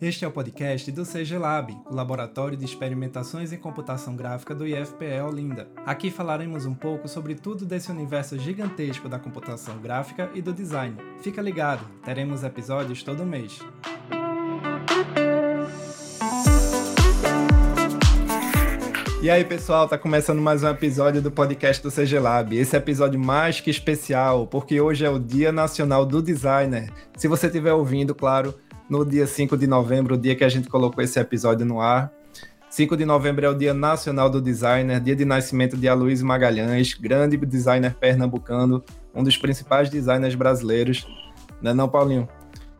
Este 0.00 0.24
é 0.24 0.28
o 0.28 0.32
podcast 0.32 0.90
do 0.90 1.04
CG 1.04 1.38
Lab, 1.38 1.76
o 1.88 1.94
Laboratório 1.94 2.58
de 2.58 2.64
Experimentações 2.64 3.52
em 3.52 3.56
Computação 3.56 4.16
Gráfica 4.16 4.52
do 4.52 4.66
IFPE 4.66 5.20
Olinda. 5.24 5.68
Aqui 5.86 6.10
falaremos 6.10 6.66
um 6.66 6.74
pouco 6.74 7.06
sobre 7.06 7.36
tudo 7.36 7.64
desse 7.64 7.90
universo 7.90 8.36
gigantesco 8.38 9.08
da 9.08 9.18
computação 9.18 9.78
gráfica 9.78 10.28
e 10.34 10.42
do 10.42 10.52
design. 10.52 10.96
Fica 11.20 11.40
ligado, 11.40 11.84
teremos 12.04 12.42
episódios 12.42 13.02
todo 13.04 13.24
mês. 13.24 13.60
E 19.22 19.30
aí, 19.30 19.44
pessoal, 19.44 19.86
tá 19.86 19.96
começando 19.96 20.42
mais 20.42 20.64
um 20.64 20.68
episódio 20.68 21.22
do 21.22 21.30
podcast 21.30 21.80
do 21.80 21.92
CG 21.92 22.18
Lab. 22.18 22.58
Esse 22.58 22.76
episódio 22.76 23.20
mais 23.20 23.60
que 23.60 23.70
especial, 23.70 24.48
porque 24.48 24.80
hoje 24.80 25.04
é 25.04 25.08
o 25.08 25.20
Dia 25.20 25.52
Nacional 25.52 26.04
do 26.04 26.20
Designer. 26.20 26.92
Se 27.16 27.28
você 27.28 27.46
estiver 27.46 27.72
ouvindo, 27.72 28.16
claro, 28.16 28.52
no 28.88 29.04
dia 29.04 29.26
5 29.26 29.56
de 29.56 29.66
novembro, 29.66 30.14
o 30.14 30.18
dia 30.18 30.34
que 30.34 30.44
a 30.44 30.48
gente 30.48 30.68
colocou 30.68 31.02
esse 31.02 31.18
episódio 31.18 31.64
no 31.64 31.80
ar. 31.80 32.12
5 32.70 32.96
de 32.96 33.04
novembro 33.04 33.44
é 33.44 33.48
o 33.50 33.54
Dia 33.54 33.74
Nacional 33.74 34.30
do 34.30 34.40
Designer, 34.40 34.98
dia 34.98 35.14
de 35.14 35.26
nascimento 35.26 35.76
de 35.76 35.88
Aloysio 35.88 36.26
Magalhães, 36.26 36.94
grande 36.94 37.36
designer 37.36 37.94
pernambucano, 37.94 38.82
um 39.14 39.22
dos 39.22 39.36
principais 39.36 39.90
designers 39.90 40.34
brasileiros. 40.34 41.06
Não 41.60 41.72
é 41.72 41.74
não, 41.74 41.88
Paulinho? 41.88 42.26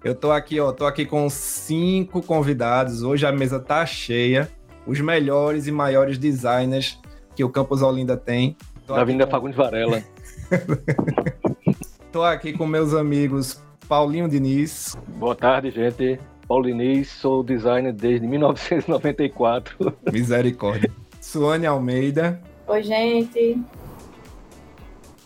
Eu 0.03 0.15
tô 0.15 0.33
aqui, 0.33 0.59
ó, 0.59 0.73
tô 0.73 0.87
aqui 0.87 1.05
com 1.05 1.29
cinco 1.29 2.23
convidados. 2.23 3.03
Hoje 3.03 3.27
a 3.27 3.33
mesa 3.33 3.61
tá 3.61 3.85
cheia 3.85 4.51
os 4.87 5.01
melhores 5.01 5.67
e 5.67 5.73
maiores 5.73 6.19
designers 6.19 6.99
que 7.37 7.45
o 7.45 7.49
Campus 7.49 7.83
Olinda 7.83 8.17
tem. 8.17 8.57
Tô 8.87 8.95
da 8.95 9.05
Vinda 9.05 9.27
com... 9.27 9.31
Fagundes 9.31 9.57
Varela. 9.57 10.03
Tô 12.11 12.23
aqui 12.23 12.53
com 12.53 12.67
meus 12.67 12.93
amigos 12.93 13.61
Paulinho 13.93 14.27
Diniz. 14.27 14.97
Boa 15.19 15.37
tarde, 15.37 15.71
gente. 15.71 16.19
Paulo 16.49 16.65
Diniz, 16.65 17.11
sou 17.11 17.43
designer 17.43 17.93
desde 17.93 18.27
1994. 18.27 19.95
Misericórdia. 20.11 20.91
Suane 21.21 21.67
Almeida. 21.67 22.41
Oi, 22.69 22.83
gente. 22.83 23.61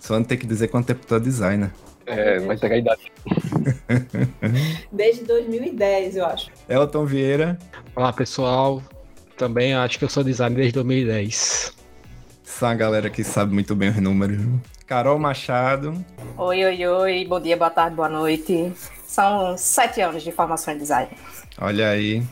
Suane 0.01 0.25
tem 0.25 0.37
que 0.37 0.49
dizer 0.49 0.67
quanto 0.67 0.87
tempo 0.87 1.07
tu 1.07 1.15
é 1.15 1.21
designer. 1.21 1.71
É, 2.07 2.41
vai 2.41 2.59
pegar 2.59 2.75
a 2.75 2.79
idade. 2.79 3.13
Desde 4.91 5.23
2010, 5.23 6.17
eu 6.17 6.27
acho. 6.27 6.51
Elton 6.69 7.07
Vieira. 7.07 7.57
Olá, 7.95 8.13
pessoal. 8.13 8.83
Também 9.37 9.75
acho 9.75 9.97
que 9.97 10.05
eu 10.05 10.09
sou 10.09 10.25
designer 10.25 10.57
desde 10.57 10.73
2010. 10.73 11.73
Essa 12.45 12.75
galera 12.75 13.09
que 13.11 13.23
sabe 13.23 13.55
muito 13.55 13.77
bem 13.77 13.91
os 13.91 13.97
números. 13.99 14.41
Carol 14.87 15.19
Machado. 15.19 15.93
Oi, 16.39 16.65
oi, 16.65 16.87
oi. 16.87 17.25
Bom 17.27 17.41
dia, 17.41 17.57
boa 17.57 17.71
tarde, 17.71 17.97
boa 17.97 18.09
noite. 18.09 18.73
São 19.05 19.59
sete 19.59 20.01
anos 20.01 20.23
de 20.23 20.31
formação 20.31 20.73
em 20.75 20.79
design. 20.79 21.11
Olha 21.61 21.91
aí. 21.91 22.23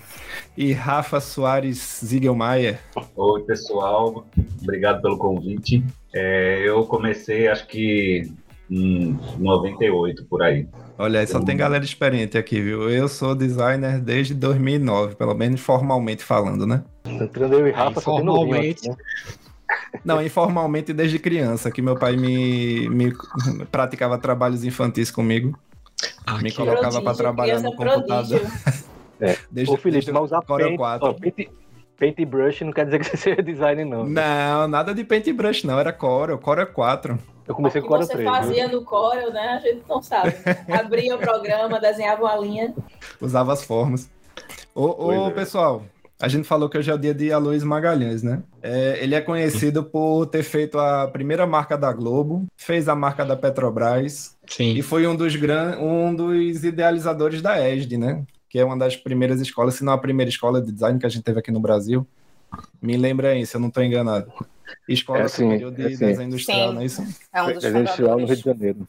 E 0.57 0.73
Rafa 0.73 1.19
Soares 1.19 2.01
Ziegelmaier. 2.05 2.79
Oi, 3.17 3.43
pessoal. 3.43 4.25
Obrigado 4.63 5.03
pelo 5.03 5.19
convite. 5.19 5.85
É, 6.15 6.63
eu 6.65 6.85
comecei, 6.87 7.49
acho 7.49 7.67
que 7.67 8.31
em 8.71 9.19
98, 9.37 10.25
por 10.27 10.41
aí. 10.41 10.69
Olha 10.97 11.21
aí, 11.21 11.27
só 11.27 11.41
tem 11.41 11.57
galera 11.57 11.85
experiente 11.85 12.39
aqui, 12.39 12.61
viu? 12.61 12.89
Eu 12.89 13.09
sou 13.09 13.35
designer 13.35 14.01
desde 14.01 14.33
2009, 14.33 15.17
pelo 15.17 15.35
menos 15.35 15.61
formalmente 15.61 16.23
falando, 16.23 16.65
né? 16.65 16.85
Entrando 17.05 17.55
eu 17.59 17.67
e 17.67 17.73
Rafa, 17.73 18.01
formalmente. 18.01 18.89
Né? 18.89 18.97
Não, 20.05 20.23
informalmente 20.23 20.93
desde 20.93 21.19
criança, 21.19 21.71
que 21.71 21.81
meu 21.81 21.97
pai 21.97 22.17
me, 22.17 22.89
me 22.89 23.13
praticava 23.71 24.19
trabalhos 24.19 24.65
infantis 24.65 25.11
comigo. 25.11 25.59
Ah, 26.27 26.39
me 26.39 26.53
colocava 26.53 27.01
para 27.01 27.15
trabalhar 27.15 27.61
no 27.61 27.75
computador. 27.75 28.41
É. 29.21 29.37
Desde, 29.51 29.73
Ô, 29.73 29.77
Felipe, 29.77 30.07
desde 30.07 30.13
mas 30.13 30.25
usar 30.25 30.43
paint, 30.43 30.77
4. 30.77 31.09
Ó, 31.09 31.13
paint, 31.15 31.49
paintbrush 31.97 32.65
não 32.65 32.73
quer 32.73 32.85
dizer 32.85 32.99
que 32.99 33.05
você 33.05 33.17
seja 33.17 33.43
designer, 33.43 33.85
não. 33.85 34.05
Não, 34.05 34.67
nada 34.67 34.93
de 34.93 35.05
paintbrush, 35.05 35.65
não. 35.65 35.79
Era 35.79 35.93
Corel, 35.93 36.37
Corel 36.37 36.67
4. 36.67 37.19
Eu 37.47 37.55
comecei 37.55 37.81
com 37.81 37.89
Corel 37.89 38.09
3. 38.09 38.19
você 38.19 38.25
fazia 38.25 38.69
viu? 38.69 38.81
no 38.81 38.85
Corel, 38.85 39.33
né? 39.33 39.51
A 39.51 39.59
gente 39.61 39.85
não 39.89 40.03
sabe. 40.03 40.35
Abria 40.69 41.15
o 41.15 41.19
programa, 41.19 41.79
desenhava 41.79 42.23
uma 42.23 42.37
linha. 42.37 42.75
Usava 43.21 43.53
as 43.53 43.63
formas. 43.63 44.11
Ô, 44.75 45.07
ô 45.07 45.29
é. 45.29 45.31
pessoal, 45.31 45.85
a 46.25 46.29
gente 46.29 46.49
falou 46.49 46.71
que 46.71 46.79
hoje 46.79 46.91
é 46.91 46.95
o 46.95 46.99
dia 46.99 47.13
de 47.13 47.31
Aloysio 47.31 47.69
Magalhães, 47.69 48.23
né? 48.23 48.43
É, 48.63 48.99
ele 49.03 49.15
é 49.15 49.21
conhecido 49.21 49.85
por 49.85 50.25
ter 50.25 50.43
feito 50.43 50.79
a 50.79 51.07
primeira 51.07 51.47
marca 51.47 51.77
da 51.77 51.93
Globo, 51.93 52.47
fez 52.57 52.89
a 52.89 52.95
marca 52.95 53.27
da 53.27 53.37
Petrobras 53.37 54.35
Sim. 54.47 54.73
e 54.73 54.81
foi 54.81 55.07
um 55.07 55.15
dos, 55.15 55.37
gran... 55.37 55.79
um 55.79 56.15
dos 56.15 56.65
idealizadores 56.65 57.43
da 57.43 57.61
ESD, 57.69 57.99
né? 57.99 58.25
Que 58.49 58.59
é 58.59 58.65
uma 58.65 58.79
das 58.79 58.97
primeiras 58.97 59.39
escolas, 59.39 59.75
se 59.75 59.85
não 59.85 59.93
a 59.93 59.99
primeira 59.99 60.31
escola 60.31 60.63
de 60.63 60.73
design 60.73 60.99
que 60.99 61.05
a 61.05 61.11
gente 61.11 61.25
teve 61.25 61.41
aqui 61.41 61.51
no 61.51 61.61
Brasil. 61.61 62.07
Me 62.81 62.97
lembra 62.97 63.33
aí, 63.33 63.45
se 63.45 63.55
eu 63.55 63.61
não 63.61 63.69
estou 63.69 63.83
enganado. 63.85 64.33
Escola 64.89 65.19
é 65.19 65.23
assim, 65.25 65.45
Superior 65.45 65.73
de 65.73 65.83
é 65.83 65.87
assim. 65.89 66.07
Desenho 66.07 66.29
Industrial, 66.29 66.69
Sim. 66.69 66.75
não 66.75 66.81
é 66.81 66.85
isso? 66.87 67.03
É 67.35 67.43
um 67.43 67.53
dos 67.53 67.63
Desenho 67.63 67.83
Industrial 67.83 68.19
no 68.19 68.27
Rio 68.27 68.37
de 68.37 68.43
Janeiro. 68.43 68.89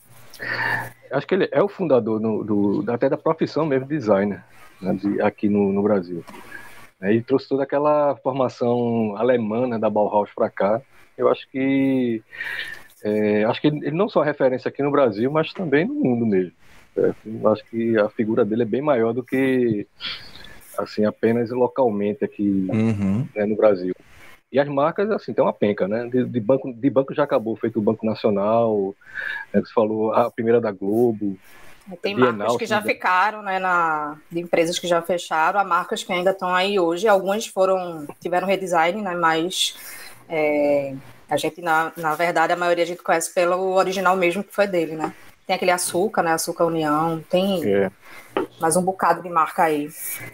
Acho 1.12 1.28
que 1.28 1.36
ele 1.36 1.50
é 1.52 1.62
o 1.62 1.68
fundador 1.68 2.18
no, 2.22 2.46
do, 2.46 2.86
até 2.90 3.10
da 3.10 3.18
profissão 3.18 3.66
mesmo 3.66 3.86
de 3.86 3.98
designer 3.98 4.42
né, 4.82 4.94
de, 4.94 5.22
aqui 5.22 5.50
no, 5.50 5.74
no 5.74 5.84
Brasil. 5.84 6.24
Né, 7.06 7.14
e 7.14 7.22
trouxe 7.22 7.48
toda 7.48 7.62
aquela 7.62 8.16
formação 8.18 9.16
alemã 9.16 9.68
né, 9.68 9.78
da 9.78 9.92
Bauhaus 9.92 10.32
para 10.36 10.50
cá. 10.50 10.82
Eu 11.16 11.30
acho 11.30 11.48
que 11.52 12.24
é, 13.04 13.44
acho 13.44 13.62
que 13.62 13.68
ele 13.68 13.92
não 13.92 14.10
só 14.10 14.24
é 14.24 14.26
referência 14.26 14.70
aqui 14.70 14.82
no 14.82 14.90
Brasil, 14.90 15.30
mas 15.32 15.54
também 15.54 15.86
no 15.86 15.94
mundo 15.94 16.26
mesmo. 16.26 16.52
É, 16.98 17.14
eu 17.24 17.48
acho 17.50 17.64
que 17.66 17.96
a 18.00 18.10
figura 18.10 18.44
dele 18.44 18.64
é 18.64 18.66
bem 18.66 18.82
maior 18.82 19.14
do 19.14 19.22
que 19.22 19.86
assim 20.80 21.06
apenas 21.06 21.52
localmente 21.52 22.26
aqui 22.26 22.68
uhum. 22.72 23.28
né, 23.36 23.46
no 23.46 23.56
Brasil. 23.56 23.94
E 24.52 24.60
as 24.60 24.68
marcas, 24.68 25.12
assim, 25.12 25.34
tem 25.34 25.44
uma 25.44 25.54
penca, 25.54 25.88
né? 25.88 26.08
De, 26.08 26.26
de, 26.26 26.40
banco, 26.40 26.74
de 26.74 26.90
banco 26.90 27.14
já 27.14 27.24
acabou, 27.24 27.56
feito 27.56 27.78
o 27.78 27.82
Banco 27.82 28.06
Nacional, 28.06 28.96
né, 29.54 29.60
você 29.60 29.74
falou, 29.74 30.14
a 30.14 30.32
primeira 30.32 30.62
da 30.62 30.72
Globo, 30.72 31.38
tem 32.02 32.16
Bienal, 32.16 32.34
marcas 32.34 32.58
que 32.58 32.66
já 32.66 32.82
ficaram, 32.82 33.42
né, 33.42 33.60
na, 33.60 34.18
de 34.32 34.40
empresas 34.40 34.80
que 34.80 34.88
já 34.88 35.02
fecharam, 35.02 35.60
há 35.60 35.64
marcas 35.64 36.04
que 36.04 36.12
ainda 36.12 36.32
estão 36.32 36.54
aí 36.54 36.80
hoje. 36.80 37.08
Algumas 37.08 37.46
foram 37.46 38.08
tiveram 38.20 38.48
redesign, 38.48 39.02
né, 39.02 39.14
mas 39.14 39.76
é, 40.28 40.96
a 41.30 41.38
gente, 41.38 41.62
na, 41.62 41.92
na 41.96 42.16
verdade, 42.16 42.54
a 42.54 42.56
maioria 42.56 42.84
a 42.84 42.88
gente 42.88 43.04
conhece 43.04 43.34
pelo 43.34 43.76
original 43.76 44.16
mesmo 44.16 44.44
que 44.44 44.54
foi 44.54 44.68
dele, 44.68 44.96
né? 44.96 45.14
Tem 45.46 45.56
aquele 45.56 45.72
açúcar, 45.72 46.24
né, 46.24 46.32
açúcar 46.32 46.66
União, 46.66 47.24
tem 47.30 47.64
é. 47.64 47.92
mais 48.60 48.76
um 48.76 48.82
bocado 48.82 49.22
de 49.22 49.30
marca 49.30 49.64
aí. 49.64 49.90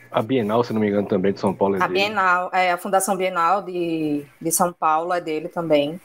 A 0.10 0.22
Bienal, 0.22 0.64
se 0.64 0.72
não 0.72 0.80
me 0.80 0.88
engano, 0.88 1.08
também 1.08 1.34
de 1.34 1.40
São 1.40 1.54
Paulo 1.54 1.76
é 1.76 1.84
A 1.84 1.88
dele. 1.88 2.00
Bienal, 2.00 2.50
é, 2.54 2.72
a 2.72 2.78
Fundação 2.78 3.18
Bienal 3.18 3.62
de, 3.62 4.26
de 4.42 4.52
São 4.52 4.72
Paulo 4.72 5.12
é 5.14 5.20
dele 5.20 5.50
também. 5.50 6.00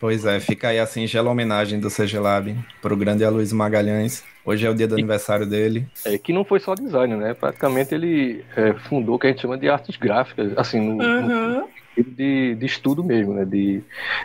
Pois 0.00 0.24
é, 0.24 0.38
fica 0.38 0.68
aí 0.68 0.78
a 0.78 0.86
singela 0.86 1.30
homenagem 1.30 1.80
do 1.80 1.88
CG 1.88 2.18
Lab 2.18 2.56
para 2.80 2.94
o 2.94 2.96
grande 2.96 3.24
Aloysio 3.24 3.56
Magalhães. 3.56 4.24
Hoje 4.44 4.64
é 4.64 4.70
o 4.70 4.74
dia 4.74 4.86
do 4.86 4.94
aniversário 4.94 5.44
dele. 5.44 5.86
É 6.04 6.16
que 6.16 6.32
não 6.32 6.44
foi 6.44 6.60
só 6.60 6.74
design, 6.74 7.16
né? 7.16 7.34
Praticamente 7.34 7.94
ele 7.94 8.44
é, 8.56 8.72
fundou 8.88 9.16
o 9.16 9.18
que 9.18 9.26
a 9.26 9.30
gente 9.30 9.42
chama 9.42 9.58
de 9.58 9.68
artes 9.68 9.96
gráficas, 9.96 10.52
assim, 10.56 10.80
no, 10.80 11.04
uhum. 11.04 11.58
no 11.58 11.68
de, 12.02 12.54
de 12.54 12.66
estudo 12.66 13.02
mesmo, 13.02 13.34
né? 13.34 13.44
De, 13.44 13.82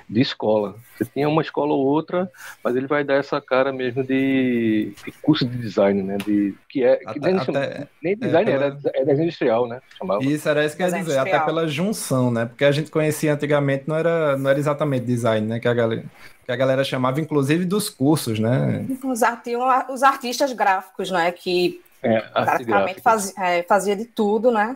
de 0.10 0.22
escola. 0.22 0.76
Você 0.96 1.06
tinha 1.06 1.28
uma 1.28 1.42
escola 1.42 1.74
ou 1.74 1.86
outra, 1.86 2.32
mas 2.64 2.76
ele 2.76 2.88
vai 2.88 3.04
dar 3.04 3.16
essa 3.16 3.42
cara 3.42 3.72
mesmo 3.72 4.04
de, 4.04 4.94
de 5.04 5.12
curso 5.22 5.46
de 5.46 5.58
design, 5.58 6.04
né? 6.04 6.18
De, 6.18 6.54
que 6.70 6.84
é, 6.84 6.98
que 6.98 7.08
até, 7.08 7.20
nem, 7.20 7.38
até, 7.38 7.88
nem 8.02 8.18
design, 8.18 8.52
é, 8.52 8.58
pela... 8.58 8.80
é, 8.94 9.06
desenho 9.06 9.26
industrial, 9.26 9.68
né? 9.68 9.82
Chamava. 9.98 10.24
Isso 10.24 10.48
era 10.48 10.66
isso 10.66 10.78
que 10.78 10.84
eu 10.84 10.88
ia 10.88 11.00
dizer, 11.00 11.18
até 11.18 11.40
pela 11.40 11.68
junção, 11.68 12.32
né? 12.32 12.46
Porque 12.46 12.66
a 12.66 12.72
gente 12.72 12.92
conhecia 12.92 13.34
antigamente, 13.34 13.86
não 13.88 13.96
era, 13.96 14.38
não 14.38 14.50
era 14.50 14.60
exatamente 14.60 15.06
design, 15.06 15.48
né? 15.48 15.60
Que 15.60 15.68
a 15.68 15.74
galera 15.74 16.04
que 16.46 16.52
a 16.52 16.56
galera 16.56 16.84
chamava, 16.84 17.22
inclusive, 17.22 17.64
dos 17.64 17.90
cursos, 17.90 18.38
né? 18.38 18.86
Os, 19.04 19.22
os 19.90 20.04
artistas 20.04 20.52
gráficos, 20.52 21.10
né? 21.10 21.32
Que 21.32 21.82
é, 22.02 22.20
praticamente 22.20 23.02
fazia, 23.02 23.34
é, 23.38 23.64
fazia 23.64 23.96
de 23.96 24.06
tudo, 24.06 24.52
né? 24.52 24.76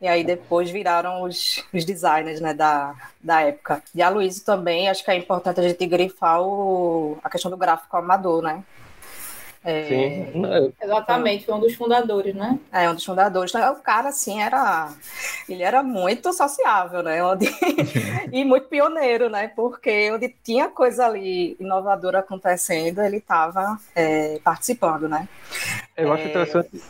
E 0.00 0.08
aí 0.08 0.24
depois 0.24 0.70
viraram 0.70 1.22
os, 1.22 1.62
os 1.74 1.84
designers 1.84 2.40
né, 2.40 2.54
da, 2.54 2.94
da 3.22 3.42
época. 3.42 3.82
E 3.94 4.00
a 4.00 4.08
Luísa 4.08 4.42
também, 4.44 4.88
acho 4.88 5.04
que 5.04 5.10
é 5.10 5.16
importante 5.16 5.60
a 5.60 5.62
gente 5.62 5.86
grifar 5.86 6.40
o, 6.40 7.18
a 7.22 7.28
questão 7.28 7.50
do 7.50 7.56
gráfico 7.56 7.96
amador, 7.96 8.42
né? 8.42 8.64
É... 9.62 9.84
Sim. 9.84 10.42
Exatamente, 10.82 11.44
foi 11.44 11.54
um 11.54 11.60
dos 11.60 11.74
fundadores, 11.74 12.34
né? 12.34 12.58
É, 12.72 12.88
um 12.88 12.94
dos 12.94 13.04
fundadores. 13.04 13.54
Então, 13.54 13.74
o 13.74 13.82
cara, 13.82 14.08
assim, 14.08 14.40
era. 14.40 14.90
Ele 15.46 15.62
era 15.62 15.82
muito 15.82 16.32
sociável, 16.32 17.02
né? 17.02 17.22
Onde... 17.22 17.46
e 18.32 18.42
muito 18.42 18.68
pioneiro, 18.68 19.28
né? 19.28 19.48
Porque 19.48 20.10
onde 20.12 20.34
tinha 20.42 20.68
coisa 20.68 21.04
ali 21.04 21.58
inovadora 21.60 22.20
acontecendo, 22.20 23.02
ele 23.02 23.18
estava 23.18 23.78
é, 23.94 24.40
participando, 24.42 25.06
né? 25.10 25.28
Eu 25.94 26.10
acho 26.10 26.22
é... 26.22 26.28
interessante 26.30 26.82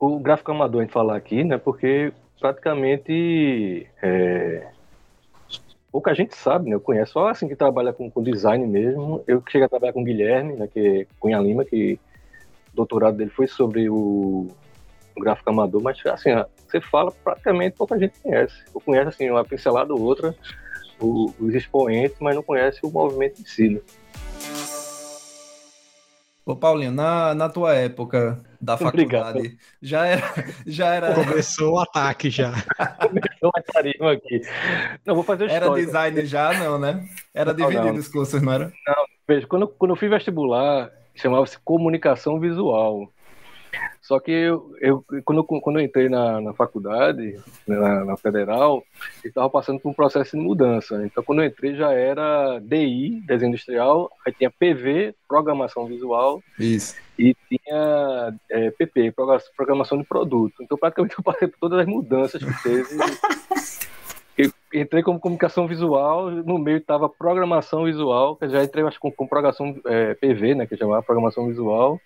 o 0.00 0.18
gráfico 0.18 0.50
amador 0.50 0.80
a 0.80 0.84
gente 0.84 0.92
falar 0.92 1.14
aqui, 1.14 1.44
né? 1.44 1.58
Porque 1.58 2.12
praticamente 2.40 3.86
é, 4.02 4.66
pouca 5.92 6.14
gente 6.14 6.34
sabe, 6.34 6.70
né? 6.70 6.74
Eu 6.74 6.80
conheço 6.80 7.12
só 7.12 7.28
assim 7.28 7.46
que 7.46 7.54
trabalha 7.54 7.92
com, 7.92 8.10
com 8.10 8.22
design 8.22 8.66
mesmo. 8.66 9.22
Eu 9.26 9.42
cheguei 9.48 9.66
a 9.66 9.68
trabalhar 9.68 9.92
com 9.92 10.00
o 10.00 10.04
Guilherme, 10.04 10.54
né? 10.54 10.66
Que 10.66 11.02
é 11.02 11.06
Cunha 11.18 11.38
Lima, 11.38 11.64
que 11.64 11.98
o 12.72 12.76
doutorado 12.76 13.16
dele 13.16 13.30
foi 13.30 13.46
sobre 13.46 13.88
o 13.88 14.48
um 15.16 15.20
gráfico 15.20 15.50
amador, 15.50 15.82
mas 15.82 15.98
assim, 16.06 16.30
você 16.66 16.80
fala 16.80 17.12
praticamente 17.12 17.76
pouca 17.76 17.98
gente 17.98 18.18
conhece. 18.20 18.64
Eu 18.74 18.80
conheço 18.80 19.08
assim, 19.08 19.28
uma 19.28 19.44
pincelada 19.44 19.92
ou 19.92 20.00
outra, 20.00 20.34
o, 21.00 21.32
os 21.38 21.54
expoentes, 21.54 22.16
mas 22.20 22.34
não 22.34 22.42
conhece 22.42 22.80
o 22.82 22.90
movimento 22.90 23.40
em 23.40 23.44
si. 23.44 23.68
Né? 23.70 23.80
Ô 26.44 26.56
Paulinho, 26.56 26.90
na, 26.90 27.34
na 27.34 27.48
tua 27.48 27.74
época 27.74 28.42
da 28.60 28.76
faculdade, 28.78 29.38
Obrigado. 29.38 29.58
já 29.80 30.06
era, 30.06 30.22
já 30.66 30.94
era. 30.94 31.14
Começou 31.14 31.74
o 31.74 31.78
ataque 31.78 32.30
já. 32.30 32.52
Começou 33.00 33.50
a 33.54 33.62
tarima 33.62 34.12
aqui. 34.12 34.40
Não, 35.04 35.14
vou 35.14 35.24
fazer 35.24 35.44
o 35.44 35.50
Era 35.50 35.70
design 35.70 36.24
já, 36.24 36.52
não, 36.54 36.78
né? 36.78 37.06
Era 37.34 37.54
dividido 37.54 37.84
não, 37.84 37.92
não. 37.92 38.00
os 38.00 38.08
cursos, 38.08 38.40
não 38.42 38.52
era? 38.52 38.72
Não, 38.86 39.04
veja, 39.28 39.46
quando, 39.46 39.68
quando 39.68 39.90
eu 39.92 39.96
fui 39.96 40.08
vestibular, 40.08 40.90
chamava-se 41.14 41.58
comunicação 41.58 42.40
visual. 42.40 43.10
Só 44.00 44.18
que 44.18 44.32
eu, 44.32 44.74
eu 44.80 45.04
quando, 45.24 45.44
quando 45.44 45.78
eu 45.78 45.84
entrei 45.84 46.08
na, 46.08 46.40
na 46.40 46.52
faculdade, 46.52 47.38
né, 47.66 47.76
na, 47.76 48.04
na 48.04 48.16
federal, 48.16 48.82
eu 49.22 49.28
estava 49.28 49.48
passando 49.48 49.78
por 49.78 49.90
um 49.90 49.94
processo 49.94 50.36
de 50.36 50.42
mudança. 50.42 51.00
Então, 51.04 51.22
quando 51.22 51.42
eu 51.42 51.46
entrei, 51.46 51.76
já 51.76 51.92
era 51.92 52.58
DI, 52.58 53.22
desenho 53.24 53.50
industrial, 53.50 54.10
aí 54.26 54.32
tinha 54.32 54.50
PV, 54.50 55.14
programação 55.28 55.86
visual, 55.86 56.42
Isso. 56.58 56.96
e 57.16 57.36
tinha 57.48 58.34
é, 58.50 58.70
PP, 58.72 59.14
programação 59.56 59.96
de 59.98 60.04
produto. 60.04 60.60
Então, 60.60 60.76
praticamente, 60.76 61.14
eu 61.16 61.22
passei 61.22 61.46
por 61.46 61.58
todas 61.60 61.78
as 61.78 61.86
mudanças 61.86 62.42
que 62.42 62.62
teve 62.64 62.88
entrei 64.72 65.02
como 65.02 65.18
comunicação 65.18 65.66
visual, 65.66 66.30
no 66.30 66.58
meio 66.58 66.78
estava 66.78 67.08
programação 67.08 67.84
visual, 67.84 68.36
que 68.36 68.48
já 68.48 68.62
entrei 68.62 68.84
acho, 68.84 69.00
com, 69.00 69.10
com 69.10 69.26
programação 69.26 69.78
é, 69.84 70.14
PV, 70.14 70.54
né, 70.54 70.66
que 70.66 70.76
chamava 70.76 71.02
programação 71.02 71.48
visual, 71.48 72.00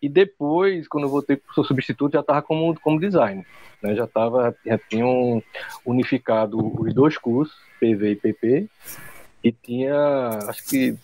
e 0.00 0.08
depois, 0.08 0.86
quando 0.88 1.04
eu 1.04 1.10
voltei 1.10 1.36
para 1.36 1.60
o 1.60 1.64
substituto, 1.64 2.12
já 2.12 2.20
estava 2.20 2.42
como, 2.42 2.78
como 2.80 3.00
design, 3.00 3.44
né, 3.82 3.94
já 3.94 4.04
estava, 4.04 4.54
já 4.64 4.78
tinham 4.78 5.42
unificado 5.84 6.58
os 6.80 6.94
dois 6.94 7.16
cursos, 7.16 7.56
PV 7.80 8.10
e 8.10 8.16
PP, 8.16 8.68
e 9.44 9.50
tinha, 9.50 10.28
acho 10.48 10.68
que 10.68 10.96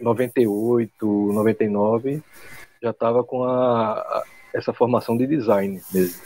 98, 0.00 1.06
99, 1.06 2.22
já 2.82 2.90
estava 2.90 3.22
com 3.22 3.44
a, 3.44 3.92
a 3.98 4.24
essa 4.54 4.72
formação 4.72 5.16
de 5.16 5.26
design 5.26 5.80
mesmo. 5.92 6.22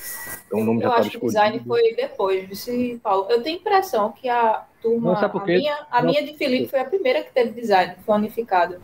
Então 0.47 0.61
o 0.61 0.65
nome 0.65 0.83
eu 0.83 0.89
já 0.89 0.97
acho 0.97 1.11
que 1.11 1.19
o 1.19 1.27
design 1.27 1.61
foi 1.67 1.95
depois, 1.95 2.49
disse 2.49 3.01
Paulo. 3.03 3.27
Eu 3.31 3.43
tenho 3.43 3.57
a 3.57 3.61
impressão 3.61 4.13
que 4.13 4.29
a 4.29 4.65
turma, 4.83 5.19
a 5.19 5.45
minha, 5.45 5.87
a 5.91 6.03
minha 6.03 6.25
de 6.25 6.35
Felipe 6.35 6.69
foi 6.69 6.81
a 6.81 6.85
primeira 6.85 7.23
que 7.23 7.33
teve 7.33 7.51
design, 7.59 7.95
foi 8.05 8.15
unificado. 8.17 8.81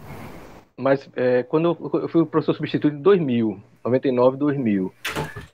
Mas 0.79 1.09
é, 1.17 1.43
quando 1.43 1.77
eu 2.03 2.09
fui 2.09 2.27
professor 2.27 2.55
substituto 2.55 2.95
em 2.95 3.01
2000, 3.01 3.59
99, 3.83 4.37
2000. 4.37 4.93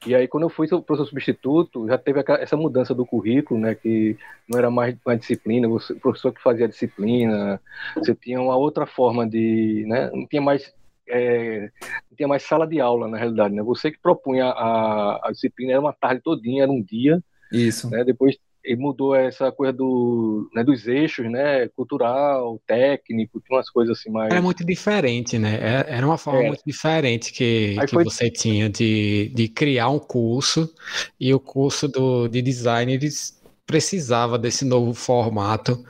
E 0.05 0.15
aí 0.15 0.27
quando 0.27 0.45
eu 0.45 0.49
fui 0.49 0.67
professor 0.67 1.07
substituto, 1.07 1.87
já 1.87 1.97
teve 1.97 2.25
essa 2.41 2.57
mudança 2.57 2.93
do 2.93 3.07
currículo, 3.07 3.61
né, 3.61 3.75
que 3.75 4.17
não 4.49 4.59
era 4.59 4.71
mais 4.71 4.97
uma 5.07 5.17
disciplina, 5.17 5.69
o 5.69 5.79
professor 6.01 6.33
que 6.33 6.43
fazia 6.43 6.67
a 6.67 6.69
disciplina, 6.69 7.61
você 7.95 8.15
tinha 8.15 8.41
uma 8.41 8.57
outra 8.57 8.85
forma 8.85 9.29
de, 9.29 9.85
né, 9.87 10.11
não 10.13 10.27
tinha 10.27 10.43
mais 10.43 10.75
é, 11.09 11.71
não 12.11 12.17
tinha 12.17 12.29
mais 12.29 12.43
sala 12.43 12.67
de 12.67 12.81
aula, 12.81 13.09
na 13.09 13.19
realidade, 13.19 13.55
né? 13.55 13.63
Você 13.63 13.91
que 13.91 14.01
propunha 14.01 14.47
a, 14.47 15.29
a 15.29 15.31
disciplina, 15.33 15.73
era 15.73 15.81
uma 15.81 15.93
tarde 15.93 16.23
todinha, 16.23 16.63
era 16.63 16.73
um 16.73 16.83
dia. 16.83 17.23
Isso. 17.53 17.91
Né? 17.91 18.05
Depois 18.05 18.37
ele 18.65 18.81
mudou 18.81 19.15
essa 19.15 19.51
coisa 19.51 19.73
do, 19.73 20.49
né, 20.55 20.63
dos 20.63 20.87
eixos, 20.87 21.29
né, 21.31 21.69
cultural, 21.69 22.61
técnico, 22.67 23.41
tinha 23.41 23.59
umas 23.59 23.69
coisas 23.69 23.99
assim 23.99 24.11
mais... 24.11 24.31
Era 24.31 24.41
muito 24.41 24.65
diferente, 24.65 25.39
né, 25.39 25.59
é, 25.61 25.97
era 25.97 26.07
uma 26.07 26.17
forma 26.17 26.45
é. 26.45 26.47
muito 26.47 26.63
diferente 26.65 27.33
que, 27.33 27.77
que 27.81 27.87
foi... 27.89 28.05
você 28.05 28.31
tinha 28.31 28.71
de, 28.71 29.33
de 29.35 29.49
criar 29.49 29.89
um 29.89 29.99
curso, 29.99 30.73
e 31.19 31.35
o 31.35 31.41
curso 31.41 31.89
do, 31.89 32.29
de 32.29 32.41
design, 32.41 32.93
eles 32.93 33.42
precisava 33.67 34.39
desse 34.39 34.65
novo 34.65 34.93
formato 34.95 35.85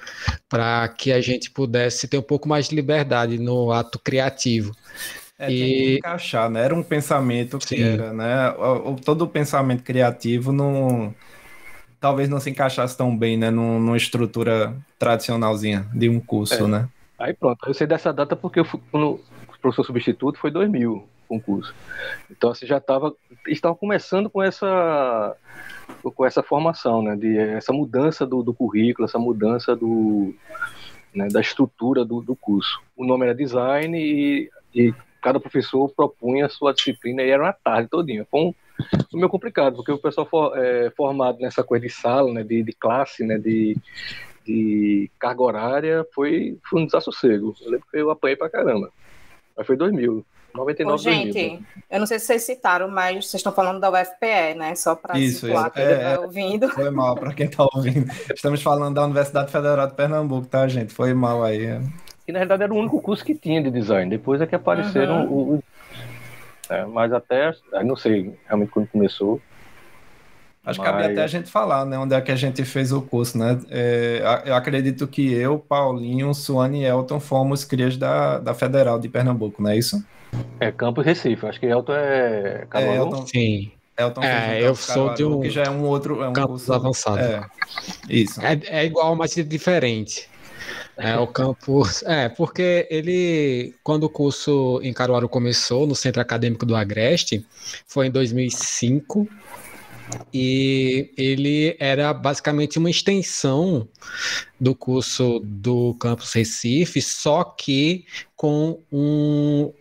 para 0.49 0.89
que 0.89 1.13
a 1.13 1.21
gente 1.21 1.51
pudesse 1.51 2.07
ter 2.07 2.19
um 2.19 2.23
pouco 2.23 2.49
mais 2.49 2.69
de 2.69 2.77
liberdade 2.77 3.39
no 3.39 3.73
ato 3.73 3.99
criativo. 3.99 4.75
É, 5.39 5.51
e 5.51 5.97
encaixar, 5.99 6.49
né? 6.49 6.65
Era 6.65 6.75
um 6.75 6.83
pensamento 6.83 7.59
que 7.59 7.77
Sim. 7.77 7.83
era, 7.83 8.13
né? 8.13 8.51
O, 8.51 8.97
todo 8.97 9.23
o 9.23 9.29
pensamento 9.29 9.83
criativo 9.83 10.53
não 10.53 11.15
talvez 11.99 12.29
não 12.29 12.41
se 12.41 12.51
encaixasse 12.51 12.97
tão 12.97 13.17
bem, 13.17 13.37
né? 13.37 13.51
Numa 13.51 13.97
estrutura 13.97 14.77
tradicionalzinha 14.99 15.87
de 15.93 16.09
um 16.09 16.21
curso, 16.21 16.65
é. 16.65 16.69
né? 16.69 16.89
Aí 17.19 17.33
pronto, 17.33 17.59
eu 17.67 17.75
sei 17.75 17.87
dessa 17.87 18.13
data 18.13 18.35
porque 18.37 18.61
eu 18.61 18.65
fui, 18.65 18.81
quando 18.91 19.07
o 19.15 19.59
professor 19.61 19.85
substituto 19.85 20.39
foi 20.39 20.51
2000 20.51 21.09
concurso. 21.39 21.75
Então 22.31 22.51
assim 22.51 22.67
já 22.67 22.79
estava 22.79 23.15
estava 23.47 23.75
começando 23.75 24.29
com 24.29 24.43
essa 24.43 25.37
com 26.15 26.27
essa 26.27 26.43
formação, 26.43 27.03
né? 27.03 27.17
De 27.17 27.39
essa 27.39 27.73
mudança 27.73 28.27
do, 28.27 28.43
do 28.43 28.53
currículo, 28.53 29.07
essa 29.07 29.19
mudança 29.19 29.75
do 29.75 30.35
né, 31.15 31.29
da 31.29 31.41
estrutura 31.41 32.05
do, 32.05 32.21
do 32.21 32.35
curso. 32.35 32.81
O 32.97 33.05
nome 33.05 33.27
era 33.27 33.35
design 33.35 33.99
e, 33.99 34.51
e 34.75 34.95
cada 35.21 35.39
professor 35.39 35.89
propunha 35.95 36.47
a 36.47 36.49
sua 36.49 36.73
disciplina 36.73 37.23
e 37.23 37.31
era 37.31 37.43
uma 37.43 37.53
tarde 37.53 37.89
todinha. 37.89 38.27
Foi 38.31 38.41
um, 38.41 38.55
foi 39.11 39.21
meio 39.21 39.29
complicado, 39.29 39.77
porque 39.77 39.93
o 39.93 39.99
pessoal 39.99 40.27
for, 40.27 40.57
é, 40.57 40.91
formado 40.91 41.39
nessa 41.39 41.63
coisa 41.63 41.87
de 41.87 41.93
sala, 41.93 42.33
né, 42.33 42.43
de, 42.43 42.63
de 42.63 42.73
classe, 42.73 43.25
né, 43.25 43.39
de, 43.39 43.77
de 44.45 45.11
carga 45.19 45.43
horária, 45.43 46.07
foi, 46.15 46.59
foi 46.69 46.83
um 46.83 46.87
desassossego. 46.87 47.55
Eu 47.61 47.71
lembro 47.71 47.87
que 47.91 47.97
eu 47.97 48.11
apanhei 48.11 48.37
pra 48.37 48.51
caramba. 48.51 48.91
Mas 49.57 49.67
foi 49.67 49.77
2000. 49.77 50.25
99 50.55 50.95
Ô, 50.95 50.99
gente, 50.99 51.33
2000. 51.33 51.61
eu 51.91 52.01
não 52.01 52.07
sei 52.07 52.19
se 52.19 52.27
vocês 52.27 52.43
citaram, 52.43 52.89
mas 52.89 53.27
vocês 53.27 53.41
estão 53.41 53.53
falando 53.53 53.81
da 53.81 53.91
UFPE, 53.91 54.55
né? 54.57 54.75
Só 54.75 54.95
para 54.95 55.15
situar 55.15 55.71
quem 55.71 55.83
está 55.83 55.95
é, 55.95 56.19
ouvindo. 56.19 56.69
Foi 56.69 56.91
mal 56.91 57.15
para 57.15 57.33
quem 57.33 57.47
está 57.47 57.65
ouvindo. 57.75 58.11
Estamos 58.35 58.63
falando 58.63 58.95
da 58.95 59.05
Universidade 59.05 59.51
Federal 59.51 59.87
de 59.87 59.95
Pernambuco, 59.95 60.47
tá, 60.47 60.67
gente? 60.69 60.93
Foi 60.93 61.15
mal 61.15 61.43
aí 61.43 61.81
que 62.25 62.33
na 62.33 62.39
realidade 62.39 62.63
era 62.63 62.73
o 62.73 62.77
único 62.77 63.01
curso 63.01 63.25
que 63.25 63.35
tinha 63.35 63.63
de 63.63 63.71
design. 63.71 64.09
Depois 64.09 64.41
é 64.41 64.47
que 64.47 64.55
apareceram 64.55 65.27
uhum. 65.27 65.55
os. 65.57 65.61
É, 66.71 66.85
mas 66.87 67.13
até, 67.13 67.53
não 67.85 67.97
sei 67.97 68.35
realmente 68.47 68.71
quando 68.71 68.87
começou. 68.89 69.41
Acho 70.65 70.79
que 70.79 70.87
cabe 70.87 71.03
até 71.03 71.25
a 71.25 71.27
gente 71.27 71.51
falar, 71.51 71.85
né? 71.85 71.99
Onde 71.99 72.15
é 72.15 72.21
que 72.21 72.31
a 72.31 72.37
gente 72.37 72.65
fez 72.65 72.93
o 72.93 73.03
curso, 73.03 73.37
né? 73.37 73.59
É, 73.69 74.43
eu 74.47 74.55
acredito 74.55 75.09
que 75.09 75.33
eu, 75.33 75.59
Paulinho, 75.59 76.33
Suane 76.33 76.83
e 76.83 76.85
Elton 76.85 77.19
fomos 77.19 77.65
crias 77.65 77.97
da, 77.97 78.39
da 78.39 78.55
Federal 78.55 78.99
de 78.99 79.09
Pernambuco, 79.09 79.61
não 79.61 79.71
é 79.71 79.77
isso? 79.77 80.03
É 80.61 80.71
Campos 80.71 81.05
Recife. 81.05 81.47
Acho 81.47 81.61
que 81.61 81.67
Elton 81.67 81.95
é 81.95 82.67
Caruaru. 82.69 82.93
É, 82.93 82.99
Elton, 82.99 83.27
Sim. 83.27 83.73
Elton 83.99 84.23
é, 84.23 84.63
eu 84.63 84.75
sou 84.75 85.15
de 85.15 85.25
um 85.25 85.41
que 85.41 85.51
já 85.51 85.65
é 85.65 85.71
um 85.71 85.85
outro 85.85 86.23
é 86.23 86.29
um 86.29 86.33
campus 86.33 86.63
curso 86.67 86.73
avançado. 86.73 87.19
É, 87.19 87.45
isso. 88.09 88.41
É, 88.41 88.61
é 88.67 88.85
igual, 88.85 89.15
mas 89.15 89.37
é 89.37 89.43
diferente. 89.43 90.29
É, 90.97 91.17
o 91.17 91.27
campus. 91.27 92.03
É, 92.05 92.29
porque 92.29 92.87
ele, 92.91 93.75
quando 93.83 94.05
o 94.05 94.09
curso 94.09 94.81
em 94.83 94.93
Caruaru 94.93 95.29
começou, 95.29 95.87
no 95.87 95.95
Centro 95.95 96.21
Acadêmico 96.21 96.65
do 96.65 96.77
Agreste, 96.77 97.45
foi 97.87 98.07
em 98.07 98.11
2005. 98.11 99.29
E 100.33 101.11
ele 101.17 101.75
era 101.79 102.13
basicamente 102.13 102.79
uma 102.79 102.91
extensão 102.91 103.89
do 104.61 104.75
curso 104.75 105.41
do 105.43 105.95
Campus 105.95 106.33
Recife, 106.35 107.01
só 107.01 107.43
que 107.45 108.05
com 108.37 108.79
um, 108.93 109.73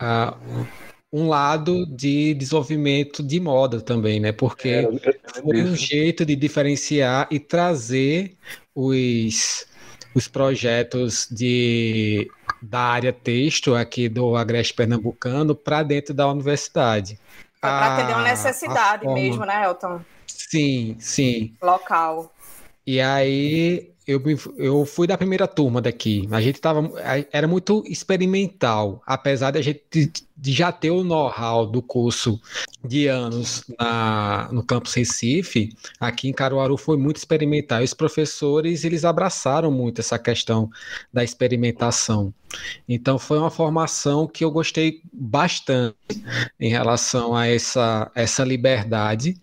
uh, 0.00 0.66
um 1.12 1.28
lado 1.28 1.86
de 1.86 2.34
desenvolvimento 2.34 3.22
de 3.22 3.40
moda 3.40 3.80
também, 3.80 4.20
né? 4.20 4.32
Porque 4.32 4.68
é, 4.68 4.88
foi 5.40 5.62
um 5.62 5.74
jeito 5.74 6.24
de 6.24 6.36
diferenciar 6.36 7.26
e 7.30 7.38
trazer 7.38 8.36
os 8.74 9.66
os 10.14 10.26
projetos 10.26 11.28
de, 11.30 12.28
da 12.60 12.80
área 12.80 13.12
texto 13.12 13.74
aqui 13.74 14.08
do 14.08 14.36
Agreste 14.36 14.74
Pernambucano 14.74 15.54
para 15.54 15.82
dentro 15.82 16.12
da 16.12 16.26
universidade. 16.26 17.18
Para 17.60 17.94
atender 17.94 18.14
uma 18.14 18.24
necessidade 18.24 19.04
forma... 19.04 19.20
mesmo, 19.20 19.44
né, 19.44 19.64
Elton? 19.64 20.00
Sim, 20.26 20.96
sim. 20.98 21.54
Local. 21.62 22.32
E 22.86 23.00
aí 23.00 23.92
eu, 24.08 24.22
eu 24.56 24.86
fui 24.86 25.06
da 25.06 25.18
primeira 25.18 25.46
turma 25.46 25.82
daqui. 25.82 26.26
A 26.30 26.40
gente 26.40 26.58
tava. 26.62 26.90
Era 27.30 27.46
muito 27.46 27.84
experimental, 27.86 29.02
apesar 29.06 29.50
de 29.50 29.58
a 29.58 29.62
gente 29.62 30.10
de 30.34 30.52
já 30.52 30.70
ter 30.70 30.90
o 30.90 31.04
know-how 31.04 31.66
do 31.66 31.82
curso 31.82 32.40
de 32.82 33.06
anos 33.06 33.64
na, 33.78 34.48
no 34.52 34.62
campus 34.62 34.94
Recife, 34.94 35.70
aqui 36.00 36.28
em 36.28 36.32
Caruaru 36.32 36.78
foi 36.78 36.96
muito 36.96 37.16
experimental. 37.16 37.82
Os 37.82 37.92
professores 37.92 38.84
eles 38.84 39.04
abraçaram 39.04 39.70
muito 39.70 40.00
essa 40.00 40.18
questão 40.18 40.70
da 41.12 41.22
experimentação. 41.22 42.32
Então 42.88 43.18
foi 43.18 43.38
uma 43.38 43.50
formação 43.50 44.26
que 44.26 44.44
eu 44.44 44.50
gostei 44.50 45.02
bastante 45.12 45.96
em 46.58 46.70
relação 46.70 47.34
a 47.34 47.46
essa, 47.46 48.10
essa 48.14 48.44
liberdade 48.44 49.36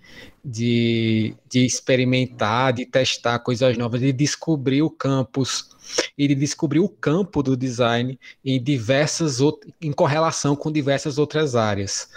de, 0.45 1.35
de 1.49 1.65
experimentar, 1.65 2.71
de 2.71 2.85
testar 2.85 3.39
coisas 3.39 3.75
novas, 3.77 3.99
de 3.99 4.13
descobrir 4.13 4.83
o 4.83 4.91
campus 4.91 5.69
e 6.15 6.27
de 6.27 6.35
descobrir 6.35 6.79
o 6.79 6.89
campo 6.89 7.41
do 7.41 7.57
design 7.57 8.19
em 8.43 8.61
diversas 8.61 9.39
em 9.81 9.91
correlação 9.91 10.55
com 10.55 10.71
diversas 10.71 11.17
outras 11.17 11.55
áreas. 11.55 12.07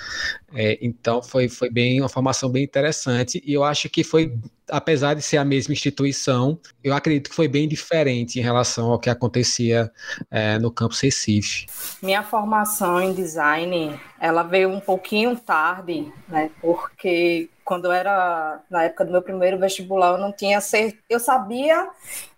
É, 0.52 0.78
então 0.82 1.22
foi, 1.22 1.48
foi 1.48 1.70
bem 1.70 2.00
uma 2.00 2.08
formação 2.08 2.50
bem 2.50 2.64
interessante 2.64 3.42
e 3.44 3.54
eu 3.54 3.64
acho 3.64 3.88
que 3.88 4.04
foi 4.04 4.38
apesar 4.70 5.14
de 5.14 5.22
ser 5.22 5.38
a 5.38 5.44
mesma 5.46 5.72
instituição, 5.72 6.58
eu 6.84 6.94
acredito 6.94 7.30
que 7.30 7.36
foi 7.36 7.48
bem 7.48 7.66
diferente 7.66 8.38
em 8.38 8.42
relação 8.42 8.90
ao 8.92 8.98
que 8.98 9.08
acontecia 9.08 9.90
é, 10.30 10.58
no 10.58 10.70
campus 10.70 11.00
Recife. 11.00 11.66
Minha 12.02 12.22
formação 12.22 13.00
em 13.00 13.14
design, 13.14 13.98
ela 14.20 14.42
veio 14.42 14.68
um 14.68 14.80
pouquinho 14.80 15.34
tarde, 15.36 16.12
né? 16.28 16.50
Porque 16.60 17.48
quando 17.68 17.84
eu 17.84 17.92
era 17.92 18.62
na 18.70 18.84
época 18.84 19.04
do 19.04 19.12
meu 19.12 19.20
primeiro 19.20 19.58
vestibular, 19.58 20.12
eu 20.12 20.18
não 20.18 20.32
tinha 20.32 20.58
certeza. 20.58 21.02
Eu 21.06 21.20
sabia, 21.20 21.86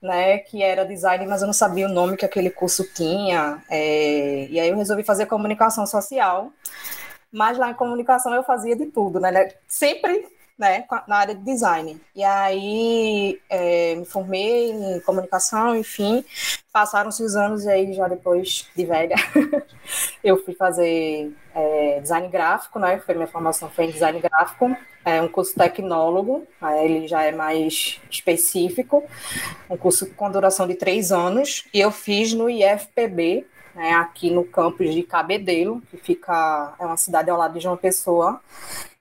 né, 0.03 0.39
que 0.39 0.61
era 0.61 0.85
design, 0.85 1.25
mas 1.25 1.41
eu 1.41 1.47
não 1.47 1.53
sabia 1.53 1.87
o 1.87 1.93
nome 1.93 2.17
que 2.17 2.25
aquele 2.25 2.51
curso 2.51 2.83
tinha. 2.93 3.63
É... 3.71 4.49
E 4.51 4.59
aí 4.59 4.69
eu 4.69 4.77
resolvi 4.77 5.05
fazer 5.05 5.27
comunicação 5.27 5.87
social. 5.87 6.51
Mas 7.31 7.57
lá 7.59 7.71
em 7.71 7.75
comunicação 7.75 8.35
eu 8.35 8.43
fazia 8.43 8.75
de 8.75 8.87
tudo, 8.87 9.21
né? 9.21 9.53
Sempre 9.69 10.27
né, 10.59 10.85
na 11.07 11.19
área 11.19 11.35
de 11.37 11.45
design. 11.45 12.01
E 12.13 12.25
aí 12.25 13.41
é, 13.49 13.95
me 13.95 14.05
formei 14.05 14.73
em 14.73 15.01
comunicação, 15.03 15.77
enfim, 15.77 16.25
passaram-se 16.73 17.23
os 17.23 17.37
anos 17.37 17.65
e 17.65 17.71
aí 17.71 17.93
já 17.93 18.09
depois 18.09 18.69
de 18.77 18.85
velha 18.85 19.15
eu 20.25 20.37
fui 20.45 20.55
fazer 20.55 21.33
é, 21.55 22.01
design 22.01 22.29
gráfico, 22.29 22.81
né, 22.81 22.99
foi 22.99 23.15
minha 23.15 23.29
formação 23.29 23.71
foi 23.71 23.87
em 23.87 23.91
design 23.91 24.21
gráfico, 24.21 24.77
é 25.05 25.21
um 25.21 25.29
curso 25.29 25.55
tecnólogo, 25.55 26.47
ele 26.83 27.09
já 27.09 27.23
é 27.23 27.33
mais 27.33 28.01
específico, 28.11 29.03
um 29.69 29.77
curso 29.77 30.07
com 30.15 30.31
duração 30.31 30.67
de 30.67 30.75
três 30.75 31.11
anos, 31.11 31.65
e 31.73 31.81
eu 31.81 31.91
fiz 31.91 32.33
no 32.33 32.51
IFPB, 32.51 33.47
né, 33.75 33.93
aqui 33.95 34.31
no 34.31 34.45
campus 34.45 34.93
de 34.93 35.03
Cabedelo, 35.03 35.83
que 35.91 35.97
fica, 35.97 36.75
é 36.79 36.85
uma 36.85 36.97
cidade 36.97 37.31
ao 37.31 37.39
lado 37.39 37.55
de 37.55 37.61
João 37.61 37.77
Pessoa, 37.77 38.41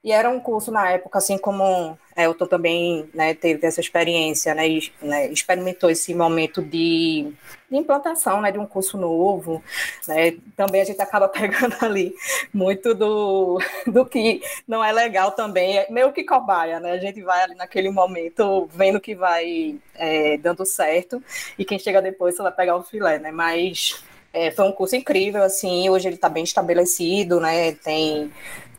e 0.02 0.12
era 0.12 0.30
um 0.30 0.40
curso 0.40 0.70
na 0.70 0.90
época, 0.90 1.18
assim 1.18 1.36
como 1.36 1.98
Elton 2.16 2.46
também 2.46 3.10
né, 3.12 3.34
teve 3.34 3.66
essa 3.66 3.80
experiência, 3.80 4.54
né, 4.54 4.64
né, 5.02 5.30
experimentou 5.30 5.90
esse 5.90 6.14
momento 6.14 6.62
de, 6.62 7.32
de, 7.70 7.76
implantação 7.76 8.40
né, 8.40 8.50
de 8.50 8.58
um 8.58 8.64
curso 8.64 8.96
novo. 8.96 9.62
Né, 10.08 10.38
também 10.56 10.80
a 10.80 10.84
gente 10.84 11.02
acaba 11.02 11.28
pegando 11.30 11.76
ali 11.82 12.14
muito 12.52 12.94
do, 12.94 13.58
do 13.86 14.06
que 14.06 14.40
não 14.66 14.82
é 14.82 14.90
legal 14.90 15.32
também, 15.32 15.78
é 15.78 15.86
meio 15.90 16.12
que 16.12 16.24
cobaia, 16.24 16.80
né? 16.80 16.92
A 16.92 16.98
gente 16.98 17.22
vai 17.22 17.42
ali 17.42 17.54
naquele 17.54 17.90
momento 17.90 18.68
vendo 18.72 19.00
que 19.00 19.14
vai 19.14 19.78
é, 19.94 20.38
dando 20.38 20.64
certo, 20.64 21.22
e 21.58 21.64
quem 21.64 21.78
chega 21.78 22.00
depois 22.00 22.36
você 22.36 22.42
vai 22.42 22.52
pegar 22.52 22.76
o 22.76 22.82
filé, 22.82 23.18
né? 23.18 23.30
Mas 23.30 24.02
é, 24.32 24.50
foi 24.50 24.66
um 24.66 24.72
curso 24.72 24.96
incrível, 24.96 25.42
assim, 25.42 25.88
hoje 25.88 26.08
ele 26.08 26.14
está 26.16 26.28
bem 26.28 26.44
estabelecido, 26.44 27.40
né? 27.40 27.72
Tem 27.72 28.30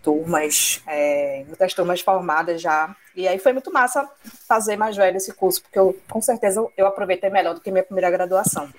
turmas, 0.01 0.81
é, 0.87 1.43
muitas 1.47 1.73
turmas 1.73 2.01
formadas 2.01 2.61
já. 2.61 2.95
E 3.15 3.27
aí 3.27 3.37
foi 3.37 3.51
muito 3.53 3.71
massa 3.71 4.09
fazer 4.47 4.77
mais 4.77 4.95
velho 4.95 5.17
esse 5.17 5.33
curso, 5.33 5.61
porque 5.61 5.77
eu, 5.77 5.97
com 6.09 6.21
certeza 6.21 6.65
eu 6.77 6.87
aproveitei 6.87 7.29
melhor 7.29 7.53
do 7.53 7.61
que 7.61 7.69
minha 7.71 7.83
primeira 7.83 8.09
graduação. 8.09 8.69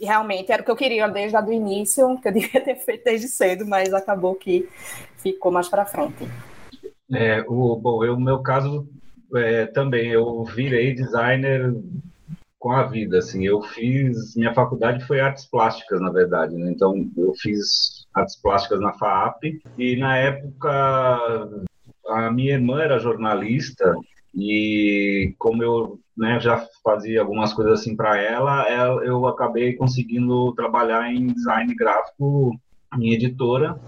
E 0.00 0.04
realmente 0.04 0.50
era 0.50 0.62
o 0.62 0.64
que 0.64 0.70
eu 0.70 0.76
queria 0.76 1.08
desde 1.08 1.36
o 1.36 1.52
início, 1.52 2.18
que 2.20 2.28
eu 2.28 2.32
devia 2.32 2.60
ter 2.60 2.76
feito 2.76 3.04
desde 3.04 3.28
cedo, 3.28 3.66
mas 3.66 3.94
acabou 3.94 4.34
que 4.34 4.68
ficou 5.18 5.52
mais 5.52 5.68
para 5.68 5.86
frente. 5.86 6.28
É, 7.12 7.44
o, 7.46 7.76
bom, 7.76 8.04
eu, 8.04 8.14
no 8.14 8.24
meu 8.24 8.40
caso 8.40 8.86
é, 9.34 9.66
também, 9.66 10.10
eu 10.10 10.44
virei 10.44 10.92
designer 10.94 11.72
com 12.58 12.72
a 12.72 12.84
vida, 12.84 13.18
assim, 13.18 13.46
eu 13.46 13.62
fiz, 13.62 14.34
minha 14.34 14.54
faculdade 14.54 15.04
foi 15.06 15.20
artes 15.20 15.46
plásticas, 15.46 16.00
na 16.00 16.10
verdade, 16.10 16.54
né? 16.56 16.70
então 16.70 16.94
eu 17.16 17.34
fiz 17.34 18.06
artes 18.14 18.40
plásticas 18.40 18.80
na 18.80 18.92
FAAP, 18.94 19.60
e 19.78 19.96
na 19.96 20.16
época 20.16 20.70
a 22.08 22.30
minha 22.30 22.54
irmã 22.54 22.80
era 22.80 22.98
jornalista, 22.98 23.94
e 24.34 25.34
como 25.38 25.62
eu 25.62 26.00
né, 26.16 26.40
já 26.40 26.66
fazia 26.82 27.20
algumas 27.20 27.52
coisas 27.52 27.80
assim 27.80 27.94
para 27.94 28.16
ela, 28.16 28.66
eu 29.04 29.26
acabei 29.26 29.74
conseguindo 29.74 30.52
trabalhar 30.54 31.12
em 31.12 31.26
design 31.26 31.74
gráfico 31.74 32.58
em 32.94 33.12
editora, 33.12 33.78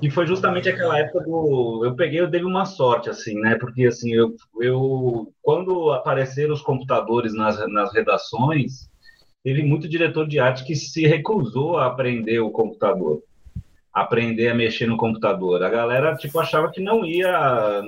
que 0.00 0.10
foi 0.10 0.26
justamente 0.26 0.68
aquela 0.68 0.98
época 0.98 1.24
do 1.24 1.84
eu 1.84 1.94
peguei 1.94 2.20
eu 2.20 2.30
dei 2.30 2.42
uma 2.42 2.64
sorte 2.64 3.08
assim, 3.08 3.38
né? 3.40 3.56
Porque 3.56 3.86
assim, 3.86 4.12
eu, 4.12 4.34
eu 4.60 5.32
quando 5.42 5.92
apareceram 5.92 6.52
os 6.52 6.62
computadores 6.62 7.34
nas, 7.34 7.58
nas 7.70 7.92
redações, 7.92 8.88
teve 9.44 9.62
muito 9.62 9.88
diretor 9.88 10.26
de 10.26 10.38
arte 10.38 10.64
que 10.64 10.74
se 10.74 11.06
recusou 11.06 11.78
a 11.78 11.86
aprender 11.86 12.40
o 12.40 12.50
computador 12.50 13.22
aprender 13.92 14.48
a 14.48 14.54
mexer 14.54 14.86
no 14.86 14.96
computador. 14.96 15.62
A 15.62 15.68
galera 15.68 16.16
tipo 16.16 16.38
achava 16.40 16.70
que 16.70 16.80
não 16.80 17.04
ia 17.04 17.82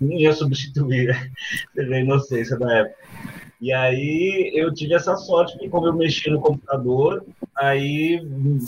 não 0.00 0.12
ia 0.12 0.32
substituir 0.32 1.10
a 1.78 1.98
inocência 1.98 2.58
da 2.58 2.78
época. 2.78 2.96
E 3.60 3.72
aí 3.72 4.52
eu 4.54 4.72
tive 4.72 4.94
essa 4.94 5.16
sorte 5.16 5.58
que 5.58 5.68
como 5.68 5.86
eu 5.86 5.94
mexi 5.94 6.30
no 6.30 6.40
computador, 6.40 7.24
aí 7.56 8.20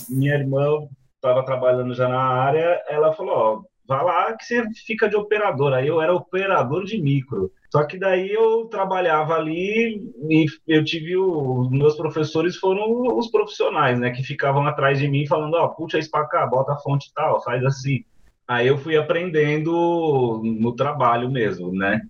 minha 0.08 0.34
irmã 0.34 0.88
estava 1.22 1.44
trabalhando 1.44 1.94
já 1.94 2.08
na 2.08 2.20
área, 2.20 2.82
ela 2.88 3.12
falou, 3.12 3.34
ó, 3.34 3.62
vá 3.86 4.02
lá 4.02 4.36
que 4.36 4.44
você 4.44 4.64
fica 4.84 5.08
de 5.08 5.14
operador. 5.14 5.72
Aí 5.72 5.86
eu 5.86 6.02
era 6.02 6.12
operador 6.12 6.84
de 6.84 7.00
micro. 7.00 7.52
Só 7.70 7.84
que 7.84 7.96
daí 7.98 8.30
eu 8.30 8.66
trabalhava 8.66 9.34
ali 9.34 10.02
e 10.28 10.46
eu 10.66 10.84
tive 10.84 11.16
os 11.16 11.70
meus 11.70 11.96
professores 11.96 12.56
foram 12.56 13.16
os 13.16 13.30
profissionais, 13.30 13.98
né, 13.98 14.10
que 14.10 14.22
ficavam 14.22 14.66
atrás 14.66 14.98
de 14.98 15.08
mim 15.08 15.26
falando, 15.26 15.54
ó, 15.54 15.68
puxa 15.68 15.98
isso 15.98 16.10
para 16.10 16.26
cá, 16.26 16.46
bota 16.46 16.72
a 16.72 16.78
fonte 16.78 17.10
tal, 17.14 17.42
faz 17.42 17.64
assim. 17.64 18.04
Aí 18.46 18.66
eu 18.66 18.76
fui 18.76 18.96
aprendendo 18.96 20.42
no 20.44 20.74
trabalho 20.74 21.30
mesmo, 21.30 21.72
né? 21.72 22.00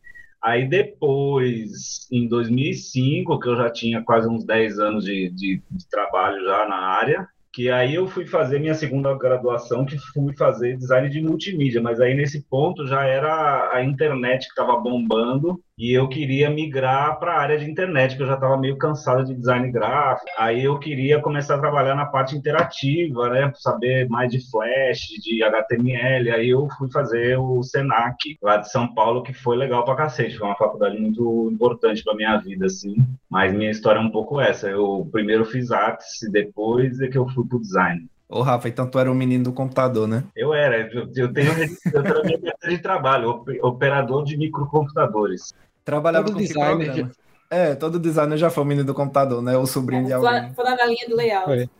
Aí 0.43 0.69
depois, 0.69 2.09
em 2.11 2.27
2005, 2.27 3.39
que 3.39 3.49
eu 3.49 3.57
já 3.57 3.71
tinha 3.71 4.03
quase 4.03 4.29
uns 4.29 4.45
10 4.45 4.79
anos 4.81 5.05
de, 5.05 5.31
de, 5.31 5.63
de 5.71 5.89
trabalho 5.89 6.45
já 6.45 6.67
na 6.67 6.77
área, 6.77 7.29
que 7.53 7.71
aí 7.71 7.95
eu 7.95 8.09
fui 8.09 8.27
fazer 8.27 8.59
minha 8.59 8.75
segunda 8.75 9.17
graduação, 9.17 9.85
que 9.85 9.99
fui 9.99 10.35
fazer 10.35 10.77
design 10.79 11.09
de 11.11 11.21
multimídia, 11.21 11.83
mas 11.83 12.01
aí 12.01 12.15
nesse 12.15 12.43
ponto 12.49 12.87
já 12.87 13.05
era 13.05 13.71
a 13.73 13.85
internet 13.85 14.45
que 14.47 14.53
estava 14.53 14.81
bombando 14.81 15.63
e 15.83 15.93
eu 15.93 16.09
queria 16.09 16.49
migrar 16.49 17.19
para 17.19 17.33
a 17.33 17.41
área 17.41 17.59
de 17.59 17.69
internet, 17.69 18.17
que 18.17 18.23
eu 18.23 18.27
já 18.29 18.35
estava 18.35 18.57
meio 18.57 18.79
cansado 18.79 19.25
de 19.25 19.35
design 19.35 19.69
gráfico. 19.69 20.31
Aí 20.39 20.63
eu 20.63 20.79
queria 20.79 21.21
começar 21.21 21.57
a 21.57 21.59
trabalhar 21.59 21.97
na 21.97 22.07
parte 22.07 22.37
interativa, 22.37 23.29
né, 23.29 23.53
saber 23.57 24.09
mais 24.09 24.31
de 24.31 24.49
Flash, 24.49 25.09
de 25.21 25.43
HTML. 25.43 26.31
Aí 26.31 26.51
eu 26.51 26.69
fui 26.79 26.89
fazer 26.89 27.37
o 27.37 27.65
Senac 27.65 28.39
lá 28.41 28.59
de 28.59 28.71
São 28.71 28.95
Paulo, 28.95 29.25
que 29.25 29.35
foi 29.35 29.57
legal 29.57 29.85
para 29.85 29.97
cacete, 29.97 30.39
foi 30.39 30.47
uma 30.47 30.55
faculdade 30.55 30.97
muito 31.01 31.51
importante 31.53 32.05
para 32.05 32.15
minha 32.15 32.37
vida 32.37 32.67
assim. 32.67 32.95
Mas 33.29 33.53
minha 33.53 33.73
história 33.73 33.99
é 33.99 34.03
um 34.03 34.11
pouco 34.13 34.41
essa. 34.41 34.69
Eu 34.69 35.09
primeiro 35.11 35.45
fiz 35.45 35.73
artes 35.73 36.23
e 36.23 36.31
depois 36.31 37.01
é 37.01 37.09
que 37.09 37.19
eu 37.19 37.29
fui 37.31 37.45
pro 37.45 37.59
design. 37.59 38.07
Ô, 38.33 38.41
Rafa, 38.41 38.67
então 38.67 38.89
tu 38.89 38.99
era 38.99 39.13
um 39.13 39.15
menino 39.15 39.45
do 39.45 39.53
computador, 39.53 40.09
né? 40.09 40.25
Eu 40.35 40.55
era, 40.55 40.89
eu, 40.91 41.31
tenho 41.31 41.51
eu 41.53 42.25
minha 42.25 42.55
de 42.67 42.79
trabalho, 42.79 43.45
operador 43.61 44.25
de 44.25 44.39
microcomputadores. 44.39 45.53
Trabalhava 45.85 46.27
todo 46.27 46.35
com 46.35 46.41
designer. 46.41 46.93
De... 46.93 47.11
É, 47.51 47.75
todo 47.75 47.99
designer 47.99 48.39
já 48.39 48.51
foi 48.51 48.65
menino 48.65 48.87
do 48.87 48.95
computador, 48.95 49.43
né? 49.43 49.57
O 49.57 49.67
sobrinho 49.67 50.05
é, 50.05 50.07
de 50.07 50.13
alguém. 50.13 50.55
Foi 50.55 50.65
na 50.65 50.87
linha 50.87 51.09
do 51.09 51.17
layout. 51.17 51.71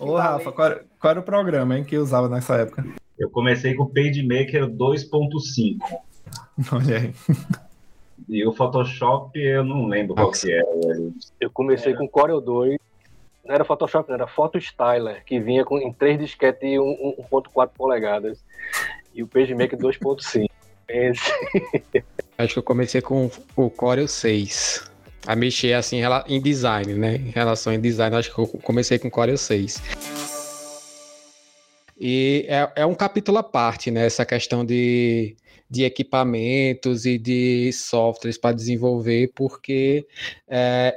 Ô, 0.00 0.16
Rafa, 0.16 0.52
qual 0.52 0.66
era, 0.68 0.84
qual 1.00 1.10
era, 1.12 1.20
o 1.20 1.22
programa 1.22 1.78
hein, 1.78 1.84
que 1.84 1.96
usava 1.96 2.28
nessa 2.28 2.56
época? 2.56 2.84
Eu 3.18 3.30
comecei 3.30 3.74
com 3.74 3.84
o 3.84 3.88
PageMaker 3.88 4.66
2.5. 4.68 5.78
Olha 6.72 6.98
aí. 6.98 7.14
E 8.28 8.46
o 8.46 8.52
Photoshop 8.52 9.38
eu 9.38 9.64
não 9.64 9.86
lembro 9.86 10.14
qual 10.14 10.30
que 10.32 10.52
era. 10.52 10.66
Eu 11.40 11.50
comecei 11.50 11.94
com 11.94 12.08
Corel 12.08 12.40
2. 12.40 12.78
Não 13.44 13.54
era 13.54 13.64
Photoshop, 13.64 14.08
não, 14.08 14.16
era 14.16 14.26
PhotoStyler, 14.26 15.24
que 15.24 15.38
vinha 15.38 15.64
com, 15.64 15.78
em 15.78 15.92
3 15.92 16.18
disquetes 16.18 16.62
e 16.62 16.74
1.4 16.76 17.70
polegadas. 17.76 18.44
E 19.14 19.22
o 19.22 19.28
PageMaker 19.28 19.78
2.5. 19.78 20.48
Esse. 20.88 21.32
Acho 22.38 22.54
que 22.54 22.58
eu 22.58 22.62
comecei 22.62 23.00
com 23.00 23.30
o 23.56 23.70
Corel 23.70 24.06
6. 24.06 24.84
A 25.26 25.34
mexer 25.34 25.72
assim 25.72 26.00
em 26.28 26.40
design, 26.40 26.94
né? 26.94 27.16
Em 27.16 27.30
relação 27.30 27.72
em 27.72 27.80
design, 27.80 28.14
acho 28.14 28.32
que 28.32 28.38
eu 28.38 28.46
comecei 28.46 28.98
com 28.98 29.08
o 29.08 29.10
Corel 29.10 29.38
6. 29.38 29.82
E 31.98 32.44
é, 32.48 32.82
é 32.82 32.86
um 32.86 32.94
capítulo 32.94 33.38
à 33.38 33.42
parte, 33.42 33.90
né? 33.90 34.04
Essa 34.06 34.24
questão 34.26 34.64
de, 34.64 35.34
de 35.68 35.84
equipamentos 35.84 37.06
e 37.06 37.18
de 37.18 37.72
softwares 37.72 38.36
para 38.36 38.54
desenvolver, 38.54 39.32
porque 39.34 40.06
é, 40.46 40.94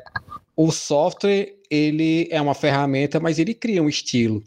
o 0.56 0.72
software 0.72 1.56
ele 1.72 2.28
é 2.30 2.42
uma 2.42 2.54
ferramenta, 2.54 3.20
mas 3.20 3.40
ele 3.40 3.54
cria 3.54 3.82
um 3.82 3.88
estilo. 3.88 4.44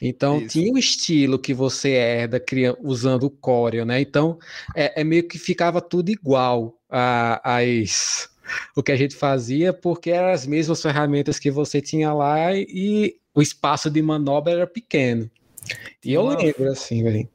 Então 0.00 0.38
Isso. 0.38 0.48
tinha 0.48 0.72
um 0.72 0.78
estilo 0.78 1.38
que 1.38 1.52
você 1.52 1.90
herda 1.90 2.38
cria, 2.38 2.76
usando 2.80 3.24
o 3.24 3.30
Corel, 3.30 3.84
né? 3.84 4.00
Então 4.00 4.38
é, 4.74 5.00
é, 5.00 5.04
meio 5.04 5.26
que 5.26 5.38
ficava 5.38 5.80
tudo 5.80 6.10
igual. 6.10 6.78
as, 6.90 8.28
o 8.76 8.82
que 8.82 8.92
a 8.92 8.96
gente 8.96 9.16
fazia, 9.16 9.72
porque 9.72 10.10
eram 10.10 10.28
as 10.28 10.46
mesmas 10.46 10.80
ferramentas 10.80 11.38
que 11.38 11.50
você 11.50 11.80
tinha 11.80 12.12
lá 12.12 12.54
e 12.54 13.16
o 13.34 13.42
espaço 13.42 13.90
de 13.90 14.00
manobra 14.00 14.52
era 14.52 14.66
pequeno. 14.66 15.30
E 16.04 16.14
eu 16.14 16.26
lembro, 16.26 16.70
assim, 16.70 17.02
velho. 17.02 17.28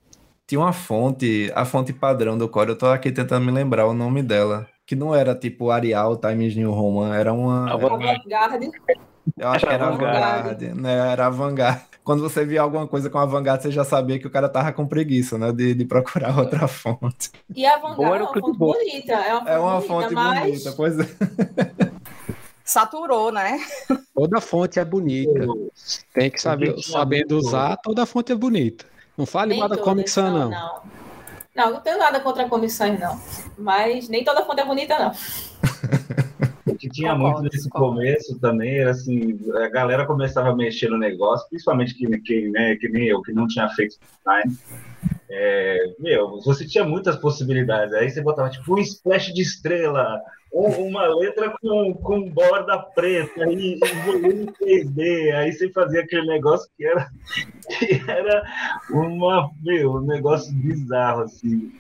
Tinha 0.47 0.59
uma 0.59 0.73
fonte, 0.73 1.51
a 1.55 1.65
fonte 1.65 1.93
padrão 1.93 2.37
do 2.37 2.49
Core, 2.49 2.69
eu 2.69 2.77
tô 2.77 2.87
aqui 2.87 3.11
tentando 3.11 3.45
me 3.45 3.51
lembrar 3.51 3.87
o 3.87 3.93
nome 3.93 4.21
dela. 4.21 4.67
Que 4.85 4.95
não 4.95 5.15
era 5.15 5.33
tipo 5.33 5.71
Arial 5.71 6.17
Times 6.17 6.55
New 6.55 6.71
Roman, 6.71 7.15
era 7.15 7.31
uma. 7.31 7.77
Vanguard. 7.77 8.21
Eu 9.37 9.47
acho 9.47 9.65
que 9.65 9.73
era 9.73 9.89
Vanguard, 9.89 10.61
né? 10.75 11.11
Era 11.11 11.29
Vanguard. 11.29 11.92
Quando 12.03 12.21
você 12.21 12.45
via 12.45 12.61
alguma 12.61 12.85
coisa 12.85 13.09
com 13.09 13.17
a 13.17 13.25
Vanguard, 13.25 13.61
você 13.61 13.71
já 13.71 13.85
sabia 13.85 14.19
que 14.19 14.27
o 14.27 14.29
cara 14.29 14.49
tava 14.49 14.73
com 14.73 14.85
preguiça, 14.85 15.37
né? 15.37 15.51
De, 15.51 15.73
de 15.73 15.85
procurar 15.85 16.37
outra 16.37 16.67
fonte. 16.67 17.31
E 17.55 17.65
a 17.65 17.77
Vanguard 17.77 18.21
é 18.21 18.23
uma 18.23 18.33
fonte 18.33 18.57
bonita. 18.57 19.13
É 19.13 19.33
uma 19.33 19.41
fonte, 19.41 19.49
é 19.49 19.59
uma 19.59 19.79
bonita, 19.79 19.91
fonte 19.91 20.13
mas... 20.13 20.41
bonita, 20.41 20.73
pois 20.75 20.99
é. 20.99 21.07
Saturou, 22.63 23.31
né? 23.31 23.59
Toda 24.13 24.41
fonte 24.41 24.79
é 24.79 24.85
bonita. 24.85 25.47
Tem 26.13 26.29
que 26.29 26.41
saber, 26.41 26.81
sabendo 26.81 27.37
usar, 27.37 27.77
toda 27.77 28.05
fonte 28.05 28.31
é 28.31 28.35
bonita. 28.35 28.85
Não 29.17 29.25
fale 29.25 29.51
nem 29.51 29.59
mal 29.59 29.69
da 29.69 29.77
Comic 29.77 30.09
Sans, 30.09 30.31
não. 30.31 30.49
não. 30.49 30.81
Não, 31.55 31.73
não 31.73 31.81
tenho 31.81 31.99
nada 31.99 32.19
contra 32.19 32.45
a 32.45 32.49
Comic 32.49 32.71
Sans, 32.71 32.99
não. 32.99 33.19
Mas 33.57 34.09
nem 34.09 34.23
toda 34.23 34.45
fonte 34.45 34.61
é 34.61 34.65
bonita, 34.65 34.97
não. 34.97 35.11
O 36.73 36.77
que 36.77 36.89
tinha 36.89 37.13
muito 37.13 37.41
nesse 37.43 37.69
começo 37.69 38.39
também 38.39 38.79
era 38.79 38.91
assim, 38.91 39.39
a 39.55 39.69
galera 39.69 40.07
começava 40.07 40.49
a 40.49 40.55
mexer 40.55 40.89
no 40.89 40.97
negócio, 40.97 41.47
principalmente 41.47 41.93
quem, 41.93 42.09
quem, 42.21 42.51
né, 42.51 42.75
que 42.75 42.89
nem 42.89 43.07
eu, 43.07 43.21
que 43.21 43.31
não 43.31 43.47
tinha 43.47 43.69
feito 43.69 43.97
design. 44.17 44.57
É, 45.29 45.93
meu, 45.99 46.41
você 46.41 46.65
tinha 46.65 46.83
muitas 46.83 47.15
possibilidades. 47.15 47.93
Aí 47.93 48.09
você 48.09 48.21
botava 48.21 48.49
tipo 48.49 48.73
um 48.73 48.79
splash 48.79 49.33
de 49.33 49.41
estrela, 49.41 50.19
uma 50.51 51.07
letra 51.15 51.53
com, 51.61 51.93
com 51.93 52.29
borda 52.29 52.79
preta 52.79 53.47
e, 53.51 53.75
e 53.75 53.93
volume 54.05 54.47
3D. 54.61 55.33
Aí 55.35 55.51
você 55.51 55.69
fazia 55.69 56.01
aquele 56.01 56.27
negócio 56.27 56.69
que 56.75 56.85
era, 56.85 57.07
que 57.79 58.01
era 58.07 58.43
uma, 58.89 59.49
meu, 59.61 59.93
um 59.97 60.05
negócio 60.05 60.51
bizarro, 60.53 61.21
assim. 61.21 61.71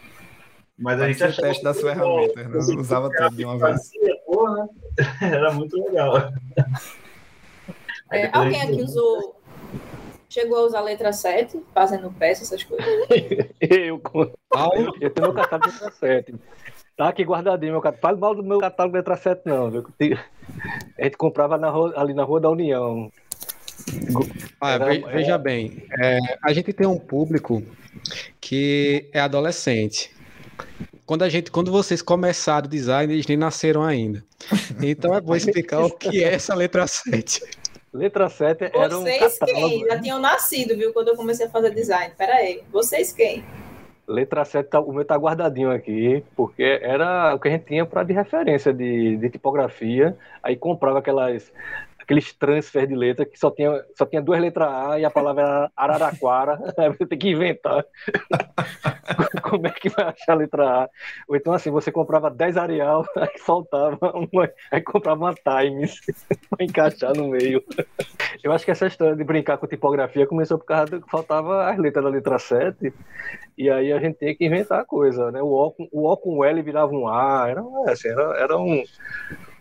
Mas 0.77 1.01
a 1.01 1.07
gente 1.07 1.23
achava. 1.23 1.47
teste 1.47 1.63
das 1.63 1.79
ferramentas, 1.79 2.67
né? 2.67 2.75
Usava 2.75 3.09
tudo 3.09 3.35
de 3.35 3.45
uma 3.45 3.57
vez. 3.57 3.91
Porra, 4.25 4.67
era 5.21 5.51
muito 5.53 5.75
legal. 5.83 6.31
É, 8.11 8.29
alguém 8.31 8.61
aqui 8.61 8.81
usou. 8.81 9.39
Chegou 10.29 10.57
a 10.57 10.61
usar 10.61 10.79
a 10.79 10.83
letra 10.83 11.13
7, 11.13 11.61
fazendo 11.73 12.11
peça, 12.11 12.41
essas 12.41 12.63
coisas? 12.63 12.87
eu, 13.61 14.01
eu, 14.01 14.93
eu 14.99 15.09
tenho 15.11 15.27
meu 15.27 15.33
catálogo 15.33 15.71
letra 15.71 15.91
7. 15.91 16.35
Tá 16.97 17.09
aqui 17.09 17.23
guardadinho 17.23 17.73
meu 17.73 17.81
catálogo. 17.81 18.01
Fale 18.01 18.19
mal 18.19 18.35
do 18.35 18.43
meu 18.43 18.59
catálogo 18.59 18.95
letra 18.95 19.15
7, 19.15 19.41
não. 19.45 19.69
Viu? 19.69 19.85
A 20.97 21.03
gente 21.03 21.17
comprava 21.17 21.57
na 21.57 21.69
rua, 21.69 21.93
ali 21.95 22.13
na 22.13 22.23
Rua 22.23 22.39
da 22.39 22.49
União. 22.49 23.11
Ah, 24.61 24.77
veja 25.11 25.37
bem, 25.37 25.85
é, 25.99 26.17
a 26.41 26.53
gente 26.53 26.71
tem 26.71 26.87
um 26.87 26.97
público 26.97 27.61
que 28.39 29.09
é 29.11 29.19
adolescente 29.19 30.13
quando 31.05 31.23
a 31.23 31.29
gente, 31.29 31.51
quando 31.51 31.71
vocês 31.71 32.01
começaram 32.01 32.65
o 32.65 32.69
design, 32.69 33.13
eles 33.13 33.27
nem 33.27 33.37
nasceram 33.37 33.83
ainda. 33.83 34.23
Então 34.81 35.13
é 35.15 35.21
bom 35.21 35.35
explicar 35.35 35.85
o 35.85 35.89
que 35.89 36.23
é 36.23 36.33
essa 36.33 36.55
letra 36.55 36.87
7. 36.87 37.43
Letra 37.93 38.27
7 38.27 38.71
era 38.73 38.97
um 38.97 39.01
Vocês 39.01 39.37
quem? 39.39 39.85
Já 39.85 40.01
tinham 40.01 40.19
nascido, 40.19 40.75
viu, 40.75 40.91
quando 40.93 41.09
eu 41.09 41.15
comecei 41.15 41.45
a 41.45 41.49
fazer 41.49 41.71
design. 41.71 42.13
Pera 42.17 42.33
aí, 42.35 42.61
vocês 42.71 43.13
quem? 43.13 43.43
Letra 44.07 44.43
7, 44.43 44.67
tá, 44.67 44.79
o 44.79 44.91
meu 44.91 45.05
tá 45.05 45.15
guardadinho 45.15 45.71
aqui, 45.71 46.23
porque 46.35 46.79
era 46.81 47.33
o 47.35 47.39
que 47.39 47.47
a 47.47 47.51
gente 47.51 47.65
tinha 47.65 47.85
para 47.85 48.03
de 48.03 48.13
referência 48.13 48.73
de, 48.73 49.15
de 49.17 49.29
tipografia. 49.29 50.17
Aí 50.41 50.57
comprava 50.57 50.99
aquelas 50.99 51.51
aqueles 51.99 52.33
transfer 52.33 52.85
de 52.85 52.95
letra 52.95 53.25
que 53.25 53.39
só 53.39 53.49
tinha, 53.49 53.81
só 53.95 54.05
tinha 54.05 54.21
duas 54.21 54.39
letras 54.39 54.67
A 54.67 54.99
e 54.99 55.05
a 55.05 55.09
palavra 55.09 55.43
era 55.43 55.71
Araraquara. 55.75 56.59
Aí 56.77 56.89
você 56.89 57.05
tem 57.05 57.17
que 57.17 57.29
inventar 57.29 57.85
como 59.53 59.67
é 59.67 59.69
que 59.69 59.89
vai 59.89 60.05
achar 60.05 60.33
a 60.33 60.35
letra 60.35 60.83
A. 60.83 60.89
Ou 61.27 61.35
então, 61.35 61.53
assim, 61.53 61.69
você 61.69 61.91
comprava 61.91 62.31
10 62.31 62.57
Arial, 62.57 63.05
aí 63.15 63.37
faltava 63.37 64.11
uma, 64.15 64.49
aí 64.71 64.81
comprava 64.81 65.23
uma 65.23 65.35
Times 65.35 66.01
para 66.49 66.65
encaixar 66.65 67.15
no 67.15 67.27
meio. 67.27 67.63
Eu 68.43 68.51
acho 68.51 68.65
que 68.65 68.71
essa 68.71 68.87
história 68.87 69.15
de 69.15 69.23
brincar 69.23 69.57
com 69.57 69.67
tipografia 69.67 70.25
começou 70.25 70.57
por 70.57 70.65
causa 70.65 70.99
que 70.99 71.09
faltava 71.09 71.69
as 71.69 71.77
letras 71.77 72.03
da 72.03 72.09
letra 72.09 72.39
7, 72.39 72.91
e 73.55 73.69
aí 73.69 73.93
a 73.93 73.99
gente 73.99 74.17
tinha 74.17 74.35
que 74.35 74.45
inventar 74.45 74.81
a 74.81 74.85
coisa, 74.85 75.31
né? 75.31 75.39
O 75.41 75.49
O 75.49 75.71
com, 75.71 75.87
o, 75.91 76.11
o 76.11 76.17
com 76.17 76.43
L 76.43 76.61
virava 76.63 76.91
um 76.91 77.07
A, 77.07 77.45
era, 77.47 77.61
assim, 77.87 78.07
era, 78.09 78.37
era 78.39 78.57
um. 78.57 78.83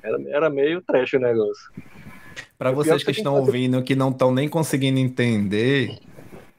Era, 0.02 0.18
era 0.30 0.50
meio 0.50 0.80
trash 0.80 1.12
o 1.12 1.18
negócio. 1.18 1.70
Para 2.58 2.72
vocês 2.72 3.04
que 3.04 3.10
estão 3.10 3.36
ouvindo 3.36 3.82
que 3.82 3.94
não 3.94 4.08
estão 4.08 4.32
nem 4.32 4.48
conseguindo 4.48 4.98
entender, 4.98 5.98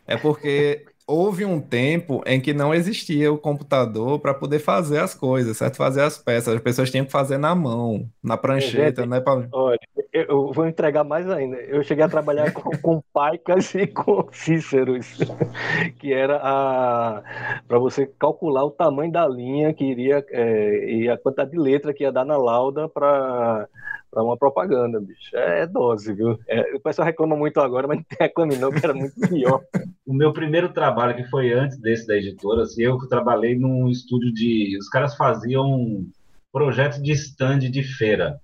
é 0.06 0.18
porque 0.18 0.86
houve 1.08 1.46
um 1.46 1.60
tempo 1.60 2.22
em 2.26 2.40
que 2.40 2.54
não 2.54 2.74
existia 2.74 3.32
o 3.32 3.38
computador 3.38 4.20
para 4.20 4.34
poder 4.34 4.60
fazer 4.60 5.00
as 5.00 5.14
coisas, 5.14 5.58
certo? 5.58 5.78
Fazer 5.78 6.02
as 6.02 6.18
peças. 6.18 6.56
As 6.56 6.62
pessoas 6.62 6.90
tinham 6.90 7.06
que 7.06 7.12
fazer 7.12 7.38
na 7.38 7.54
mão, 7.54 8.10
na 8.24 8.38
prancheta, 8.38 9.06
né, 9.06 9.20
Paulo? 9.20 9.48
Olha, 9.52 9.80
eu 10.14 10.52
vou 10.54 10.68
entregar 10.68 11.04
mais 11.04 11.30
ainda. 11.30 11.58
Eu 11.58 11.84
cheguei 11.84 12.04
a 12.04 12.10
trabalhar 12.10 12.52
com, 12.52 12.70
com 12.82 13.04
paicas 13.14 13.74
e 13.76 13.88
com 13.88 14.28
cíceros, 14.32 15.18
que 16.00 16.14
era 16.14 17.22
para 17.68 17.80
você 17.80 18.06
calcular 18.06 18.64
o 18.64 18.72
tamanho 18.72 19.12
da 19.12 19.28
linha 19.28 19.74
que 19.74 19.84
iria 19.84 20.26
é, 20.30 20.90
e 20.90 21.10
a 21.10 21.18
quantidade 21.18 21.52
de 21.52 21.60
letra 21.60 21.94
que 21.94 22.04
ia 22.04 22.12
dar 22.12 22.26
na 22.26 22.38
lauda 22.38 22.88
para 22.88 23.68
para 24.14 24.24
uma 24.24 24.38
propaganda, 24.38 25.00
bicho. 25.00 25.36
É, 25.36 25.62
é 25.62 25.68
dose, 25.68 26.14
viu? 26.14 26.40
É, 26.48 26.76
o 26.76 26.80
pessoal 26.80 27.06
reclama 27.06 27.36
muito 27.36 27.60
agora, 27.60 27.88
mas 27.88 28.02
reclame 28.20 28.56
não, 28.58 28.72
que 28.72 28.86
era 28.86 28.94
muito 28.94 29.20
pior. 29.28 29.62
o 30.06 30.14
meu 30.14 30.32
primeiro 30.32 30.70
trabalho, 30.70 31.16
que 31.16 31.30
foi 31.30 31.52
antes 31.52 31.78
desse 31.80 32.06
da 32.06 32.16
editora, 32.16 32.62
assim, 32.62 32.84
eu 32.84 32.98
trabalhei 33.08 33.58
num 33.58 33.90
estúdio 33.90 34.32
de... 34.32 34.78
Os 34.78 34.88
caras 34.88 35.16
faziam 35.16 36.06
projetos 36.52 37.02
de 37.02 37.12
stand 37.14 37.60
de 37.60 37.82
feira. 37.82 38.40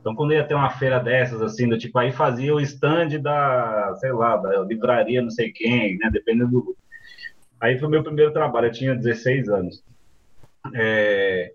Então, 0.00 0.14
quando 0.14 0.32
ia 0.32 0.44
ter 0.44 0.54
uma 0.54 0.70
feira 0.70 0.98
dessas, 0.98 1.40
assim, 1.40 1.68
do 1.68 1.78
tipo, 1.78 1.96
aí 1.98 2.10
fazia 2.10 2.54
o 2.54 2.60
stand 2.60 3.20
da, 3.20 3.94
sei 4.00 4.12
lá, 4.12 4.36
da 4.36 4.62
livraria 4.62 5.22
não 5.22 5.30
sei 5.30 5.52
quem, 5.52 5.96
né, 5.98 6.10
dependendo 6.12 6.50
do... 6.50 6.76
Aí 7.60 7.78
foi 7.78 7.88
o 7.88 7.90
meu 7.90 8.02
primeiro 8.02 8.32
trabalho, 8.32 8.66
eu 8.66 8.72
tinha 8.72 8.94
16 8.94 9.48
anos. 9.48 9.82
É 10.74 11.52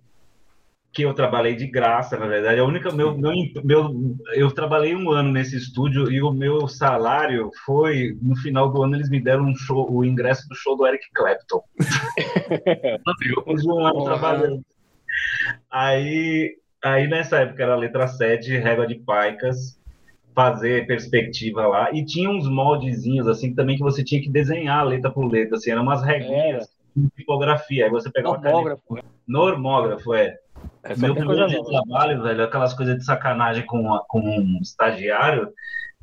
que 0.93 1.01
eu 1.01 1.13
trabalhei 1.13 1.55
de 1.55 1.65
graça, 1.65 2.17
na 2.17 2.27
verdade. 2.27 2.59
A 2.59 2.65
única 2.65 2.91
meu, 2.91 3.17
meu, 3.17 3.33
meu 3.63 4.15
eu 4.33 4.51
trabalhei 4.51 4.95
um 4.95 5.09
ano 5.09 5.31
nesse 5.31 5.57
estúdio 5.57 6.11
e 6.11 6.21
o 6.21 6.31
meu 6.31 6.67
salário 6.67 7.49
foi 7.65 8.15
no 8.21 8.35
final 8.35 8.71
do 8.71 8.83
ano 8.83 8.95
eles 8.95 9.09
me 9.09 9.19
deram 9.19 9.45
um 9.45 9.55
show, 9.55 9.91
o 9.91 10.05
ingresso 10.05 10.47
do 10.47 10.55
show 10.55 10.77
do 10.77 10.85
Eric 10.85 11.03
Clapton. 11.15 11.63
eu 13.35 13.43
fiz 13.43 13.65
um 13.65 13.79
ano 13.83 14.03
trabalhando. 14.03 14.61
Aí, 15.69 16.55
aí 16.83 17.07
nessa 17.07 17.39
época 17.39 17.63
era 17.63 17.75
letra 17.75 18.07
7, 18.07 18.55
régua 18.57 18.85
de 18.85 18.95
paicas, 18.95 19.79
fazer 20.35 20.85
perspectiva 20.85 21.65
lá 21.65 21.91
e 21.91 22.05
tinha 22.05 22.29
uns 22.29 22.47
moldezinhos 22.47 23.27
assim 23.27 23.55
também 23.55 23.77
que 23.77 23.83
você 23.83 24.03
tinha 24.03 24.21
que 24.21 24.29
desenhar 24.29 24.85
letra 24.85 25.09
por 25.09 25.25
letra, 25.25 25.57
assim, 25.57 25.71
eram 25.71 25.81
umas 25.81 26.03
regrinhas. 26.03 26.65
É. 26.65 26.83
Tipografia, 27.17 27.85
aí 27.85 27.89
você 27.89 28.11
pegava 28.11 28.37
normógrafo. 28.37 28.83
Caneta, 28.87 29.07
normógrafo, 29.27 30.13
é. 30.13 30.37
É 30.83 30.95
Meu 30.95 31.15
primeiro 31.15 31.47
dia 31.47 31.61
de 31.61 31.69
trabalho, 31.69 32.23
velho, 32.23 32.43
aquelas 32.43 32.73
coisas 32.73 32.97
de 32.97 33.05
sacanagem 33.05 33.65
com, 33.65 33.97
com 34.07 34.19
um 34.19 34.59
estagiário, 34.61 35.53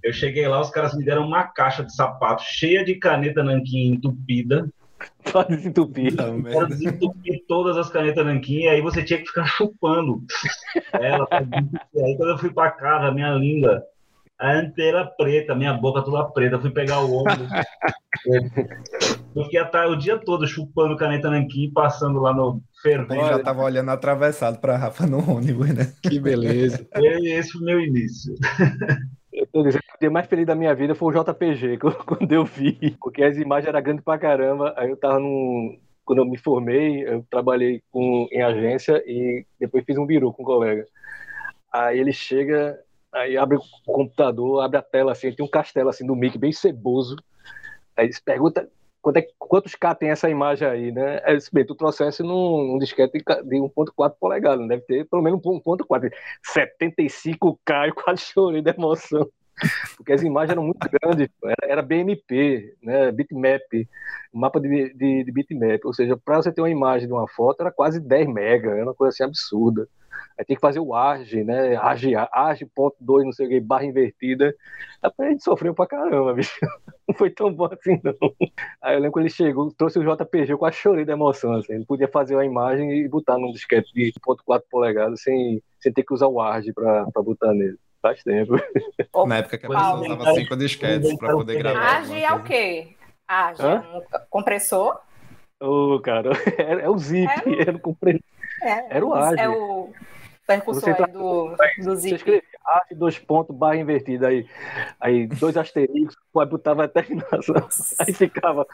eu 0.02 0.12
cheguei 0.12 0.48
lá, 0.48 0.60
os 0.60 0.70
caras 0.70 0.94
me 0.94 1.04
deram 1.04 1.26
uma 1.26 1.44
caixa 1.44 1.84
de 1.84 1.94
sapato 1.94 2.42
cheia 2.42 2.84
de 2.84 2.94
caneta 2.94 3.42
nanquim 3.42 3.92
entupida. 3.92 4.68
Só 5.26 5.42
desentupir. 5.42 6.14
Era 6.18 6.66
desentupir 6.66 7.44
todas 7.46 7.76
as 7.76 7.90
canetas 7.90 8.24
nanquim, 8.24 8.62
e 8.62 8.68
aí 8.68 8.80
você 8.80 9.02
tinha 9.02 9.18
que 9.18 9.26
ficar 9.26 9.46
chupando 9.56 10.22
ela. 10.92 11.26
aí 11.30 12.16
quando 12.16 12.30
eu 12.30 12.38
fui 12.38 12.52
pra 12.52 12.70
casa, 12.70 13.12
minha 13.12 13.32
língua 13.32 13.82
a 14.40 14.56
inteira 14.62 15.04
preta, 15.04 15.54
minha 15.54 15.74
boca 15.74 16.02
toda 16.02 16.24
preta, 16.30 16.58
fui 16.58 16.70
pegar 16.70 17.00
o 17.00 17.12
ônibus. 17.12 17.48
eu 19.36 19.44
fiquei 19.44 19.60
o 19.60 19.96
dia 19.96 20.18
todo 20.18 20.46
chupando 20.46 20.96
caneta 20.96 21.30
nanquim, 21.30 21.70
passando 21.72 22.20
lá 22.20 22.32
no 22.32 22.62
ferro. 22.82 23.06
já 23.08 23.38
tava 23.40 23.62
olhando 23.62 23.90
atravessado 23.90 24.58
para 24.58 24.76
Rafa 24.76 25.06
no 25.06 25.18
ônibus, 25.30 25.74
né? 25.74 25.92
Que 26.02 26.18
beleza. 26.18 26.86
Esse 26.96 27.52
foi 27.52 27.60
o 27.60 27.64
meu 27.64 27.80
início. 27.80 28.34
Eu 29.32 29.46
tô 29.46 29.62
dizendo 29.62 29.82
que 29.82 29.96
o 29.96 30.00
dia 30.00 30.10
mais 30.10 30.26
feliz 30.26 30.46
da 30.46 30.54
minha 30.54 30.74
vida 30.74 30.94
foi 30.94 31.14
o 31.14 31.22
JPG, 31.22 31.78
quando 32.06 32.32
eu 32.32 32.44
vi, 32.44 32.96
porque 33.00 33.22
as 33.22 33.36
imagens 33.36 33.68
eram 33.68 33.82
grandes 33.82 34.04
pra 34.04 34.18
caramba. 34.18 34.74
Aí 34.76 34.90
eu 34.90 34.96
tava 34.96 35.18
num. 35.18 35.78
Quando 36.04 36.18
eu 36.18 36.26
me 36.26 36.36
formei, 36.36 37.06
eu 37.06 37.24
trabalhei 37.30 37.82
com, 37.92 38.26
em 38.32 38.42
agência 38.42 39.00
e 39.06 39.44
depois 39.60 39.84
fiz 39.84 39.96
um 39.96 40.06
biru 40.06 40.32
com 40.32 40.42
um 40.42 40.46
colega. 40.46 40.84
Aí 41.72 42.00
ele 42.00 42.12
chega, 42.12 42.76
Aí 43.12 43.36
abre 43.36 43.56
o 43.56 43.62
computador, 43.84 44.62
abre 44.62 44.78
a 44.78 44.82
tela 44.82 45.12
assim, 45.12 45.32
tem 45.32 45.44
um 45.44 45.50
castelo 45.50 45.88
assim 45.88 46.06
do 46.06 46.14
Mickey 46.14 46.38
bem 46.38 46.52
ceboso. 46.52 47.16
Aí 47.96 48.06
eles 48.06 48.20
perguntam, 48.20 48.66
quanto 49.02 49.16
é, 49.16 49.26
quantos 49.38 49.74
K 49.74 49.94
tem 49.94 50.10
essa 50.10 50.28
imagem 50.28 50.68
aí, 50.68 50.92
né? 50.92 51.20
É, 51.24 51.36
bem, 51.52 51.66
tu 51.66 51.74
trouxesse 51.74 52.22
num, 52.22 52.66
num 52.66 52.78
disquete 52.78 53.18
de 53.18 53.56
1.4 53.56 54.14
polegadas, 54.18 54.66
deve 54.68 54.82
ter 54.82 55.08
pelo 55.08 55.22
menos 55.22 55.40
1.4. 55.40 56.10
75K, 56.54 57.88
eu 57.88 57.94
quase 57.94 58.22
chorei 58.22 58.62
de 58.62 58.70
emoção. 58.70 59.28
Porque 59.96 60.12
as 60.12 60.22
imagens 60.22 60.52
eram 60.52 60.62
muito 60.62 60.88
grandes, 60.88 61.28
era, 61.44 61.72
era 61.72 61.82
BMP, 61.82 62.74
né? 62.82 63.12
bitmap, 63.12 63.60
mapa 64.32 64.58
de, 64.60 64.94
de, 64.94 65.24
de 65.24 65.32
bitmap. 65.32 65.84
Ou 65.84 65.92
seja, 65.92 66.16
para 66.16 66.36
você 66.36 66.52
ter 66.52 66.62
uma 66.62 66.70
imagem 66.70 67.06
de 67.06 67.12
uma 67.12 67.28
foto, 67.28 67.60
era 67.60 67.70
quase 67.70 68.00
10 68.00 68.28
mega, 68.28 68.70
era 68.70 68.84
uma 68.84 68.94
coisa 68.94 69.12
assim 69.12 69.24
absurda. 69.24 69.86
Aí 70.40 70.44
tem 70.46 70.56
que 70.56 70.60
fazer 70.60 70.80
o 70.80 70.94
ARG, 70.94 71.44
né? 71.44 71.76
ARG, 71.76 72.14
ARG.2, 72.16 73.24
não 73.24 73.32
sei 73.32 73.44
o 73.44 73.48
que, 73.50 73.60
barra 73.60 73.84
invertida. 73.84 74.54
Aí 75.02 75.10
a 75.18 75.30
gente 75.32 75.44
sofreu 75.44 75.74
pra 75.74 75.86
caramba, 75.86 76.32
bicho. 76.32 76.58
Não 77.06 77.14
foi 77.16 77.28
tão 77.28 77.52
bom 77.52 77.64
assim, 77.64 78.00
não. 78.04 78.14
Aí 78.80 78.94
eu 78.94 79.00
lembro 79.00 79.10
quando 79.10 79.24
ele 79.24 79.34
chegou, 79.34 79.72
trouxe 79.72 79.98
o 79.98 80.02
JPG, 80.04 80.52
eu 80.52 80.58
quase 80.58 80.76
chorei 80.76 81.04
da 81.04 81.14
emoção, 81.14 81.54
assim. 81.54 81.72
Ele 81.72 81.84
podia 81.84 82.06
fazer 82.06 82.38
a 82.38 82.44
imagem 82.44 82.88
e 82.92 83.08
botar 83.08 83.36
num 83.36 83.50
disquete 83.50 83.92
de 83.92 84.12
0.4 84.12 84.62
polegadas 84.70 85.20
sem, 85.20 85.60
sem 85.80 85.92
ter 85.92 86.04
que 86.04 86.14
usar 86.14 86.28
o 86.28 86.40
ARG 86.40 86.72
pra, 86.72 87.10
pra 87.10 87.20
botar 87.20 87.52
nele. 87.52 87.76
Faz 88.00 88.22
tempo. 88.22 88.54
Na 89.26 89.38
época 89.38 89.58
que 89.58 89.66
a 89.66 89.68
pessoa 89.68 90.00
usava 90.00 90.34
cinco 90.34 90.56
disquetes 90.56 91.18
para 91.18 91.32
poder 91.32 91.58
gravar. 91.58 91.80
ARG 91.80 92.22
é 92.22 92.32
o 92.32 92.44
quê? 92.44 92.88
ARG 93.26 93.60
é 93.60 93.74
um 93.74 94.02
compressor? 94.30 95.00
Ô, 95.60 95.96
oh, 95.96 96.00
cara, 96.00 96.30
é, 96.56 96.84
é, 96.84 96.88
o 96.88 96.96
zip, 96.96 97.28
é, 97.28 97.62
era 97.66 97.76
o 97.76 97.80
compressor. 97.80 98.22
É, 98.62 98.96
era 98.96 99.04
o 99.04 99.12
ARG. 99.12 99.40
É 99.40 99.48
o 99.48 99.92
percussor 100.50 100.96
aí 100.98 101.12
do, 101.12 101.56
do 101.84 101.96
zip. 101.96 102.10
Você 102.10 102.14
escreve 102.16 102.42
arte, 102.64 102.94
dois 102.94 103.18
pontos, 103.18 103.56
barra 103.56 103.76
invertida, 103.76 104.28
aí, 104.28 104.46
aí 105.00 105.26
dois 105.26 105.56
asteriscos, 105.56 106.16
pode 106.32 106.50
botava 106.50 106.84
a 106.84 106.88
terminação, 106.88 107.56
aí 107.98 108.12
ficava. 108.12 108.66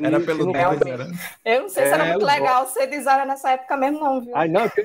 Era 0.00 0.20
pelo 0.20 0.52
Deus, 0.52 0.80
era. 0.86 1.06
Eu 1.44 1.62
não 1.62 1.68
sei 1.68 1.86
se 1.86 1.92
era 1.92 2.06
é, 2.06 2.10
muito 2.10 2.24
legal 2.24 2.66
ser 2.66 2.86
designer 2.86 3.26
nessa 3.26 3.50
época 3.50 3.76
mesmo, 3.76 4.00
não, 4.00 4.20
viu? 4.20 4.36
Ai, 4.36 4.48
não, 4.48 4.68
que 4.68 4.82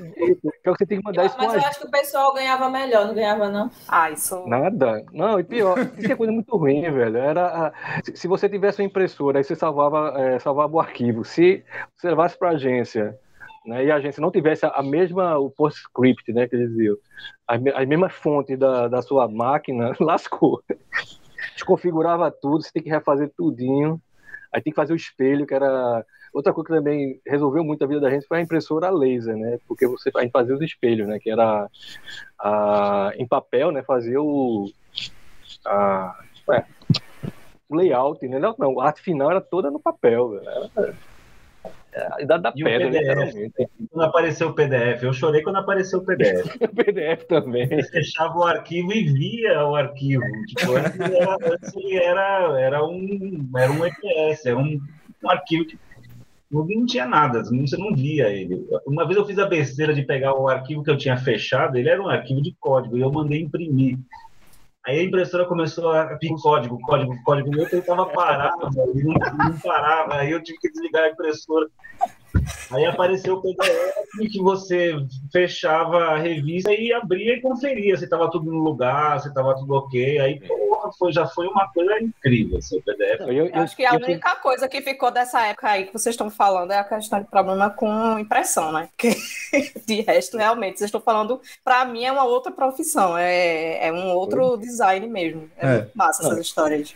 você 0.65 0.85
tem 0.85 0.99
que 0.99 1.05
mandar 1.05 1.23
eu, 1.23 1.27
isso 1.27 1.37
Mas 1.37 1.53
eu 1.53 1.61
acho 1.61 1.79
que 1.79 1.87
o 1.87 1.91
pessoal 1.91 2.33
ganhava 2.33 2.69
melhor, 2.69 3.07
não 3.07 3.13
ganhava, 3.13 3.49
não? 3.49 3.71
Ah, 3.87 4.09
isso. 4.11 4.45
Nada. 4.47 5.03
Não, 5.11 5.39
e 5.39 5.43
pior, 5.43 5.77
isso 5.97 6.11
é 6.11 6.15
coisa 6.15 6.31
muito 6.31 6.55
ruim, 6.55 6.81
velho. 6.91 7.17
Era, 7.17 7.73
se 8.13 8.27
você 8.27 8.49
tivesse 8.49 8.81
uma 8.81 8.87
impressora, 8.87 9.39
aí 9.39 9.43
você 9.43 9.55
salvava, 9.55 10.13
é, 10.17 10.39
salvava 10.39 10.75
o 10.75 10.79
arquivo. 10.79 11.23
Se 11.23 11.63
você 11.95 12.09
levasse 12.09 12.37
para 12.37 12.49
a 12.49 12.53
agência 12.53 13.17
né, 13.69 13.85
e 13.85 13.91
a 13.91 13.95
agência 13.95 14.21
não 14.21 14.31
tivesse 14.31 14.65
a, 14.65 14.81
mesma, 14.81 15.37
o 15.37 15.49
PostScript, 15.49 16.33
né, 16.33 16.47
que 16.47 16.55
eles 16.55 16.69
diziam, 16.69 16.97
as, 17.47 17.61
as 17.75 17.87
mesmas 17.87 18.13
fontes 18.13 18.57
da, 18.57 18.87
da 18.87 19.01
sua 19.01 19.27
máquina, 19.27 19.95
lascou. 20.01 20.61
Desconfigurava 21.53 22.31
tudo, 22.31 22.63
você 22.63 22.71
tem 22.71 22.83
que 22.83 22.89
refazer 22.89 23.31
tudinho, 23.37 24.01
aí 24.51 24.61
tem 24.61 24.71
que 24.71 24.75
fazer 24.75 24.93
o 24.93 24.97
espelho, 24.97 25.45
que 25.45 25.53
era... 25.53 26.03
Outra 26.31 26.53
coisa 26.53 26.69
que 26.69 26.75
também 26.75 27.19
resolveu 27.25 27.63
muito 27.63 27.83
a 27.83 27.87
vida 27.87 28.01
da 28.01 28.09
gente 28.11 28.27
foi 28.27 28.37
a 28.37 28.41
impressora 28.41 28.91
laser, 28.91 29.35
né, 29.37 29.59
porque 29.67 29.87
você, 29.87 30.09
a 30.09 30.29
fazia 30.29 30.55
os 30.55 30.61
espelhos, 30.61 31.07
né, 31.07 31.19
que 31.19 31.29
era 31.29 31.67
a, 32.39 33.11
em 33.15 33.27
papel, 33.27 33.71
né, 33.71 33.83
fazia 33.83 34.21
o... 34.21 34.69
A, 35.65 36.19
o 37.69 37.75
layout, 37.75 38.27
né? 38.27 38.39
Não, 38.39 38.55
não, 38.57 38.81
a 38.81 38.87
arte 38.87 39.01
final 39.01 39.29
era 39.29 39.39
toda 39.39 39.69
no 39.69 39.79
papel, 39.79 40.41
era, 40.75 40.95
a 41.95 42.21
idade 42.21 42.43
da 42.43 42.53
e 42.55 42.63
pedra, 42.63 42.89
PDF, 42.89 43.69
Quando 43.91 44.03
apareceu 44.03 44.49
o 44.49 44.53
PDF, 44.53 45.03
eu 45.03 45.13
chorei 45.13 45.41
quando 45.41 45.57
apareceu 45.57 45.99
o 45.99 46.05
PDF. 46.05 46.45
o 46.61 46.75
PDF 46.75 47.23
também. 47.27 47.67
Eu 47.71 47.83
fechava 47.85 48.37
o 48.37 48.43
arquivo 48.43 48.93
e 48.93 49.03
via 49.11 49.65
o 49.65 49.75
arquivo. 49.75 50.23
Tipo, 50.47 50.75
antes, 50.75 50.99
era, 50.99 51.37
antes 51.53 51.75
ele 51.75 51.97
era, 51.97 52.59
era, 52.59 52.85
um, 52.85 53.49
era 53.57 53.71
um 53.71 53.85
EPS, 53.85 54.45
era 54.45 54.57
um, 54.57 54.79
um 55.23 55.29
arquivo 55.29 55.65
que 55.65 55.77
não 56.51 56.85
tinha 56.85 57.05
nada, 57.05 57.43
você 57.43 57.77
não 57.77 57.93
via 57.93 58.27
ele. 58.29 58.67
Uma 58.85 59.05
vez 59.05 59.17
eu 59.17 59.25
fiz 59.25 59.37
a 59.37 59.45
besteira 59.45 59.93
de 59.93 60.03
pegar 60.03 60.33
o 60.33 60.47
arquivo 60.47 60.83
que 60.83 60.89
eu 60.89 60.97
tinha 60.97 61.15
fechado, 61.15 61.77
ele 61.77 61.89
era 61.89 62.01
um 62.01 62.07
arquivo 62.07 62.41
de 62.41 62.55
código, 62.59 62.97
e 62.97 63.01
eu 63.01 63.11
mandei 63.11 63.41
imprimir. 63.41 63.97
Aí 64.89 65.01
a 65.01 65.03
impressora 65.03 65.45
começou 65.45 65.91
a 65.91 66.17
pedir 66.17 66.33
código, 66.41 66.79
código, 66.81 67.15
código. 67.23 67.55
Eu 67.55 67.69
tentava 67.69 68.07
parar, 68.07 68.51
e 68.95 69.03
não, 69.03 69.13
não 69.13 69.59
parava. 69.59 70.15
Aí 70.15 70.31
eu 70.31 70.41
tive 70.41 70.57
que 70.57 70.71
desligar 70.71 71.03
a 71.03 71.09
impressora. 71.09 71.67
Aí 72.71 72.85
apareceu 72.85 73.35
o 73.35 73.41
PDF 73.41 74.31
que 74.31 74.41
você 74.41 74.95
fechava 75.31 76.05
a 76.05 76.17
revista 76.17 76.73
e 76.73 76.91
abria 76.91 77.35
e 77.35 77.41
conferia 77.41 77.95
se 77.97 78.05
estava 78.05 78.31
tudo 78.31 78.51
no 78.51 78.63
lugar, 78.63 79.19
se 79.19 79.27
estava 79.27 79.55
tudo 79.55 79.75
ok. 79.75 80.19
Aí, 80.19 80.39
porra, 80.39 80.91
foi, 80.97 81.11
já 81.11 81.27
foi 81.27 81.45
uma 81.45 81.67
coisa 81.71 81.99
incrível 82.01 82.57
esse 82.57 82.81
PDF. 82.81 83.21
Eu, 83.21 83.31
eu, 83.31 83.45
eu 83.45 83.61
acho 83.61 83.75
que 83.75 83.85
a 83.85 83.93
única 83.93 84.35
coisa 84.37 84.67
que 84.67 84.81
ficou 84.81 85.11
dessa 85.11 85.45
época 85.45 85.69
aí 85.69 85.85
que 85.85 85.93
vocês 85.93 86.13
estão 86.13 86.31
falando 86.31 86.71
é 86.71 86.79
a 86.79 86.83
questão 86.83 87.21
de 87.21 87.27
problema 87.27 87.69
com 87.69 88.17
impressão, 88.17 88.71
né? 88.71 88.89
Porque 88.91 89.15
de 89.85 90.01
resto, 90.01 90.37
realmente, 90.37 90.77
vocês 90.77 90.87
estão 90.87 91.01
falando, 91.01 91.41
para 91.63 91.85
mim 91.85 92.05
é 92.05 92.11
uma 92.11 92.23
outra 92.23 92.51
profissão, 92.51 93.17
é, 93.17 93.87
é 93.87 93.91
um 93.91 94.13
outro 94.13 94.57
design 94.57 95.07
mesmo. 95.07 95.49
É, 95.57 95.67
é. 95.67 95.87
massa 95.95 96.23
essas 96.23 96.39
histórias. 96.39 96.95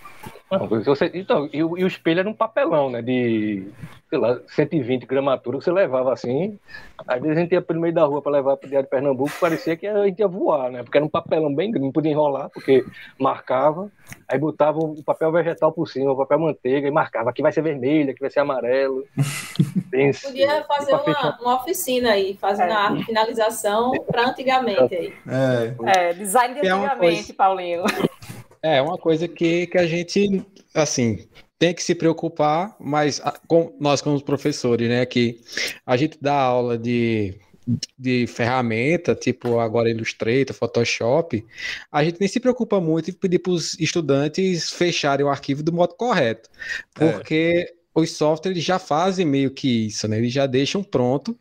Não, 0.60 0.68
você, 0.68 1.12
então, 1.14 1.50
e 1.52 1.64
o, 1.64 1.78
e 1.78 1.84
o 1.84 1.88
espelho 1.88 2.20
era 2.20 2.30
um 2.30 2.34
papelão, 2.34 2.90
né? 2.90 3.02
De 3.02 3.68
sei 4.14 4.20
lá, 4.20 4.40
120 4.48 5.08
gramatura, 5.08 5.60
você 5.60 5.72
levava 5.72 6.14
assim. 6.14 6.60
Às 7.08 7.20
vezes 7.20 7.36
a 7.36 7.42
gente 7.42 7.52
ia 7.54 7.62
pelo 7.64 7.82
meio 7.82 7.94
da 7.94 8.06
rua 8.06 8.22
para 8.22 8.34
levar 8.34 8.58
para 8.58 8.68
o 8.68 8.70
Diário 8.70 8.86
de 8.86 8.92
Pernambuco, 8.92 9.32
parecia 9.42 9.76
que 9.76 9.88
a 9.88 10.06
gente 10.06 10.20
ia 10.20 10.28
voar, 10.28 10.70
né? 10.70 10.84
Porque 10.84 11.00
era 11.00 11.06
um 11.06 11.10
papelão 11.10 11.54
bem 11.54 11.72
grande, 11.72 11.88
não 11.88 11.92
podia 11.92 12.12
enrolar, 12.12 12.48
porque 12.52 12.86
marcava. 13.20 13.92
Aí 14.28 14.38
botava 14.38 14.78
o 14.78 15.02
papel 15.04 15.32
vegetal 15.32 15.72
por 15.72 15.88
cima, 15.88 16.12
o 16.12 16.16
papel 16.16 16.38
manteiga, 16.38 16.88
e 16.88 16.92
marcava. 16.92 17.32
Aqui 17.32 17.42
vai 17.42 17.52
ser 17.52 17.64
vermelho, 17.64 18.12
aqui 18.12 18.20
vai 18.20 18.30
ser 18.30 18.42
amarelo. 18.42 19.04
Pense, 19.90 20.28
podia 20.28 20.64
fazer 20.66 20.94
uma, 20.94 21.40
uma, 21.42 21.56
oficina 21.56 22.12
aí, 22.12 22.38
fazendo 22.40 22.72
é. 22.72 22.76
a 22.76 22.96
finalização 23.04 23.92
para 24.12 24.30
antigamente 24.30 24.94
aí. 24.94 25.14
É. 25.28 26.10
é, 26.10 26.14
design 26.14 26.54
de 26.54 26.68
é 26.68 26.72
antigamente, 26.72 27.16
coisa... 27.16 27.34
Paulinho. 27.34 27.84
É, 28.64 28.82
uma 28.82 28.98
coisa 28.98 29.28
que, 29.28 29.68
que 29.68 29.78
a 29.78 29.86
gente, 29.86 30.42
assim, 30.74 31.28
tem 31.60 31.74
que 31.74 31.84
se 31.84 31.94
preocupar, 31.94 32.76
mas 32.80 33.22
com, 33.46 33.76
nós 33.78 34.02
como 34.02 34.20
professores, 34.24 34.88
né, 34.88 35.06
que 35.06 35.42
a 35.86 35.98
gente 35.98 36.18
dá 36.22 36.34
aula 36.34 36.78
de, 36.78 37.38
de 38.00 38.26
ferramenta, 38.26 39.14
tipo 39.14 39.60
agora 39.60 39.90
Illustrator, 39.90 40.56
Photoshop, 40.56 41.46
a 41.92 42.04
gente 42.06 42.22
nem 42.22 42.30
se 42.30 42.40
preocupa 42.40 42.80
muito 42.80 43.10
em 43.10 43.14
pedir 43.14 43.40
para 43.40 43.52
os 43.52 43.78
estudantes 43.80 44.72
fecharem 44.72 45.26
o 45.26 45.30
arquivo 45.30 45.62
do 45.62 45.74
modo 45.74 45.94
correto, 45.96 46.50
porque 46.94 47.68
é. 47.70 47.74
os 47.94 48.12
softwares 48.12 48.64
já 48.64 48.80
fazem 48.80 49.26
meio 49.26 49.52
que 49.52 49.88
isso, 49.88 50.08
né? 50.08 50.20
Eles 50.20 50.32
já 50.32 50.46
deixam 50.46 50.82
pronto 50.82 51.38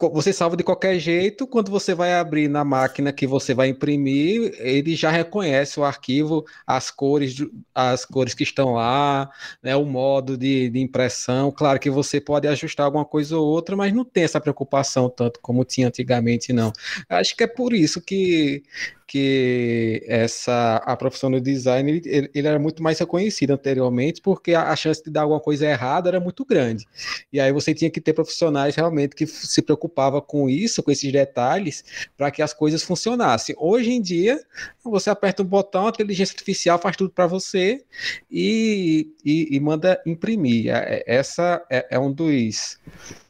você 0.00 0.32
salva 0.32 0.56
de 0.56 0.62
qualquer 0.62 0.98
jeito, 0.98 1.46
quando 1.46 1.70
você 1.72 1.92
vai 1.92 2.14
abrir 2.14 2.48
na 2.48 2.64
máquina 2.64 3.12
que 3.12 3.26
você 3.26 3.52
vai 3.52 3.68
imprimir, 3.68 4.54
ele 4.58 4.94
já 4.94 5.10
reconhece 5.10 5.80
o 5.80 5.84
arquivo, 5.84 6.44
as 6.64 6.88
cores, 6.90 7.34
as 7.74 8.04
cores 8.04 8.32
que 8.32 8.44
estão 8.44 8.74
lá, 8.74 9.28
né, 9.60 9.74
o 9.74 9.84
modo 9.84 10.36
de, 10.36 10.70
de 10.70 10.78
impressão. 10.78 11.50
Claro 11.50 11.80
que 11.80 11.90
você 11.90 12.20
pode 12.20 12.46
ajustar 12.46 12.86
alguma 12.86 13.04
coisa 13.04 13.36
ou 13.36 13.44
outra, 13.44 13.76
mas 13.76 13.92
não 13.92 14.04
tem 14.04 14.22
essa 14.22 14.40
preocupação 14.40 15.10
tanto 15.10 15.40
como 15.40 15.64
tinha 15.64 15.88
antigamente, 15.88 16.52
não. 16.52 16.72
Acho 17.08 17.36
que 17.36 17.42
é 17.42 17.48
por 17.48 17.72
isso 17.72 18.00
que 18.00 18.62
que 19.08 20.04
essa 20.06 20.76
a 20.84 20.94
profissão 20.94 21.30
do 21.30 21.40
design 21.40 21.90
ele, 22.04 22.30
ele 22.34 22.46
era 22.46 22.58
muito 22.58 22.82
mais 22.82 22.98
reconhecida 22.98 23.54
anteriormente 23.54 24.20
porque 24.20 24.52
a, 24.52 24.70
a, 24.70 24.76
chance 24.76 25.02
de 25.02 25.10
dar 25.10 25.22
alguma 25.22 25.40
coisa 25.40 25.66
errada 25.66 26.10
era 26.10 26.20
muito 26.20 26.44
grande. 26.44 26.86
E 27.32 27.40
aí 27.40 27.50
você 27.50 27.72
tinha 27.74 27.90
que 27.90 28.02
ter 28.02 28.12
profissionais 28.12 28.76
realmente 28.76 29.16
que 29.16 29.26
se 29.26 29.62
preocupava 29.62 30.20
com 30.20 30.48
isso 30.48 30.82
com 30.82 30.90
esses 30.90 31.10
detalhes 31.10 31.82
para 32.18 32.30
que 32.30 32.42
as 32.42 32.52
coisas 32.52 32.82
funcionassem. 32.82 33.56
Hoje 33.58 33.90
em 33.90 34.02
dia 34.02 34.38
você 34.84 35.08
aperta 35.08 35.42
um 35.42 35.46
botão 35.46 35.86
a 35.86 35.90
inteligência 35.90 36.34
artificial 36.34 36.78
faz 36.78 36.94
tudo 36.94 37.10
para 37.10 37.26
você 37.26 37.82
e, 38.30 39.08
e, 39.24 39.56
e, 39.56 39.60
manda 39.60 40.00
imprimir. 40.04 40.68
É, 40.68 40.96
é, 40.96 41.04
essa 41.06 41.64
é, 41.70 41.86
é 41.92 41.98
um 41.98 42.12
dos 42.12 42.78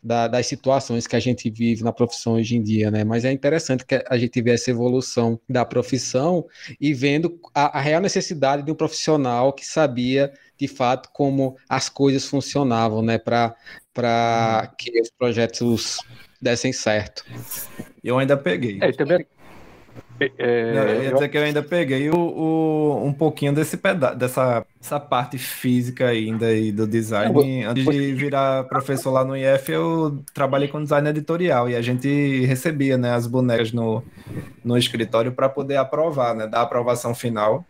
da, 0.03 0.29
das 0.29 0.47
situações 0.47 1.07
que 1.07 1.17
a 1.17 1.21
gente 1.21 1.51
vive 1.51 1.83
na 1.83 1.93
profissão 1.93 2.35
hoje 2.35 2.57
em 2.57 2.63
dia, 2.63 2.91
né? 2.91 3.05
Mas 3.05 3.25
é 3.25 3.33
interessante 3.33 3.85
que 3.85 4.05
a 4.09 4.19
gente 4.19 4.41
vê 4.41 4.53
essa 4.53 4.71
evolução 4.71 5.41
da 5.49 5.65
profissão 5.65 6.47
e 6.81 6.93
vendo 6.95 7.39
a, 7.55 7.79
a 7.79 7.81
real 7.81 8.01
necessidade 8.01 8.63
de 8.63 8.71
um 8.71 8.75
profissional 8.75 9.53
que 9.53 9.67
sabia 9.67 10.33
de 10.57 10.67
fato 10.67 11.09
como 11.13 11.57
as 11.69 11.89
coisas 11.89 12.27
funcionavam, 12.27 13.03
né? 13.03 13.19
Para 13.19 13.55
uhum. 13.97 14.75
que 14.79 15.01
os 15.01 15.11
projetos 15.11 15.99
dessem 16.41 16.73
certo. 16.73 17.25
Eu 18.03 18.19
ainda 18.19 18.37
peguei. 18.37 18.79
É, 18.81 18.93
também 18.93 19.27
é, 20.21 20.73
Não, 20.75 20.83
eu 20.83 21.03
ia 21.05 21.13
dizer 21.13 21.29
que 21.29 21.39
eu 21.39 21.43
ainda 21.43 21.63
peguei 21.63 22.11
o, 22.11 22.17
o 22.17 23.05
um 23.07 23.13
pouquinho 23.13 23.53
desse 23.53 23.77
peda 23.77 24.15
dessa 24.15 24.67
essa 24.81 25.01
parte 25.01 25.37
física 25.39 26.07
ainda 26.07 26.47
aí 26.47 26.71
do 26.71 26.87
design. 26.87 27.65
Antes 27.65 27.85
de 27.85 28.13
virar 28.15 28.65
professor 28.65 29.11
lá 29.11 29.25
no 29.25 29.37
IF, 29.37 29.73
eu 29.73 30.23
trabalhei 30.33 30.69
com 30.69 30.83
design 30.83 31.09
editorial 31.09 31.69
e 31.69 31.75
a 31.75 31.83
gente 31.83 32.45
recebia 32.47 32.97
né, 32.97 33.13
as 33.13 33.27
bonecas 33.27 33.73
no, 33.73 34.03
no 34.65 34.79
escritório 34.79 35.33
para 35.33 35.49
poder 35.49 35.77
aprovar, 35.77 36.35
né, 36.35 36.47
dar 36.47 36.61
a 36.61 36.63
aprovação 36.63 37.15
final. 37.15 37.65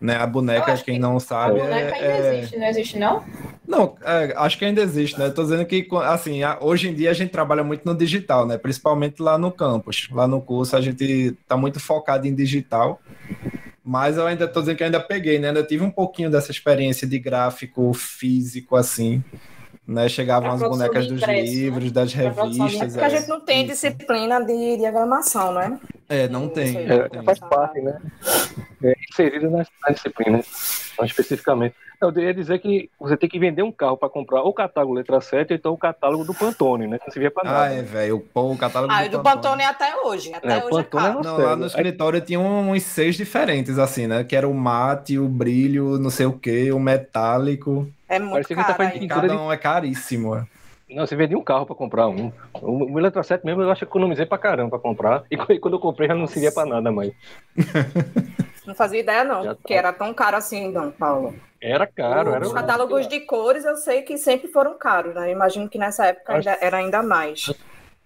Né, 0.00 0.16
a 0.16 0.26
boneca, 0.26 0.74
quem 0.78 0.94
que 0.94 0.98
não 0.98 1.20
sabe. 1.20 1.60
A 1.60 1.64
boneca 1.64 1.96
é, 1.96 2.12
ainda 2.12 2.28
é... 2.28 2.38
existe, 2.38 2.56
não 2.56 2.66
existe, 2.66 2.98
não? 2.98 3.24
Não, 3.68 3.96
é, 4.02 4.32
acho 4.34 4.58
que 4.58 4.64
ainda 4.64 4.80
existe, 4.80 5.18
né? 5.18 5.28
Estou 5.28 5.44
dizendo 5.44 5.66
que, 5.66 5.86
assim, 6.04 6.40
hoje 6.58 6.88
em 6.88 6.94
dia 6.94 7.10
a 7.10 7.12
gente 7.12 7.30
trabalha 7.30 7.62
muito 7.62 7.84
no 7.84 7.94
digital, 7.94 8.46
né? 8.46 8.56
Principalmente 8.56 9.20
lá 9.20 9.36
no 9.36 9.52
campus. 9.52 10.08
Lá 10.10 10.26
no 10.26 10.40
curso 10.40 10.74
a 10.74 10.80
gente 10.80 11.04
está 11.04 11.54
muito 11.54 11.78
focado 11.78 12.26
em 12.26 12.34
digital. 12.34 12.98
Mas 13.84 14.16
eu 14.16 14.26
ainda 14.26 14.44
estou 14.44 14.62
dizendo 14.62 14.76
que 14.76 14.84
ainda 14.84 15.00
peguei, 15.00 15.38
né? 15.38 15.48
Ainda 15.48 15.62
tive 15.62 15.82
um 15.82 15.90
pouquinho 15.90 16.30
dessa 16.30 16.50
experiência 16.50 17.06
de 17.06 17.18
gráfico 17.18 17.92
físico, 17.94 18.76
assim. 18.76 19.24
Né? 19.86 20.08
Chegavam 20.08 20.52
as 20.52 20.60
bonecas 20.60 21.06
dos 21.06 21.20
impresso, 21.20 21.42
né? 21.42 21.42
livros, 21.42 21.84
né? 21.84 21.90
das 21.90 22.12
revistas. 22.12 22.92
Porque 22.92 23.00
é. 23.00 23.04
a 23.04 23.08
gente 23.08 23.28
não 23.28 23.40
tem 23.40 23.66
disciplina 23.66 24.44
de 24.44 24.76
diagramação, 24.76 25.52
né? 25.54 25.80
É, 26.08 26.28
não 26.28 26.48
tem. 26.48 26.76
É, 26.76 27.02
não 27.02 27.08
tem. 27.08 27.24
Faz 27.24 27.38
parte, 27.40 27.80
né? 27.80 27.98
É 28.84 28.94
inserido 29.10 29.50
na, 29.50 29.58
na 29.58 29.92
disciplina, 29.92 30.40
então, 30.92 31.04
especificamente. 31.04 31.74
Eu 32.00 32.10
ia 32.18 32.32
dizer 32.32 32.58
que 32.60 32.88
você 32.98 33.14
tem 33.14 33.28
que 33.28 33.38
vender 33.38 33.62
um 33.62 33.70
carro 33.70 33.96
para 33.96 34.08
comprar 34.08 34.42
o 34.42 34.54
catálogo 34.54 34.94
letra 34.94 35.20
7 35.20 35.52
ou 35.52 35.56
então 35.56 35.72
o 35.74 35.76
catálogo 35.76 36.24
do 36.24 36.32
Pantone, 36.32 36.86
né? 36.86 36.98
Que 36.98 37.06
não 37.06 37.12
servia 37.12 37.30
para 37.30 37.44
nada. 37.44 37.64
Ah, 37.64 37.72
é, 37.74 37.82
velho. 37.82 38.24
O 38.34 38.56
catálogo 38.56 38.90
ah, 38.90 39.02
do, 39.02 39.18
do 39.18 39.22
Pantone. 39.22 39.62
é 39.62 39.66
até 39.66 39.94
hoje. 40.02 40.32
Até 40.32 40.58
é, 40.58 40.64
hoje 40.64 40.80
é 40.80 40.82
Pantone 40.82 41.20
é 41.20 41.22
não, 41.22 41.38
lá 41.38 41.56
no 41.56 41.66
escritório 41.66 42.20
tinha 42.22 42.40
uns 42.40 42.82
seis 42.84 43.16
diferentes, 43.16 43.78
assim, 43.78 44.06
né? 44.06 44.24
Que 44.24 44.34
era 44.34 44.48
o 44.48 44.54
mate, 44.54 45.18
o 45.18 45.28
brilho, 45.28 45.98
não 45.98 46.08
sei 46.08 46.24
o 46.24 46.32
que, 46.32 46.72
o 46.72 46.80
metálico. 46.80 47.86
É 48.08 48.18
muito 48.18 48.48
tá 48.48 48.54
caro. 48.54 48.78
Tá 48.78 49.14
cada 49.20 49.38
um 49.38 49.52
é 49.52 49.56
caríssimo. 49.58 50.36
É. 50.36 50.46
Não, 50.88 51.06
você 51.06 51.14
vendia 51.14 51.38
um 51.38 51.42
carro 51.42 51.66
para 51.66 51.76
comprar 51.76 52.08
um. 52.08 52.32
O, 52.54 52.94
o 52.94 52.98
Eletro 52.98 53.22
7 53.22 53.44
mesmo 53.44 53.62
eu 53.62 53.70
acho 53.70 53.80
que 53.80 53.84
economizei 53.84 54.24
para 54.24 54.38
caramba 54.38 54.70
para 54.70 54.78
comprar. 54.78 55.22
E 55.30 55.36
quando 55.36 55.74
eu 55.74 55.80
comprei 55.80 56.08
já 56.08 56.14
não 56.14 56.26
servia 56.26 56.50
para 56.50 56.68
nada 56.68 56.90
mais. 56.90 57.12
Não 58.66 58.74
fazia 58.74 59.00
ideia, 59.00 59.24
não, 59.24 59.44
já 59.44 59.54
porque 59.54 59.74
tá. 59.74 59.78
era 59.78 59.92
tão 59.92 60.12
caro 60.12 60.36
assim, 60.36 60.70
não, 60.70 60.90
Paulo. 60.90 61.34
Era 61.60 61.86
caro. 61.86 62.30
Os 62.30 62.36
era 62.36 62.50
catálogos 62.50 63.06
de 63.06 63.20
cores 63.20 63.64
eu 63.64 63.76
sei 63.76 64.02
que 64.02 64.16
sempre 64.16 64.48
foram 64.48 64.78
caros, 64.78 65.14
né? 65.14 65.30
imagino 65.30 65.68
que 65.68 65.78
nessa 65.78 66.06
época 66.06 66.34
ainda, 66.34 66.58
era 66.60 66.76
ainda 66.78 67.02
mais. 67.02 67.52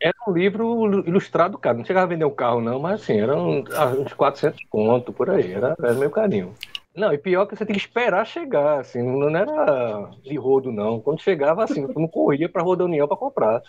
Era 0.00 0.14
um 0.26 0.32
livro 0.32 1.04
ilustrado 1.06 1.56
caro. 1.56 1.78
Não 1.78 1.84
chegava 1.84 2.06
a 2.06 2.08
vender 2.08 2.24
um 2.24 2.34
carro, 2.34 2.60
não, 2.60 2.80
mas 2.80 3.02
assim, 3.02 3.20
eram 3.20 3.64
uns 3.98 4.12
400 4.12 4.60
conto 4.68 5.12
por 5.12 5.30
aí. 5.30 5.52
Era, 5.52 5.76
era 5.78 5.94
meio 5.94 6.10
carinho. 6.10 6.54
Não, 6.94 7.12
e 7.12 7.18
pior 7.18 7.46
que 7.46 7.56
você 7.56 7.66
tem 7.66 7.74
que 7.74 7.80
esperar 7.80 8.24
chegar, 8.24 8.78
assim, 8.78 9.02
não 9.02 9.36
era 9.36 10.10
de 10.22 10.36
rodo, 10.36 10.70
não. 10.70 11.00
Quando 11.00 11.20
chegava, 11.20 11.64
assim, 11.64 11.86
não 11.94 12.06
corria 12.06 12.48
para 12.48 12.62
Roda 12.62 12.84
União 12.84 13.08
para 13.08 13.16
comprar. 13.16 13.62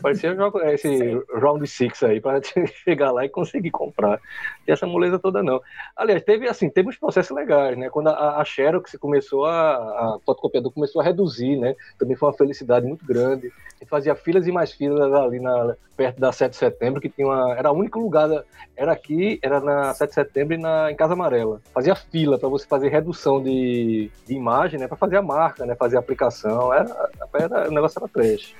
Parecia 0.00 0.36
esse 0.72 1.20
round 1.34 1.66
six 1.66 2.02
aí, 2.02 2.20
para 2.20 2.40
chegar 2.84 3.10
lá 3.10 3.24
e 3.24 3.28
conseguir 3.28 3.70
comprar. 3.70 4.20
E 4.66 4.70
essa 4.70 4.86
moleza 4.86 5.18
toda 5.18 5.42
não. 5.42 5.60
Aliás, 5.96 6.22
teve 6.22 6.48
assim, 6.48 6.70
teve 6.70 6.88
uns 6.88 6.96
processos 6.96 7.36
legais, 7.36 7.76
né? 7.76 7.90
Quando 7.90 8.08
a, 8.08 8.40
a 8.40 8.44
Xerox 8.44 8.96
começou 9.00 9.44
a, 9.46 9.74
a 9.74 10.18
fotocopiador 10.24 10.70
começou 10.70 11.00
a 11.00 11.04
reduzir, 11.04 11.56
né? 11.56 11.74
Também 11.98 12.16
foi 12.16 12.28
uma 12.28 12.36
felicidade 12.36 12.86
muito 12.86 13.04
grande. 13.04 13.48
A 13.48 13.78
gente 13.80 13.88
fazia 13.88 14.14
filas 14.14 14.46
e 14.46 14.52
mais 14.52 14.72
filas 14.72 15.12
ali 15.12 15.40
na, 15.40 15.74
perto 15.96 16.20
da 16.20 16.30
7 16.30 16.52
de 16.52 16.56
setembro, 16.56 17.00
que 17.00 17.08
tinha 17.08 17.26
uma. 17.26 17.56
Era 17.56 17.72
o 17.72 17.76
único 17.76 17.98
lugar, 17.98 18.28
era 18.76 18.92
aqui, 18.92 19.40
era 19.42 19.60
na 19.60 19.92
7 19.92 20.08
de 20.08 20.14
setembro 20.14 20.54
e 20.54 20.58
na, 20.58 20.90
em 20.90 20.96
Casa 20.96 21.14
Amarela. 21.14 21.60
Fazia 21.74 21.96
fila 21.96 22.38
para 22.38 22.48
você 22.48 22.66
fazer 22.66 22.88
redução 22.88 23.42
de, 23.42 24.10
de 24.24 24.34
imagem, 24.34 24.78
né? 24.78 24.86
Para 24.86 24.96
fazer 24.96 25.16
a 25.16 25.22
marca, 25.22 25.66
né? 25.66 25.74
Fazer 25.74 25.96
a 25.96 26.00
aplicação. 26.00 26.72
Era, 26.72 27.10
era, 27.34 27.68
o 27.68 27.72
negócio 27.72 27.98
era 27.98 28.08
trash 28.08 28.54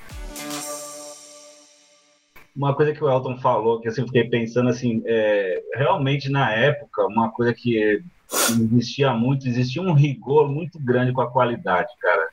uma 2.59 2.75
coisa 2.75 2.93
que 2.93 3.03
o 3.03 3.09
Elton 3.09 3.39
falou, 3.39 3.81
que 3.81 3.87
assim, 3.87 4.05
fiquei 4.05 4.25
pensando 4.25 4.69
assim, 4.69 5.01
é, 5.07 5.63
realmente 5.75 6.29
na 6.29 6.53
época, 6.53 7.07
uma 7.07 7.31
coisa 7.31 7.55
que 7.55 8.03
existia 8.51 9.13
muito, 9.13 9.47
existia 9.47 9.81
um 9.81 9.93
rigor 9.93 10.51
muito 10.51 10.77
grande 10.81 11.13
com 11.13 11.21
a 11.21 11.31
qualidade, 11.31 11.89
cara. 12.01 12.29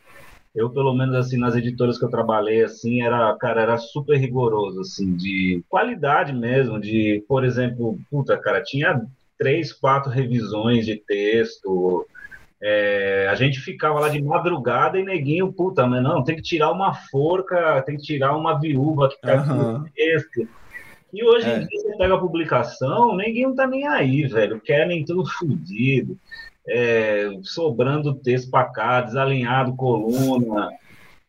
Eu, 0.56 0.70
pelo 0.72 0.96
menos, 0.96 1.16
assim, 1.16 1.38
nas 1.38 1.56
editoras 1.56 2.00
que 2.00 2.06
eu 2.06 2.10
trabalhei, 2.10 2.64
assim, 2.64 3.04
era, 3.04 3.36
cara, 3.38 3.62
era 3.62 3.78
super 3.78 4.18
rigoroso, 4.18 4.82
assim, 4.82 5.16
de 5.16 5.64
qualidade 5.70 6.34
mesmo, 6.34 6.80
de, 6.80 7.24
por 7.28 7.44
exemplo, 7.44 8.00
puta, 8.10 8.36
cara, 8.36 8.64
tinha 8.64 9.06
três, 9.38 9.72
quatro 9.72 10.10
revisões 10.10 10.86
de 10.86 10.96
texto, 10.96 12.08
é, 12.68 13.28
a 13.30 13.36
gente 13.36 13.60
ficava 13.60 14.00
lá 14.00 14.10
de 14.10 14.20
madrugada 14.20 14.98
e 15.00 15.04
neguinho, 15.04 15.54
puta, 15.54 15.86
mas 15.86 16.02
não, 16.02 16.24
tem 16.24 16.36
que 16.36 16.42
tirar 16.42 16.72
uma 16.72 16.96
forca, 16.96 17.80
tem 17.84 17.96
que 17.96 18.02
tirar 18.02 18.36
uma 18.36 18.60
viúva 18.60 19.08
que 19.08 19.22
tá 19.22 19.36
uhum. 19.44 19.84
texto. 19.96 20.50
E 21.14 21.24
hoje 21.24 21.48
é. 21.48 21.58
em 21.58 21.68
dia 21.68 21.80
você 21.80 21.96
pega 21.96 22.16
a 22.16 22.20
publicação, 22.20 23.16
ninguém 23.16 23.44
não 23.44 23.54
tá 23.54 23.68
nem 23.68 23.86
aí, 23.88 24.26
velho. 24.26 24.60
Querem 24.60 25.06
tudo 25.06 25.30
fodido, 25.30 26.18
é, 26.68 27.30
sobrando 27.44 28.16
texto 28.16 28.50
para 28.50 28.66
cá, 28.66 29.02
desalinhado 29.02 29.76
coluna. 29.76 30.72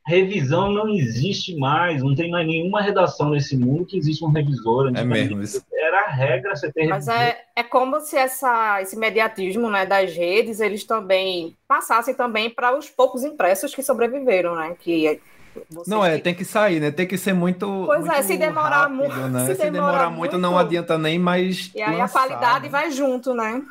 Revisão 0.07 0.71
não 0.71 0.89
existe 0.89 1.57
mais, 1.57 2.03
não 2.03 2.15
tem 2.15 2.31
mais 2.31 2.47
nenhuma 2.47 2.81
redação 2.81 3.31
nesse 3.31 3.57
mundo 3.57 3.85
que 3.85 3.99
existe 3.99 4.25
um 4.25 4.29
revisor. 4.29 4.93
É 4.95 5.03
mesmo 5.03 5.43
isso 5.43 5.65
era 5.73 6.03
a 6.03 6.11
regra 6.11 6.55
você 6.55 6.71
ter 6.73 6.87
Mas 6.87 7.09
é, 7.09 7.41
é 7.55 7.63
como 7.63 8.01
se 8.01 8.17
essa, 8.17 8.81
esse 8.83 8.97
mediatismo 8.97 9.71
né, 9.71 9.87
das 9.87 10.15
redes, 10.15 10.61
eles 10.61 10.85
também 10.85 11.57
passassem 11.67 12.15
também 12.15 12.51
para 12.51 12.77
os 12.77 12.89
poucos 12.89 13.25
impressos 13.25 13.75
que 13.75 13.83
sobreviveram, 13.83 14.55
né? 14.55 14.77
Que 14.79 15.21
não 15.87 16.05
é, 16.05 16.19
tem 16.19 16.35
que 16.35 16.45
sair, 16.45 16.81
né? 16.81 16.91
Tem 16.91 17.07
que 17.07 17.17
ser 17.17 17.33
muito. 17.33 17.67
Pois 17.87 18.01
muito 18.01 18.13
é, 18.13 18.23
se 18.23 18.37
demorar 18.37 18.83
rápido, 18.83 18.97
muito. 18.97 19.17
Né? 19.17 19.47
Se, 19.47 19.55
se 19.55 19.71
demorar, 19.71 19.71
demorar 19.71 20.11
muito, 20.11 20.19
muito, 20.19 20.39
não 20.39 20.59
adianta 20.59 20.99
nem 20.99 21.19
mais. 21.19 21.71
E 21.75 21.81
aí 21.81 21.97
lançar, 21.97 22.05
a 22.05 22.27
qualidade 22.27 22.65
né? 22.65 22.71
vai 22.71 22.91
junto, 22.91 23.33
né? 23.35 23.63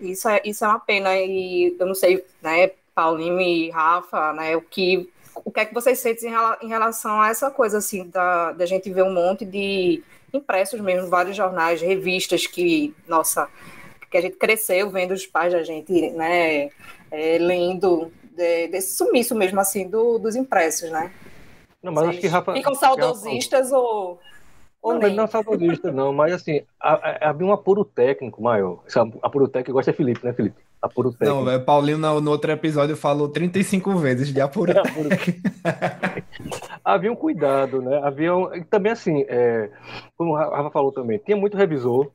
Isso 0.00 0.28
é, 0.28 0.40
isso 0.44 0.64
é 0.64 0.68
uma 0.68 0.80
pena. 0.80 1.16
E 1.16 1.76
eu 1.78 1.86
não 1.86 1.94
sei, 1.94 2.24
né, 2.42 2.70
Paulinho 2.94 3.40
e 3.40 3.70
Rafa, 3.70 4.32
né, 4.32 4.56
o 4.56 4.60
que, 4.60 5.08
o 5.44 5.50
que 5.50 5.60
é 5.60 5.64
que 5.64 5.74
vocês 5.74 5.98
sentem 5.98 6.32
em 6.62 6.68
relação 6.68 7.20
a 7.20 7.28
essa 7.28 7.50
coisa, 7.50 7.78
assim, 7.78 8.08
da, 8.08 8.52
da 8.52 8.66
gente 8.66 8.90
ver 8.90 9.02
um 9.02 9.12
monte 9.12 9.44
de 9.44 10.02
impressos 10.32 10.80
mesmo, 10.80 11.08
vários 11.08 11.36
jornais, 11.36 11.80
revistas 11.80 12.46
que, 12.46 12.94
nossa, 13.06 13.48
que 14.10 14.16
a 14.16 14.20
gente 14.20 14.36
cresceu 14.36 14.90
vendo 14.90 15.12
os 15.12 15.26
pais 15.26 15.52
da 15.52 15.62
gente, 15.62 16.10
né, 16.10 16.70
é, 17.10 17.38
lendo 17.38 18.10
de, 18.22 18.68
desse 18.68 18.96
sumiço 18.96 19.34
mesmo, 19.34 19.58
assim, 19.60 19.88
do, 19.88 20.18
dos 20.18 20.36
impressos, 20.36 20.90
né? 20.90 21.10
Não, 21.82 21.92
mas 21.92 22.04
Vocês 22.04 22.16
acho 22.16 22.20
que 22.20 22.26
Rafa... 22.28 22.52
Ficam 22.54 22.74
saudosistas 22.74 23.70
Rafa... 23.70 23.78
ou... 23.78 24.20
Ou 24.80 24.92
não, 24.94 25.00
nem. 25.00 25.14
não 25.14 25.24
é 25.24 25.26
saudosista, 25.26 25.90
não, 25.90 26.12
mas 26.12 26.32
assim, 26.32 26.62
havia 26.80 27.46
um 27.46 27.52
apuro 27.52 27.84
técnico 27.84 28.40
maior. 28.40 28.80
Esse 28.86 28.96
apuro 28.98 29.48
técnico 29.48 29.72
gosta 29.72 29.90
é 29.90 29.94
Felipe, 29.94 30.24
né, 30.24 30.32
Felipe? 30.32 30.67
Apuro 30.80 31.10
técnico. 31.12 31.44
Não, 31.44 31.64
Paulinho 31.64 31.98
no, 31.98 32.20
no, 32.20 32.30
outro 32.30 32.52
episódio 32.52 32.96
falou 32.96 33.28
35 33.28 33.96
vezes 33.96 34.32
de 34.32 34.40
apuro 34.40 34.72
técnico. 35.08 35.40
havia 36.84 37.10
um 37.10 37.16
cuidado, 37.16 37.82
né? 37.82 38.00
Havia 38.02 38.34
um, 38.34 38.62
também 38.64 38.92
assim, 38.92 39.24
é, 39.28 39.70
como 40.16 40.32
o 40.32 40.36
Rafa 40.36 40.70
falou 40.70 40.92
também, 40.92 41.18
tinha 41.18 41.36
muito 41.36 41.56
revisor, 41.56 42.10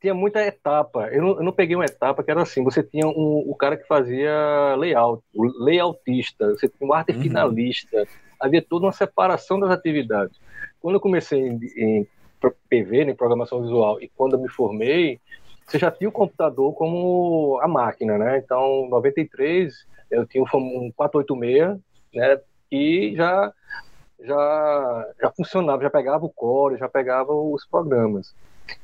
tinha 0.00 0.14
muita 0.14 0.42
etapa. 0.42 1.08
Eu 1.08 1.22
não, 1.22 1.28
eu 1.36 1.42
não, 1.42 1.52
peguei 1.52 1.76
uma 1.76 1.84
etapa 1.84 2.22
que 2.22 2.30
era 2.30 2.40
assim: 2.40 2.64
você 2.64 2.82
tinha 2.82 3.06
um, 3.06 3.44
o 3.46 3.54
cara 3.54 3.76
que 3.76 3.86
fazia 3.86 4.74
layout, 4.78 5.22
o 5.34 5.44
layoutista, 5.64 6.50
você 6.50 6.68
tinha 6.68 6.88
um 6.88 6.94
arte 6.94 7.12
uhum. 7.12 7.20
finalista, 7.20 8.06
havia 8.40 8.62
toda 8.62 8.86
uma 8.86 8.92
separação 8.92 9.60
das 9.60 9.70
atividades. 9.70 10.40
Quando 10.80 10.94
eu 10.94 11.00
comecei 11.00 11.38
em, 11.38 11.60
em 11.76 12.06
PV, 12.70 13.02
em 13.02 13.14
programação 13.14 13.60
visual, 13.62 14.00
e 14.00 14.08
quando 14.16 14.34
eu 14.34 14.40
me 14.40 14.48
formei, 14.48 15.20
você 15.66 15.78
já 15.78 15.90
tinha 15.90 16.08
o 16.08 16.12
computador 16.12 16.74
como 16.74 17.58
a 17.60 17.66
máquina, 17.66 18.16
né? 18.16 18.38
Então, 18.38 18.84
em 18.86 18.90
93, 18.90 19.74
eu 20.10 20.26
tinha 20.26 20.42
um 20.42 20.92
486, 20.94 21.78
né? 22.14 22.40
E 22.70 23.14
já, 23.16 23.52
já, 24.20 25.12
já 25.20 25.30
funcionava, 25.32 25.82
já 25.82 25.90
pegava 25.90 26.24
o 26.24 26.30
core, 26.30 26.78
já 26.78 26.88
pegava 26.88 27.32
os 27.32 27.66
programas. 27.66 28.34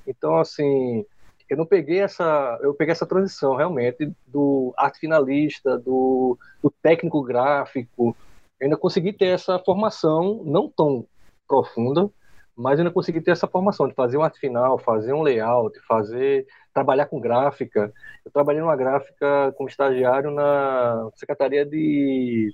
Então, 0.06 0.38
assim, 0.38 1.04
eu 1.48 1.56
não 1.56 1.66
peguei 1.66 2.00
essa, 2.00 2.58
eu 2.62 2.74
peguei 2.74 2.92
essa 2.92 3.06
transição 3.06 3.54
realmente 3.54 4.12
do 4.26 4.72
arte 4.76 4.98
finalista, 4.98 5.78
do, 5.78 6.38
do 6.62 6.70
técnico 6.82 7.22
gráfico. 7.22 8.16
Eu 8.58 8.66
ainda 8.66 8.76
consegui 8.76 9.12
ter 9.12 9.26
essa 9.26 9.58
formação 9.58 10.42
não 10.44 10.68
tão 10.68 11.06
profunda, 11.46 12.10
mas 12.56 12.78
ainda 12.78 12.90
consegui 12.90 13.20
ter 13.20 13.32
essa 13.32 13.46
formação 13.46 13.88
de 13.88 13.94
fazer 13.94 14.16
um 14.16 14.22
arte 14.22 14.38
final, 14.38 14.78
fazer 14.78 15.12
um 15.12 15.22
layout, 15.22 15.78
fazer 15.86 16.46
trabalhar 16.72 17.06
com 17.06 17.20
gráfica. 17.20 17.92
Eu 18.24 18.30
trabalhei 18.30 18.60
numa 18.60 18.76
gráfica 18.76 19.52
como 19.56 19.68
estagiário 19.68 20.30
na 20.30 21.10
Secretaria 21.14 21.64
de 21.64 22.52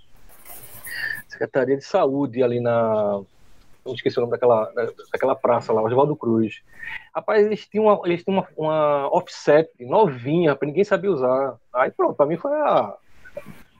Secretaria 1.28 1.76
de 1.76 1.84
Saúde 1.84 2.42
ali 2.42 2.60
na 2.60 3.22
não 3.84 3.94
esqueci 3.94 4.18
o 4.18 4.20
nome 4.20 4.32
daquela, 4.32 4.70
daquela 5.10 5.34
praça 5.34 5.72
lá, 5.72 5.82
Oswaldo 5.82 6.14
Cruz. 6.14 6.62
Rapaz, 7.14 7.46
eles 7.46 7.66
tinham 7.66 7.86
uma, 7.86 8.00
eles 8.04 8.22
tinham 8.22 8.38
uma, 8.38 8.48
uma 8.54 9.08
offset 9.16 9.70
novinha, 9.80 10.54
para 10.54 10.66
ninguém 10.66 10.84
sabia 10.84 11.10
usar. 11.10 11.56
Aí 11.72 11.90
pronto, 11.90 12.14
para 12.14 12.26
mim 12.26 12.36
foi 12.36 12.52
a 12.52 12.94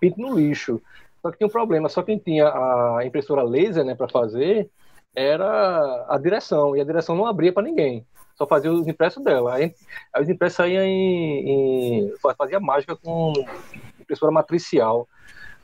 pinto 0.00 0.18
no 0.18 0.34
lixo. 0.34 0.80
Só 1.20 1.30
que 1.30 1.36
tinha 1.36 1.46
um 1.46 1.50
problema, 1.50 1.90
só 1.90 2.02
quem 2.02 2.16
tinha 2.16 2.48
a 2.48 3.04
impressora 3.04 3.42
laser, 3.42 3.84
né, 3.84 3.94
para 3.94 4.08
fazer, 4.08 4.70
era 5.14 6.06
a 6.08 6.16
direção, 6.16 6.74
e 6.74 6.80
a 6.80 6.84
direção 6.84 7.14
não 7.14 7.26
abria 7.26 7.52
para 7.52 7.64
ninguém 7.64 8.06
só 8.38 8.46
fazia 8.46 8.72
os 8.72 8.86
impressos 8.86 9.22
dela. 9.22 9.54
Aí, 9.54 9.74
aí 10.14 10.22
os 10.22 10.28
impressos 10.28 10.56
saíam 10.56 10.84
em, 10.84 12.06
em, 12.06 12.14
fazia 12.38 12.60
mágica 12.60 12.94
com 12.94 13.32
impressora 14.00 14.30
matricial. 14.30 15.08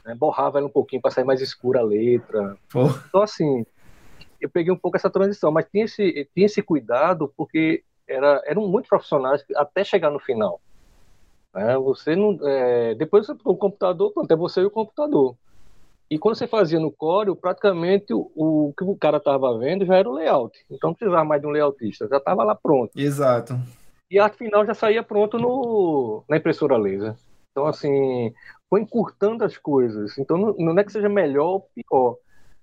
né? 0.05 0.15
borrava 0.15 0.59
ela 0.59 0.67
um 0.67 0.71
pouquinho 0.71 1.01
para 1.01 1.13
sair 1.13 1.25
mais 1.25 1.41
escura 1.41 1.79
a 1.81 1.85
letra. 1.85 2.59
Pô. 2.71 2.87
Então, 3.09 3.23
assim, 3.23 3.65
eu 4.41 4.51
peguei 4.51 4.73
um 4.73 4.77
pouco 4.77 4.97
essa 4.97 5.09
transição, 5.09 5.53
mas 5.53 5.67
tinha 5.71 5.85
esse, 5.85 6.29
tinha 6.35 6.47
esse 6.47 6.61
cuidado 6.61 7.33
porque 7.37 7.85
era, 8.09 8.43
eram 8.45 8.67
muito 8.67 8.89
profissionais 8.89 9.45
até 9.55 9.85
chegar 9.85 10.11
no 10.11 10.19
final. 10.19 10.61
Né? 11.55 11.79
Você 11.79 12.17
não, 12.17 12.37
é, 12.43 12.95
depois 12.97 13.25
você 13.25 13.37
o 13.45 13.57
computador, 13.57 14.13
pronto, 14.13 14.31
é 14.31 14.37
você 14.37 14.61
e 14.61 14.65
o 14.65 14.71
computador. 14.71 15.37
E 16.11 16.19
quando 16.19 16.37
você 16.37 16.47
fazia 16.47 16.79
no 16.79 16.93
Corel, 16.93 17.35
praticamente 17.35 18.13
o, 18.13 18.31
o 18.35 18.75
que 18.77 18.85
o 18.85 18.97
cara 18.97 19.17
estava 19.17 19.59
vendo 19.59 19.87
já 19.87 19.97
era 19.97 20.09
o 20.09 20.13
layout. 20.13 20.57
Então 20.71 20.91
não 20.91 20.95
precisava 20.95 21.25
mais 21.25 21.41
de 21.41 21.47
um 21.47 21.51
layoutista, 21.51 22.07
já 22.09 22.19
estava 22.19 22.45
lá 22.45 22.55
pronto. 22.55 22.93
Exato. 22.97 23.59
E 24.11 24.19
a 24.19 24.29
final 24.29 24.65
já 24.67 24.75
saía 24.75 25.03
pronto 25.03 25.39
no, 25.39 26.23
na 26.29 26.37
impressora 26.37 26.77
laser. 26.77 27.15
Então, 27.51 27.67
assim, 27.67 28.33
foi 28.69 28.81
encurtando 28.81 29.45
as 29.45 29.57
coisas. 29.57 30.19
Então, 30.19 30.37
não, 30.37 30.55
não 30.57 30.79
é 30.79 30.85
que 30.85 30.93
seja 30.93 31.09
melhor 31.09 31.47
ou 31.47 31.69
pior. 31.75 32.17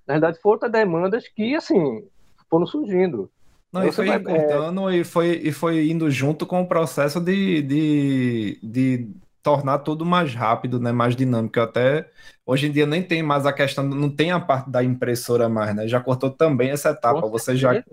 Na 0.05 0.15
verdade, 0.15 0.39
foram 0.41 0.55
outras 0.55 0.71
demandas 0.71 1.27
que, 1.27 1.55
assim, 1.55 2.05
foram 2.49 2.65
surgindo. 2.65 3.29
Não, 3.71 3.87
e 3.87 3.91
foi 3.91 4.07
vai, 4.07 4.17
encurtando 4.17 4.89
é... 4.89 4.97
e, 4.97 5.03
foi, 5.03 5.41
e 5.43 5.51
foi 5.53 5.89
indo 5.89 6.11
junto 6.11 6.45
com 6.45 6.61
o 6.61 6.67
processo 6.67 7.21
de, 7.21 7.61
de, 7.61 8.59
de 8.61 9.09
tornar 9.43 9.79
tudo 9.79 10.05
mais 10.05 10.33
rápido, 10.33 10.79
né, 10.79 10.91
mais 10.91 11.15
dinâmico. 11.15 11.59
Até 11.59 12.09
hoje 12.45 12.67
em 12.67 12.71
dia 12.71 12.85
nem 12.85 13.01
tem 13.01 13.23
mais 13.23 13.45
a 13.45 13.53
questão, 13.53 13.83
não 13.83 14.09
tem 14.09 14.31
a 14.31 14.39
parte 14.39 14.69
da 14.69 14.83
impressora 14.83 15.49
mais, 15.49 15.75
né? 15.75 15.87
Já 15.87 15.99
cortou 15.99 16.29
também 16.29 16.69
essa 16.71 16.89
etapa. 16.89 17.27
Você 17.27 17.55
já 17.55 17.83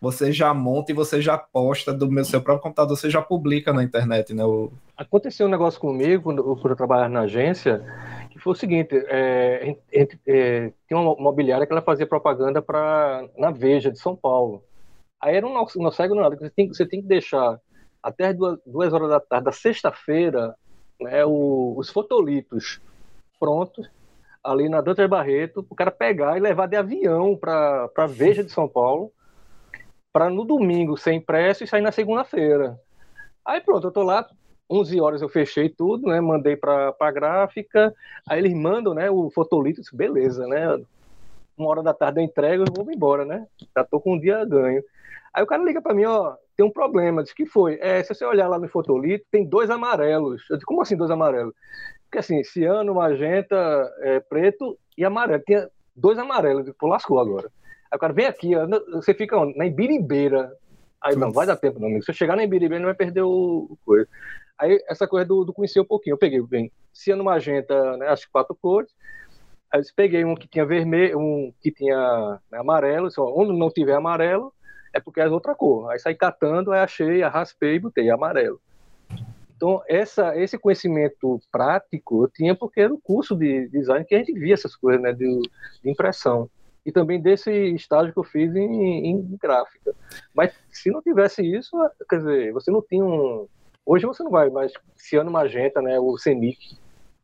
você 0.00 0.30
já 0.30 0.52
monta 0.52 0.92
e 0.92 0.94
você 0.94 1.22
já 1.22 1.38
posta 1.38 1.92
do 1.92 2.10
meu 2.10 2.26
seu 2.26 2.42
próprio 2.42 2.62
computador, 2.62 2.94
você 2.94 3.08
já 3.08 3.22
publica 3.22 3.72
na 3.72 3.82
internet, 3.82 4.34
né? 4.34 4.44
O... 4.44 4.70
Aconteceu 4.96 5.46
um 5.46 5.50
negócio 5.50 5.80
comigo 5.80 6.24
quando, 6.24 6.42
quando 6.42 6.70
eu 6.70 6.76
trabalhava 6.76 7.08
na 7.08 7.20
agência, 7.22 7.82
que 8.30 8.38
foi 8.38 8.52
o 8.52 8.56
seguinte, 8.56 8.94
é, 9.08 9.76
é, 9.90 10.72
tinha 10.86 11.00
uma 11.00 11.14
mobiliária 11.16 11.66
que 11.66 11.72
ela 11.72 11.80
fazia 11.80 12.06
propaganda 12.06 12.60
para 12.60 13.26
na 13.38 13.50
Veja 13.50 13.90
de 13.90 13.98
São 13.98 14.14
Paulo. 14.14 14.62
Aí 15.18 15.36
era 15.36 15.46
um 15.46 15.54
não, 15.54 15.66
não 15.76 15.90
segue 15.90 16.14
nada, 16.14 16.36
você 16.36 16.50
tem, 16.50 16.68
você 16.68 16.84
tem 16.84 17.00
que 17.00 17.08
deixar 17.08 17.58
até 18.02 18.26
as 18.26 18.36
duas, 18.36 18.58
duas 18.66 18.92
horas 18.92 19.08
da 19.08 19.20
tarde 19.20 19.46
da 19.46 19.52
sexta-feira 19.52 20.54
né, 21.04 21.24
o, 21.24 21.74
os 21.76 21.90
fotolitos 21.90 22.80
prontos 23.38 23.88
ali 24.42 24.68
na 24.68 24.80
Doutor 24.80 25.08
Barreto, 25.08 25.64
o 25.70 25.74
cara 25.74 25.90
pegar 25.90 26.36
e 26.36 26.40
levar 26.40 26.66
de 26.66 26.76
avião 26.76 27.34
para 27.36 28.06
Veja 28.08 28.44
de 28.44 28.52
São 28.52 28.68
Paulo, 28.68 29.10
para 30.12 30.28
no 30.28 30.44
domingo 30.44 30.96
ser 30.96 31.12
impresso 31.12 31.64
e 31.64 31.66
sair 31.66 31.80
na 31.80 31.90
segunda-feira. 31.90 32.78
Aí 33.44 33.60
pronto, 33.60 33.86
eu 33.86 33.90
tô 33.90 34.02
lá, 34.02 34.28
11 34.70 35.00
horas 35.00 35.22
eu 35.22 35.28
fechei 35.28 35.68
tudo, 35.68 36.08
né? 36.08 36.20
Mandei 36.20 36.56
para 36.56 36.94
a 36.98 37.10
gráfica, 37.10 37.94
aí 38.28 38.38
eles 38.38 38.54
mandam, 38.54 38.94
né? 38.94 39.10
O 39.10 39.30
fotolito, 39.30 39.80
beleza, 39.92 40.46
né? 40.46 40.78
Uma 41.56 41.68
hora 41.70 41.82
da 41.82 41.94
tarde 41.94 42.20
eu 42.20 42.24
entrego 42.24 42.64
e 42.64 42.70
vou 42.70 42.90
embora, 42.92 43.24
né? 43.24 43.46
Já 43.76 43.84
tô 43.84 44.00
com 44.00 44.14
um 44.14 44.20
dia 44.20 44.44
ganho. 44.44 44.82
Aí 45.32 45.42
o 45.42 45.46
cara 45.46 45.64
liga 45.64 45.80
para 45.80 45.94
mim, 45.94 46.04
ó, 46.04 46.36
tem 46.56 46.64
um 46.64 46.70
problema. 46.70 47.22
Diz 47.22 47.32
que 47.32 47.46
foi. 47.46 47.78
É, 47.80 48.02
se 48.02 48.14
você 48.14 48.24
olhar 48.24 48.48
lá 48.48 48.58
no 48.58 48.68
fotolito, 48.68 49.24
tem 49.30 49.44
dois 49.44 49.70
amarelos. 49.70 50.42
Eu 50.50 50.56
digo, 50.56 50.66
como 50.66 50.82
assim 50.82 50.96
dois 50.96 51.10
amarelos? 51.10 51.54
Porque 52.04 52.18
assim, 52.18 52.42
ciano, 52.44 52.94
magenta, 52.94 53.56
é, 54.00 54.20
preto 54.20 54.78
e 54.96 55.04
amarelo. 55.04 55.42
Tinha 55.44 55.68
dois 55.94 56.18
amarelos. 56.18 56.60
Eu 56.60 56.64
digo, 56.66 56.76
pô, 56.78 56.86
lascou 56.86 57.18
agora. 57.18 57.50
Aí 57.90 57.96
o 57.96 57.98
cara 57.98 58.12
vem 58.12 58.26
aqui, 58.26 58.52
você 58.92 59.14
fica 59.14 59.36
onde? 59.36 59.56
na 59.56 59.66
Ibiribeira. 59.66 60.52
Aí 61.00 61.16
não, 61.16 61.30
vai 61.30 61.46
dar 61.46 61.56
tempo 61.56 61.78
não, 61.78 61.88
amigo. 61.88 62.04
Se 62.04 62.10
eu 62.10 62.14
chegar 62.14 62.34
na 62.34 62.44
Ibiribeira, 62.44 62.80
não 62.80 62.88
vai 62.88 62.94
perder 62.94 63.22
o, 63.22 63.76
coisa. 63.84 64.08
Aí 64.58 64.82
essa 64.88 65.06
coisa 65.06 65.26
do, 65.26 65.44
do 65.44 65.52
conhecer 65.52 65.80
um 65.80 65.84
pouquinho. 65.84 66.14
Eu 66.14 66.18
peguei, 66.18 66.40
bem, 66.40 66.72
ciano, 66.92 67.24
magenta, 67.24 67.96
né, 67.96 68.08
as 68.08 68.24
quatro 68.24 68.54
cores. 68.54 68.90
Aí 69.72 69.80
eu 69.80 69.86
peguei 69.94 70.24
um 70.24 70.34
que 70.34 70.48
tinha 70.48 70.64
vermelho, 70.64 71.18
um 71.18 71.52
que 71.60 71.70
tinha 71.70 72.40
né, 72.50 72.58
amarelo. 72.58 73.08
Onde 73.18 73.52
não 73.52 73.70
tiver 73.70 73.94
amarelo, 73.94 74.52
é 74.94 75.00
porque 75.00 75.20
é 75.20 75.28
outra 75.28 75.54
cor. 75.54 75.90
Aí 75.90 75.98
saí 75.98 76.14
catando, 76.14 76.72
aí 76.72 76.80
achei, 76.80 77.20
raspei 77.22 77.74
e 77.74 77.80
botei 77.80 78.08
amarelo. 78.08 78.60
Então, 79.56 79.82
essa, 79.88 80.36
esse 80.36 80.56
conhecimento 80.56 81.40
prático 81.50 82.24
eu 82.24 82.28
tinha 82.28 82.54
porque 82.54 82.80
era 82.80 82.94
o 82.94 83.00
curso 83.00 83.36
de 83.36 83.68
design 83.68 84.04
que 84.04 84.14
a 84.14 84.18
gente 84.18 84.32
via 84.32 84.54
essas 84.54 84.76
coisas, 84.76 85.02
né, 85.02 85.12
de, 85.12 85.40
de 85.82 85.90
impressão. 85.90 86.48
E 86.86 86.92
também 86.92 87.20
desse 87.20 87.50
estágio 87.50 88.12
que 88.12 88.18
eu 88.18 88.24
fiz 88.24 88.54
em, 88.54 89.06
em, 89.06 89.38
gráfica. 89.40 89.94
Mas 90.34 90.52
se 90.70 90.90
não 90.90 91.02
tivesse 91.02 91.42
isso, 91.42 91.76
quer 92.08 92.18
dizer, 92.18 92.52
você 92.52 92.70
não 92.70 92.82
tinha 92.82 93.04
um. 93.04 93.48
Hoje 93.86 94.06
você 94.06 94.22
não 94.22 94.30
vai 94.30 94.50
mais. 94.50 94.72
Ciano 94.96 95.30
Magenta, 95.30 95.80
né, 95.80 95.98
o 95.98 96.16
CENIC, 96.18 96.76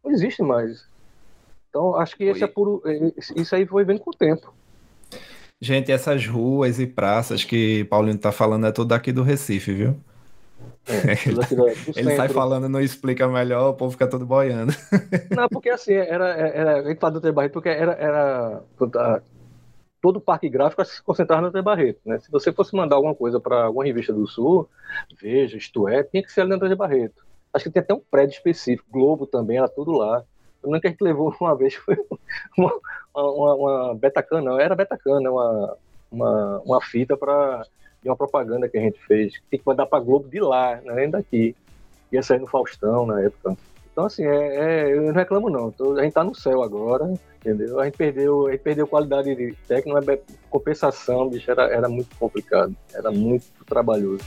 não 0.02 0.10
existe 0.10 0.42
mais. 0.42 0.88
Então, 1.68 1.94
acho 1.94 2.16
que 2.16 2.24
esse 2.24 2.42
é 2.42 2.48
puro, 2.48 2.82
isso 3.36 3.54
aí 3.54 3.64
foi 3.66 3.84
vendo 3.84 4.00
com 4.00 4.10
o 4.10 4.16
tempo. 4.16 4.52
Gente, 5.60 5.92
essas 5.92 6.26
ruas 6.26 6.78
e 6.80 6.86
praças 6.86 7.44
que 7.44 7.84
Paulinho 7.84 8.18
tá 8.18 8.32
falando 8.32 8.66
é 8.66 8.72
tudo 8.72 8.92
aqui 8.92 9.12
do 9.12 9.22
Recife, 9.22 9.72
viu? 9.72 9.96
É, 10.86 11.12
ele 11.96 12.16
sai 12.16 12.28
falando, 12.28 12.68
não 12.68 12.80
explica 12.80 13.28
melhor, 13.28 13.70
o 13.70 13.74
povo 13.74 13.92
fica 13.92 14.06
todo 14.06 14.24
boiando. 14.26 14.72
Não, 15.30 15.48
porque 15.48 15.70
assim, 15.70 15.92
era, 15.92 16.28
era, 16.30 16.80
a 16.80 16.88
gente 16.88 16.98
fala 16.98 17.20
do 17.20 17.32
Barreto 17.32 17.52
porque 17.52 17.68
era, 17.68 17.92
era 17.92 18.62
todo 20.00 20.16
o 20.16 20.20
parque 20.20 20.48
gráfico 20.48 20.84
se 20.84 21.02
concentrava 21.02 21.50
no 21.50 21.62
Barreto, 21.62 22.00
né? 22.04 22.18
Se 22.18 22.30
você 22.30 22.52
fosse 22.52 22.74
mandar 22.74 22.96
alguma 22.96 23.14
coisa 23.14 23.38
para 23.38 23.64
alguma 23.64 23.84
revista 23.84 24.12
do 24.12 24.26
Sul, 24.26 24.68
Veja, 25.20 25.56
Isto 25.56 25.88
É, 25.88 26.02
tinha 26.02 26.22
que 26.22 26.32
ser 26.32 26.40
ali 26.42 26.56
no 26.56 26.76
Barreto. 26.76 27.22
Acho 27.52 27.64
que 27.64 27.70
tem 27.70 27.82
até 27.82 27.94
um 27.94 28.00
prédio 28.00 28.34
específico, 28.34 28.88
Globo 28.90 29.26
também, 29.26 29.58
era 29.58 29.68
tudo 29.68 29.92
lá. 29.92 30.24
O 30.62 30.68
único 30.68 30.82
que 30.82 30.88
a 30.88 30.90
gente 30.90 31.02
levou 31.02 31.34
uma 31.40 31.56
vez 31.56 31.74
foi 31.74 31.96
uma, 32.56 32.72
uma, 33.14 33.54
uma 33.54 34.40
não, 34.42 34.60
era 34.60 34.74
Betacana, 34.74 35.30
uma, 35.30 35.76
uma, 36.10 36.62
uma 36.64 36.80
fita 36.80 37.16
para 37.16 37.64
de 38.02 38.08
uma 38.08 38.16
propaganda 38.16 38.68
que 38.68 38.78
a 38.78 38.80
gente 38.80 38.98
fez. 39.06 39.34
Tem 39.50 39.60
que 39.60 39.66
mandar 39.66 39.86
para 39.86 40.02
Globo 40.02 40.28
de 40.28 40.40
lá, 40.40 40.80
é 40.84 40.94
nem 40.94 41.10
daqui. 41.10 41.54
Ia 42.10 42.22
sair 42.22 42.40
no 42.40 42.46
Faustão 42.46 43.06
na 43.06 43.20
época. 43.20 43.56
Então, 43.92 44.06
assim, 44.06 44.24
é, 44.24 44.56
é, 44.56 44.96
eu 44.96 45.02
não 45.02 45.12
reclamo, 45.12 45.50
não. 45.50 45.70
Tô, 45.70 45.98
a 45.98 46.02
gente 46.02 46.14
tá 46.14 46.24
no 46.24 46.34
céu 46.34 46.62
agora, 46.62 47.12
entendeu? 47.38 47.78
A 47.78 47.84
gente 47.84 47.96
perdeu, 47.96 48.46
a 48.46 48.52
gente 48.52 48.62
perdeu 48.62 48.86
qualidade 48.86 49.34
de 49.34 49.54
técnica, 49.68 50.00
mas 50.00 50.20
compensação, 50.48 51.28
bicho, 51.28 51.50
era, 51.50 51.64
era 51.64 51.88
muito 51.88 52.16
complicado. 52.16 52.74
Era 52.94 53.10
muito 53.10 53.44
trabalhoso. 53.66 54.24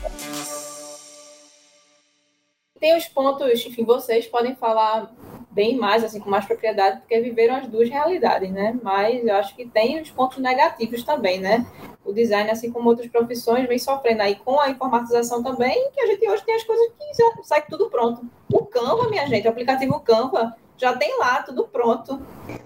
Tem 2.84 2.98
os 2.98 3.08
pontos, 3.08 3.65
enfim, 3.65 3.86
vocês 3.86 4.28
podem 4.28 4.56
falar 4.56 5.10
bem 5.50 5.78
mais, 5.78 6.04
assim, 6.04 6.19
com 6.19 6.30
mais 6.30 6.43
propriedade, 6.43 7.00
porque 7.00 7.17
viveram 7.22 7.56
as 7.56 7.65
duas 7.65 7.88
realidades, 7.88 8.52
né? 8.52 8.78
Mas 8.84 9.26
eu 9.26 9.34
acho 9.38 9.56
que 9.56 9.65
tem 9.65 10.02
os 10.02 10.12
pontos 10.12 10.39
negativos 10.39 11.02
também, 11.02 11.39
né? 11.39 11.65
O 12.04 12.12
design, 12.12 12.52
assim 12.52 12.69
como 12.74 12.89
outras 12.89 13.08
profissões, 13.10 13.69
vem 13.69 13.80
sofrendo 13.80 14.24
aí 14.24 14.36
com 14.36 14.60
a 14.60 14.69
informatização 14.69 15.41
também, 15.41 15.91
que 15.91 16.02
a 16.02 16.08
gente 16.08 16.30
hoje 16.30 16.43
tem 16.43 16.56
as 16.56 16.63
coisas 16.65 16.86
que 16.98 17.48
sai 17.48 17.63
tudo 17.69 17.89
pronto. 17.89 18.30
O 18.52 18.65
Canva, 18.65 19.10
minha 19.10 19.26
gente, 19.28 19.48
o 19.48 19.52
aplicativo 19.52 19.98
Canva, 20.02 20.54
já 20.76 20.93
tem 20.93 21.17
lá 21.19 21.41
tudo 21.41 21.65
pronto. 21.65 22.22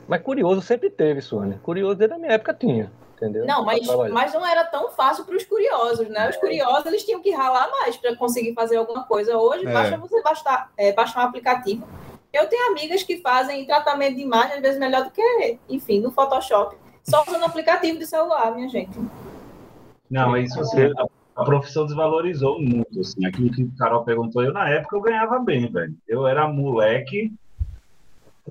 Mas 0.07 0.23
curioso 0.23 0.63
sempre 0.63 0.89
teve, 0.89 1.21
Sônia. 1.21 1.59
Curioso 1.61 1.93
desde 1.93 2.15
a 2.15 2.17
minha 2.17 2.31
época 2.31 2.55
tinha. 2.55 2.91
Entendeu? 3.17 3.45
Não, 3.45 3.65
mas, 3.65 3.85
mas 4.11 4.33
não 4.33 4.45
era 4.45 4.63
tão 4.63 4.91
fácil 4.91 5.25
para 5.25 5.35
os 5.35 5.43
curiosos, 5.43 6.07
né? 6.07 6.29
Os 6.29 6.35
é. 6.35 6.39
curiosos 6.39 6.85
eles 6.85 7.03
tinham 7.03 7.19
que 7.19 7.31
ralar 7.31 7.67
mais 7.71 7.97
para 7.97 8.15
conseguir 8.15 8.53
fazer 8.53 8.77
alguma 8.77 9.03
coisa. 9.05 9.35
Hoje, 9.35 9.65
é. 9.65 9.73
basta 9.73 9.97
você 9.97 10.21
baixar, 10.21 10.71
é, 10.77 10.93
baixar 10.93 11.21
um 11.21 11.27
aplicativo 11.27 11.87
eu 12.33 12.47
tenho 12.47 12.71
amigas 12.71 13.03
que 13.03 13.17
fazem 13.17 13.65
tratamento 13.65 14.15
de 14.15 14.21
imagem, 14.21 14.57
às 14.57 14.61
vezes 14.61 14.79
melhor 14.79 15.05
do 15.05 15.11
que, 15.11 15.57
enfim, 15.69 15.99
no 15.99 16.11
Photoshop, 16.11 16.75
só 17.03 17.23
usando 17.27 17.43
aplicativo 17.43 17.97
de 17.97 18.05
celular, 18.05 18.53
minha 18.53 18.69
gente. 18.69 18.97
Não, 20.09 20.37
isso 20.37 20.57
você, 20.57 20.91
a, 20.97 21.41
a 21.41 21.45
profissão 21.45 21.85
desvalorizou 21.85 22.61
muito, 22.61 22.99
assim, 22.99 23.25
aquilo 23.25 23.51
que 23.51 23.63
o 23.63 23.71
Carol 23.77 24.03
perguntou, 24.03 24.43
eu 24.43 24.53
na 24.53 24.69
época 24.69 24.95
eu 24.95 25.01
ganhava 25.01 25.39
bem, 25.39 25.71
velho. 25.71 25.95
Eu 26.07 26.27
era 26.27 26.47
moleque, 26.47 27.33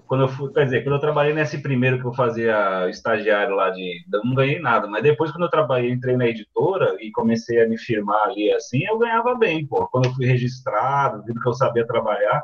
quando 0.07 0.23
eu 0.23 0.29
fui, 0.29 0.53
quer 0.53 0.65
dizer, 0.65 0.83
quando 0.83 0.97
eu 0.97 1.01
trabalhei 1.01 1.33
nesse 1.33 1.59
primeiro 1.59 1.99
que 1.99 2.07
eu 2.07 2.13
fazia 2.13 2.89
estagiário 2.91 3.55
lá 3.55 3.71
de, 3.71 4.05
eu 4.13 4.25
não 4.25 4.35
ganhei 4.35 4.59
nada, 4.59 4.87
mas 4.87 5.03
depois 5.03 5.31
quando 5.31 5.45
eu 5.45 5.51
trabalhei, 5.51 5.91
entrei 5.91 6.17
na 6.17 6.27
editora 6.27 6.97
e 7.01 7.11
comecei 7.11 7.63
a 7.63 7.69
me 7.69 7.79
firmar 7.79 8.25
ali 8.25 8.53
assim, 8.53 8.85
eu 8.85 8.99
ganhava 8.99 9.35
bem, 9.35 9.67
pô. 9.67 9.87
Quando 9.89 10.07
eu 10.07 10.15
fui 10.15 10.27
registrado, 10.27 11.23
vindo 11.25 11.41
que 11.41 11.49
eu 11.49 11.55
sabia 11.55 11.87
trabalhar, 11.87 12.43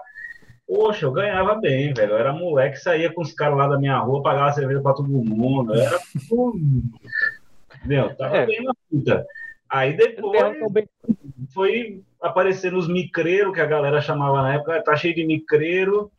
Poxa, 0.66 1.04
eu 1.04 1.12
ganhava 1.12 1.54
bem, 1.56 1.92
velho. 1.92 2.12
Eu 2.12 2.18
era 2.18 2.32
moleque, 2.32 2.78
saía 2.78 3.12
com 3.12 3.20
os 3.20 3.34
caras 3.34 3.58
lá 3.58 3.68
da 3.68 3.78
minha 3.78 3.98
rua, 3.98 4.22
pagava 4.22 4.52
cerveja 4.52 4.80
pra 4.80 4.94
todo 4.94 5.08
mundo. 5.08 5.74
Era. 5.74 5.98
Meu, 7.84 8.14
tava 8.16 8.38
é. 8.38 8.46
bem 8.46 8.62
na 8.62 8.72
puta. 8.90 9.26
Aí 9.68 9.94
depois 9.94 10.56
foi 11.52 12.02
aparecendo 12.20 12.78
os 12.78 12.88
micreiros, 12.88 13.52
que 13.52 13.60
a 13.60 13.66
galera 13.66 14.00
chamava 14.00 14.40
na 14.40 14.54
época, 14.54 14.82
tá 14.82 14.96
cheio 14.96 15.14
de 15.14 15.26
micreiro. 15.26 16.10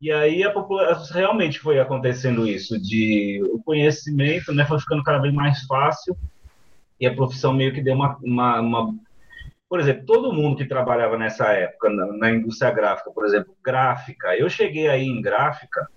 E 0.00 0.12
aí 0.12 0.44
a 0.44 0.50
população 0.50 1.16
realmente 1.16 1.58
foi 1.58 1.80
acontecendo 1.80 2.46
isso, 2.46 2.78
de 2.80 3.40
o 3.52 3.62
conhecimento, 3.62 4.52
né, 4.52 4.64
foi 4.66 4.78
ficando 4.78 5.02
cada 5.02 5.18
vez 5.18 5.32
mais 5.32 5.62
fácil 5.62 6.16
e 7.00 7.06
a 7.06 7.14
profissão 7.14 7.52
meio 7.52 7.72
que 7.72 7.82
deu 7.82 7.94
uma, 7.94 8.18
uma, 8.22 8.60
uma 8.60 8.94
por 9.68 9.80
exemplo, 9.80 10.04
todo 10.04 10.32
mundo 10.32 10.56
que 10.56 10.66
trabalhava 10.66 11.16
nessa 11.16 11.46
época 11.52 11.90
na, 11.90 12.06
na, 12.12 12.30
indústria 12.30 12.70
gráfica, 12.70 13.10
por 13.10 13.24
exemplo, 13.24 13.54
gráfica, 13.64 14.36
eu 14.36 14.48
cheguei 14.50 14.88
aí 14.88 15.06
em 15.06 15.20
gráfica 15.20 15.88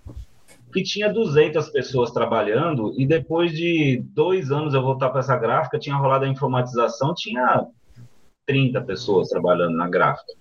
que 0.72 0.82
tinha 0.82 1.12
200 1.12 1.68
pessoas 1.70 2.10
trabalhando 2.10 2.94
e 2.96 3.06
depois 3.06 3.52
de 3.52 4.02
dois 4.14 4.50
anos 4.50 4.72
eu 4.72 4.82
voltar 4.82 5.10
para 5.10 5.20
essa 5.20 5.36
gráfica, 5.36 5.78
tinha 5.78 5.96
rolado 5.96 6.24
a 6.24 6.28
informatização, 6.28 7.14
tinha 7.14 7.66
30 8.46 8.80
pessoas 8.82 9.28
trabalhando 9.28 9.76
na 9.76 9.88
gráfica, 9.88 10.32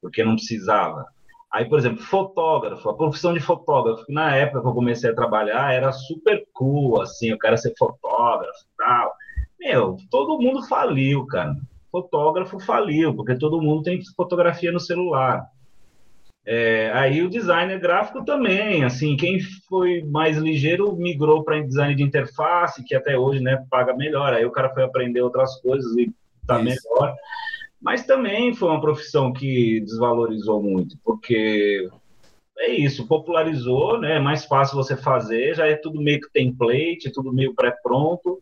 porque 0.00 0.24
não 0.24 0.36
precisava. 0.36 1.06
Aí, 1.52 1.64
por 1.68 1.78
exemplo, 1.78 2.02
fotógrafo, 2.02 2.88
a 2.88 2.96
profissão 2.96 3.32
de 3.32 3.40
fotógrafo, 3.40 4.04
que 4.04 4.12
na 4.12 4.34
época 4.34 4.60
que 4.60 4.66
eu 4.66 4.74
comecei 4.74 5.10
a 5.10 5.14
trabalhar 5.14 5.72
era 5.72 5.92
super 5.92 6.44
cool, 6.52 7.00
assim, 7.00 7.30
eu 7.30 7.38
quero 7.38 7.56
ser 7.56 7.72
fotógrafo 7.78 8.58
e 8.58 8.76
tal. 8.76 9.12
Meu, 9.58 9.96
todo 10.10 10.40
mundo 10.40 10.66
faliu, 10.66 11.24
cara. 11.26 11.56
Fotógrafo 11.90 12.58
faliu, 12.60 13.14
porque 13.14 13.38
todo 13.38 13.62
mundo 13.62 13.82
tem 13.82 14.00
fotografia 14.16 14.70
no 14.70 14.80
celular. 14.80 15.46
É, 16.44 16.92
aí 16.94 17.22
o 17.22 17.28
designer 17.28 17.80
gráfico 17.80 18.24
também, 18.24 18.84
assim, 18.84 19.16
quem 19.16 19.40
foi 19.68 20.04
mais 20.04 20.36
ligeiro 20.36 20.94
migrou 20.94 21.42
para 21.42 21.60
design 21.60 21.94
de 21.94 22.04
interface, 22.04 22.84
que 22.84 22.94
até 22.94 23.18
hoje, 23.18 23.40
né, 23.40 23.64
paga 23.68 23.94
melhor. 23.96 24.32
Aí 24.32 24.44
o 24.44 24.52
cara 24.52 24.72
foi 24.72 24.84
aprender 24.84 25.22
outras 25.22 25.60
coisas 25.60 25.96
e 25.96 26.12
tá 26.46 26.60
Isso. 26.60 26.64
melhor. 26.64 27.16
Mas 27.80 28.04
também 28.04 28.54
foi 28.54 28.68
uma 28.68 28.80
profissão 28.80 29.32
que 29.32 29.80
desvalorizou 29.80 30.62
muito, 30.62 30.96
porque 31.04 31.88
é 32.58 32.70
isso, 32.70 33.06
popularizou, 33.06 34.00
né? 34.00 34.16
É 34.16 34.20
mais 34.20 34.44
fácil 34.44 34.76
você 34.76 34.96
fazer, 34.96 35.54
já 35.54 35.66
é 35.66 35.74
tudo 35.74 36.00
meio 36.00 36.20
que 36.20 36.32
template, 36.32 37.12
tudo 37.12 37.32
meio 37.32 37.54
pré-pronto, 37.54 38.40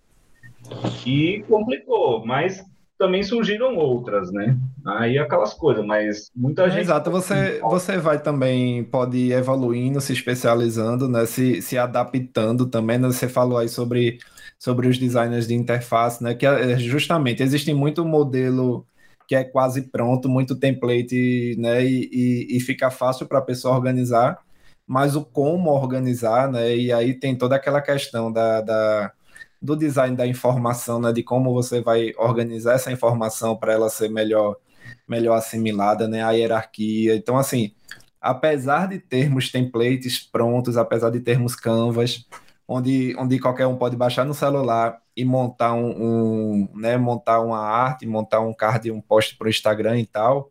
e 1.04 1.44
complicou, 1.48 2.24
mas 2.24 2.64
também 2.96 3.22
surgiram 3.22 3.76
outras, 3.76 4.30
né? 4.32 4.56
Aí 4.86 5.18
aquelas 5.18 5.52
coisas, 5.52 5.84
mas 5.84 6.30
muita 6.34 6.70
gente. 6.70 6.82
Exato, 6.82 7.10
você, 7.10 7.58
você 7.60 7.98
vai 7.98 8.22
também, 8.22 8.84
pode 8.84 9.16
ir 9.16 9.32
evoluindo, 9.32 10.00
se 10.00 10.12
especializando, 10.12 11.08
né? 11.08 11.26
Se, 11.26 11.60
se 11.60 11.76
adaptando 11.76 12.66
também, 12.66 12.98
né? 12.98 13.08
Você 13.08 13.28
falou 13.28 13.58
aí 13.58 13.68
sobre, 13.68 14.18
sobre 14.58 14.86
os 14.86 14.96
designers 14.96 15.48
de 15.48 15.54
interface, 15.54 16.22
né? 16.22 16.34
Que 16.34 16.46
é, 16.46 16.78
justamente 16.78 17.42
existe 17.42 17.74
muito 17.74 18.04
modelo 18.04 18.86
que 19.26 19.34
é 19.34 19.44
quase 19.44 19.82
pronto, 19.82 20.28
muito 20.28 20.56
template, 20.56 21.56
né? 21.58 21.84
E, 21.84 22.08
e, 22.12 22.56
e 22.56 22.60
fica 22.60 22.90
fácil 22.90 23.26
para 23.26 23.38
a 23.38 23.42
pessoa 23.42 23.74
organizar, 23.74 24.38
mas 24.86 25.16
o 25.16 25.24
como 25.24 25.70
organizar, 25.70 26.50
né? 26.50 26.76
E 26.76 26.92
aí 26.92 27.14
tem 27.14 27.36
toda 27.36 27.56
aquela 27.56 27.80
questão 27.80 28.32
da, 28.32 28.60
da 28.60 29.12
do 29.60 29.76
design 29.76 30.16
da 30.16 30.26
informação, 30.26 31.00
né? 31.00 31.12
De 31.12 31.22
como 31.22 31.52
você 31.54 31.80
vai 31.80 32.12
organizar 32.18 32.74
essa 32.74 32.92
informação 32.92 33.56
para 33.56 33.72
ela 33.72 33.88
ser 33.88 34.10
melhor, 34.10 34.56
melhor 35.08 35.36
assimilada, 35.36 36.06
né? 36.08 36.22
A 36.22 36.32
hierarquia. 36.32 37.16
Então, 37.16 37.38
assim, 37.38 37.72
apesar 38.20 38.88
de 38.88 38.98
termos 38.98 39.50
templates 39.50 40.18
prontos, 40.20 40.76
apesar 40.76 41.10
de 41.10 41.20
termos 41.20 41.56
canvas, 41.56 42.26
onde, 42.68 43.16
onde 43.18 43.38
qualquer 43.38 43.66
um 43.66 43.76
pode 43.76 43.96
baixar 43.96 44.24
no 44.24 44.34
celular 44.34 45.00
e 45.16 45.24
montar 45.24 45.74
um, 45.74 45.90
um 45.90 46.68
né, 46.74 46.96
montar 46.96 47.40
uma 47.40 47.58
arte, 47.58 48.06
montar 48.06 48.40
um 48.40 48.52
card, 48.52 48.90
um 48.90 49.00
post 49.00 49.36
para 49.36 49.46
o 49.46 49.50
Instagram 49.50 49.98
e 49.98 50.06
tal, 50.06 50.50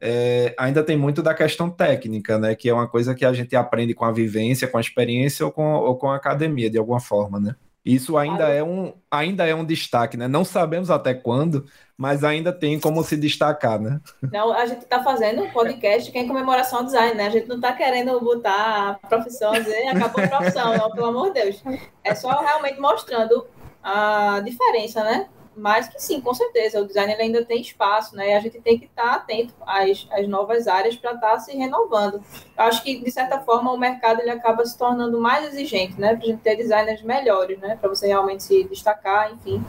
é, 0.00 0.54
ainda 0.58 0.82
tem 0.82 0.96
muito 0.96 1.22
da 1.22 1.34
questão 1.34 1.68
técnica, 1.68 2.38
né? 2.38 2.54
Que 2.54 2.70
é 2.70 2.74
uma 2.74 2.88
coisa 2.88 3.14
que 3.14 3.24
a 3.24 3.32
gente 3.32 3.54
aprende 3.54 3.92
com 3.92 4.04
a 4.04 4.12
vivência, 4.12 4.66
com 4.66 4.78
a 4.78 4.80
experiência 4.80 5.44
ou 5.44 5.52
com, 5.52 5.74
ou 5.74 5.96
com 5.96 6.10
a 6.10 6.16
academia, 6.16 6.70
de 6.70 6.78
alguma 6.78 7.00
forma, 7.00 7.38
né? 7.38 7.54
Isso 7.84 8.18
ainda 8.18 8.48
é 8.48 8.62
um, 8.62 8.92
ainda 9.10 9.46
é 9.46 9.54
um 9.54 9.64
destaque, 9.64 10.16
né? 10.16 10.28
Não 10.28 10.44
sabemos 10.44 10.90
até 10.90 11.14
quando, 11.14 11.64
mas 11.96 12.22
ainda 12.22 12.52
tem 12.52 12.78
como 12.78 13.02
se 13.02 13.16
destacar, 13.16 13.80
né? 13.80 14.00
Não, 14.30 14.52
a 14.52 14.66
gente 14.66 14.82
está 14.82 15.02
fazendo 15.02 15.42
um 15.42 15.50
podcast 15.50 16.12
que 16.12 16.18
é 16.18 16.22
em 16.22 16.28
comemoração 16.28 16.80
ao 16.80 16.84
design, 16.84 17.14
né? 17.14 17.26
A 17.26 17.30
gente 17.30 17.48
não 17.48 17.56
está 17.56 17.72
querendo 17.72 18.20
botar 18.20 18.98
a 19.02 19.06
profissão, 19.06 19.52
dizer 19.52 19.88
acabou 19.88 20.22
a 20.22 20.28
profissão, 20.28 20.76
não, 20.76 20.90
pelo 20.90 21.06
amor 21.06 21.32
de 21.32 21.42
Deus. 21.42 21.62
É 22.04 22.14
só 22.14 22.40
realmente 22.40 22.78
mostrando 22.78 23.46
a 23.82 24.40
diferença, 24.44 25.02
né? 25.02 25.28
Mas 25.56 25.88
que 25.88 26.00
sim, 26.00 26.20
com 26.20 26.32
certeza, 26.32 26.80
o 26.80 26.86
design 26.86 27.12
ainda 27.14 27.44
tem 27.44 27.60
espaço, 27.60 28.14
né? 28.14 28.30
E 28.30 28.32
a 28.34 28.40
gente 28.40 28.60
tem 28.60 28.78
que 28.78 28.86
estar 28.86 29.14
atento 29.14 29.52
às, 29.66 30.06
às 30.10 30.28
novas 30.28 30.68
áreas 30.68 30.96
para 30.96 31.12
estar 31.12 31.32
tá 31.32 31.38
se 31.40 31.54
renovando. 31.56 32.22
Eu 32.56 32.64
acho 32.64 32.82
que, 32.82 33.02
de 33.02 33.10
certa 33.10 33.40
forma, 33.40 33.72
o 33.72 33.76
mercado 33.76 34.20
ele 34.20 34.30
acaba 34.30 34.64
se 34.64 34.78
tornando 34.78 35.20
mais 35.20 35.52
exigente, 35.52 36.00
né? 36.00 36.14
Para 36.14 36.24
a 36.24 36.26
gente 36.28 36.40
ter 36.40 36.56
designers 36.56 37.02
melhores, 37.02 37.58
né? 37.58 37.76
Para 37.78 37.88
você 37.88 38.06
realmente 38.06 38.44
se 38.44 38.64
destacar, 38.64 39.32
enfim, 39.32 39.62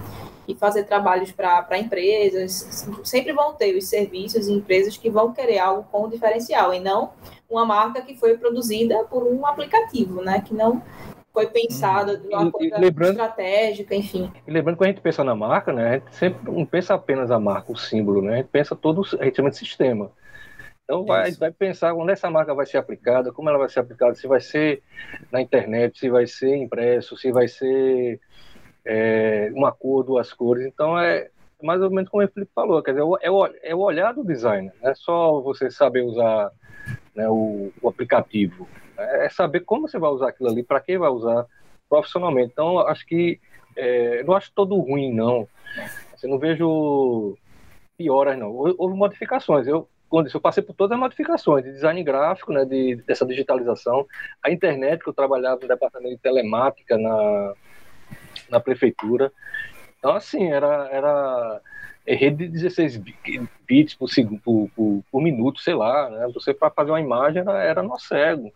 e 0.47 0.55
fazer 0.55 0.83
trabalhos 0.83 1.31
para 1.31 1.77
empresas. 1.77 2.87
Sempre 3.03 3.33
vão 3.33 3.53
ter 3.53 3.75
os 3.75 3.85
serviços 3.85 4.47
e 4.47 4.53
empresas 4.53 4.95
que 4.95 5.09
vão 5.09 5.33
querer 5.33 5.59
algo 5.59 5.85
com 5.91 6.07
diferencial, 6.07 6.73
e 6.73 6.79
não 6.79 7.11
uma 7.49 7.65
marca 7.65 8.01
que 8.01 8.15
foi 8.15 8.37
produzida 8.37 9.03
por 9.09 9.23
um 9.23 9.45
aplicativo, 9.45 10.21
né? 10.21 10.41
Que 10.41 10.53
não 10.53 10.81
foi 11.33 11.47
pensada 11.47 12.17
de 12.17 12.27
uma 12.27 12.51
coisa 12.51 12.77
lembrando, 12.77 13.11
estratégica, 13.11 13.95
enfim. 13.95 14.31
E 14.45 14.51
lembrando 14.51 14.75
que 14.75 14.79
quando 14.79 14.89
a 14.89 14.91
gente 14.91 15.01
pensa 15.01 15.23
na 15.23 15.35
marca, 15.35 15.71
né, 15.71 15.87
a 15.87 15.93
gente 15.93 16.15
sempre 16.15 16.51
não 16.51 16.65
pensa 16.65 16.93
apenas 16.93 17.31
a 17.31 17.39
marca, 17.39 17.71
o 17.71 17.77
símbolo, 17.77 18.21
né? 18.21 18.33
A 18.33 18.37
gente 18.37 18.49
pensa 18.49 18.75
todo, 18.75 19.01
a 19.19 19.25
gente 19.25 19.35
chama 19.35 19.49
de 19.49 19.57
sistema. 19.57 20.11
Então 20.83 21.05
vai, 21.05 21.31
vai 21.31 21.51
pensar 21.51 21.93
onde 21.93 22.11
essa 22.11 22.29
marca 22.29 22.53
vai 22.53 22.65
ser 22.65 22.77
aplicada, 22.77 23.31
como 23.31 23.47
ela 23.47 23.57
vai 23.57 23.69
ser 23.69 23.79
aplicada, 23.79 24.13
se 24.13 24.27
vai 24.27 24.41
ser 24.41 24.83
na 25.31 25.41
internet, 25.41 25.97
se 25.97 26.09
vai 26.09 26.27
ser 26.27 26.55
impresso, 26.57 27.15
se 27.15 27.31
vai 27.31 27.47
ser 27.47 28.19
é, 28.83 29.49
uma 29.53 29.71
cor, 29.71 30.03
duas 30.03 30.33
cores. 30.33 30.65
Então 30.65 30.99
é 30.99 31.29
mais 31.63 31.81
ou 31.81 31.89
menos 31.89 32.09
como 32.09 32.23
o 32.23 32.27
Felipe 32.27 32.51
falou, 32.53 32.81
quer 32.81 32.91
dizer, 32.91 33.03
é 33.21 33.31
o, 33.31 33.45
é 33.45 33.75
o 33.75 33.79
olhar 33.79 34.13
do 34.13 34.23
designer, 34.23 34.73
não 34.81 34.89
é 34.89 34.95
só 34.95 35.39
você 35.41 35.69
saber 35.69 36.01
usar 36.01 36.51
né, 37.15 37.29
o, 37.29 37.71
o 37.81 37.87
aplicativo 37.87 38.67
é 39.25 39.29
saber 39.29 39.61
como 39.61 39.87
você 39.87 39.99
vai 39.99 40.09
usar 40.09 40.29
aquilo 40.29 40.49
ali, 40.49 40.63
para 40.63 40.79
quem 40.79 40.97
vai 40.97 41.09
usar 41.09 41.45
profissionalmente. 41.89 42.51
Então, 42.51 42.79
acho 42.79 43.05
que 43.05 43.39
é, 43.75 44.23
não 44.23 44.33
acho 44.33 44.51
todo 44.53 44.79
ruim, 44.79 45.13
não. 45.13 45.47
Assim, 46.13 46.27
não 46.27 46.39
vejo 46.39 47.37
pioras, 47.97 48.37
não. 48.37 48.51
Houve 48.51 48.95
modificações. 48.95 49.67
Eu, 49.67 49.87
quando 50.09 50.29
eu 50.33 50.41
passei 50.41 50.63
por 50.63 50.73
todas 50.73 50.93
as 50.93 50.99
modificações 50.99 51.63
de 51.63 51.71
design 51.71 52.03
gráfico, 52.03 52.51
né, 52.51 52.65
de, 52.65 52.95
dessa 53.07 53.25
digitalização, 53.25 54.05
a 54.43 54.51
internet, 54.51 55.03
que 55.03 55.09
eu 55.09 55.13
trabalhava 55.13 55.61
no 55.61 55.67
departamento 55.67 56.15
de 56.15 56.21
telemática 56.21 56.97
na, 56.97 57.53
na 58.49 58.59
prefeitura. 58.59 59.31
Então, 59.97 60.15
assim, 60.15 60.51
era, 60.51 60.89
era 60.91 61.61
rede 62.05 62.47
de 62.47 62.53
16 62.53 62.97
bits 63.65 63.93
por, 63.95 64.09
por, 64.43 64.69
por, 64.75 65.03
por 65.11 65.21
minuto, 65.21 65.61
sei 65.61 65.75
lá. 65.75 66.09
Né? 66.09 66.27
Você, 66.33 66.53
para 66.53 66.71
fazer 66.71 66.91
uma 66.91 67.01
imagem, 67.01 67.41
era, 67.41 67.63
era 67.63 67.83
no 67.83 67.97
cego. 67.99 68.51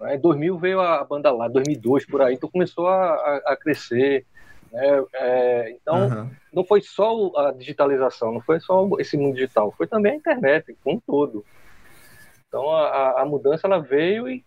Né? 0.00 0.16
Em 0.16 0.20
2000 0.20 0.58
veio 0.58 0.80
a 0.80 1.02
banda 1.04 1.30
lá, 1.30 1.48
2002 1.48 2.06
por 2.06 2.22
aí, 2.22 2.34
então 2.34 2.50
começou 2.50 2.88
a, 2.88 3.14
a, 3.14 3.42
a 3.52 3.56
crescer. 3.56 4.26
Né? 4.72 5.04
É, 5.14 5.70
então, 5.70 6.08
uhum. 6.08 6.30
não 6.52 6.64
foi 6.64 6.80
só 6.80 7.30
a 7.36 7.52
digitalização, 7.52 8.32
não 8.32 8.40
foi 8.40 8.60
só 8.60 8.88
esse 8.98 9.16
mundo 9.16 9.34
digital, 9.34 9.72
foi 9.76 9.86
também 9.86 10.12
a 10.12 10.16
internet, 10.16 10.76
como 10.82 10.96
um 10.96 11.00
todo. 11.00 11.44
Então, 12.48 12.70
a, 12.70 13.22
a 13.22 13.24
mudança 13.24 13.66
ela 13.66 13.78
veio 13.78 14.28
e 14.28 14.44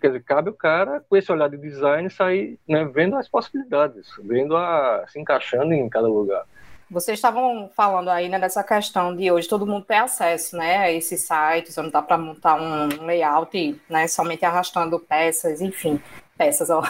quer 0.00 0.08
dizer, 0.08 0.24
cabe 0.24 0.50
o 0.50 0.54
cara, 0.54 1.02
com 1.08 1.16
esse 1.16 1.32
olhar 1.32 1.48
de 1.48 1.56
design, 1.56 2.08
sair 2.10 2.58
né, 2.68 2.84
vendo 2.84 3.16
as 3.16 3.28
possibilidades, 3.28 4.08
vendo 4.22 4.56
a, 4.56 5.04
se 5.08 5.18
encaixando 5.18 5.72
em 5.72 5.88
cada 5.88 6.06
lugar. 6.06 6.44
Vocês 6.88 7.18
estavam 7.18 7.68
falando 7.74 8.08
aí 8.10 8.28
né, 8.28 8.38
questão 8.66 9.14
de 9.14 9.30
hoje 9.30 9.48
todo 9.48 9.66
mundo 9.66 9.84
ter 9.84 9.96
acesso 9.96 10.56
né, 10.56 10.78
a 10.78 10.92
esses 10.92 11.20
sites, 11.26 11.76
onde 11.76 11.90
dá 11.90 12.00
para 12.00 12.16
montar 12.16 12.60
um 12.60 13.04
layout 13.04 13.80
né, 13.90 14.06
somente 14.06 14.44
arrastando 14.44 14.98
peças, 15.00 15.60
enfim, 15.60 16.00
peças, 16.38 16.70
ó, 16.70 16.84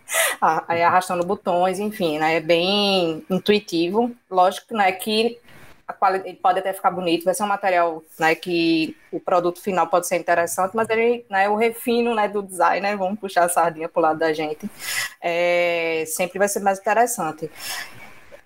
arrastando 0.40 1.22
botões, 1.22 1.78
enfim, 1.78 2.18
né, 2.18 2.36
é 2.36 2.40
bem 2.40 3.26
intuitivo. 3.28 4.10
Lógico 4.30 4.74
né, 4.74 4.90
que 4.90 5.38
a 5.86 5.92
qualidade 5.92 6.34
pode 6.36 6.58
até 6.60 6.72
ficar 6.72 6.90
bonito, 6.90 7.24
vai 7.24 7.34
ser 7.34 7.42
um 7.42 7.48
material 7.48 8.02
né, 8.18 8.34
que 8.34 8.96
o 9.12 9.20
produto 9.20 9.60
final 9.60 9.86
pode 9.86 10.06
ser 10.06 10.16
interessante, 10.16 10.74
mas 10.74 10.88
ele, 10.88 11.26
né, 11.28 11.46
o 11.50 11.56
refino 11.56 12.14
né, 12.14 12.26
do 12.26 12.42
design, 12.42 12.80
né, 12.80 12.96
vamos 12.96 13.20
puxar 13.20 13.44
a 13.44 13.48
sardinha 13.50 13.88
para 13.88 14.00
o 14.00 14.02
lado 14.02 14.18
da 14.18 14.32
gente, 14.32 14.66
é, 15.20 16.04
sempre 16.06 16.38
vai 16.38 16.48
ser 16.48 16.60
mais 16.60 16.78
interessante. 16.78 17.50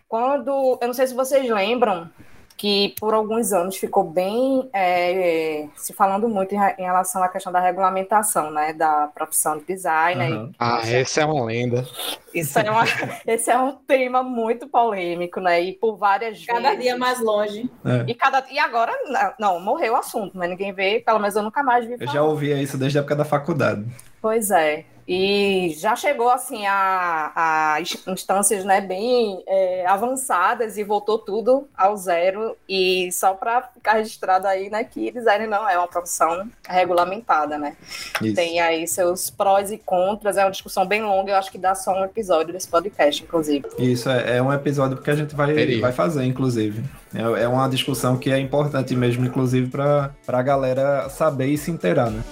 Quando, 0.09 0.79
eu 0.81 0.87
não 0.87 0.95
sei 0.95 1.07
se 1.07 1.15
vocês 1.15 1.49
lembram 1.49 2.11
que 2.57 2.95
por 2.99 3.13
alguns 3.13 3.53
anos 3.53 3.77
ficou 3.77 4.03
bem 4.03 4.69
é, 4.73 5.69
se 5.77 5.93
falando 5.93 6.29
muito 6.29 6.55
em, 6.55 6.59
em, 6.59 6.85
relação 6.85 7.23
à 7.23 7.29
questão 7.29 7.53
da 7.53 7.61
regulamentação, 7.61 8.51
né, 8.51 8.73
da 8.73 9.09
profissão 9.15 9.59
de 9.59 9.65
designer. 9.65 10.33
Uhum. 10.33 10.53
Ah, 10.59 10.81
essa 10.83 11.21
é 11.21 11.27
uma 11.27 11.45
lenda. 11.45 11.87
Isso 12.33 12.59
é 12.59 12.71
uma, 12.71 12.85
esse 13.27 13.51
é 13.51 13.59
um 13.59 13.73
tema 13.73 14.23
muito 14.23 14.67
polêmico, 14.67 15.39
né, 15.39 15.61
e 15.61 15.73
por 15.75 15.97
várias 15.97 16.45
cada 16.47 16.61
vezes. 16.61 16.71
Cada 16.71 16.83
dia 16.83 16.97
mais 16.97 17.21
longe. 17.21 17.71
É. 17.85 18.11
E 18.11 18.15
cada 18.15 18.45
e 18.51 18.59
agora 18.59 18.93
não 19.39 19.61
morreu 19.61 19.93
o 19.93 19.97
assunto, 19.97 20.37
mas 20.37 20.49
ninguém 20.49 20.73
vê. 20.73 21.03
Pelo 21.05 21.19
menos 21.19 21.37
eu 21.37 21.43
nunca 21.43 21.63
mais 21.63 21.85
vi. 21.85 21.99
Falar. 21.99 22.11
Eu 22.11 22.15
já 22.15 22.23
ouvia 22.23 22.61
isso 22.61 22.79
desde 22.79 22.99
a 22.99 23.01
época 23.01 23.17
da 23.17 23.25
faculdade. 23.25 23.85
Pois 24.21 24.51
é. 24.51 24.85
E 25.09 25.73
já 25.79 25.95
chegou 25.95 26.29
assim 26.29 26.67
a, 26.67 27.33
a 27.35 27.81
instâncias 27.81 28.65
né, 28.65 28.81
bem 28.81 29.41
é, 29.47 29.87
avançadas 29.87 30.77
e 30.77 30.83
voltou 30.83 31.19
tudo 31.19 31.69
ao 31.77 31.97
zero. 31.97 32.57
E 32.69 33.11
só 33.13 33.33
para 33.35 33.63
ficar 33.63 33.95
registrado 33.95 34.49
aí, 34.49 34.69
né, 34.69 34.83
que 34.83 35.13
design 35.13 35.47
não 35.47 35.69
é 35.69 35.79
uma 35.79 35.87
profissão 35.87 36.49
regulamentada, 36.69 37.57
né? 37.57 37.77
Isso. 38.21 38.35
Tem 38.35 38.61
aí 38.61 38.87
seus 38.89 39.31
prós 39.31 39.71
e 39.71 39.79
contras, 39.79 40.37
é 40.37 40.45
uma 40.45 40.51
discussão 40.51 40.85
bem 40.85 41.03
longa, 41.03 41.31
eu 41.31 41.37
acho 41.37 41.53
que 41.53 41.59
dá 41.59 41.75
só 41.75 41.93
um 41.93 42.05
episódio 42.05 42.53
desse 42.53 42.69
podcast, 42.69 43.23
inclusive. 43.23 43.65
Isso, 43.79 44.11
é, 44.11 44.39
é 44.39 44.43
um 44.43 44.53
episódio 44.53 44.97
que 44.97 45.11
a 45.11 45.15
gente 45.15 45.37
vai, 45.37 45.79
vai 45.79 45.93
fazer, 45.93 46.25
inclusive. 46.25 46.83
É, 47.15 47.45
é 47.45 47.49
uma 47.49 47.69
discussão 47.69 48.17
que 48.17 48.31
é 48.33 48.39
importante 48.41 48.97
mesmo, 48.97 49.25
inclusive, 49.25 49.71
para 49.71 50.11
a 50.27 50.43
galera 50.43 51.09
saber 51.09 51.47
e 51.47 51.57
se 51.57 51.71
inteirar, 51.71 52.11
né? 52.11 52.23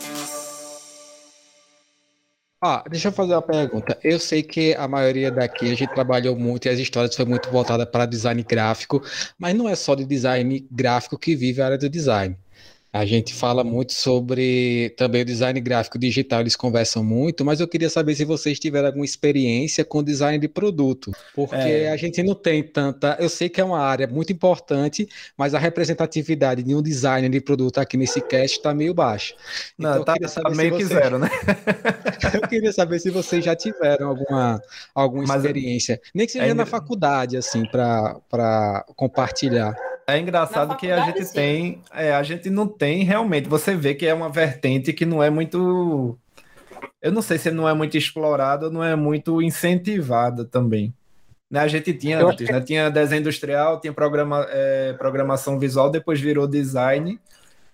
Ah, 2.67 2.83
deixa 2.89 3.09
eu 3.09 3.13
fazer 3.13 3.35
uma 3.35 3.43
pergunta. 3.43 3.99
Eu 4.03 4.19
sei 4.19 4.43
que 4.43 4.75
a 4.75 4.89
maioria 4.89 5.31
daqui 5.31 5.71
a 5.71 5.75
gente 5.77 5.93
trabalhou 5.93 6.35
muito 6.35 6.65
e 6.67 6.71
as 6.71 6.79
histórias 6.79 7.15
foi 7.15 7.27
muito 7.27 7.51
voltada 7.51 7.87
para 7.87 8.07
design 8.07 8.43
gráfico, 8.43 9.03
mas 9.39 9.55
não 9.55 9.69
é 9.69 9.75
só 9.77 9.95
de 9.95 10.07
design 10.07 10.67
gráfico 10.71 11.19
que 11.19 11.37
vive 11.37 11.61
a 11.61 11.67
área 11.67 11.79
do 11.79 11.91
design. 11.91 12.39
A 12.95 13.05
gente 13.05 13.35
fala 13.35 13.65
muito 13.65 13.93
sobre 13.93 14.95
também 14.97 15.23
o 15.23 15.25
design 15.25 15.61
gráfico 15.61 15.99
digital, 15.99 16.43
eles 16.43 16.55
conversam 16.55 17.03
muito, 17.03 17.45
mas 17.45 17.59
eu 17.59 17.67
queria 17.67 17.91
saber 17.91 18.15
se 18.15 18.25
vocês 18.25 18.57
tiveram 18.57 18.87
alguma 18.87 19.05
experiência 19.05 19.85
com 19.85 20.01
design 20.01 20.39
de 20.39 20.47
produto, 20.47 21.11
porque 21.35 21.57
é. 21.57 21.91
a 21.91 21.97
gente 21.97 22.23
não 22.23 22.37
tem 22.37 22.63
tanta. 22.63 23.17
Eu 23.19 23.29
sei 23.29 23.49
que 23.49 23.61
é 23.61 23.65
uma 23.65 23.81
área 23.81 24.07
muito 24.07 24.33
importante, 24.33 25.09
mas 25.37 25.55
a 25.55 25.59
representatividade 25.59 26.63
de 26.63 26.73
um 26.73 26.81
designer 26.81 27.29
de 27.29 27.41
produto 27.41 27.79
aqui 27.79 27.97
nesse 27.97 28.21
cast 28.21 28.59
está 28.59 28.73
meio 28.73 28.95
baixa. 28.95 29.35
Não, 29.77 30.01
então, 30.01 30.05
tá, 30.05 30.15
tá 30.15 30.51
meio 30.51 30.71
vocês... 30.71 30.89
que 30.89 30.95
zero, 30.95 31.19
né? 31.19 31.29
eu 32.33 32.47
queria 32.47 32.73
saber 32.73 33.01
se 33.01 33.11
vocês 33.11 33.45
já 33.45 33.57
tiveram 33.57 34.11
alguma, 34.11 34.63
alguma 34.95 35.27
mas 35.27 35.39
experiência, 35.39 36.01
nem 36.15 36.27
que 36.27 36.33
seja 36.33 36.45
é... 36.45 36.55
na 36.55 36.65
faculdade, 36.65 37.37
assim, 37.37 37.65
para 37.67 38.87
compartilhar. 38.95 39.75
É 40.07 40.19
engraçado 40.19 40.77
que 40.77 40.91
a 40.91 41.07
gente 41.07 41.25
sim. 41.25 41.35
tem, 41.35 41.83
é, 41.93 42.13
a 42.13 42.23
gente 42.23 42.51
não 42.51 42.67
tem 42.67 43.05
realmente. 43.05 43.49
Você 43.49 43.75
vê 43.75 43.95
que 43.95 44.07
é 44.07 44.13
uma 44.13 44.29
vertente 44.29 44.93
que 44.93 45.07
não 45.07 45.23
é 45.23 45.31
muito, 45.31 46.19
eu 47.01 47.13
não 47.13 47.23
sei 47.23 47.39
se 47.39 47.51
não 47.51 47.69
é 47.69 47.75
muito 47.75 47.97
explorada, 47.97 48.71
não 48.71 48.85
é 48.85 48.95
muito 48.95 49.41
incentivada 49.41 50.45
também. 50.45 50.95
Né, 51.51 51.61
a 51.61 51.69
gente 51.69 51.93
tinha 51.95 52.19
eu 52.19 52.29
antes, 52.29 52.47
que... 52.47 52.53
né? 52.53 52.61
Tinha 52.61 52.91
desenho 52.91 53.21
industrial, 53.21 53.81
tinha 53.81 53.93
programa, 53.93 54.47
é, 54.51 54.93
programação 54.95 55.59
visual, 55.59 55.91
depois 55.91 56.21
virou 56.21 56.47
design. 56.47 57.21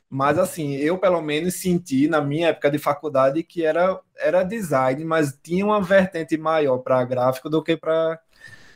Mas 0.09 0.39
assim, 0.39 0.75
eu 0.75 0.99
pelo 0.99 1.23
menos 1.23 1.55
senti 1.55 2.09
na 2.09 2.21
minha 2.21 2.49
época 2.49 2.71
de 2.71 2.79
faculdade 2.79 3.45
que 3.45 3.65
era, 3.65 4.01
era 4.19 4.43
design, 4.43 5.05
mas 5.05 5.39
tinha 5.41 5.65
uma 5.65 5.81
vertente 5.81 6.37
maior 6.37 6.79
para 6.79 7.05
gráfico 7.05 7.49
do 7.49 7.63
que 7.63 7.77
para 7.77 8.19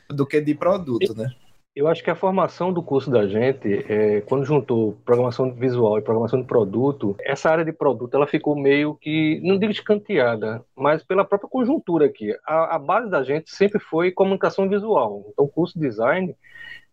do 0.08 0.24
que 0.24 0.40
de 0.40 0.54
produto, 0.54 1.14
né? 1.14 1.34
Eu 1.74 1.88
acho 1.88 2.04
que 2.04 2.10
a 2.10 2.14
formação 2.14 2.72
do 2.72 2.80
curso 2.80 3.10
da 3.10 3.26
gente, 3.26 3.84
é, 3.88 4.20
quando 4.20 4.44
juntou 4.44 4.96
programação 5.04 5.52
visual 5.52 5.98
e 5.98 6.02
programação 6.02 6.40
de 6.40 6.46
produto, 6.46 7.16
essa 7.20 7.50
área 7.50 7.64
de 7.64 7.72
produto 7.72 8.14
ela 8.14 8.28
ficou 8.28 8.54
meio 8.54 8.94
que, 8.94 9.40
não 9.42 9.58
digo 9.58 9.72
escanteada, 9.72 10.64
mas 10.76 11.02
pela 11.02 11.24
própria 11.24 11.50
conjuntura 11.50 12.06
aqui. 12.06 12.32
A, 12.46 12.76
a 12.76 12.78
base 12.78 13.10
da 13.10 13.24
gente 13.24 13.50
sempre 13.50 13.80
foi 13.80 14.12
comunicação 14.12 14.68
visual. 14.68 15.24
Então, 15.32 15.46
o 15.46 15.48
curso 15.48 15.76
de 15.76 15.88
design, 15.88 16.36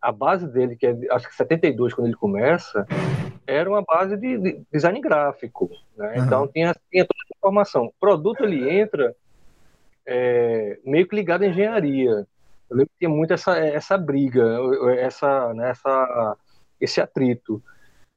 a 0.02 0.12
base 0.12 0.48
dele, 0.48 0.76
que 0.76 0.88
é 0.88 0.98
acho 1.12 1.30
que 1.30 1.36
72 1.36 1.94
quando 1.94 2.08
ele 2.08 2.16
começa, 2.16 2.88
era 3.46 3.70
uma 3.70 3.84
base 3.84 4.18
de, 4.18 4.36
de 4.40 4.62
design 4.74 5.00
gráfico. 5.00 5.70
Né? 5.96 6.16
Uhum. 6.18 6.26
Então, 6.26 6.48
tinha, 6.48 6.76
tinha 6.90 7.06
toda 7.06 7.20
essa 7.24 7.40
formação. 7.40 7.86
O 7.86 7.94
produto 8.00 8.44
ele 8.44 8.68
entra 8.68 9.16
é, 10.08 10.80
meio 10.84 11.08
que 11.08 11.16
ligado 11.16 11.44
à 11.44 11.48
engenharia. 11.48 12.26
Eu 12.72 12.78
lembro 12.78 12.90
que 12.92 13.00
tinha 13.00 13.10
muito 13.10 13.34
essa, 13.34 13.58
essa 13.58 13.98
briga, 13.98 14.58
essa, 14.98 15.54
né, 15.54 15.72
essa, 15.72 16.38
esse 16.80 17.02
atrito. 17.02 17.62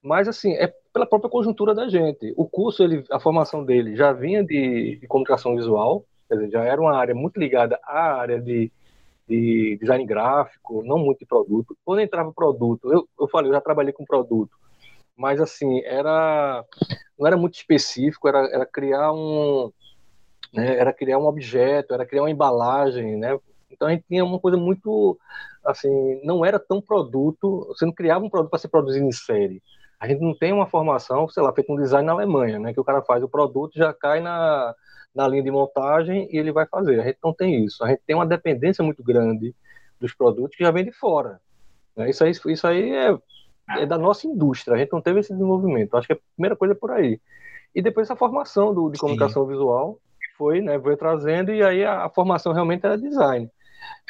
Mas, 0.00 0.28
assim, 0.28 0.52
é 0.52 0.72
pela 0.92 1.06
própria 1.06 1.28
conjuntura 1.28 1.74
da 1.74 1.88
gente. 1.88 2.32
O 2.36 2.48
curso, 2.48 2.84
ele, 2.84 3.04
a 3.10 3.18
formação 3.18 3.64
dele 3.64 3.96
já 3.96 4.12
vinha 4.12 4.44
de, 4.44 4.96
de 5.00 5.08
comunicação 5.08 5.56
visual, 5.56 6.04
quer 6.28 6.36
dizer, 6.36 6.50
já 6.50 6.62
era 6.62 6.80
uma 6.80 6.96
área 6.96 7.16
muito 7.16 7.40
ligada 7.40 7.80
à 7.82 8.12
área 8.14 8.40
de, 8.40 8.70
de 9.28 9.76
design 9.80 10.06
gráfico, 10.06 10.84
não 10.84 10.98
muito 10.98 11.18
de 11.18 11.26
produto. 11.26 11.76
Quando 11.84 12.00
entrava 12.00 12.32
produto, 12.32 12.92
eu, 12.92 13.08
eu 13.18 13.26
falei, 13.26 13.50
eu 13.50 13.54
já 13.54 13.60
trabalhei 13.60 13.92
com 13.92 14.04
produto, 14.04 14.56
mas, 15.16 15.40
assim, 15.40 15.82
era 15.82 16.64
não 17.18 17.26
era 17.26 17.36
muito 17.36 17.54
específico, 17.54 18.28
era, 18.28 18.38
era 18.54 18.64
criar 18.64 19.12
um... 19.12 19.72
Né, 20.52 20.76
era 20.76 20.92
criar 20.92 21.18
um 21.18 21.26
objeto, 21.26 21.92
era 21.92 22.06
criar 22.06 22.22
uma 22.22 22.30
embalagem, 22.30 23.16
né? 23.16 23.36
Então 23.74 23.88
a 23.88 23.90
gente 23.90 24.04
tinha 24.08 24.24
uma 24.24 24.38
coisa 24.38 24.56
muito 24.56 25.18
assim, 25.64 26.20
não 26.24 26.44
era 26.44 26.58
tão 26.58 26.80
produto, 26.80 27.66
você 27.68 27.84
não 27.84 27.92
criava 27.92 28.24
um 28.24 28.30
produto 28.30 28.50
para 28.50 28.58
ser 28.58 28.68
produzido 28.68 29.06
em 29.06 29.12
série. 29.12 29.62
A 29.98 30.06
gente 30.06 30.20
não 30.20 30.34
tem 30.36 30.52
uma 30.52 30.66
formação, 30.66 31.28
sei 31.28 31.42
lá, 31.42 31.52
feita 31.52 31.72
um 31.72 31.76
design 31.76 32.06
na 32.06 32.12
Alemanha, 32.12 32.58
né, 32.58 32.74
que 32.74 32.80
o 32.80 32.84
cara 32.84 33.02
faz 33.02 33.22
o 33.22 33.28
produto 33.28 33.72
já 33.76 33.92
cai 33.92 34.20
na, 34.20 34.74
na 35.14 35.28
linha 35.28 35.42
de 35.42 35.50
montagem 35.50 36.28
e 36.30 36.36
ele 36.36 36.52
vai 36.52 36.66
fazer. 36.66 37.00
A 37.00 37.04
gente 37.04 37.18
não 37.22 37.32
tem 37.32 37.64
isso. 37.64 37.82
A 37.84 37.88
gente 37.88 38.02
tem 38.06 38.16
uma 38.16 38.26
dependência 38.26 38.84
muito 38.84 39.02
grande 39.02 39.54
dos 40.00 40.12
produtos 40.12 40.56
que 40.56 40.64
já 40.64 40.70
vem 40.70 40.84
de 40.84 40.92
fora. 40.92 41.40
Né? 41.96 42.10
Isso 42.10 42.24
aí, 42.24 42.30
isso 42.30 42.66
aí 42.66 42.90
é, 42.90 43.16
é 43.78 43.86
da 43.86 43.96
nossa 43.96 44.26
indústria. 44.26 44.74
A 44.74 44.78
gente 44.78 44.92
não 44.92 45.00
teve 45.00 45.20
esse 45.20 45.32
desenvolvimento. 45.32 45.96
Acho 45.96 46.08
que 46.08 46.12
a 46.14 46.18
primeira 46.34 46.56
coisa 46.56 46.74
é 46.74 46.76
por 46.76 46.90
aí. 46.90 47.20
E 47.74 47.80
depois 47.80 48.06
essa 48.06 48.16
formação 48.16 48.74
do, 48.74 48.90
de 48.90 48.98
comunicação 48.98 49.44
Sim. 49.44 49.48
visual 49.48 49.98
foi, 50.36 50.60
né, 50.60 50.78
foi 50.80 50.96
trazendo 50.96 51.52
e 51.52 51.62
aí 51.62 51.84
a, 51.84 52.04
a 52.04 52.10
formação 52.10 52.52
realmente 52.52 52.84
era 52.84 52.98
design. 52.98 53.48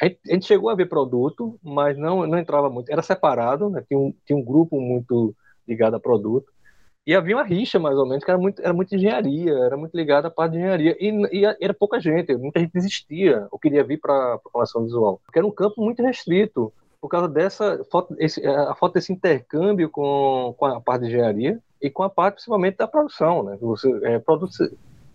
A 0.01 0.05
gente, 0.05 0.19
a 0.25 0.33
gente, 0.33 0.45
chegou 0.45 0.69
a 0.69 0.75
ver 0.75 0.87
produto, 0.87 1.59
mas 1.63 1.97
não, 1.97 2.25
não 2.27 2.37
entrava 2.37 2.69
muito. 2.69 2.91
Era 2.91 3.01
separado, 3.01 3.69
né? 3.69 3.83
tinha, 3.87 3.99
um, 3.99 4.13
tinha 4.25 4.37
um 4.37 4.43
grupo 4.43 4.79
muito 4.79 5.35
ligado 5.67 5.95
a 5.95 5.99
produto. 5.99 6.51
E 7.07 7.13
havia 7.13 7.35
uma 7.35 7.43
rixa, 7.43 7.77
mais 7.77 7.95
ou 7.97 8.05
menos, 8.05 8.23
que 8.23 8.31
era 8.31 8.39
muito, 8.39 8.59
era 8.61 8.73
muito 8.73 8.95
engenharia, 8.95 9.53
era 9.53 9.77
muito 9.77 9.95
ligada 9.95 10.27
à 10.27 10.31
parte 10.31 10.53
de 10.53 10.57
engenharia. 10.57 10.97
E, 10.99 11.41
e 11.41 11.45
era 11.61 11.73
pouca 11.73 11.99
gente, 11.99 12.35
muita 12.35 12.59
gente 12.59 12.73
desistia 12.73 13.47
ou 13.51 13.59
queria 13.59 13.83
vir 13.83 13.99
para 13.99 14.35
a 14.35 14.39
formação 14.51 14.83
visual. 14.83 15.21
Porque 15.23 15.37
era 15.37 15.47
um 15.47 15.51
campo 15.51 15.83
muito 15.83 16.01
restrito, 16.01 16.73
por 16.99 17.09
causa 17.09 17.27
dessa 17.27 17.83
foto, 17.91 18.15
esse, 18.17 18.43
a 18.47 18.73
foto 18.73 18.93
desse 18.93 19.13
intercâmbio 19.13 19.87
com, 19.91 20.55
com 20.57 20.65
a 20.65 20.81
parte 20.81 21.01
de 21.01 21.09
engenharia 21.09 21.59
e 21.79 21.87
com 21.87 22.01
a 22.01 22.09
parte, 22.09 22.35
principalmente, 22.35 22.77
da 22.77 22.87
produção. 22.87 23.43
Né? 23.43 23.55
Você, 23.61 23.87
é, 24.03 24.17
produto, 24.17 24.51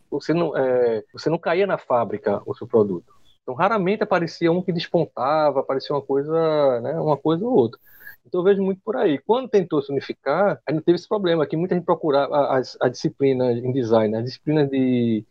você, 0.09 0.33
não, 0.33 0.57
é, 0.57 1.03
você 1.13 1.29
não 1.29 1.39
caía 1.39 1.67
na 1.67 1.77
fábrica 1.77 2.41
o 2.47 2.55
seu 2.55 2.69
produto. 2.69 3.13
Então, 3.51 3.55
raramente 3.55 4.03
aparecia 4.05 4.53
um 4.53 4.63
que 4.63 4.73
despontava, 4.73 5.59
aparecia 5.59 5.95
uma 5.95 6.03
coisa, 6.03 6.81
né, 6.83 6.93
uma 7.01 7.17
coisa 7.17 7.45
ou 7.45 7.53
outra. 7.53 7.81
Então, 8.25 8.41
eu 8.41 8.45
vejo 8.45 8.63
muito 8.63 8.81
por 8.85 8.97
aí. 8.97 9.19
Quando 9.19 9.49
tentou 9.49 9.83
se 9.83 9.91
unificar, 9.91 10.61
não 10.71 10.81
teve 10.81 10.97
esse 10.97 11.09
problema. 11.09 11.43
Aqui 11.43 11.57
muita 11.57 11.75
gente 11.75 11.85
procurava 11.85 12.63
a, 12.81 12.89
disciplina 12.89 13.51
em 13.51 13.73
design, 13.73 14.15
a 14.15 14.23
disciplina 14.23 14.65
de 14.65 15.25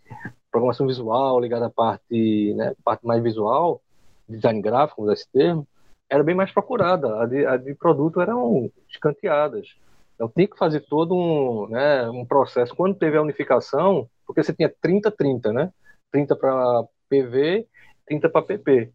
programação 0.52 0.86
visual, 0.86 1.40
ligada 1.40 1.68
à 1.68 1.70
parte, 1.70 2.54
né, 2.56 2.76
parte 2.84 3.06
mais 3.06 3.24
visual, 3.24 3.82
design 4.28 4.62
gráfico, 4.62 5.02
vamos 5.02 5.22
esse 5.22 5.32
termo, 5.32 5.66
era 6.10 6.24
bem 6.24 6.36
mais 6.36 6.52
procurada. 6.52 7.22
A 7.22 7.26
de, 7.26 7.46
a 7.46 7.56
de 7.56 7.74
produto 7.74 8.20
eram 8.20 8.70
escanteadas. 8.90 9.76
Então, 10.16 10.28
tem 10.28 10.46
que 10.46 10.58
fazer 10.58 10.82
todo 10.82 11.16
um, 11.16 11.70
né, 11.70 12.10
um 12.10 12.26
processo. 12.26 12.76
Quando 12.76 12.96
teve 12.96 13.16
a 13.16 13.22
unificação, 13.22 14.10
porque 14.28 14.44
você 14.44 14.52
tinha 14.52 14.70
30-30, 14.70 15.54
né? 15.54 15.72
30 16.12 16.36
para 16.36 16.84
PV 17.10 17.66
30 18.10 18.28
para 18.28 18.42
PP. 18.42 18.92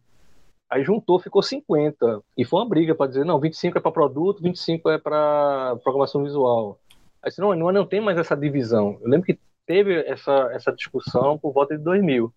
Aí 0.69 0.83
juntou, 0.83 1.19
ficou 1.19 1.41
50. 1.41 2.21
E 2.37 2.43
foi 2.43 2.59
uma 2.59 2.69
briga 2.69 2.93
para 2.93 3.07
dizer, 3.07 3.23
não, 3.23 3.39
25 3.39 3.77
é 3.77 3.81
para 3.81 3.91
produto, 3.91 4.43
25 4.43 4.89
é 4.89 4.97
para 4.97 5.77
programação 5.83 6.23
visual. 6.23 6.77
Aí 7.23 7.29
disse, 7.29 7.39
não, 7.39 7.55
não, 7.55 7.71
não 7.71 7.85
tem 7.85 8.01
mais 8.01 8.17
essa 8.17 8.35
divisão. 8.35 8.99
Eu 9.01 9.09
lembro 9.09 9.25
que 9.25 9.39
teve 9.65 9.95
essa, 10.05 10.49
essa 10.51 10.71
discussão 10.71 11.37
por 11.37 11.53
volta 11.53 11.77
de 11.77 11.83
2000. 11.83 12.31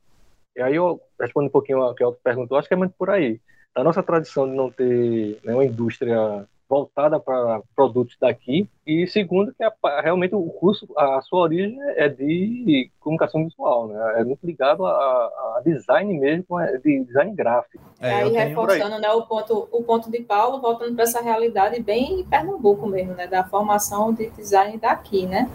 E 0.56 0.62
aí 0.62 0.74
eu 0.74 1.00
respondo 1.20 1.46
um 1.46 1.50
pouquinho 1.50 1.82
ao 1.82 1.94
que 1.94 2.04
o 2.04 2.12
perguntou, 2.12 2.56
acho 2.56 2.68
que 2.68 2.74
é 2.74 2.76
muito 2.76 2.94
por 2.96 3.10
aí. 3.10 3.40
A 3.74 3.84
nossa 3.84 4.02
tradição 4.02 4.48
de 4.48 4.54
não 4.54 4.70
ter 4.70 5.38
né, 5.44 5.54
uma 5.54 5.64
indústria 5.64 6.46
voltada 6.68 7.18
para 7.18 7.62
produtos 7.74 8.16
daqui 8.20 8.68
e 8.86 9.06
segundo 9.06 9.54
que 9.54 9.64
a, 9.64 9.72
realmente 10.02 10.34
o 10.34 10.42
curso 10.50 10.86
a 10.96 11.20
sua 11.22 11.40
origem 11.40 11.78
é 11.96 12.08
de 12.08 12.90
comunicação 13.00 13.44
visual 13.44 13.88
né 13.88 14.20
é 14.20 14.24
muito 14.24 14.46
ligado 14.46 14.84
a, 14.84 14.90
a 14.90 15.62
design 15.64 16.18
mesmo 16.18 16.44
de 16.82 17.04
design 17.04 17.34
gráfico 17.34 17.82
é, 18.00 18.22
aí 18.22 18.32
reforçando 18.32 18.96
aí. 18.96 19.00
né 19.00 19.10
o 19.10 19.22
ponto 19.22 19.68
o 19.72 19.82
ponto 19.82 20.10
de 20.10 20.20
Paulo 20.20 20.60
voltando 20.60 20.94
para 20.94 21.04
essa 21.04 21.22
realidade 21.22 21.80
bem 21.82 22.20
em 22.20 22.24
Pernambuco 22.24 22.86
mesmo 22.86 23.14
né 23.14 23.26
da 23.26 23.44
formação 23.44 24.12
de 24.12 24.28
design 24.30 24.76
daqui 24.76 25.26
né 25.26 25.50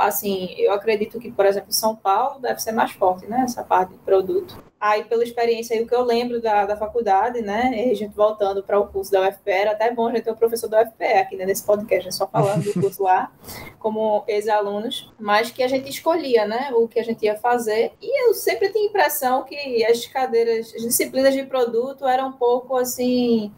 Assim, 0.00 0.54
eu 0.58 0.72
acredito 0.72 1.20
que, 1.20 1.30
por 1.30 1.46
exemplo, 1.46 1.72
São 1.72 1.94
Paulo 1.94 2.40
deve 2.40 2.60
ser 2.60 2.72
mais 2.72 2.90
forte, 2.92 3.26
né? 3.26 3.42
Essa 3.42 3.62
parte 3.62 3.92
de 3.92 3.98
produto. 3.98 4.60
Aí, 4.80 5.02
pela 5.04 5.24
experiência 5.24 5.76
aí, 5.76 5.82
o 5.82 5.86
que 5.88 5.94
eu 5.94 6.04
lembro 6.04 6.40
da, 6.40 6.64
da 6.64 6.76
faculdade, 6.76 7.40
né? 7.42 7.72
E 7.74 7.90
a 7.90 7.94
gente 7.94 8.14
voltando 8.14 8.62
para 8.62 8.78
o 8.78 8.86
curso 8.86 9.10
da 9.10 9.28
UFPE, 9.28 9.50
era 9.50 9.72
até 9.72 9.90
bom 9.92 10.06
a 10.06 10.12
gente 10.12 10.22
ter 10.22 10.30
um 10.30 10.36
professor 10.36 10.68
da 10.68 10.82
UFPE 10.82 11.04
aqui 11.04 11.36
né, 11.36 11.44
nesse 11.44 11.64
podcast, 11.64 12.06
né, 12.06 12.12
só 12.12 12.28
falando 12.28 12.62
do 12.62 12.80
curso 12.80 13.02
lá, 13.02 13.32
como 13.80 14.22
ex-alunos, 14.28 15.12
mas 15.18 15.50
que 15.50 15.64
a 15.64 15.68
gente 15.68 15.90
escolhia, 15.90 16.46
né? 16.46 16.70
O 16.74 16.86
que 16.86 17.00
a 17.00 17.02
gente 17.02 17.24
ia 17.24 17.36
fazer. 17.36 17.92
E 18.00 18.28
eu 18.28 18.34
sempre 18.34 18.70
tinha 18.70 18.84
a 18.84 18.88
impressão 18.88 19.42
que 19.42 19.84
as 19.84 20.06
cadeiras, 20.06 20.72
as 20.72 20.82
disciplinas 20.82 21.34
de 21.34 21.42
produto 21.42 22.06
eram 22.06 22.28
um 22.28 22.32
pouco 22.32 22.76
assim 22.76 23.52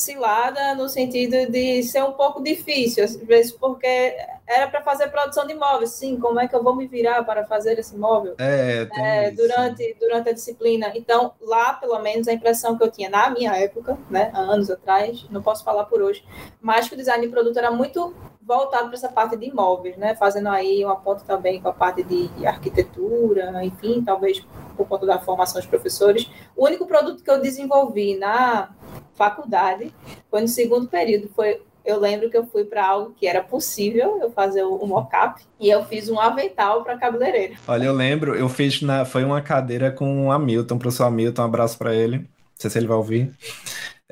cilada 0.00 0.74
no 0.74 0.88
sentido 0.88 1.50
de 1.50 1.82
ser 1.82 2.02
um 2.02 2.12
pouco 2.12 2.42
difícil, 2.42 3.04
às 3.04 3.14
vezes 3.16 3.52
porque 3.52 4.16
era 4.46 4.66
para 4.66 4.82
fazer 4.82 5.08
produção 5.08 5.46
de 5.46 5.54
móveis, 5.54 5.90
sim, 5.90 6.18
como 6.18 6.40
é 6.40 6.48
que 6.48 6.56
eu 6.56 6.62
vou 6.62 6.74
me 6.74 6.86
virar 6.86 7.22
para 7.24 7.44
fazer 7.44 7.78
esse 7.78 7.96
móvel? 7.96 8.34
É, 8.38 8.88
é 8.96 9.30
durante, 9.30 9.96
durante 10.00 10.30
a 10.30 10.32
disciplina. 10.60 10.92
Então, 10.94 11.32
lá, 11.40 11.72
pelo 11.72 11.98
menos, 11.98 12.28
a 12.28 12.32
impressão 12.32 12.76
que 12.76 12.84
eu 12.84 12.90
tinha 12.90 13.08
na 13.08 13.30
minha 13.30 13.56
época, 13.56 13.98
né, 14.08 14.30
anos 14.34 14.70
atrás, 14.70 15.26
não 15.30 15.42
posso 15.42 15.64
falar 15.64 15.84
por 15.84 16.02
hoje, 16.02 16.24
mas 16.60 16.88
que 16.88 16.94
o 16.94 16.96
design 16.96 17.24
de 17.24 17.32
produto 17.32 17.58
era 17.58 17.70
muito 17.70 18.14
voltado 18.42 18.86
para 18.86 18.96
essa 18.96 19.08
parte 19.08 19.36
de 19.36 19.46
imóveis, 19.46 19.96
né, 19.96 20.14
fazendo 20.14 20.48
aí 20.48 20.84
uma 20.84 20.96
ponta 20.96 21.24
também 21.24 21.60
com 21.60 21.68
a 21.68 21.72
parte 21.72 22.02
de 22.02 22.28
arquitetura, 22.46 23.64
enfim, 23.64 24.02
talvez 24.04 24.44
por 24.76 24.86
conta 24.86 25.06
da 25.06 25.18
formação 25.18 25.60
dos 25.60 25.68
professores. 25.68 26.30
O 26.56 26.66
único 26.66 26.86
produto 26.86 27.22
que 27.22 27.30
eu 27.30 27.40
desenvolvi 27.40 28.16
na 28.16 28.70
faculdade 29.14 29.94
foi 30.30 30.40
no 30.40 30.48
segundo 30.48 30.88
período, 30.88 31.28
foi 31.34 31.62
eu 31.84 31.98
lembro 31.98 32.30
que 32.30 32.36
eu 32.36 32.46
fui 32.46 32.64
para 32.64 32.86
algo 32.86 33.14
que 33.16 33.26
era 33.26 33.42
possível 33.42 34.18
eu 34.20 34.30
fazer 34.30 34.62
o, 34.62 34.86
mockup 34.86 35.40
e 35.58 35.68
eu 35.68 35.84
fiz 35.84 36.08
um 36.08 36.18
avental 36.18 36.82
para 36.82 36.98
cabeleireiro. 36.98 37.54
Olha, 37.66 37.84
eu 37.84 37.92
lembro, 37.92 38.34
eu 38.34 38.48
fiz 38.48 38.82
na 38.82 39.04
foi 39.04 39.24
uma 39.24 39.40
cadeira 39.40 39.90
com 39.90 40.26
o 40.26 40.32
Hamilton, 40.32 40.78
professor 40.78 41.04
Hamilton, 41.04 41.42
um 41.42 41.44
abraço 41.44 41.78
para 41.78 41.94
ele. 41.94 42.18
Não 42.18 42.26
sei 42.56 42.70
se 42.70 42.78
ele 42.78 42.86
vai 42.86 42.96
ouvir. 42.96 43.32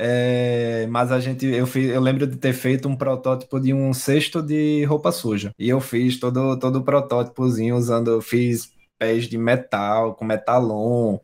É, 0.01 0.87
mas 0.89 1.11
a 1.11 1.19
gente, 1.19 1.45
eu, 1.45 1.67
fiz, 1.67 1.91
eu 1.91 2.01
lembro 2.01 2.25
de 2.25 2.37
ter 2.37 2.53
feito 2.53 2.89
um 2.89 2.95
protótipo 2.95 3.59
de 3.59 3.75
um 3.75 3.93
cesto 3.93 4.41
de 4.41 4.85
roupa 4.85 5.11
suja. 5.11 5.51
E 5.59 5.69
eu 5.69 5.81
fiz 5.81 6.21
todo, 6.21 6.57
todo 6.59 6.77
o 6.77 6.85
protótipozinho 6.85 7.77
usando, 7.77 8.23
fiz 8.23 8.73
pés 8.99 9.27
de 9.27 9.39
metal, 9.39 10.15
com 10.15 10.25
metalon, 10.25 11.19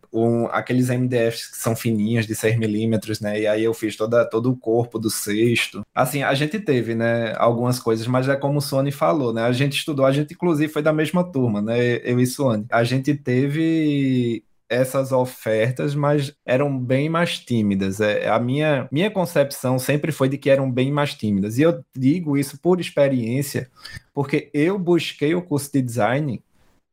aqueles 0.51 0.89
MDFs 0.89 1.49
que 1.51 1.57
são 1.57 1.75
fininhos 1.75 2.27
de 2.27 2.35
6 2.35 2.59
milímetros, 2.59 3.21
né? 3.21 3.41
E 3.41 3.47
aí 3.47 3.65
eu 3.65 3.75
fiz 3.75 3.97
toda, 3.97 4.25
todo 4.25 4.51
o 4.51 4.57
corpo 4.57 4.99
do 4.99 5.11
cesto. 5.11 5.85
Assim, 5.95 6.23
a 6.23 6.35
gente 6.35 6.61
teve, 6.61 6.95
né, 6.95 7.35
algumas 7.37 7.79
coisas, 7.79 8.07
mas 8.07 8.29
é 8.29 8.37
como 8.37 8.59
o 8.59 8.63
Sony 8.63 8.93
falou, 8.93 9.33
né? 9.33 9.43
A 9.43 9.53
gente 9.53 9.77
estudou, 9.77 10.07
a 10.07 10.13
gente 10.13 10.35
inclusive 10.35 10.73
foi 10.73 10.83
da 10.83 10.93
mesma 10.93 11.25
turma, 11.25 11.61
né? 11.61 11.97
Eu 12.05 12.21
e 12.21 12.27
Sony. 12.27 12.65
A 12.71 12.85
gente 12.85 13.15
teve 13.15 14.45
essas 14.69 15.13
ofertas, 15.13 15.95
mas 15.95 16.35
eram 16.45 16.79
bem 16.79 17.09
mais 17.09 17.39
tímidas. 17.39 18.01
É, 18.01 18.29
a 18.29 18.39
minha, 18.39 18.89
minha 18.91 19.11
concepção 19.11 19.79
sempre 19.79 20.11
foi 20.11 20.29
de 20.29 20.39
que 20.39 20.51
eram 20.51 20.71
bem 20.71 20.91
mais 20.91 21.15
tímidas. 21.15 21.59
E 21.59 21.63
eu 21.63 21.85
digo 21.97 22.37
isso 22.37 22.59
por 22.59 22.81
experiência, 22.81 23.71
porque 24.13 24.51
eu 24.53 24.79
busquei 24.79 25.35
o 25.35 25.43
curso 25.43 25.71
de 25.73 25.83
design 25.83 26.43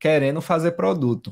querendo 0.02 0.42
fazer 0.42 0.72
produto. 0.72 1.32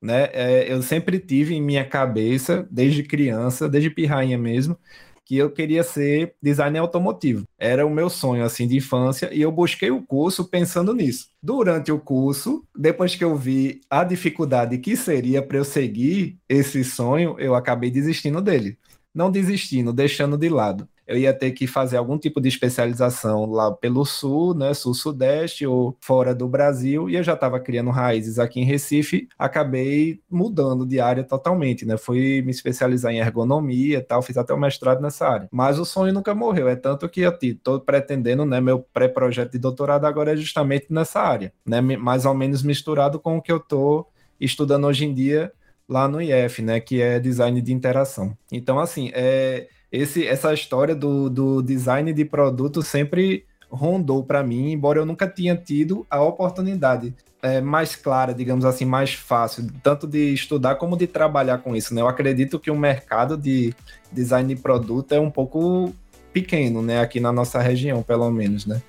Né? 0.00 0.28
É, 0.34 0.70
eu 0.70 0.82
sempre 0.82 1.18
tive 1.18 1.54
em 1.54 1.62
minha 1.62 1.84
cabeça, 1.84 2.68
desde 2.70 3.02
criança, 3.02 3.66
desde 3.66 3.88
pirrainha 3.88 4.36
mesmo, 4.36 4.78
que 5.24 5.38
eu 5.38 5.50
queria 5.50 5.82
ser 5.82 6.34
designer 6.42 6.80
automotivo. 6.80 7.48
Era 7.58 7.86
o 7.86 7.90
meu 7.90 8.10
sonho 8.10 8.44
assim 8.44 8.68
de 8.68 8.76
infância 8.76 9.32
e 9.32 9.40
eu 9.40 9.50
busquei 9.50 9.90
o 9.90 10.02
curso 10.02 10.44
pensando 10.44 10.92
nisso. 10.92 11.28
Durante 11.42 11.90
o 11.90 11.98
curso, 11.98 12.62
depois 12.76 13.16
que 13.16 13.24
eu 13.24 13.34
vi 13.34 13.80
a 13.88 14.04
dificuldade 14.04 14.76
que 14.76 14.94
seria 14.94 15.40
para 15.40 15.56
eu 15.56 15.64
seguir 15.64 16.38
esse 16.46 16.84
sonho, 16.84 17.36
eu 17.38 17.54
acabei 17.54 17.90
desistindo 17.90 18.42
dele. 18.42 18.78
Não 19.14 19.30
desistindo, 19.30 19.94
deixando 19.94 20.36
de 20.36 20.50
lado 20.50 20.86
eu 21.06 21.16
ia 21.18 21.32
ter 21.32 21.52
que 21.52 21.66
fazer 21.66 21.96
algum 21.96 22.18
tipo 22.18 22.40
de 22.40 22.48
especialização 22.48 23.46
lá 23.46 23.72
pelo 23.72 24.04
sul, 24.04 24.54
né, 24.54 24.72
sul-sudeste 24.72 25.66
ou 25.66 25.96
fora 26.00 26.34
do 26.34 26.48
Brasil, 26.48 27.08
e 27.10 27.16
eu 27.16 27.22
já 27.22 27.34
estava 27.34 27.60
criando 27.60 27.90
raízes 27.90 28.38
aqui 28.38 28.60
em 28.60 28.64
Recife, 28.64 29.28
acabei 29.38 30.20
mudando 30.30 30.86
de 30.86 31.00
área 31.00 31.22
totalmente, 31.24 31.84
né? 31.84 31.96
Fui 31.96 32.42
me 32.42 32.50
especializar 32.50 33.12
em 33.12 33.18
ergonomia 33.18 33.98
e 33.98 34.02
tal, 34.02 34.22
fiz 34.22 34.36
até 34.36 34.52
o 34.54 34.58
mestrado 34.58 35.00
nessa 35.00 35.26
área. 35.28 35.48
Mas 35.52 35.78
o 35.78 35.84
sonho 35.84 36.12
nunca 36.12 36.34
morreu, 36.34 36.68
é 36.68 36.76
tanto 36.76 37.08
que 37.08 37.20
eu 37.20 37.36
estou 37.40 37.80
pretendendo, 37.80 38.44
né, 38.44 38.60
meu 38.60 38.80
pré-projeto 38.80 39.52
de 39.52 39.58
doutorado 39.58 40.04
agora 40.06 40.32
é 40.32 40.36
justamente 40.36 40.86
nessa 40.90 41.20
área, 41.20 41.52
né, 41.66 41.80
mais 41.80 42.24
ou 42.24 42.34
menos 42.34 42.62
misturado 42.62 43.18
com 43.20 43.36
o 43.36 43.42
que 43.42 43.52
eu 43.52 43.58
estou 43.58 44.08
estudando 44.40 44.86
hoje 44.86 45.04
em 45.04 45.14
dia 45.14 45.52
lá 45.88 46.08
no 46.08 46.20
IF, 46.20 46.62
né, 46.62 46.80
que 46.80 47.00
é 47.00 47.20
design 47.20 47.60
de 47.60 47.72
interação. 47.72 48.36
Então, 48.50 48.78
assim, 48.78 49.10
é, 49.12 49.68
esse, 49.94 50.26
essa 50.26 50.52
história 50.52 50.94
do, 50.94 51.30
do 51.30 51.62
design 51.62 52.12
de 52.12 52.24
produto 52.24 52.82
sempre 52.82 53.46
rondou 53.70 54.24
para 54.24 54.42
mim, 54.42 54.72
embora 54.72 54.98
eu 54.98 55.06
nunca 55.06 55.28
tinha 55.28 55.56
tido 55.56 56.04
a 56.10 56.20
oportunidade 56.20 57.14
é, 57.40 57.60
mais 57.60 57.94
clara, 57.94 58.34
digamos 58.34 58.64
assim, 58.64 58.84
mais 58.84 59.14
fácil, 59.14 59.66
tanto 59.82 60.06
de 60.06 60.32
estudar 60.32 60.76
como 60.76 60.96
de 60.96 61.06
trabalhar 61.06 61.58
com 61.58 61.76
isso. 61.76 61.94
Né? 61.94 62.00
Eu 62.00 62.08
acredito 62.08 62.58
que 62.58 62.70
o 62.70 62.76
mercado 62.76 63.36
de 63.36 63.72
design 64.10 64.52
de 64.52 64.60
produto 64.60 65.12
é 65.12 65.20
um 65.20 65.30
pouco 65.30 65.94
pequeno, 66.32 66.82
né? 66.82 67.00
Aqui 67.00 67.20
na 67.20 67.30
nossa 67.30 67.60
região, 67.60 68.02
pelo 68.02 68.28
menos, 68.30 68.66
né? 68.66 68.82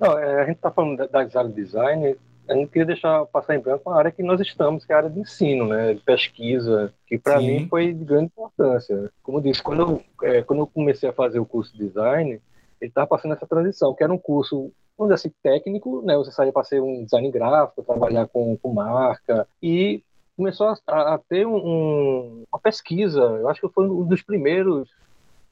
Não, 0.00 0.18
é, 0.18 0.42
a 0.42 0.46
gente 0.46 0.56
está 0.56 0.70
falando 0.70 1.06
da 1.08 1.24
design 1.24 1.52
design, 1.52 2.16
eu 2.48 2.56
não 2.56 2.66
queria 2.66 2.86
deixar 2.86 3.24
passar 3.26 3.54
em 3.54 3.60
branco 3.60 3.88
a 3.88 3.96
área 3.96 4.10
que 4.10 4.22
nós 4.22 4.40
estamos, 4.40 4.84
que 4.84 4.92
é 4.92 4.94
a 4.94 4.98
área 4.98 5.10
de 5.10 5.20
ensino, 5.20 5.66
né, 5.66 5.94
de 5.94 6.00
pesquisa, 6.00 6.92
que 7.06 7.18
para 7.18 7.38
mim 7.38 7.68
foi 7.68 7.92
de 7.92 8.04
grande 8.04 8.26
importância. 8.26 9.10
Como 9.22 9.38
eu 9.38 9.42
disse, 9.42 9.62
quando 9.62 9.82
eu, 9.82 10.28
é, 10.28 10.42
quando 10.42 10.60
eu 10.60 10.66
comecei 10.66 11.08
a 11.08 11.12
fazer 11.12 11.38
o 11.38 11.46
curso 11.46 11.72
de 11.72 11.86
design, 11.86 12.40
ele 12.80 12.88
estava 12.88 13.06
passando 13.06 13.34
essa 13.34 13.46
transição, 13.46 13.94
que 13.94 14.02
era 14.02 14.12
um 14.12 14.18
curso, 14.18 14.72
vamos 14.98 15.14
dizer 15.14 15.28
assim, 15.28 15.34
técnico, 15.42 16.02
né, 16.02 16.16
você 16.16 16.32
saía 16.32 16.52
para 16.52 16.64
ser 16.64 16.80
um 16.80 17.04
design 17.04 17.30
gráfico, 17.30 17.82
trabalhar 17.84 18.26
com, 18.26 18.56
com 18.56 18.72
marca, 18.72 19.46
e 19.62 20.02
começou 20.36 20.68
a, 20.68 21.14
a 21.14 21.18
ter 21.18 21.46
um, 21.46 21.56
um, 21.56 22.44
uma 22.52 22.58
pesquisa, 22.58 23.20
eu 23.20 23.48
acho 23.48 23.60
que 23.60 23.72
foi 23.72 23.88
um 23.88 24.04
dos 24.04 24.22
primeiros 24.22 24.90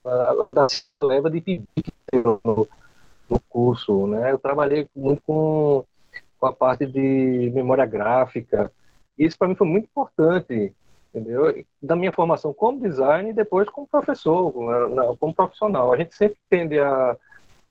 uh, 0.04 0.48
da 0.52 0.66
leva 1.02 1.30
de 1.30 1.40
PIB 1.40 1.64
no, 2.24 2.66
no 3.28 3.40
curso, 3.48 4.08
né, 4.08 4.32
eu 4.32 4.38
trabalhei 4.38 4.88
muito 4.96 5.22
com 5.24 5.84
com 6.40 6.46
a 6.46 6.52
parte 6.52 6.86
de 6.86 7.52
memória 7.54 7.84
gráfica. 7.84 8.72
Isso 9.18 9.36
para 9.38 9.48
mim 9.48 9.54
foi 9.54 9.66
muito 9.66 9.84
importante, 9.84 10.74
entendeu? 11.14 11.64
Da 11.82 11.94
minha 11.94 12.12
formação 12.12 12.54
como 12.54 12.80
design 12.80 13.30
e 13.30 13.34
depois 13.34 13.68
como 13.68 13.86
professor, 13.86 14.50
como 15.18 15.34
profissional. 15.34 15.92
A 15.92 15.98
gente 15.98 16.14
sempre 16.14 16.38
tende 16.48 16.78
a, 16.80 17.14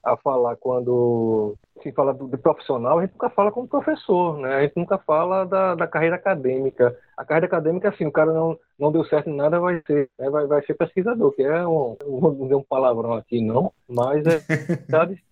a 0.03 0.15
falar 0.15 0.55
quando 0.57 1.55
se 1.81 1.91
fala 1.91 2.13
do, 2.13 2.37
profissional, 2.37 2.99
a 2.99 3.01
gente 3.01 3.13
nunca 3.13 3.29
fala 3.29 3.51
como 3.51 3.67
professor, 3.67 4.37
né? 4.37 4.55
A 4.55 4.61
gente 4.61 4.77
nunca 4.77 4.97
fala 4.97 5.45
da, 5.45 5.75
da 5.75 5.87
carreira 5.87 6.15
acadêmica. 6.15 6.95
A 7.17 7.25
carreira 7.25 7.47
acadêmica, 7.47 7.89
assim, 7.89 8.05
o 8.05 8.11
cara 8.11 8.31
não, 8.31 8.57
não 8.77 8.91
deu 8.91 9.03
certo 9.05 9.29
em 9.29 9.35
nada, 9.35 9.59
vai 9.59 9.81
ser, 9.87 10.09
né? 10.19 10.29
vai, 10.29 10.45
vai 10.45 10.63
ser 10.65 10.75
pesquisador, 10.75 11.31
que 11.31 11.41
é 11.41 11.65
um, 11.65 11.95
vou 12.05 12.35
dizer 12.35 12.55
um 12.55 12.63
palavrão 12.63 13.13
aqui, 13.13 13.41
não, 13.41 13.71
mas 13.87 14.25
é 14.27 14.39
sabe, 14.91 15.23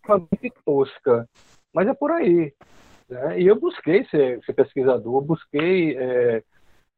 muito 0.42 0.56
tosca. 0.66 1.30
Mas 1.74 1.88
é 1.88 1.94
por 1.94 2.12
aí. 2.12 2.54
Né? 3.10 3.42
E 3.42 3.48
eu 3.48 3.60
busquei 3.60 4.06
ser, 4.06 4.44
ser 4.44 4.54
pesquisador, 4.54 5.22
busquei 5.22 5.98
é, 5.98 6.44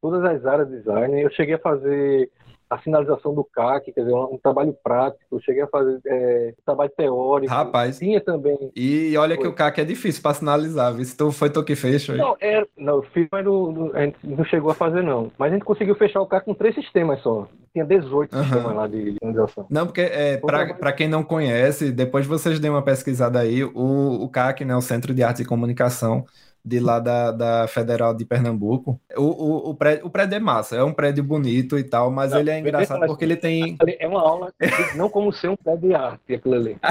todas 0.00 0.24
as 0.24 0.44
áreas 0.44 0.68
de 0.68 0.78
design. 0.78 1.20
Eu 1.20 1.30
cheguei 1.30 1.54
a 1.54 1.58
fazer 1.58 2.30
a 2.70 2.78
finalização 2.78 3.34
do 3.34 3.42
CAC, 3.42 3.92
quer 3.92 4.02
dizer, 4.02 4.14
um, 4.14 4.34
um 4.34 4.38
trabalho 4.38 4.72
prático, 4.84 5.40
cheguei 5.42 5.62
a 5.62 5.66
fazer 5.66 6.00
é, 6.06 6.54
um 6.56 6.62
trabalho 6.64 6.92
teórico. 6.96 7.52
Rapaz. 7.52 7.98
Tinha 7.98 8.20
também. 8.20 8.70
E 8.76 9.16
olha 9.16 9.34
foi. 9.34 9.42
que 9.42 9.48
o 9.48 9.52
CAC 9.52 9.80
é 9.80 9.84
difícil 9.84 10.22
para 10.22 10.34
finalizar, 10.34 10.94
viu? 10.94 11.04
Se 11.04 11.16
tu, 11.16 11.32
foi 11.32 11.50
tu 11.50 11.64
que 11.64 11.74
fez, 11.74 12.06
foi? 12.06 12.16
Não, 12.16 12.36
é, 12.40 12.64
não, 12.78 13.02
fiz, 13.02 13.26
mas 13.32 13.44
não, 13.44 13.90
a 13.92 14.02
gente 14.02 14.18
não 14.22 14.44
chegou 14.44 14.70
a 14.70 14.74
fazer, 14.74 15.02
não. 15.02 15.32
Mas 15.36 15.50
a 15.50 15.54
gente 15.54 15.64
conseguiu 15.64 15.96
fechar 15.96 16.20
o 16.20 16.26
CAC 16.26 16.44
com 16.44 16.54
três 16.54 16.74
sistemas 16.76 17.20
só. 17.22 17.48
Tinha 17.72 17.84
18 17.84 18.36
uhum. 18.36 18.42
sistemas 18.44 18.76
lá 18.76 18.86
de 18.86 19.16
finalização. 19.18 19.66
Não, 19.68 19.86
porque 19.86 20.02
é, 20.02 20.36
para 20.36 20.92
quem 20.92 21.08
não 21.08 21.24
conhece, 21.24 21.90
depois 21.90 22.24
vocês 22.24 22.60
dêem 22.60 22.72
uma 22.72 22.82
pesquisada 22.82 23.40
aí, 23.40 23.64
o, 23.64 23.72
o 23.74 24.28
CAC, 24.28 24.64
né, 24.64 24.76
o 24.76 24.80
Centro 24.80 25.12
de 25.12 25.24
Arte 25.24 25.42
e 25.42 25.44
Comunicação, 25.46 26.24
de 26.64 26.78
lá 26.78 26.98
da, 26.98 27.32
da 27.32 27.68
Federal 27.68 28.14
de 28.14 28.24
Pernambuco. 28.24 29.00
O, 29.16 29.22
o, 29.22 29.70
o, 29.70 29.74
prédio, 29.74 30.06
o 30.06 30.10
prédio 30.10 30.36
é 30.36 30.40
massa, 30.40 30.76
é 30.76 30.84
um 30.84 30.92
prédio 30.92 31.24
bonito 31.24 31.78
e 31.78 31.84
tal, 31.84 32.10
mas 32.10 32.32
não, 32.32 32.40
ele 32.40 32.50
é 32.50 32.58
engraçado 32.58 33.06
porque 33.06 33.24
ele 33.24 33.36
tem. 33.36 33.76
É 33.98 34.06
uma 34.06 34.20
aula, 34.20 34.52
não 34.94 35.08
como 35.08 35.32
ser 35.32 35.48
um 35.48 35.56
prédio 35.56 35.88
de 35.88 35.94
arte, 35.94 36.34
aquilo 36.34 36.54
ali. 36.54 36.76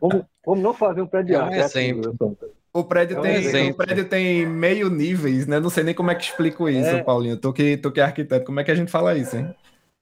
Como, 0.00 0.26
como 0.44 0.60
não 0.60 0.74
fazer 0.74 1.00
um 1.00 1.06
prédio 1.06 1.28
de 1.28 1.34
é 1.34 1.38
arte. 1.38 1.54
É 1.54 1.60
exemplo. 1.60 2.36
O 2.74 2.84
prédio, 2.84 3.24
é 3.24 3.40
tem, 3.40 3.70
o 3.70 3.74
prédio 3.74 4.04
tem 4.04 4.44
meio 4.44 4.90
níveis, 4.90 5.46
né? 5.46 5.60
Não 5.60 5.70
sei 5.70 5.84
nem 5.84 5.94
como 5.94 6.10
é 6.10 6.14
que 6.14 6.24
explico 6.24 6.68
isso, 6.68 6.88
é. 6.88 7.02
Paulinho. 7.02 7.36
Tu 7.36 7.52
que, 7.52 7.76
tu 7.76 7.92
que 7.92 8.00
é 8.00 8.02
arquiteto, 8.02 8.44
como 8.44 8.58
é 8.58 8.64
que 8.64 8.70
a 8.70 8.74
gente 8.74 8.90
fala 8.90 9.16
isso, 9.16 9.36
hein? 9.36 9.54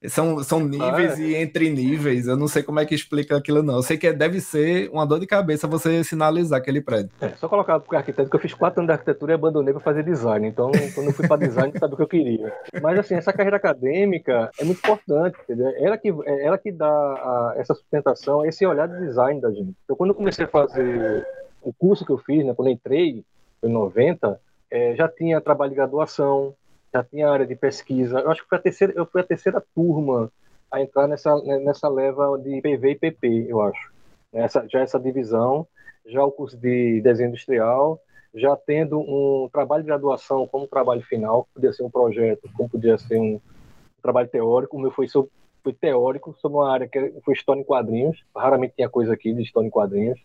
São, 0.09 0.43
são 0.43 0.59
níveis 0.59 1.13
ah, 1.13 1.21
é. 1.21 1.25
e 1.25 1.35
entre 1.35 1.69
níveis. 1.69 2.27
Eu 2.27 2.35
não 2.35 2.47
sei 2.47 2.61
como 2.61 2.79
é 2.79 2.85
que 2.85 2.93
explica 2.93 3.37
aquilo, 3.37 3.63
não. 3.63 3.77
Eu 3.77 3.83
sei 3.83 3.97
que 3.97 4.11
deve 4.11 4.41
ser 4.41 4.89
uma 4.91 5.05
dor 5.05 5.19
de 5.19 5.27
cabeça 5.27 5.67
você 5.67 6.03
sinalizar 6.03 6.59
aquele 6.59 6.81
prédio. 6.81 7.11
É, 7.21 7.29
só 7.29 7.47
colocar 7.47 7.79
porque 7.79 7.95
arquiteto 7.95 8.29
que 8.29 8.35
eu 8.35 8.39
fiz 8.39 8.53
quatro 8.53 8.81
anos 8.81 8.87
de 8.87 8.93
arquitetura 8.93 9.33
e 9.33 9.35
abandonei 9.35 9.73
para 9.73 9.81
fazer 9.81 10.03
design. 10.03 10.47
Então, 10.47 10.71
quando 10.93 11.07
eu 11.07 11.13
fui 11.13 11.27
para 11.27 11.37
design, 11.37 11.71
não 11.73 11.79
sabia 11.79 11.93
o 11.93 11.97
que 11.97 12.03
eu 12.03 12.07
queria. 12.07 12.53
Mas, 12.81 12.99
assim, 12.99 13.15
essa 13.15 13.31
carreira 13.31 13.57
acadêmica 13.57 14.51
é 14.59 14.63
muito 14.63 14.79
importante, 14.79 15.37
entendeu? 15.43 15.71
Ela 15.77 15.97
que, 15.97 16.09
é 16.25 16.45
ela 16.45 16.57
que 16.57 16.71
dá 16.71 16.87
a, 16.87 17.53
essa 17.57 17.73
sustentação, 17.73 18.45
esse 18.45 18.65
olhar 18.65 18.87
de 18.87 18.99
design 18.99 19.39
da 19.39 19.51
gente. 19.51 19.73
Então, 19.83 19.95
quando 19.95 20.09
eu 20.09 20.15
comecei 20.15 20.45
a 20.45 20.49
fazer 20.49 21.25
o 21.61 21.73
curso 21.73 22.05
que 22.05 22.11
eu 22.11 22.17
fiz, 22.17 22.45
né, 22.45 22.53
quando 22.53 22.67
eu 22.67 22.73
entrei, 22.73 23.23
em 23.63 23.69
90, 23.69 24.39
é, 24.69 24.95
já 24.95 25.07
tinha 25.07 25.39
trabalho 25.39 25.69
de 25.69 25.75
graduação, 25.75 26.53
já 26.93 27.03
tinha 27.03 27.29
área 27.29 27.45
de 27.45 27.55
pesquisa. 27.55 28.19
Eu 28.19 28.29
acho 28.29 28.43
que 28.43 28.49
foi 28.49 28.57
a 28.57 28.61
terceira, 28.61 28.93
eu 28.95 29.05
fui 29.05 29.21
a 29.21 29.25
terceira 29.25 29.63
turma 29.73 30.31
a 30.71 30.81
entrar 30.81 31.07
nessa, 31.07 31.35
nessa 31.59 31.89
leva 31.89 32.37
de 32.37 32.61
PV 32.61 32.91
e 32.91 32.95
PP, 32.95 33.45
eu 33.49 33.61
acho. 33.61 33.91
Essa, 34.31 34.65
já 34.67 34.79
essa 34.79 34.99
divisão, 34.99 35.67
já 36.05 36.23
o 36.23 36.31
curso 36.31 36.57
de 36.57 37.01
desenho 37.01 37.29
industrial, 37.29 37.99
já 38.33 38.55
tendo 38.55 38.99
um 38.99 39.49
trabalho 39.51 39.83
de 39.83 39.87
graduação 39.87 40.47
como 40.47 40.67
trabalho 40.67 41.01
final, 41.03 41.47
podia 41.53 41.71
ser 41.71 41.83
um 41.83 41.89
projeto, 41.89 42.49
como 42.55 42.69
podia 42.69 42.97
ser 42.97 43.19
um 43.19 43.39
trabalho 44.01 44.27
teórico. 44.27 44.75
O 44.75 44.79
meu 44.79 44.91
foi, 44.91 45.07
foi 45.07 45.73
teórico, 45.73 46.35
sobre 46.41 46.57
uma 46.57 46.71
área 46.71 46.87
que 46.87 47.13
foi 47.23 47.35
história 47.35 47.61
em 47.61 47.63
quadrinhos. 47.63 48.23
Raramente 48.35 48.73
tinha 48.75 48.89
coisa 48.89 49.13
aqui 49.13 49.33
de 49.33 49.43
história 49.43 49.67
em 49.67 49.71
quadrinhos. 49.71 50.19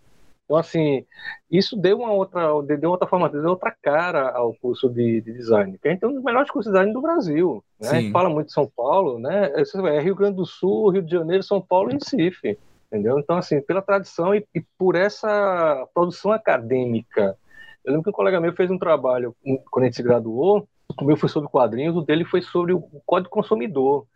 Então, 0.49 0.57
assim, 0.57 1.05
isso 1.51 1.77
deu 1.77 1.99
uma 1.99 2.11
outra, 2.11 2.49
deu 2.63 2.91
outra 2.91 3.07
forma, 3.07 3.29
deu 3.29 3.45
outra 3.51 3.71
cara 3.83 4.31
ao 4.31 4.55
curso 4.55 4.89
de, 4.89 5.21
de 5.21 5.35
design. 5.35 5.73
Porque 5.73 5.89
a 5.89 5.91
gente 5.91 6.01
tem 6.01 6.09
um 6.09 6.15
dos 6.15 6.25
melhores 6.25 6.51
cursos 6.51 6.73
de 6.73 6.79
design 6.79 6.91
do 6.91 7.03
Brasil. 7.03 7.63
Né? 7.79 7.89
A 7.91 8.01
gente 8.01 8.13
fala 8.13 8.31
muito 8.31 8.47
de 8.47 8.55
São 8.55 8.67
Paulo, 8.75 9.19
né? 9.19 9.53
É 9.55 10.01
Rio 10.01 10.15
Grande 10.15 10.37
do 10.37 10.47
Sul, 10.47 10.89
Rio 10.89 11.03
de 11.03 11.11
Janeiro, 11.11 11.43
São 11.43 11.61
Paulo 11.61 11.91
e 11.91 11.95
Recife. 11.95 12.59
Entendeu? 12.87 13.19
Então, 13.19 13.37
assim, 13.37 13.61
pela 13.61 13.83
tradição 13.83 14.35
e, 14.35 14.43
e 14.55 14.65
por 14.79 14.97
essa 14.97 15.87
produção 15.93 16.33
acadêmica. 16.33 17.37
Eu 17.85 17.93
lembro 17.93 18.05
que 18.05 18.11
um 18.11 18.15
colega 18.15 18.41
meu 18.41 18.55
fez 18.55 18.71
um 18.71 18.79
trabalho, 18.79 19.37
quando 19.71 19.83
a 19.83 19.87
gente 19.87 19.97
se 19.97 20.03
graduou, 20.03 20.67
o 20.99 21.05
meu 21.05 21.19
foi 21.19 21.29
sobre 21.29 21.51
quadrinhos, 21.51 21.95
o 21.95 22.01
dele 22.01 22.25
foi 22.25 22.41
sobre 22.41 22.73
o 22.73 22.81
Código 23.05 23.29
Consumidor. 23.29 24.07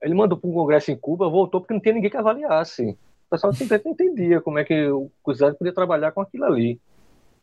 Ele 0.00 0.14
mandou 0.14 0.38
para 0.38 0.48
um 0.48 0.54
congresso 0.54 0.92
em 0.92 0.96
Cuba, 0.96 1.28
voltou 1.28 1.60
porque 1.60 1.74
não 1.74 1.80
tinha 1.80 1.94
ninguém 1.94 2.10
que 2.10 2.16
avaliasse 2.16 2.96
pessoal 3.32 3.52
simplesmente 3.54 3.84
não 3.86 3.92
entendia 3.92 4.40
como 4.42 4.58
é 4.58 4.64
que 4.64 4.86
o 4.88 5.10
Cruzado 5.24 5.56
podia 5.56 5.72
trabalhar 5.72 6.12
com 6.12 6.20
aquilo 6.20 6.44
ali. 6.44 6.78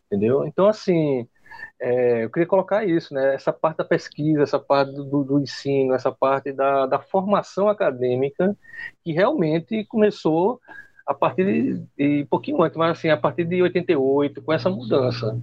Entendeu? 0.06 0.46
Então, 0.46 0.68
assim, 0.68 1.28
é, 1.80 2.24
eu 2.26 2.30
queria 2.30 2.48
colocar 2.48 2.86
isso, 2.86 3.14
né? 3.14 3.34
Essa 3.34 3.52
parte 3.52 3.78
da 3.78 3.84
pesquisa, 3.84 4.44
essa 4.44 4.60
parte 4.60 4.94
do, 4.94 5.24
do 5.24 5.40
ensino, 5.40 5.94
essa 5.94 6.12
parte 6.12 6.52
da, 6.52 6.86
da, 6.86 7.00
formação 7.00 7.68
acadêmica, 7.68 8.56
que 9.04 9.12
realmente 9.12 9.84
começou 9.86 10.60
a 11.06 11.14
partir 11.14 11.46
de, 11.46 11.86
de 11.98 12.26
pouquinho 12.26 12.62
antes, 12.62 12.78
mas 12.78 12.92
assim, 12.92 13.10
a 13.10 13.18
partir 13.18 13.46
de 13.46 13.62
88, 13.62 14.42
com 14.44 14.54
essa 14.54 14.70
mudança. 14.70 15.40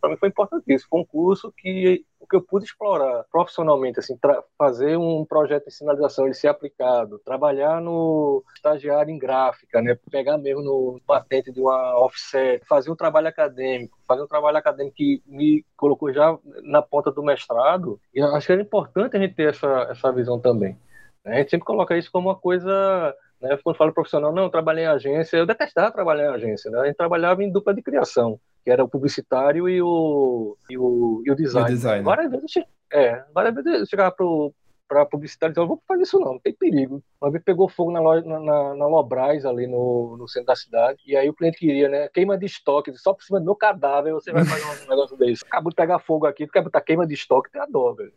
Para 0.00 0.10
mim 0.10 0.16
foi 0.16 0.28
importantíssimo. 0.28 0.88
Foi 0.90 1.00
um 1.00 1.04
curso 1.04 1.52
que 1.56 2.04
o 2.24 2.26
que 2.26 2.36
eu 2.36 2.42
pude 2.42 2.64
explorar 2.64 3.24
profissionalmente, 3.30 4.00
assim, 4.00 4.18
fazer 4.58 4.96
um 4.96 5.24
projeto 5.24 5.66
de 5.66 5.74
sinalização, 5.74 6.24
ele 6.24 6.34
ser 6.34 6.48
aplicado, 6.48 7.18
trabalhar 7.18 7.80
no 7.80 8.42
estagiário 8.54 9.10
em 9.10 9.18
gráfica, 9.18 9.80
né, 9.82 9.96
pegar 10.10 10.38
mesmo 10.38 10.62
no 10.62 11.00
patente 11.06 11.52
de 11.52 11.60
uma 11.60 11.98
offset, 12.00 12.64
fazer 12.66 12.90
um 12.90 12.96
trabalho 12.96 13.28
acadêmico, 13.28 13.98
fazer 14.08 14.22
um 14.22 14.26
trabalho 14.26 14.56
acadêmico 14.56 14.96
que 14.96 15.22
me 15.26 15.64
colocou 15.76 16.12
já 16.12 16.36
na 16.62 16.80
ponta 16.80 17.12
do 17.12 17.22
mestrado, 17.22 18.00
e 18.14 18.20
acho 18.20 18.46
que 18.46 18.52
era 18.52 18.62
importante 18.62 19.16
a 19.16 19.20
gente 19.20 19.34
ter 19.34 19.50
essa, 19.50 19.88
essa 19.90 20.10
visão 20.10 20.40
também. 20.40 20.78
Né? 21.24 21.36
A 21.36 21.38
gente 21.38 21.50
sempre 21.50 21.66
coloca 21.66 21.96
isso 21.96 22.10
como 22.10 22.28
uma 22.28 22.36
coisa 22.36 23.14
né? 23.40 23.58
Quando 23.62 23.76
falo 23.76 23.92
profissional, 23.92 24.32
não, 24.32 24.44
eu 24.44 24.50
trabalhei 24.50 24.84
em 24.84 24.88
agência, 24.88 25.36
eu 25.36 25.44
detestava 25.44 25.92
trabalhar 25.92 26.30
em 26.30 26.34
agência, 26.34 26.70
né? 26.70 26.80
A 26.80 26.86
gente 26.86 26.96
trabalhava 26.96 27.42
em 27.42 27.52
dupla 27.52 27.74
de 27.74 27.82
criação 27.82 28.40
que 28.64 28.70
era 28.70 28.82
o 28.82 28.88
publicitário 28.88 29.68
e 29.68 29.82
o, 29.82 30.56
e 30.70 30.78
o, 30.78 31.22
e 31.26 31.30
o 31.30 31.36
design. 31.36 31.68
E 31.68 31.72
o 31.72 31.76
design. 31.76 32.04
Várias 32.04 32.30
vezes, 32.30 32.64
é, 32.90 33.24
várias 33.34 33.54
vezes 33.54 33.80
eu 33.80 33.86
chegava 33.86 34.10
pro, 34.10 34.54
para 34.88 35.04
publicitário 35.04 35.52
e 35.52 35.54
dizia, 35.54 35.66
vou 35.66 35.82
fazer 35.86 36.02
isso 36.02 36.18
não, 36.18 36.32
não 36.32 36.38
tem 36.38 36.54
perigo. 36.54 37.02
Uma 37.20 37.30
vez 37.30 37.44
pegou 37.44 37.68
fogo 37.68 37.92
na, 37.92 38.00
loja, 38.00 38.26
na, 38.26 38.40
na, 38.40 38.74
na 38.74 38.86
Lobras, 38.86 39.44
ali 39.44 39.66
no, 39.66 40.16
no 40.16 40.26
centro 40.26 40.46
da 40.46 40.56
cidade, 40.56 41.02
e 41.06 41.16
aí 41.16 41.28
o 41.28 41.34
cliente 41.34 41.58
queria, 41.58 41.88
né, 41.88 42.08
queima 42.08 42.38
de 42.38 42.46
estoque, 42.46 42.92
só 42.96 43.12
por 43.12 43.22
cima 43.22 43.38
do 43.38 43.44
meu 43.44 43.54
cadáver 43.54 44.14
você 44.14 44.32
vai 44.32 44.44
fazer 44.44 44.64
um 44.64 44.88
negócio 44.88 45.16
desse. 45.16 45.44
Acabou 45.44 45.70
de 45.70 45.76
pegar 45.76 45.98
fogo 45.98 46.26
aqui, 46.26 46.46
tu 46.46 46.52
quer 46.52 46.62
botar 46.62 46.80
queima 46.80 47.06
de 47.06 47.14
estoque, 47.14 47.50
tem 47.50 47.60
a 47.60 47.66
dó, 47.66 47.92
velho. 47.92 48.12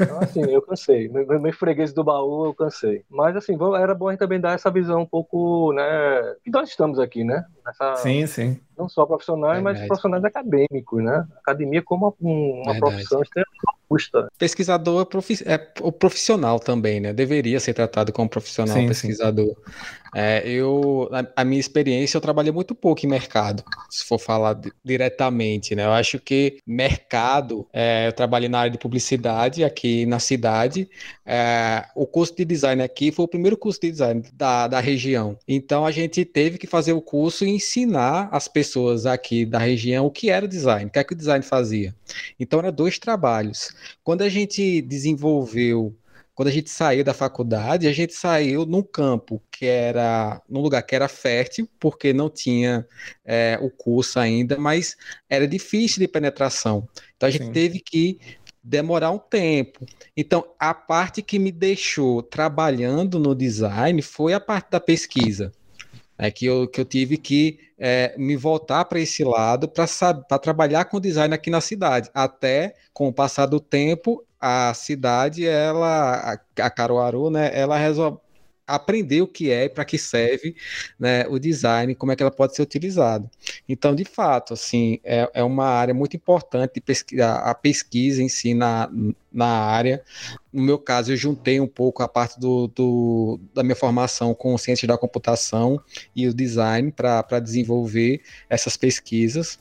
Então, 0.00 0.18
assim, 0.20 0.42
eu 0.42 0.62
cansei. 0.62 1.08
Meu, 1.08 1.40
meu 1.40 1.52
freguês 1.52 1.92
do 1.92 2.04
baú, 2.04 2.46
eu 2.46 2.54
cansei. 2.54 3.04
Mas, 3.08 3.36
assim, 3.36 3.56
era 3.76 3.94
bom 3.94 4.08
a 4.08 4.12
gente 4.12 4.20
também 4.20 4.40
dar 4.40 4.54
essa 4.54 4.70
visão 4.70 5.02
um 5.02 5.06
pouco, 5.06 5.72
né? 5.72 6.34
Que 6.44 6.50
nós 6.50 6.68
estamos 6.68 6.98
aqui, 6.98 7.24
né? 7.24 7.44
Nessa, 7.64 7.96
sim, 7.96 8.26
sim. 8.26 8.60
Não 8.76 8.88
só 8.88 9.06
profissionais, 9.06 9.62
Verdade. 9.62 9.78
mas 9.80 9.86
profissionais 9.86 10.24
acadêmicos, 10.24 11.02
né? 11.02 11.26
Academia 11.38 11.82
como 11.82 12.14
uma, 12.20 12.72
uma 12.72 12.78
profissão 12.78 13.22
extremamente 13.22 13.58
custa. 13.88 14.28
Pesquisador 14.38 15.02
é, 15.02 15.04
profi 15.04 15.34
é, 15.46 15.72
o 15.80 15.90
profissional 15.90 16.60
também, 16.60 17.00
né? 17.00 17.12
Deveria 17.12 17.58
ser 17.58 17.74
tratado 17.74 18.12
como 18.12 18.28
profissional 18.28 18.76
sim, 18.76 18.86
pesquisador. 18.86 19.46
Sim. 19.46 19.72
É, 20.14 20.48
eu, 20.48 21.08
a, 21.12 21.42
a, 21.42 21.44
minha 21.44 21.60
experiência, 21.60 22.16
eu 22.16 22.20
trabalhei 22.20 22.52
muito 22.52 22.74
pouco 22.74 23.04
em 23.04 23.08
mercado, 23.08 23.62
se 23.90 24.04
for 24.04 24.18
falar 24.18 24.58
diretamente, 24.84 25.74
né? 25.74 25.84
Eu 25.84 25.92
acho 25.92 26.18
que 26.18 26.58
mercado, 26.66 27.66
é, 27.72 28.06
eu 28.08 28.12
trabalhei 28.12 28.48
na 28.48 28.60
área 28.60 28.70
de 28.70 28.78
publicidade 28.78 29.64
aqui 29.64 30.06
na 30.06 30.18
cidade. 30.18 30.88
É, 31.24 31.84
o 31.94 32.06
curso 32.06 32.34
de 32.36 32.44
design 32.44 32.82
aqui 32.82 33.12
foi 33.12 33.24
o 33.24 33.28
primeiro 33.28 33.56
curso 33.56 33.80
de 33.80 33.90
design 33.90 34.22
da, 34.32 34.66
da 34.66 34.80
região. 34.80 35.38
Então 35.46 35.84
a 35.84 35.90
gente 35.90 36.24
teve 36.24 36.58
que 36.58 36.66
fazer 36.66 36.92
o 36.92 37.02
curso 37.02 37.44
e 37.44 37.50
ensinar 37.50 38.28
as 38.32 38.48
pessoas 38.48 39.06
aqui 39.06 39.44
da 39.44 39.58
região 39.58 40.06
o 40.06 40.10
que 40.10 40.30
era 40.30 40.44
o 40.44 40.48
design, 40.48 40.86
o 40.86 40.90
que 40.90 40.98
é 40.98 41.04
que 41.04 41.12
o 41.12 41.16
design 41.16 41.44
fazia. 41.44 41.94
Então 42.38 42.58
eram 42.60 42.72
dois 42.72 42.98
trabalhos. 42.98 43.70
Quando 44.02 44.22
a 44.22 44.28
gente 44.28 44.80
desenvolveu 44.82 45.94
quando 46.38 46.50
a 46.50 46.52
gente 46.52 46.70
saiu 46.70 47.02
da 47.02 47.12
faculdade, 47.12 47.88
a 47.88 47.92
gente 47.92 48.14
saiu 48.14 48.64
num 48.64 48.80
campo 48.80 49.42
que 49.50 49.66
era, 49.66 50.40
num 50.48 50.60
lugar 50.60 50.80
que 50.84 50.94
era 50.94 51.08
fértil, 51.08 51.68
porque 51.80 52.12
não 52.12 52.30
tinha 52.30 52.86
é, 53.24 53.58
o 53.60 53.68
curso 53.68 54.20
ainda, 54.20 54.56
mas 54.56 54.96
era 55.28 55.48
difícil 55.48 55.98
de 55.98 56.06
penetração. 56.06 56.88
Então 57.16 57.28
a 57.28 57.32
gente 57.32 57.46
Sim. 57.46 57.50
teve 57.50 57.80
que 57.80 58.20
demorar 58.62 59.10
um 59.10 59.18
tempo. 59.18 59.84
Então, 60.16 60.44
a 60.60 60.72
parte 60.72 61.22
que 61.22 61.40
me 61.40 61.50
deixou 61.50 62.22
trabalhando 62.22 63.18
no 63.18 63.34
design 63.34 64.00
foi 64.00 64.32
a 64.32 64.38
parte 64.38 64.70
da 64.70 64.78
pesquisa. 64.78 65.50
É 66.16 66.30
que 66.30 66.46
eu, 66.46 66.68
que 66.68 66.80
eu 66.80 66.84
tive 66.84 67.16
que 67.16 67.58
é, 67.76 68.14
me 68.16 68.36
voltar 68.36 68.84
para 68.84 69.00
esse 69.00 69.24
lado 69.24 69.68
para 69.68 70.38
trabalhar 70.38 70.84
com 70.84 71.00
design 71.00 71.34
aqui 71.34 71.50
na 71.50 71.60
cidade. 71.60 72.08
Até 72.14 72.76
com 72.92 73.08
o 73.08 73.12
passar 73.12 73.46
do 73.46 73.58
tempo, 73.58 74.24
a 74.40 74.72
cidade, 74.74 75.46
ela, 75.46 76.38
a, 76.56 76.70
Caruaru, 76.70 77.30
né, 77.30 77.50
ela 77.52 77.76
resolve 77.76 78.18
aprender 78.68 79.22
o 79.22 79.26
que 79.26 79.50
é 79.50 79.64
e 79.64 79.68
para 79.70 79.84
que 79.84 79.96
serve 79.96 80.54
né, 80.98 81.26
o 81.26 81.38
design, 81.38 81.94
como 81.94 82.12
é 82.12 82.16
que 82.16 82.22
ela 82.22 82.30
pode 82.30 82.54
ser 82.54 82.60
utilizada. 82.60 83.28
Então, 83.66 83.94
de 83.94 84.04
fato, 84.04 84.52
assim, 84.52 85.00
é, 85.02 85.28
é 85.32 85.42
uma 85.42 85.64
área 85.64 85.94
muito 85.94 86.14
importante 86.14 86.78
pesquisa, 86.78 87.32
a 87.36 87.54
pesquisa 87.54 88.22
em 88.22 88.28
si 88.28 88.52
na, 88.52 88.90
na 89.32 89.46
área. 89.46 90.04
No 90.52 90.62
meu 90.62 90.78
caso, 90.78 91.12
eu 91.12 91.16
juntei 91.16 91.58
um 91.58 91.66
pouco 91.66 92.02
a 92.02 92.08
parte 92.08 92.38
do, 92.38 92.68
do 92.68 93.40
da 93.54 93.62
minha 93.62 93.74
formação 93.74 94.34
com 94.34 94.56
ciência 94.58 94.86
da 94.86 94.98
computação 94.98 95.80
e 96.14 96.28
o 96.28 96.34
design 96.34 96.92
para 96.92 97.40
desenvolver 97.40 98.20
essas 98.50 98.76
pesquisas 98.76 99.58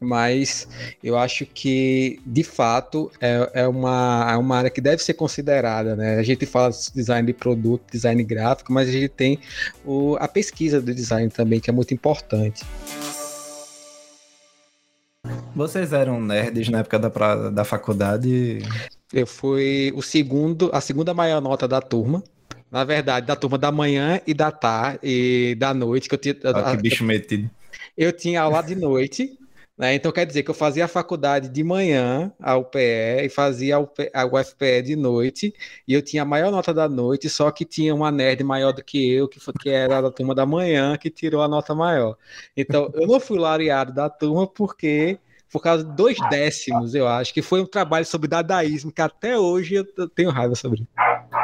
mas 0.00 0.66
eu 1.04 1.18
acho 1.18 1.44
que, 1.44 2.18
de 2.24 2.42
fato, 2.42 3.12
é, 3.20 3.50
é, 3.52 3.68
uma, 3.68 4.26
é 4.32 4.36
uma 4.36 4.56
área 4.56 4.70
que 4.70 4.80
deve 4.80 5.02
ser 5.02 5.12
considerada. 5.12 5.94
Né? 5.94 6.18
A 6.18 6.22
gente 6.22 6.46
fala 6.46 6.70
de 6.70 6.92
design 6.94 7.26
de 7.26 7.34
produto, 7.34 7.82
design 7.92 8.24
gráfico, 8.24 8.72
mas 8.72 8.88
a 8.88 8.92
gente 8.92 9.10
tem 9.10 9.38
o, 9.84 10.16
a 10.18 10.26
pesquisa 10.26 10.80
do 10.80 10.94
design 10.94 11.28
também, 11.30 11.60
que 11.60 11.68
é 11.68 11.72
muito 11.72 11.92
importante. 11.92 12.64
Vocês 15.54 15.92
eram 15.92 16.18
nerds 16.18 16.70
na 16.70 16.78
época 16.78 16.98
da, 16.98 17.50
da 17.50 17.64
faculdade? 17.64 18.60
Eu 19.12 19.26
fui 19.26 19.92
o 19.94 20.00
segundo, 20.00 20.70
a 20.72 20.80
segunda 20.80 21.12
maior 21.12 21.42
nota 21.42 21.68
da 21.68 21.82
turma. 21.82 22.24
Na 22.70 22.84
verdade, 22.84 23.26
da 23.26 23.34
turma 23.34 23.58
da 23.58 23.70
manhã 23.70 24.20
e 24.26 24.32
da 24.32 24.50
tarde 24.50 25.00
e 25.02 25.56
da 25.58 25.74
noite, 25.74 26.08
que 26.08 26.14
eu 26.14 26.18
tinha. 26.18 26.36
Ah, 26.44 26.70
que 26.70 26.82
bicho 26.82 27.04
metido. 27.04 27.50
Eu 27.98 28.12
tinha 28.12 28.40
aula 28.42 28.62
de 28.62 28.76
noite 28.76 29.36
né? 29.80 29.94
Então 29.94 30.12
quer 30.12 30.26
dizer 30.26 30.42
que 30.42 30.50
eu 30.50 30.54
fazia 30.54 30.84
a 30.84 30.88
faculdade 30.88 31.48
de 31.48 31.64
manhã, 31.64 32.30
a 32.38 32.54
UPE, 32.54 33.24
e 33.24 33.30
fazia 33.30 33.76
a, 33.78 34.26
UFPE 34.26 34.82
de 34.82 34.94
noite, 34.94 35.54
e 35.88 35.94
eu 35.94 36.02
tinha 36.02 36.20
a 36.20 36.26
maior 36.26 36.52
nota 36.52 36.74
da 36.74 36.86
noite, 36.86 37.30
só 37.30 37.50
que 37.50 37.64
tinha 37.64 37.94
uma 37.94 38.10
nerd 38.10 38.44
maior 38.44 38.72
do 38.72 38.84
que 38.84 39.10
eu, 39.10 39.26
que, 39.26 39.40
foi, 39.40 39.54
que 39.58 39.70
era 39.70 40.02
da 40.02 40.10
turma 40.10 40.34
da 40.34 40.44
manhã, 40.44 40.98
que 40.98 41.08
tirou 41.08 41.40
a 41.40 41.48
nota 41.48 41.74
maior. 41.74 42.18
Então 42.54 42.90
eu 42.92 43.06
não 43.06 43.18
fui 43.18 43.38
laureado 43.38 43.90
da 43.94 44.10
turma 44.10 44.46
porque 44.46 45.18
por 45.50 45.62
causa 45.62 45.82
de 45.82 45.96
dois 45.96 46.18
décimos, 46.28 46.94
eu 46.94 47.08
acho, 47.08 47.32
que 47.32 47.40
foi 47.40 47.62
um 47.62 47.66
trabalho 47.66 48.04
sobre 48.04 48.28
dadaísmo, 48.28 48.92
que 48.92 49.00
até 49.00 49.38
hoje 49.38 49.76
eu 49.76 50.08
tenho 50.10 50.30
raiva 50.30 50.54
sobre. 50.54 50.86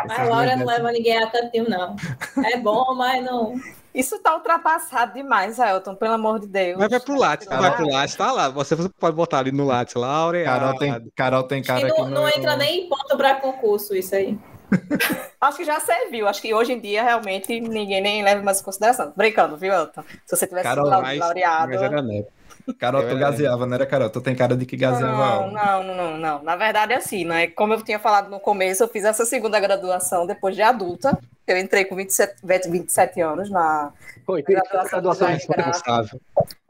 Mas 0.07 0.29
Laura 0.29 0.57
não 0.57 0.67
leva 0.67 0.93
ninguém 0.93 1.17
a 1.17 1.31
cantinho, 1.31 1.69
não. 1.69 1.97
É 2.45 2.59
bom, 2.59 2.95
mas 2.95 3.25
não. 3.25 3.55
Isso 3.97 4.19
tá 4.19 4.35
ultrapassado 4.35 5.15
demais, 5.15 5.59
Elton, 5.59 5.95
pelo 5.95 6.13
amor 6.13 6.39
de 6.39 6.47
Deus. 6.47 6.77
Mas 6.79 6.91
vai 6.91 7.01
pro 7.01 7.19
Lattes, 7.19 7.49
vai 7.49 7.75
pro 7.75 7.89
Lattes, 7.89 8.15
tá 8.15 8.31
lá. 8.31 8.51
Você 8.51 8.77
pode 9.01 9.17
botar 9.17 9.39
ali 9.39 9.51
no 9.51 9.65
Lattes, 9.65 9.95
Laura. 9.95 10.45
Carol 10.45 10.79
tem, 10.79 11.11
Carol 11.17 11.43
tem 11.45 11.63
cara 11.63 11.89
não, 11.89 12.11
não 12.11 12.29
entra 12.29 12.57
nem 12.59 12.85
em 12.85 12.89
ponto 12.91 13.17
para 13.17 13.37
concurso 13.37 13.97
isso 13.97 14.15
aí. 14.15 14.39
acho 15.41 15.57
que 15.57 15.65
já 15.65 15.81
serviu. 15.81 16.29
Acho 16.29 16.43
que 16.43 16.53
hoje 16.53 16.75
em 16.75 16.81
dia 16.81 17.03
realmente 17.03 17.59
ninguém 17.59 18.03
nem 18.03 18.23
leva 18.23 18.43
mais 18.43 18.61
em 18.61 18.65
consideração. 18.65 19.15
Brincando, 19.17 19.57
viu, 19.57 19.73
Elton? 19.73 20.03
Se 20.27 20.37
você 20.37 20.47
tivesse 20.47 20.69
Carol, 20.69 20.85
sido 20.85 21.19
laureado. 21.19 21.73
Mas 21.73 21.81
era 21.81 22.03
neto. 22.03 22.36
Carol, 22.75 23.09
tu 23.09 23.17
gazeava, 23.17 23.67
não 23.67 23.75
era, 23.75 23.87
Carol? 23.87 24.11
Tu 24.11 24.21
tem 24.21 24.35
cara 24.35 24.57
de 24.57 24.67
que 24.67 24.77
gazeava. 24.77 25.47
Não, 25.47 25.51
não, 25.51 25.85
não, 25.85 25.95
não, 25.95 26.19
não. 26.19 26.43
Na 26.43 26.57
verdade 26.57 26.93
é 26.93 26.97
assim, 26.97 27.25
né? 27.25 27.47
Como 27.49 27.73
eu 27.73 27.83
tinha 27.83 27.99
falado 27.99 28.29
no 28.29 28.41
começo, 28.41 28.83
eu 28.83 28.89
fiz 28.89 29.05
essa 29.05 29.25
segunda 29.25 29.61
graduação 29.61 30.27
depois 30.27 30.55
de 30.55 30.63
adulta. 30.63 31.19
Eu 31.47 31.57
entrei 31.59 31.85
com 31.85 31.95
27, 31.95 32.43
27 32.69 33.21
anos 33.21 33.51
na 33.51 33.93
Foi, 34.25 34.43
graduação, 34.43 34.91
graduação 34.91 35.29
responsável. 35.29 36.21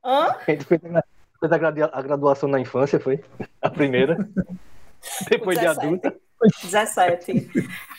Hã? 0.04 0.34
Fez 0.44 0.60
a, 1.42 2.02
graduação 2.02 2.48
na 2.48 2.60
infância, 2.60 3.00
foi? 3.00 3.22
A 3.62 3.70
primeira. 3.70 4.28
Depois 5.30 5.58
de 5.58 5.66
adulta. 5.66 6.14
17. 6.62 7.48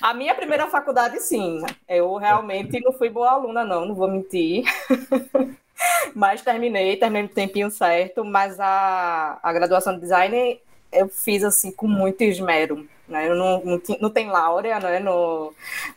A 0.02 0.14
minha 0.14 0.36
primeira 0.36 0.68
faculdade, 0.68 1.20
sim. 1.22 1.64
Eu 1.88 2.16
realmente 2.18 2.80
não 2.80 2.94
fui 2.94 3.10
boa 3.10 3.32
aluna, 3.32 3.66
não, 3.66 3.86
não 3.86 3.96
vou 3.96 4.10
mentir. 4.10 4.64
mas 6.16 6.42
terminei, 6.42 6.98
terminei 6.98 7.24
no 7.24 7.30
tempinho 7.30 7.70
certo, 7.70 8.24
mas 8.24 8.60
a, 8.60 9.40
a 9.42 9.54
graduação 9.54 9.94
de 9.94 10.02
design 10.02 10.60
eu 10.92 11.08
fiz 11.08 11.44
assim 11.44 11.72
com 11.72 11.88
muito 11.88 12.22
esmero. 12.24 12.88
Né? 13.08 13.30
Eu 13.30 13.36
não, 13.36 13.64
não, 13.64 13.82
não 14.02 14.10
tem 14.10 14.28
Laura 14.28 14.80
né? 14.80 15.00
no, 15.00 15.54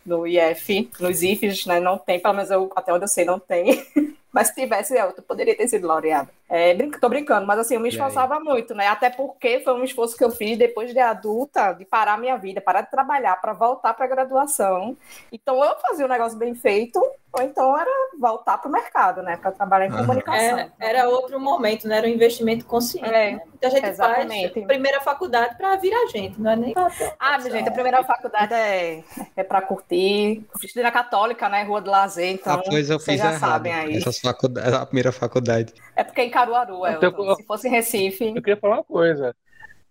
no 0.06 0.26
IF, 0.26 0.90
nos 1.00 1.22
IFs, 1.22 1.66
né? 1.66 1.80
não 1.80 1.98
tem, 1.98 2.20
pelo 2.20 2.34
menos 2.34 2.50
eu, 2.50 2.70
até 2.74 2.92
onde 2.92 3.04
eu 3.04 3.08
sei, 3.08 3.24
não 3.24 3.38
tem. 3.38 3.84
Mas 4.32 4.48
se 4.48 4.54
tivesse, 4.54 4.96
eu 4.96 5.12
poderia 5.26 5.56
ter 5.56 5.68
sido 5.68 5.88
laureada. 5.88 6.30
É, 6.50 6.74
brinco, 6.74 7.00
tô 7.00 7.08
brincando, 7.08 7.46
mas 7.46 7.60
assim, 7.60 7.74
eu 7.74 7.80
me 7.80 7.90
esforçava 7.90 8.40
muito, 8.40 8.74
né? 8.74 8.88
Até 8.88 9.08
porque 9.08 9.60
foi 9.60 9.72
um 9.72 9.84
esforço 9.84 10.16
que 10.16 10.24
eu 10.24 10.32
fiz 10.32 10.58
depois 10.58 10.92
de 10.92 10.98
adulta, 10.98 11.72
de 11.72 11.84
parar 11.84 12.18
minha 12.18 12.36
vida, 12.36 12.60
parar 12.60 12.80
de 12.80 12.90
trabalhar 12.90 13.40
para 13.40 13.52
voltar 13.52 13.94
para 13.94 14.04
a 14.04 14.08
graduação. 14.08 14.96
Então, 15.30 15.64
eu 15.64 15.78
fazia 15.78 16.04
um 16.04 16.08
negócio 16.08 16.36
bem 16.36 16.52
feito, 16.56 16.98
ou 17.32 17.42
então 17.42 17.78
era 17.78 17.90
voltar 18.18 18.58
para 18.58 18.68
o 18.68 18.72
mercado, 18.72 19.22
né? 19.22 19.36
Para 19.36 19.52
trabalhar 19.52 19.86
em 19.86 19.92
uhum. 19.92 19.98
comunicação. 19.98 20.58
É, 20.58 20.72
era 20.80 21.08
outro 21.08 21.38
momento, 21.38 21.86
né? 21.86 21.98
Era 21.98 22.06
um 22.08 22.10
investimento 22.10 22.64
consciente. 22.64 23.08
É, 23.08 23.32
né? 23.32 23.40
Muita 23.46 23.70
gente 23.70 23.86
exatamente. 23.86 24.54
faz 24.54 24.66
primeira 24.66 25.00
faculdade 25.00 25.56
para 25.56 25.76
virar 25.76 26.06
gente, 26.06 26.40
não 26.40 26.50
é 26.50 26.56
nem 26.56 26.74
Ah, 27.18 27.38
minha 27.38 27.50
gente, 27.50 27.68
a 27.68 27.72
primeira 27.72 28.02
faculdade 28.02 28.54
é, 28.54 29.04
é 29.36 29.44
para 29.44 29.62
curtir. 29.62 30.44
Estudei 30.62 30.82
na 30.82 30.90
Católica, 30.90 31.48
né? 31.48 31.62
Rua 31.62 31.80
do 31.80 31.90
Lazer, 31.90 32.32
então 32.32 32.54
ah, 32.54 32.62
pois 32.66 32.90
eu 32.90 32.98
vocês 32.98 33.20
fiz 33.20 33.22
já 33.22 33.34
errado. 33.34 33.52
sabem 33.52 33.72
aí. 33.72 33.96
Essas 33.96 34.18
faculdades, 34.18 34.72
a 34.72 34.86
primeira 34.86 35.12
faculdade. 35.12 35.74
É 35.94 36.02
porque 36.02 36.22
em 36.22 36.30
Caruaru, 36.40 36.86
é. 36.86 36.94
Então, 36.94 37.34
se 37.36 37.44
fosse 37.44 37.68
Recife. 37.68 38.28
Eu 38.28 38.34
queria 38.34 38.56
falar 38.56 38.76
uma 38.76 38.84
coisa. 38.84 39.34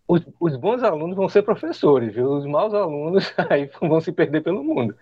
Os, 0.07 0.25
os 0.39 0.55
bons 0.55 0.81
alunos 0.81 1.15
vão 1.15 1.29
ser 1.29 1.43
professores, 1.43 2.13
viu? 2.13 2.31
Os 2.31 2.45
maus 2.45 2.73
alunos 2.73 3.31
aí 3.49 3.69
vão 3.79 4.01
se 4.01 4.11
perder 4.11 4.41
pelo 4.41 4.63
mundo. 4.63 4.95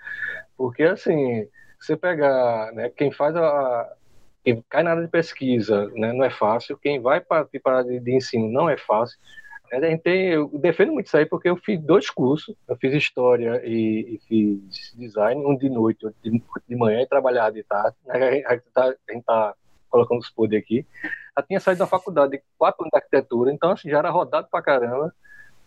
Porque, 0.57 0.83
assim, 0.83 1.47
você 1.79 1.95
pegar, 1.95 2.71
né, 2.73 2.89
quem 2.89 3.11
faz 3.11 3.35
a. 3.35 3.93
Quem 4.43 4.63
cai 4.69 4.81
na 4.81 4.91
área 4.91 5.03
de 5.03 5.09
pesquisa 5.09 5.91
né, 5.95 6.13
não 6.13 6.23
é 6.23 6.29
fácil, 6.29 6.77
quem 6.77 7.01
vai 7.01 7.19
para 7.19 7.45
a 7.65 7.69
área 7.69 7.99
de 7.99 8.15
ensino 8.15 8.49
não 8.49 8.69
é 8.69 8.77
fácil. 8.77 9.17
A 9.71 9.81
gente 9.81 10.01
tem, 10.01 10.29
eu 10.29 10.47
defendo 10.59 10.93
muito 10.93 11.07
isso 11.07 11.17
aí 11.17 11.25
porque 11.25 11.49
eu 11.49 11.57
fiz 11.57 11.77
dois 11.81 12.09
cursos, 12.09 12.55
eu 12.69 12.77
fiz 12.77 12.93
história 12.93 13.61
e, 13.65 14.15
e 14.15 14.21
fiz 14.25 14.93
design, 14.95 15.45
um 15.45 15.57
de 15.57 15.69
noite, 15.69 16.05
outro 16.05 16.17
de, 16.23 16.41
de 16.65 16.75
manhã 16.77 17.01
e 17.01 17.07
trabalhava 17.07 17.51
de 17.51 17.63
tarde. 17.63 17.97
A 18.07 18.53
gente 18.53 18.67
está 18.67 18.93
tá 19.25 19.53
colocando 19.89 20.19
os 20.19 20.29
poderes 20.29 20.63
aqui. 20.63 20.85
Já 21.37 21.43
tinha 21.43 21.59
saído 21.59 21.79
da 21.79 21.87
faculdade 21.87 22.31
de 22.31 22.43
quatro 22.57 22.83
anos 22.83 22.91
de 22.91 22.97
arquitetura, 22.97 23.51
então 23.51 23.71
assim, 23.71 23.89
já 23.89 23.99
era 23.99 24.09
rodado 24.09 24.47
pra 24.49 24.61
caramba. 24.61 25.13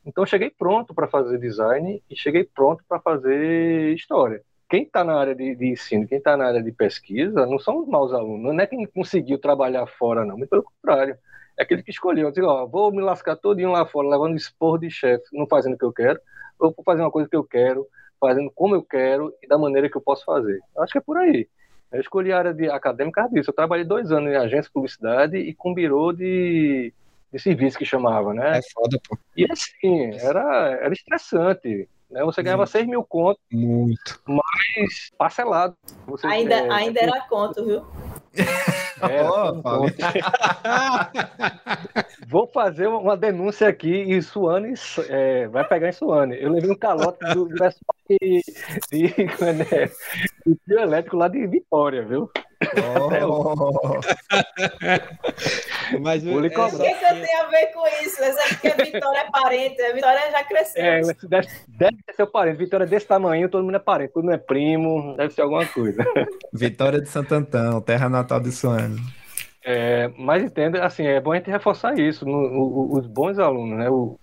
Então 0.05 0.27
cheguei 0.27 0.51
pronto 0.51 0.95
para 0.95 1.07
fazer 1.07 1.39
design 1.39 2.03
e 2.11 2.16
cheguei 2.16 2.45
pronto 2.45 2.83
para 2.89 2.99
fazer 3.01 3.95
história 3.95 4.43
quem 4.71 4.85
está 4.85 5.03
na 5.03 5.18
área 5.18 5.35
de, 5.35 5.57
de 5.57 5.66
ensino, 5.66 6.07
quem 6.07 6.18
está 6.18 6.37
na 6.37 6.47
área 6.47 6.62
de 6.62 6.71
pesquisa, 6.71 7.45
não 7.45 7.59
são 7.59 7.81
os 7.81 7.89
maus 7.89 8.12
alunos, 8.12 8.55
não 8.55 8.61
é 8.62 8.66
quem 8.68 8.87
conseguiu 8.87 9.37
trabalhar 9.37 9.85
fora, 9.87 10.25
não, 10.25 10.39
muito 10.39 10.49
pelo 10.49 10.62
contrário. 10.62 11.18
É 11.59 11.64
aquele 11.64 11.83
que 11.83 11.91
escolheu, 11.91 12.31
dizer, 12.31 12.45
ó, 12.45 12.64
vou 12.66 12.93
me 12.93 13.03
lascar 13.03 13.35
todinho 13.35 13.73
lá 13.73 13.85
fora, 13.85 14.09
levando 14.09 14.37
esporro 14.37 14.79
de 14.79 14.89
chefe, 14.89 15.25
não 15.33 15.47
fazendo 15.49 15.75
o 15.75 15.79
que 15.79 15.85
eu 15.85 15.93
quero, 15.93 16.21
ou 16.57 16.73
vou 16.73 16.85
fazer 16.85 17.03
uma 17.03 17.11
coisa 17.11 17.29
que 17.29 17.35
eu 17.35 17.43
quero, 17.43 17.85
fazendo 18.21 18.49
como 18.55 18.77
eu 18.77 18.83
quero 18.83 19.35
e 19.43 19.49
da 19.49 19.59
maneira 19.59 19.91
que 19.91 19.97
eu 19.97 20.01
posso 20.01 20.25
fazer. 20.25 20.61
Eu 20.77 20.83
acho 20.85 20.93
que 20.93 20.99
é 20.99 21.03
por 21.03 21.18
aí. 21.18 21.49
Eu 21.93 22.01
escolhi 22.01 22.32
a 22.32 22.38
área 22.38 22.55
de 22.55 22.68
acadêmica 22.70 23.28
disso. 23.28 23.51
Eu 23.51 23.55
trabalhei 23.55 23.84
dois 23.84 24.12
anos 24.12 24.32
em 24.32 24.36
agência 24.36 24.62
de 24.62 24.72
publicidade 24.72 25.36
e 25.36 25.53
com 25.55 25.74
birô 25.74 26.12
de, 26.12 26.93
de 27.32 27.38
serviço 27.38 27.78
que 27.78 27.84
chamava, 27.84 28.32
né? 28.32 28.59
É 28.59 28.61
foda, 28.72 28.99
pô. 29.09 29.18
E 29.36 29.45
assim, 29.51 30.14
era, 30.20 30.78
era 30.82 30.93
estressante. 30.93 31.88
Né? 32.11 32.24
Você 32.24 32.43
ganhava 32.43 32.62
Muito. 32.62 32.72
6 32.72 32.86
mil 32.86 33.05
contos. 33.05 33.43
Muito. 33.53 34.20
Mas 34.26 35.11
parcelado. 35.16 35.76
Você, 36.07 36.26
ainda, 36.26 36.55
é, 36.55 36.70
ainda 36.70 37.01
era 37.01 37.20
conto, 37.22 37.64
viu? 37.64 37.84
Era, 39.03 39.31
oh, 39.31 39.63
Vou 42.29 42.47
fazer 42.47 42.87
uma 42.87 43.17
denúncia 43.17 43.67
aqui 43.69 43.91
em 43.91 44.21
Suane, 44.21 44.75
é, 45.09 45.49
vai 45.49 45.67
pegar 45.67 45.89
em 45.89 45.93
Suane. 45.93 46.41
Eu 46.41 46.53
levei 46.53 46.71
um 46.71 46.77
calote 46.77 47.19
do 47.35 47.49
pessoal 47.49 47.97
de, 48.09 48.43
de, 48.91 48.91
de, 48.91 49.25
de, 50.47 50.61
de 50.67 50.75
elétrico 50.75 51.17
lá 51.17 51.27
de 51.29 51.47
Vitória, 51.47 52.05
viu? 52.05 52.31
Oh. 52.63 54.01
Mas 56.01 56.23
o 56.27 56.43
que, 56.43 56.51
que 56.51 56.57
você 56.57 56.79
tem 56.79 57.35
a 57.37 57.47
ver 57.47 57.67
com 57.73 57.87
isso? 58.05 58.23
É 58.23 58.33
porque 58.49 58.69
a 58.69 58.77
Vitória 58.85 59.19
é 59.19 59.31
parente, 59.31 59.81
a 59.81 59.93
Vitória 59.95 60.31
já 60.31 60.45
cresceu. 60.45 60.85
É, 60.85 61.01
deve, 61.01 61.49
deve 61.69 61.97
ser 62.05 62.13
seu 62.15 62.27
parente. 62.27 62.59
Vitória 62.59 62.85
é 62.85 62.87
desse 62.87 63.07
tamanho, 63.07 63.49
todo 63.49 63.65
mundo 63.65 63.77
é 63.77 63.81
parente, 63.81 64.13
todo 64.13 64.25
mundo 64.25 64.35
é 64.35 64.39
primo, 64.39 65.15
deve 65.17 65.33
ser 65.33 65.41
alguma 65.41 65.65
coisa. 65.67 66.05
Vitória 66.53 67.01
de 67.01 67.09
Santo 67.09 67.35
Antão, 67.35 67.81
terra 67.81 68.11
natal 68.11 68.41
de 68.41 68.53
Suano. 68.53 68.99
É, 69.65 70.11
mas 70.19 70.43
entenda, 70.43 70.85
assim, 70.85 71.07
é 71.07 71.21
bom 71.21 71.33
a 71.33 71.37
gente 71.37 71.51
reforçar 71.51 71.99
isso. 71.99 72.27
No, 72.27 72.37
o, 72.37 72.99
os 72.99 73.07
bons 73.07 73.39
alunos, 73.39 73.79
né? 73.79 73.89
O, 73.89 74.19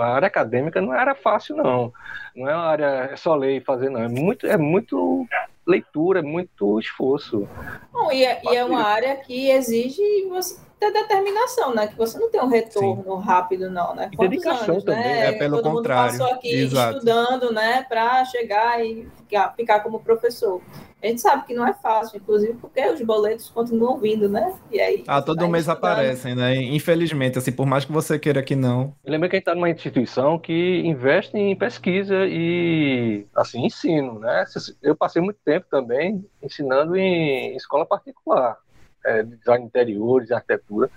a 0.00 0.14
área 0.14 0.26
acadêmica 0.26 0.80
não 0.80 0.94
era 0.94 1.14
fácil, 1.14 1.56
não. 1.56 1.92
Não 2.34 2.48
é 2.48 2.54
uma 2.54 2.66
área 2.66 3.10
é 3.12 3.16
só 3.16 3.34
ler 3.34 3.56
e 3.56 3.60
fazer, 3.60 3.90
não. 3.90 4.02
É 4.02 4.08
muito, 4.08 4.46
é 4.46 4.56
muito 4.56 5.26
leitura, 5.70 6.22
muito 6.22 6.78
esforço. 6.78 7.48
Bom, 7.92 8.12
e, 8.12 8.24
é, 8.24 8.40
e 8.44 8.56
é 8.56 8.64
uma 8.64 8.82
área 8.82 9.16
que 9.16 9.50
exige 9.50 10.02
você 10.28 10.69
ter 10.80 10.90
determinação, 10.90 11.74
né? 11.74 11.86
Que 11.86 11.96
você 11.96 12.18
não 12.18 12.30
tem 12.30 12.40
um 12.40 12.48
retorno 12.48 13.20
Sim. 13.20 13.26
rápido, 13.26 13.70
não, 13.70 13.94
né? 13.94 14.10
Quantos 14.16 14.30
dedicação 14.30 14.70
anos, 14.70 14.84
também. 14.84 15.04
Né? 15.04 15.26
É 15.26 15.32
pelo 15.32 15.56
Todo 15.58 15.74
contrário. 15.74 16.12
mundo 16.12 16.18
passou 16.20 16.34
aqui 16.34 16.54
Exato. 16.54 16.94
estudando, 16.94 17.52
né? 17.52 17.84
Para 17.86 18.24
chegar 18.24 18.82
e 18.82 19.06
ficar, 19.18 19.54
ficar 19.54 19.80
como 19.80 20.00
professor. 20.00 20.62
A 21.02 21.06
gente 21.06 21.20
sabe 21.20 21.46
que 21.46 21.54
não 21.54 21.66
é 21.66 21.72
fácil, 21.72 22.18
inclusive 22.18 22.54
porque 22.54 22.84
os 22.86 23.00
boletos 23.00 23.48
continuam 23.48 23.98
vindo, 23.98 24.28
né? 24.28 24.54
E 24.70 24.80
aí. 24.80 25.04
Ah, 25.06 25.22
todo 25.22 25.48
mês 25.48 25.66
estudando. 25.66 25.92
aparecem, 25.92 26.34
né? 26.34 26.56
Infelizmente, 26.56 27.38
assim, 27.38 27.52
por 27.52 27.66
mais 27.66 27.84
que 27.84 27.92
você 27.92 28.18
queira 28.18 28.42
que 28.42 28.54
não. 28.54 28.94
Lembra 29.04 29.28
que 29.28 29.36
a 29.36 29.38
gente 29.38 29.42
está 29.42 29.54
numa 29.54 29.70
instituição 29.70 30.38
que 30.38 30.82
investe 30.84 31.36
em 31.36 31.56
pesquisa 31.56 32.26
e, 32.26 33.26
assim, 33.34 33.64
ensino, 33.64 34.18
né? 34.18 34.44
Eu 34.82 34.94
passei 34.94 35.22
muito 35.22 35.38
tempo 35.42 35.66
também 35.70 36.24
ensinando 36.42 36.96
em 36.96 37.56
escola 37.56 37.86
particular, 37.86 38.58
é, 39.04 39.22
design 39.22 39.64
de 39.64 39.68
interiores, 39.68 40.30
arquitetura. 40.30 40.90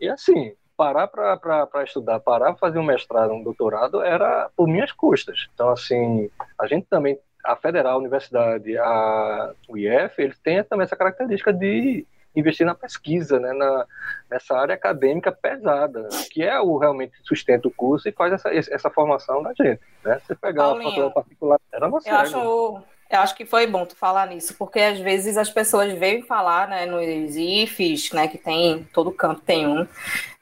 E, 0.00 0.08
assim, 0.08 0.54
parar 0.76 1.08
para 1.08 1.84
estudar, 1.84 2.20
parar 2.20 2.52
para 2.52 2.56
fazer 2.56 2.78
um 2.78 2.84
mestrado, 2.84 3.32
um 3.32 3.42
doutorado, 3.42 4.02
era 4.02 4.48
por 4.56 4.68
minhas 4.68 4.92
custas. 4.92 5.48
Então, 5.52 5.70
assim, 5.70 6.30
a 6.58 6.66
gente 6.66 6.86
também 6.88 7.18
a 7.44 7.56
federal, 7.56 7.94
a 7.94 7.98
universidade, 7.98 8.76
a 8.76 9.52
UIF, 9.68 10.18
eles 10.18 10.38
têm 10.38 10.62
também 10.64 10.84
essa 10.84 10.96
característica 10.96 11.52
de 11.52 12.06
investir 12.36 12.66
na 12.66 12.74
pesquisa, 12.74 13.40
né, 13.40 13.52
na, 13.52 13.86
nessa 14.30 14.56
área 14.56 14.74
acadêmica 14.74 15.32
pesada, 15.32 16.08
que 16.30 16.42
é 16.42 16.60
o 16.60 16.76
realmente 16.76 17.12
sustenta 17.24 17.66
o 17.66 17.70
curso 17.70 18.08
e 18.08 18.12
faz 18.12 18.32
essa, 18.32 18.50
essa 18.50 18.90
formação 18.90 19.42
da 19.42 19.52
gente. 19.54 19.80
Né? 20.04 20.20
Você 20.20 20.34
pegar 20.36 20.64
Paulinho, 20.64 20.88
a 20.88 20.92
faculdade 20.92 21.14
particular, 21.14 21.60
era 21.72 21.88
você. 21.88 22.10
Eu 22.10 22.16
acho, 22.16 22.82
eu 23.10 23.20
acho 23.20 23.34
que 23.34 23.46
foi 23.46 23.66
bom 23.66 23.86
tu 23.86 23.96
falar 23.96 24.26
nisso, 24.26 24.54
porque 24.58 24.80
às 24.80 24.98
vezes 24.98 25.36
as 25.36 25.50
pessoas 25.50 25.92
veem 25.98 26.22
falar 26.22 26.68
né, 26.68 26.86
nos 26.86 27.36
IFs, 27.36 28.12
né, 28.12 28.28
que 28.28 28.38
tem, 28.38 28.86
todo 28.92 29.10
canto 29.12 29.40
tem 29.40 29.66
um, 29.66 29.86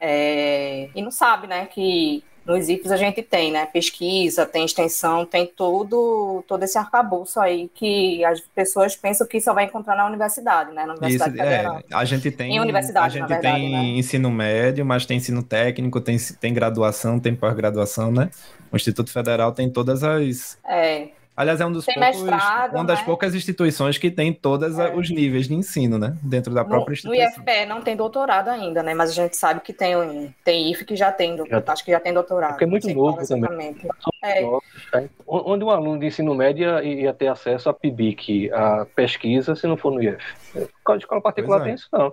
é, 0.00 0.88
e 0.94 1.02
não 1.02 1.10
sabe 1.10 1.46
né, 1.46 1.66
que 1.66 2.24
nos 2.46 2.68
IPs 2.68 2.92
a 2.92 2.96
gente 2.96 3.22
tem, 3.22 3.50
né? 3.50 3.66
Pesquisa, 3.66 4.46
tem 4.46 4.64
extensão, 4.64 5.26
tem 5.26 5.44
todo, 5.44 6.44
todo 6.46 6.62
esse 6.62 6.78
arcabouço 6.78 7.40
aí 7.40 7.68
que 7.74 8.24
as 8.24 8.40
pessoas 8.40 8.94
pensam 8.94 9.26
que 9.26 9.40
só 9.40 9.52
vai 9.52 9.64
encontrar 9.64 9.96
na 9.96 10.06
universidade, 10.06 10.72
né? 10.72 10.86
Na 10.86 10.94
Universidade 10.94 11.34
Isso, 11.34 11.42
Federal. 11.42 11.78
É, 11.78 11.94
a 11.94 12.04
gente 12.04 12.30
tem. 12.30 12.54
Em 12.54 12.60
universidade, 12.60 13.18
a 13.18 13.20
gente 13.20 13.28
verdade, 13.28 13.56
tem 13.56 13.72
né? 13.72 13.82
ensino 13.98 14.30
médio, 14.30 14.86
mas 14.86 15.04
tem 15.04 15.16
ensino 15.16 15.42
técnico, 15.42 16.00
tem, 16.00 16.16
tem 16.40 16.54
graduação, 16.54 17.18
tem 17.18 17.34
pós-graduação, 17.34 18.12
né? 18.12 18.30
O 18.70 18.76
Instituto 18.76 19.10
Federal 19.10 19.50
tem 19.50 19.68
todas 19.68 20.04
as. 20.04 20.56
É. 20.64 21.08
Aliás, 21.37 21.61
é 21.61 21.66
um 21.66 21.72
dos 21.72 21.84
Tem 21.84 21.95
poucos, 21.97 22.22
mestrado, 22.22 22.74
uma 22.76 22.84
das 22.84 23.01
né? 23.01 23.05
poucas 23.05 23.34
instituições 23.34 23.99
que 23.99 24.11
tem 24.11 24.32
todos 24.32 24.78
É. 24.78 24.95
os 24.95 25.11
níveis 25.11 25.47
de 25.47 25.55
ensino, 25.55 25.99
né? 25.99 26.16
Dentro 26.22 26.55
da 26.55 26.62
No, 26.62 26.68
própria 26.70 26.89
no 26.89 26.95
instituição. 26.95 27.43
IFPE 27.45 27.66
não 27.66 27.82
tem 27.82 27.95
doutorado 27.95 28.49
ainda, 28.49 28.82
né? 28.82 28.95
Mas 28.95 29.11
a 29.11 29.12
gente 29.12 29.37
sabe 29.37 29.61
que 29.61 29.72
tem, 29.72 29.95
um- 29.97 30.32
tem 30.43 30.70
IF 30.72 30.84
que 30.87 30.97
já 30.97 31.12
tem, 31.12 31.37
Já- 31.47 31.62
acho 31.66 31.84
que 31.84 31.91
já 31.91 32.01
tem 32.01 32.14
doutorado. 32.14 32.53
Porque 32.53 32.64
é 32.64 32.66
muito 32.66 32.89
novo 32.89 33.16
qual 33.18 33.26
também. 33.26 33.43
exatamente. 33.43 33.87
É, 34.24 34.43
tá? 34.91 35.03
Onde 35.26 35.62
um 35.62 35.70
aluno 35.70 35.99
de 36.01 36.07
ensino 36.07 36.34
médio 36.34 36.82
ia, 36.82 37.12
ter 37.12 37.28
acesso 37.28 37.68
a 37.68 37.74
PIBIC, 37.74 38.51
a 38.53 38.87
pesquisa, 38.97 39.55
se 39.55 39.66
não 39.66 39.76
for 39.76 39.93
no 39.93 40.03
IF. 40.03 40.16
De 40.55 40.97
escola 40.97 41.20
particular 41.20 41.61
é. 41.61 41.64
tem 41.64 41.74
isso, 41.74 41.89
não. 41.93 42.12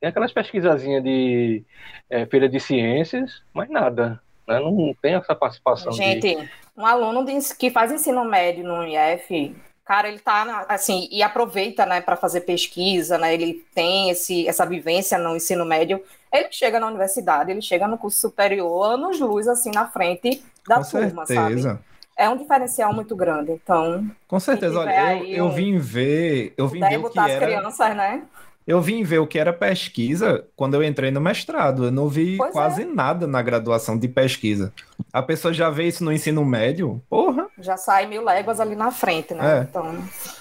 Tem 0.00 0.08
aquelas 0.08 0.32
pesquisazinhas 0.32 1.02
de 1.04 1.62
eh, 2.10 2.26
feira 2.26 2.48
de 2.48 2.58
ciências, 2.60 3.42
mas 3.52 3.68
nada. 3.68 4.20
Né? 4.46 4.60
Não 4.60 4.94
tem 5.00 5.14
essa 5.14 5.34
participação 5.34 5.92
de... 5.92 5.98
Gente, 5.98 6.50
um 6.76 6.84
aluno 6.86 7.24
de 7.24 7.38
que 7.54 7.70
faz 7.70 7.92
ensino 7.92 8.24
médio 8.24 8.64
no 8.64 8.84
IF, 8.84 9.54
cara, 9.84 10.08
ele 10.08 10.18
tá 10.18 10.66
assim 10.68 11.08
e 11.10 11.22
aproveita, 11.22 11.86
né, 11.86 12.00
para 12.00 12.16
fazer 12.16 12.40
pesquisa, 12.42 13.18
né? 13.18 13.32
Ele 13.34 13.64
tem 13.74 14.10
esse 14.10 14.46
essa 14.48 14.64
vivência 14.64 15.18
no 15.18 15.36
ensino 15.36 15.64
médio. 15.64 16.02
Ele 16.32 16.48
chega 16.50 16.80
na 16.80 16.88
universidade, 16.88 17.50
ele 17.50 17.62
chega 17.62 17.86
no 17.86 17.96
curso 17.96 18.18
superior, 18.18 18.94
anos 18.94 19.20
luz 19.20 19.46
assim 19.46 19.70
na 19.72 19.86
frente 19.86 20.42
da 20.68 20.76
Com 20.76 20.84
turma, 20.90 21.26
sabe? 21.26 21.60
certeza. 21.60 21.80
É 22.16 22.28
um 22.28 22.36
diferencial 22.36 22.92
muito 22.92 23.14
grande. 23.16 23.52
Então, 23.52 24.08
Com 24.28 24.38
certeza. 24.38 24.78
Olha, 24.78 24.90
eu, 24.90 25.06
aí 25.06 25.36
eu 25.36 25.50
vim 25.50 25.78
ver, 25.78 26.54
eu 26.56 26.68
vim 26.68 26.80
ver 26.80 26.86
o 26.86 26.90
que 26.90 26.98
botar 27.08 27.24
as 27.24 27.32
era. 27.32 27.46
crianças, 27.46 27.96
né? 27.96 28.22
Eu 28.66 28.80
vim 28.80 29.02
ver 29.02 29.18
o 29.18 29.26
que 29.26 29.38
era 29.38 29.52
pesquisa 29.52 30.42
quando 30.56 30.72
eu 30.74 30.82
entrei 30.82 31.10
no 31.10 31.20
mestrado. 31.20 31.84
Eu 31.84 31.90
não 31.90 32.08
vi 32.08 32.36
Pois 32.38 32.48
é. 32.48 32.52
quase 32.52 32.84
nada 32.86 33.26
na 33.26 33.42
graduação 33.42 33.98
de 33.98 34.08
pesquisa. 34.08 34.72
A 35.12 35.22
pessoa 35.22 35.52
já 35.52 35.68
vê 35.68 35.84
isso 35.84 36.02
no 36.02 36.10
ensino 36.12 36.42
médio? 36.44 37.02
Porra! 37.10 37.46
Já 37.60 37.76
sai 37.76 38.06
mil 38.06 38.24
léguas 38.24 38.58
ali 38.60 38.74
na 38.74 38.90
frente, 38.90 39.34
né? 39.34 39.58
É. 39.58 39.62
Então, 39.68 39.94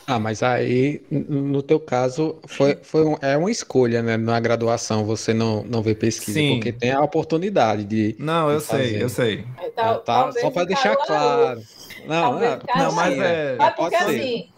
Ah, 0.08 0.18
mas 0.20 0.42
aí, 0.42 1.02
no 1.12 1.62
teu 1.62 1.80
caso, 1.80 2.38
foi, 2.48 2.78
foi 2.82 3.06
um- 3.06 3.18
é 3.22 3.36
uma 3.38 3.52
escolha, 3.52 4.02
né? 4.02 4.16
Na 4.16 4.40
graduação 4.40 5.04
você 5.06 5.34
não, 5.34 5.64
não 5.64 5.82
vê 5.82 5.94
pesquisa, 5.94 6.40
Sim. 6.40 6.56
porque 6.56 6.72
tem 6.72 6.92
a 6.92 7.02
oportunidade 7.02 7.84
de. 7.84 8.16
Não, 8.18 8.50
eu 8.50 8.58
de 8.60 8.64
sei, 8.64 8.80
fazer. 8.86 9.02
eu 9.02 9.10
sei. 9.10 9.46
Então, 9.66 9.86
Ah, 9.86 9.96
tá, 9.96 10.32
só 10.34 10.50
para 10.50 10.64
deixar 10.66 10.96
claro. 10.96 11.62
Não, 12.08 12.34
não, 12.40 12.60
Não, 12.76 12.92
mas 12.94 13.14
sim, 13.14 13.22
é. 13.22 13.56
Mas 13.58 13.76
pode 13.76 13.96
porque 13.96 14.12
ser. 14.12 14.20
assim, 14.20 14.50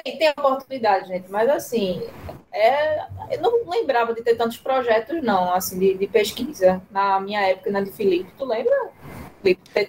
tem, 0.00 0.18
tem 0.18 0.30
oportunidade, 0.30 1.08
gente, 1.08 1.30
mas 1.30 1.48
assim, 1.48 2.02
é, 2.52 3.00
eu 3.30 3.40
não 3.40 3.68
lembrava 3.68 4.14
de 4.14 4.22
ter 4.22 4.36
tantos 4.36 4.56
projetos, 4.58 5.22
não, 5.22 5.52
assim, 5.52 5.78
de, 5.78 5.94
de 5.94 6.06
pesquisa 6.06 6.80
na 6.90 7.20
minha 7.20 7.40
época, 7.40 7.70
na 7.70 7.80
de 7.80 7.90
Felipe. 7.90 8.30
Tu 8.38 8.44
lembra? 8.44 8.72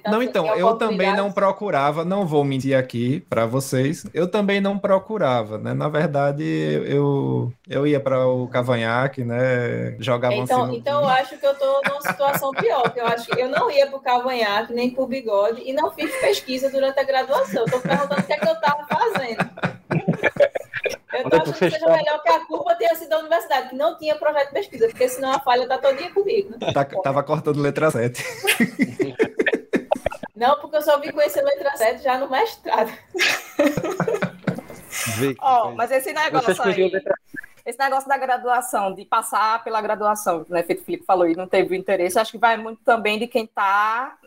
Não, 0.10 0.24
então, 0.24 0.50
assim, 0.50 0.60
eu 0.62 0.76
também 0.78 1.16
não 1.16 1.32
procurava, 1.32 2.04
não 2.04 2.26
vou 2.26 2.44
mentir 2.44 2.76
aqui 2.76 3.20
para 3.30 3.46
vocês, 3.46 4.04
eu 4.12 4.28
também 4.28 4.60
não 4.60 4.80
procurava, 4.80 5.60
né? 5.60 5.76
Na 5.76 5.88
verdade, 5.88 6.44
eu, 6.44 7.54
eu 7.70 7.86
ia 7.86 8.00
para 8.00 8.28
o 8.28 8.48
cavanhaque, 8.48 9.24
né? 9.24 9.96
Jogava 10.00 10.34
um 10.34 10.44
Então, 10.44 10.58
sinuquinha. 10.62 10.80
então 10.80 11.02
eu 11.02 11.08
acho 11.08 11.38
que 11.38 11.46
eu 11.46 11.54
tô 11.54 11.82
numa 11.88 12.02
situação 12.02 12.50
pior, 12.50 12.92
que 12.92 13.00
eu 13.00 13.06
acho 13.06 13.28
que 13.30 13.40
eu 13.40 13.48
não 13.48 13.70
ia 13.70 13.86
pro 13.86 14.00
cavanhaque, 14.00 14.74
nem 14.74 14.90
pro 14.90 15.06
bigode, 15.06 15.62
e 15.64 15.72
não 15.72 15.92
fiz 15.92 16.12
pesquisa 16.20 16.72
durante 16.72 17.00
a 17.00 17.04
graduação. 17.04 17.64
Eu 17.64 17.72
tô 17.72 17.80
perguntando 17.80 18.22
o 18.22 18.24
que 18.24 18.34
é 18.34 18.38
que 18.38 18.50
eu 18.50 18.60
tava 18.60 18.88
fazendo. 18.88 19.73
Eu 21.14 21.30
tô 21.30 21.30
é 21.30 21.30
que 21.30 21.36
achando 21.36 21.46
você 21.46 21.66
que 21.66 21.72
seja 21.72 21.78
está? 21.78 21.92
melhor 21.98 22.24
que 22.24 22.30
a 22.30 22.40
culpa 22.46 22.76
tenha 22.76 22.96
sido 22.96 23.10
da 23.10 23.20
universidade, 23.20 23.70
que 23.70 23.76
não 23.76 23.98
tinha 23.98 24.16
projeto 24.16 24.48
de 24.48 24.54
pesquisa, 24.54 24.88
porque 24.88 25.08
senão 25.08 25.32
a 25.32 25.40
falha 25.40 25.68
tá 25.68 25.78
todinha 25.78 26.12
comigo. 26.12 26.52
né? 26.52 26.74
Tá- 26.74 26.86
tava 26.86 27.24
cortando 27.24 27.62
letra 27.62 27.92
7. 27.92 28.24
Não, 30.36 30.60
porque 30.60 30.76
eu 30.76 30.82
só 30.82 31.00
vim 31.00 31.12
conhecer 31.12 31.42
letra 31.44 31.78
7 31.78 32.04
já 32.04 32.18
no 32.18 32.30
mestrado. 32.30 32.92
Ó, 35.40 35.62
coisa. 35.62 35.78
mas 35.78 35.92
esse 35.92 36.12
negócio 36.12 36.64
aí, 36.64 36.92
esse 37.66 37.80
negócio 37.80 38.10
da 38.10 38.18
graduação, 38.18 38.94
de 38.94 39.06
passar 39.06 39.64
pela 39.64 39.82
graduação, 39.82 40.46
né, 40.50 40.64
feito 40.64 40.82
o 40.82 40.86
Felipe 40.86 41.06
falou, 41.06 41.30
e 41.30 41.36
não 41.36 41.48
teve 41.48 41.74
o 41.74 41.78
interesse, 41.78 42.20
acho 42.20 42.32
que 42.32 42.38
vai 42.38 42.58
muito 42.58 42.82
também 42.84 43.18
de 43.20 43.28
quem 43.28 43.46
está 43.46 44.18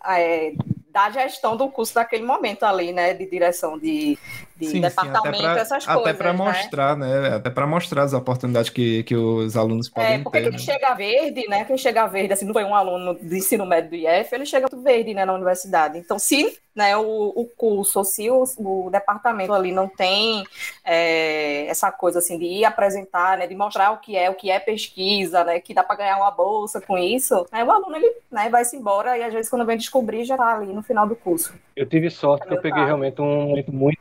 da 0.91 1.11
gestão 1.11 1.57
do 1.57 1.69
curso 1.69 1.95
naquele 1.95 2.25
momento 2.25 2.64
ali, 2.64 2.93
né, 2.93 3.12
de 3.12 3.27
direção 3.29 3.79
de, 3.79 4.19
de 4.59 4.81
departamento, 4.81 5.59
essas 5.59 5.87
até 5.89 5.95
coisas, 5.95 6.17
para 6.17 6.33
né? 6.33 6.39
mostrar, 6.39 6.97
né? 6.97 7.35
Até 7.37 7.51
para 7.51 7.67
mostrar 7.67 8.03
as 8.05 8.13
oportunidades 8.13 8.71
que, 8.71 9.03
que 9.05 9.15
os 9.15 9.57
alunos 9.57 9.89
podem 9.89 10.15
É, 10.15 10.19
porque 10.19 10.39
ter. 10.39 10.45
quem 10.45 10.53
né? 10.53 10.59
chega 10.59 10.95
verde, 10.95 11.49
né? 11.49 11.65
Quem 11.65 11.77
chega 11.79 12.07
verde, 12.07 12.33
assim, 12.33 12.47
não 12.47 12.53
foi 12.53 12.65
um 12.65 12.75
aluno 12.75 13.15
de 13.15 13.37
ensino 13.37 13.67
médio 13.67 13.91
do 13.91 13.97
IF, 13.97 14.35
ele 14.35 14.47
chega 14.47 14.67
verde, 14.77 15.15
né, 15.15 15.25
na 15.25 15.35
universidade. 15.35 15.99
Então, 15.99 16.19
se 16.19 16.59
né, 16.75 16.95
o, 16.97 17.33
o 17.35 17.47
curso, 17.57 17.99
ou 18.01 18.05
se 18.05 18.31
o, 18.31 18.45
o 18.59 18.91
departamento 18.91 19.53
ali 19.55 19.73
não 19.73 19.89
tem 19.89 20.45
é, 20.85 21.67
essa 21.69 21.91
coisa 21.91 22.19
assim 22.19 22.39
de 22.39 22.45
ir 22.45 22.65
apresentar, 22.67 23.39
né, 23.39 23.47
de 23.47 23.55
mostrar 23.55 23.93
o 23.93 23.99
que 23.99 24.15
é, 24.17 24.29
o 24.29 24.35
que 24.35 24.51
é 24.51 24.61
pesquisa, 24.61 25.43
né, 25.43 25.59
que 25.59 25.73
dá 25.73 25.83
para 25.83 25.97
ganhar 25.97 26.19
uma 26.19 26.31
bolsa 26.31 26.81
com 26.81 26.99
isso, 26.99 27.47
né, 27.51 27.65
o 27.65 27.71
aluno 27.71 27.97
ele 27.97 28.13
né, 28.31 28.51
vai 28.51 28.65
se 28.65 28.77
embora 28.77 29.17
e 29.17 29.23
às 29.23 29.33
vezes 29.33 29.49
quando 29.51 29.65
vem 29.65 29.79
descobrir 29.79 30.25
já 30.25 30.37
tá 30.37 30.55
ali 30.55 30.73
no 30.73 30.83
final 30.83 31.07
do 31.09 31.17
curso. 31.17 31.55
Eu 31.75 31.87
tive 31.87 32.11
sorte 32.11 32.45
É 32.45 32.49
que 32.49 32.55
eu 32.55 32.61
peguei 32.61 32.85
realmente 32.85 33.21
um 33.21 33.47
momento 33.49 33.73
muito 33.73 33.99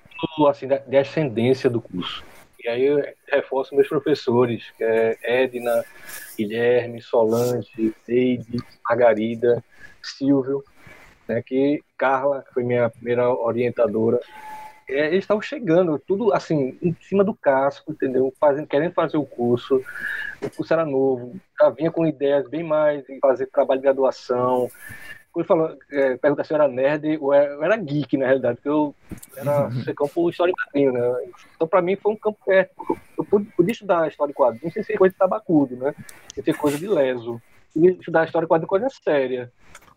assim 0.47 0.67
de 0.67 0.97
ascendência 0.97 1.69
do 1.69 1.82
curso. 1.82 2.23
E 2.63 2.67
aí 2.67 2.84
eu 2.84 3.03
reforço 3.32 3.76
meus 3.76 3.88
professores, 3.88 4.71
que 4.76 4.84
é 4.84 5.17
Edna, 5.21 5.84
Guilherme, 6.36 6.99
Solange, 6.99 7.93
Neide, 8.07 8.57
Margarida, 8.84 9.63
Silvio, 10.01 10.63
né, 11.28 11.43
que 11.45 11.84
Carla, 11.95 12.41
que 12.41 12.53
foi 12.53 12.63
minha 12.63 12.89
primeira 12.89 13.30
orientadora. 13.30 14.19
É, 14.89 15.07
eles 15.07 15.23
estavam 15.23 15.41
chegando, 15.41 15.99
tudo 15.99 16.34
assim, 16.34 16.78
em 16.82 16.95
cima 17.01 17.23
do 17.23 17.34
casco, 17.34 17.91
entendeu? 17.91 18.34
Fazendo, 18.39 18.67
querendo 18.67 18.93
fazer 18.93 19.17
o 19.17 19.26
curso. 19.26 19.84
O 20.41 20.49
curso 20.49 20.73
era 20.73 20.86
novo, 20.86 21.36
já 21.59 21.69
vinha 21.69 21.91
com 21.91 22.05
ideias 22.05 22.47
bem 22.47 22.63
mais 22.63 23.03
de 23.03 23.19
fazer 23.19 23.47
trabalho 23.47 23.80
de 23.80 23.86
graduação, 23.86 24.69
quando 25.36 25.47
falou, 25.47 25.77
é, 25.91 26.15
pergunta 26.15 26.45
se 26.45 26.53
eu 26.53 26.55
era 26.55 26.67
nerd 26.69 27.17
ou 27.19 27.33
era, 27.33 27.51
eu 27.51 27.61
era 27.61 27.75
geek, 27.75 28.15
na 28.15 28.25
realidade, 28.25 28.55
porque 28.55 28.69
eu 28.69 28.95
era 29.36 29.69
ser 29.83 29.93
campo 29.93 30.29
história 30.29 30.49
em 30.49 30.55
quadrinho, 30.55 30.93
né? 30.93 31.29
Então, 31.53 31.67
pra 31.67 31.81
mim, 31.81 31.97
foi 31.97 32.13
um 32.13 32.15
campo 32.15 32.38
perto. 32.45 32.97
Eu 33.17 33.25
pude, 33.25 33.45
pude 33.51 33.73
estudar 33.73 34.07
história 34.07 34.31
em 34.31 34.33
quadrinho 34.33 34.71
sem 34.71 34.81
ser 34.81 34.97
coisa 34.97 35.11
de 35.11 35.19
tabacudo, 35.19 35.75
né? 35.75 35.93
Sem 36.33 36.41
ser 36.41 36.53
coisa 36.53 36.77
de 36.77 36.88
leso. 36.88 37.41
Pude 37.73 37.99
estudar 37.99 38.23
história 38.23 38.45
em 38.45 38.47
quadrinho 38.47 38.69
coisa 38.69 38.88
séria. 38.89 39.51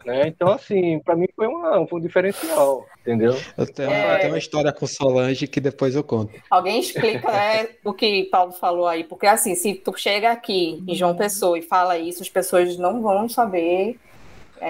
Né? 0.05 0.26
Então, 0.26 0.49
assim, 0.51 0.99
pra 1.01 1.14
mim 1.14 1.28
foi, 1.36 1.47
uma, 1.47 1.86
foi 1.86 2.01
um 2.01 2.03
diferencial, 2.03 2.84
entendeu? 3.01 3.36
Eu 3.57 3.72
tenho, 3.72 3.91
É. 3.91 4.14
eu 4.14 4.18
tenho 4.18 4.32
uma 4.32 4.39
história 4.39 4.72
com 4.72 4.86
Solange 4.89 5.47
que 5.47 5.61
depois 5.61 5.95
eu 5.95 6.03
conto. 6.03 6.32
Alguém 6.51 6.80
explica 6.80 7.30
né, 7.30 7.68
o 7.84 7.93
que 7.93 8.24
Paulo 8.24 8.53
falou 8.53 8.89
aí, 8.89 9.05
porque 9.05 9.26
assim, 9.26 9.55
se 9.55 9.74
tu 9.74 9.97
chega 9.97 10.32
aqui 10.32 10.82
em 10.86 10.95
João 10.97 11.16
Pessoa 11.16 11.57
e 11.57 11.62
fala 11.62 11.97
isso, 11.97 12.22
as 12.22 12.28
pessoas 12.28 12.76
não 12.76 13.01
vão 13.01 13.28
saber. 13.28 14.01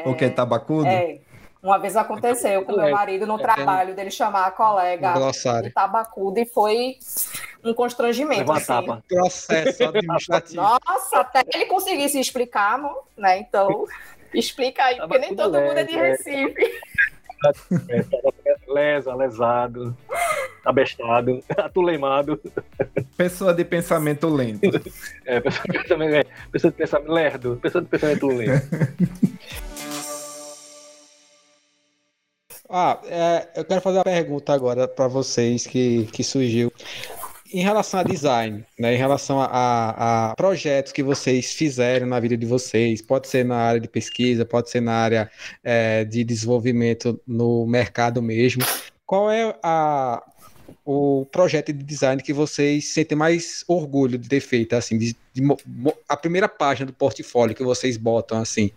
O 0.05 0.15
que? 0.15 0.29
Tabacudo? 0.31 0.87
É, 0.87 1.19
uma 1.63 1.79
vez 1.79 1.97
aconteceu 1.97 2.65
com 2.65 2.77
meu 2.77 2.91
marido 2.91 3.27
no 3.27 3.39
trabalho 3.39 3.95
dele 3.95 4.11
chamar 4.11 4.47
a 4.47 4.51
colega 4.51 5.15
de 5.63 5.71
tabacudo 5.71 6.39
e 6.39 6.47
foi 6.47 6.99
um 7.65 7.75
constrangimento. 7.75 8.51
Assim. 8.53 8.67
tapa. 8.67 9.03
Processo 9.09 9.83
administrativo. 9.89 10.63
Nossa, 10.63 11.21
até 11.21 11.43
ele 11.55 11.67
conseguir 11.67 12.09
se 12.09 12.21
explicar, 12.21 12.79
mo- 12.79 13.03
né? 13.17 13.39
Então, 13.39 13.87
explica 14.33 14.85
aí, 14.85 14.99
porque 14.99 15.19
nem 15.19 15.35
todo 15.35 15.61
mundo 15.61 15.79
é 15.79 15.85
de 15.85 15.99
é. 15.99 16.03
Recife. 16.11 16.81
É, 17.89 18.05
lesa, 18.73 19.15
lesado, 19.15 19.97
abestado, 20.69 21.43
atulemado. 21.57 22.41
Pessoa 23.17 23.53
de 23.55 23.65
pensamento 23.65 24.29
lento. 24.29 24.61
É, 25.25 25.41
pessoa 25.41 25.65
de 25.65 25.79
pensamento, 25.79 26.15
é, 26.15 26.25
pessoa 26.53 26.71
de 26.71 26.77
pensamento 26.77 27.13
lerdo, 27.13 27.59
pessoa 27.63 27.83
de 27.83 27.89
pensamento 27.89 28.27
lento. 28.29 28.69
Ah, 32.71 33.01
é, 33.07 33.49
eu 33.57 33.65
quero 33.65 33.81
fazer 33.81 33.97
uma 33.99 34.05
pergunta 34.05 34.53
agora 34.53 34.87
para 34.87 35.09
vocês 35.09 35.67
que, 35.67 36.05
que 36.13 36.23
surgiu. 36.23 36.71
Em 37.51 37.63
relação 37.63 37.99
a 38.01 38.03
design, 38.03 38.63
né, 38.79 38.93
em 38.95 38.99
relação 38.99 39.41
a, 39.41 39.47
a- 39.47 40.31
a 40.33 40.37
projetos 40.37 40.93
que 40.93 41.03
vocês 41.03 41.55
fizeram 41.55 42.07
na 42.07 42.21
vida 42.21 42.37
de 42.37 42.45
vocês, 42.45 43.01
pode 43.01 43.27
ser 43.27 43.43
na 43.43 43.57
área 43.57 43.81
de 43.81 43.89
pesquisa, 43.89 44.45
pode 44.45 44.69
ser 44.69 44.83
na 44.83 44.93
área 44.93 45.31
é, 45.65 46.05
de 46.05 46.23
desenvolvimento 46.23 47.19
no 47.27 47.67
mercado 47.67 48.21
mesmo. 48.21 48.63
Qual 49.07 49.31
é 49.31 49.57
a, 49.63 50.23
o 50.91 51.27
projeto 51.27 51.71
de 51.71 51.85
design 51.85 52.23
que 52.23 52.33
vocês 52.33 52.95
sentem 52.95 53.17
mais 53.17 53.63
orgulho 53.69 54.17
de 54.17 54.27
ter 54.27 54.41
feito, 54.41 54.73
assim, 54.73 54.97
de- 54.97 55.15
de 55.35 55.43
a 56.09 56.17
primeira 56.17 56.49
página 56.49 56.87
do 56.87 56.95
portfólio 56.95 57.55
que 57.55 57.63
vocês 57.63 57.99
botam, 57.99 58.41
assim, 58.41 58.71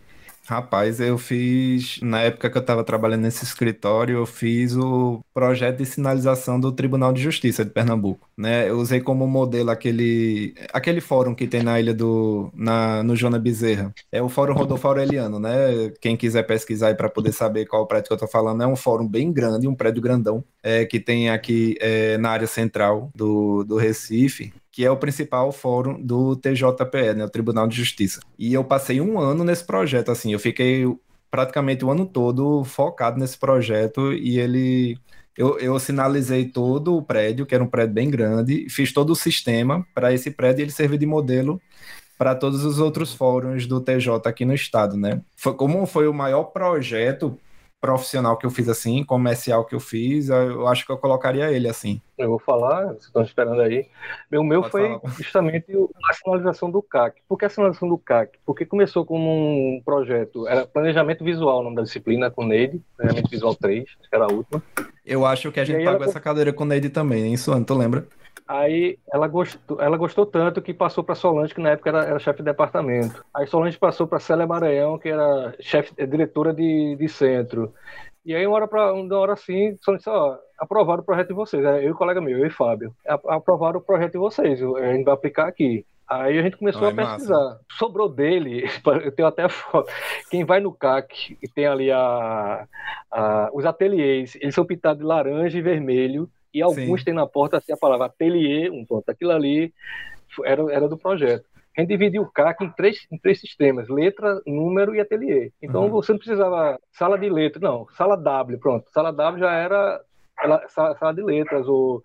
Rapaz, 0.45 0.99
eu 0.99 1.17
fiz, 1.17 1.99
na 2.01 2.21
época 2.21 2.49
que 2.49 2.57
eu 2.57 2.61
estava 2.61 2.83
trabalhando 2.83 3.21
nesse 3.21 3.43
escritório, 3.43 4.17
eu 4.17 4.25
fiz 4.25 4.75
o 4.75 5.23
projeto 5.33 5.77
de 5.77 5.85
sinalização 5.85 6.59
do 6.59 6.71
Tribunal 6.71 7.13
de 7.13 7.21
Justiça 7.21 7.63
de 7.63 7.71
Pernambuco, 7.71 8.27
né? 8.35 8.67
Eu 8.67 8.77
usei 8.79 8.99
como 8.99 9.27
modelo 9.27 9.69
aquele, 9.69 10.55
aquele 10.73 10.99
fórum 10.99 11.35
que 11.35 11.47
tem 11.47 11.61
na 11.61 11.79
ilha 11.79 11.93
do, 11.93 12.51
na, 12.53 13.03
no 13.03 13.15
Joana 13.15 13.39
Bezerra. 13.39 13.93
É 14.11 14.21
o 14.21 14.29
Fórum 14.29 14.53
Rodolfo 14.53 14.87
Aureliano, 14.87 15.39
né? 15.39 15.91
Quem 16.01 16.17
quiser 16.17 16.43
pesquisar 16.43 16.95
para 16.95 17.09
poder 17.09 17.31
saber 17.33 17.65
qual 17.67 17.87
prédio 17.87 18.07
que 18.07 18.13
eu 18.13 18.15
estou 18.15 18.29
falando, 18.29 18.63
é 18.63 18.67
um 18.67 18.75
fórum 18.75 19.07
bem 19.07 19.31
grande, 19.31 19.67
um 19.67 19.75
prédio 19.75 20.01
grandão, 20.01 20.43
é, 20.63 20.85
que 20.85 20.99
tem 20.99 21.29
aqui 21.29 21.77
é, 21.79 22.17
na 22.17 22.31
área 22.31 22.47
central 22.47 23.11
do, 23.15 23.63
do 23.63 23.77
Recife 23.77 24.51
que 24.71 24.85
é 24.85 24.89
o 24.91 24.97
principal 24.97 25.51
fórum 25.51 26.01
do 26.01 26.35
TJPE, 26.35 27.13
né, 27.15 27.25
o 27.25 27.29
Tribunal 27.29 27.67
de 27.67 27.75
Justiça. 27.75 28.21
E 28.39 28.53
eu 28.53 28.63
passei 28.63 29.01
um 29.01 29.19
ano 29.19 29.43
nesse 29.43 29.65
projeto, 29.65 30.11
assim, 30.11 30.31
eu 30.31 30.39
fiquei 30.39 30.85
praticamente 31.29 31.83
o 31.83 31.91
ano 31.91 32.05
todo 32.05 32.63
focado 32.63 33.19
nesse 33.19 33.37
projeto 33.37 34.13
e 34.13 34.39
ele 34.39 34.97
eu, 35.37 35.57
eu 35.59 35.79
sinalizei 35.79 36.45
todo 36.45 36.95
o 36.95 37.01
prédio, 37.01 37.45
que 37.45 37.55
era 37.55 37.63
um 37.63 37.67
prédio 37.67 37.93
bem 37.93 38.09
grande, 38.09 38.67
fiz 38.69 38.91
todo 38.91 39.11
o 39.11 39.15
sistema 39.15 39.85
para 39.93 40.13
esse 40.13 40.29
prédio 40.29 40.61
e 40.61 40.63
ele 40.63 40.71
servir 40.71 40.97
de 40.97 41.05
modelo 41.05 41.61
para 42.17 42.35
todos 42.35 42.63
os 42.63 42.79
outros 42.79 43.13
fóruns 43.13 43.65
do 43.65 43.81
TJ 43.81 44.21
aqui 44.25 44.45
no 44.45 44.53
estado, 44.53 44.95
né? 44.95 45.21
Foi 45.35 45.53
como 45.55 45.85
foi 45.85 46.07
o 46.07 46.13
maior 46.13 46.43
projeto 46.45 47.39
profissional 47.81 48.37
que 48.37 48.45
eu 48.45 48.51
fiz 48.51 48.69
assim, 48.69 49.03
comercial 49.03 49.65
que 49.65 49.73
eu 49.73 49.79
fiz, 49.79 50.29
eu 50.29 50.67
acho 50.67 50.85
que 50.85 50.91
eu 50.91 50.97
colocaria 50.99 51.51
ele 51.51 51.67
assim. 51.67 51.99
Eu 52.15 52.29
vou 52.29 52.39
falar, 52.39 52.85
vocês 52.85 53.05
estão 53.05 53.23
esperando 53.23 53.59
aí. 53.59 53.89
O 54.31 54.43
meu 54.43 54.61
Pode 54.61 54.71
foi 54.71 54.87
falar. 54.87 55.13
justamente 55.17 55.73
a 56.07 56.13
sinalização 56.13 56.69
do 56.69 56.83
CAC. 56.83 57.19
Por 57.27 57.37
que 57.37 57.45
a 57.45 57.49
sinalização 57.49 57.89
do 57.89 57.97
CAC? 57.97 58.37
Porque 58.45 58.65
começou 58.65 59.03
como 59.03 59.27
um 59.27 59.81
projeto, 59.83 60.47
era 60.47 60.67
planejamento 60.67 61.23
visual, 61.23 61.61
o 61.61 61.63
nome 61.63 61.77
da 61.77 61.81
disciplina, 61.81 62.29
com 62.29 62.45
Neide, 62.45 62.79
planejamento 62.95 63.29
visual 63.31 63.55
3, 63.55 63.83
que 63.83 64.15
era 64.15 64.25
a 64.25 64.31
última. 64.31 64.61
Eu 65.11 65.25
acho 65.25 65.51
que 65.51 65.59
a 65.59 65.65
gente 65.65 65.83
pagou 65.83 66.01
ela... 66.01 66.05
essa 66.05 66.19
cadeira 66.19 66.53
com 66.53 66.63
Neide 66.63 66.89
também, 66.89 67.33
isso, 67.33 67.51
tu 67.65 67.73
lembra? 67.73 68.05
Aí 68.47 68.97
ela 69.11 69.27
gostou, 69.27 69.81
ela 69.81 69.97
gostou 69.97 70.25
tanto 70.25 70.61
que 70.61 70.73
passou 70.73 71.03
para 71.03 71.15
Solange, 71.15 71.53
que 71.53 71.61
na 71.61 71.71
época 71.71 71.89
era, 71.89 72.03
era 72.03 72.19
chefe 72.19 72.39
de 72.39 72.45
departamento. 72.45 73.23
Aí 73.33 73.45
Solange 73.47 73.77
passou 73.77 74.07
para 74.07 74.19
Célia 74.19 74.47
Maranhão, 74.47 74.97
que 74.97 75.09
era 75.09 75.53
chefe, 75.59 75.93
eh, 75.97 76.05
diretora 76.05 76.53
de, 76.53 76.95
de 76.97 77.09
centro. 77.09 77.73
E 78.25 78.35
aí, 78.35 78.45
uma 78.45 78.55
hora, 78.55 78.67
pra, 78.67 78.93
uma 78.93 79.17
hora 79.17 79.33
assim, 79.33 79.77
Solange 79.81 79.99
disse: 79.99 80.09
Ó, 80.09 80.37
aprovaram 80.59 81.01
o 81.01 81.05
projeto 81.05 81.29
de 81.29 81.33
vocês. 81.33 81.63
Eu 81.63 81.81
e 81.81 81.91
o 81.91 81.95
colega 81.95 82.21
meu, 82.21 82.37
eu 82.37 82.45
e 82.45 82.49
Fábio. 82.49 82.93
Aprovaram 83.05 83.79
o 83.79 83.83
projeto 83.83 84.13
de 84.13 84.17
vocês, 84.17 84.61
a 84.61 84.93
gente 84.93 85.03
vai 85.03 85.13
aplicar 85.13 85.47
aqui. 85.47 85.85
Aí 86.07 86.37
a 86.37 86.41
gente 86.41 86.57
começou 86.57 86.87
a 86.87 86.93
pesquisar. 86.93 87.33
Massa. 87.33 87.59
Sobrou 87.77 88.09
dele, 88.09 88.65
eu 89.03 89.11
tenho 89.11 89.27
até 89.27 89.47
foto. 89.47 89.91
Quem 90.29 90.43
vai 90.43 90.59
no 90.59 90.73
CAC 90.73 91.37
e 91.41 91.47
tem 91.47 91.65
ali 91.65 91.91
a, 91.91 92.67
a, 93.09 93.49
os 93.53 93.65
ateliês, 93.65 94.35
eles 94.35 94.53
são 94.53 94.65
pintados 94.65 94.99
de 94.99 95.05
laranja 95.05 95.57
e 95.57 95.61
vermelho 95.61 96.29
e 96.53 96.61
alguns 96.61 96.99
Sim. 97.01 97.05
têm 97.05 97.13
na 97.13 97.25
porta 97.25 97.57
assim, 97.57 97.71
a 97.71 97.77
palavra 97.77 98.07
ateliê, 98.07 98.69
um 98.69 98.85
ponto. 98.85 99.09
Aquilo 99.09 99.31
ali 99.31 99.73
era, 100.43 100.73
era 100.73 100.87
do 100.89 100.97
projeto. 100.97 101.45
A 101.77 101.81
gente 101.81 101.89
dividiu 101.89 102.23
o 102.23 102.31
CAC 102.31 102.65
em 102.65 102.69
três, 102.69 103.07
em 103.09 103.17
três 103.17 103.39
sistemas: 103.39 103.87
letra, 103.87 104.41
número 104.45 104.93
e 104.93 104.99
ateliê. 104.99 105.51
Então 105.61 105.83
uhum. 105.83 105.89
você 105.89 106.11
não 106.11 106.19
precisava 106.19 106.77
sala 106.91 107.17
de 107.17 107.29
letra, 107.29 107.61
não, 107.61 107.87
sala 107.91 108.17
W, 108.17 108.59
pronto. 108.59 108.89
Sala 108.91 109.13
W 109.13 109.39
já 109.39 109.53
era 109.53 110.01
ela, 110.43 110.67
sala, 110.67 110.97
sala, 110.97 111.13
de 111.13 111.21
letras, 111.21 111.67
ou 111.67 112.01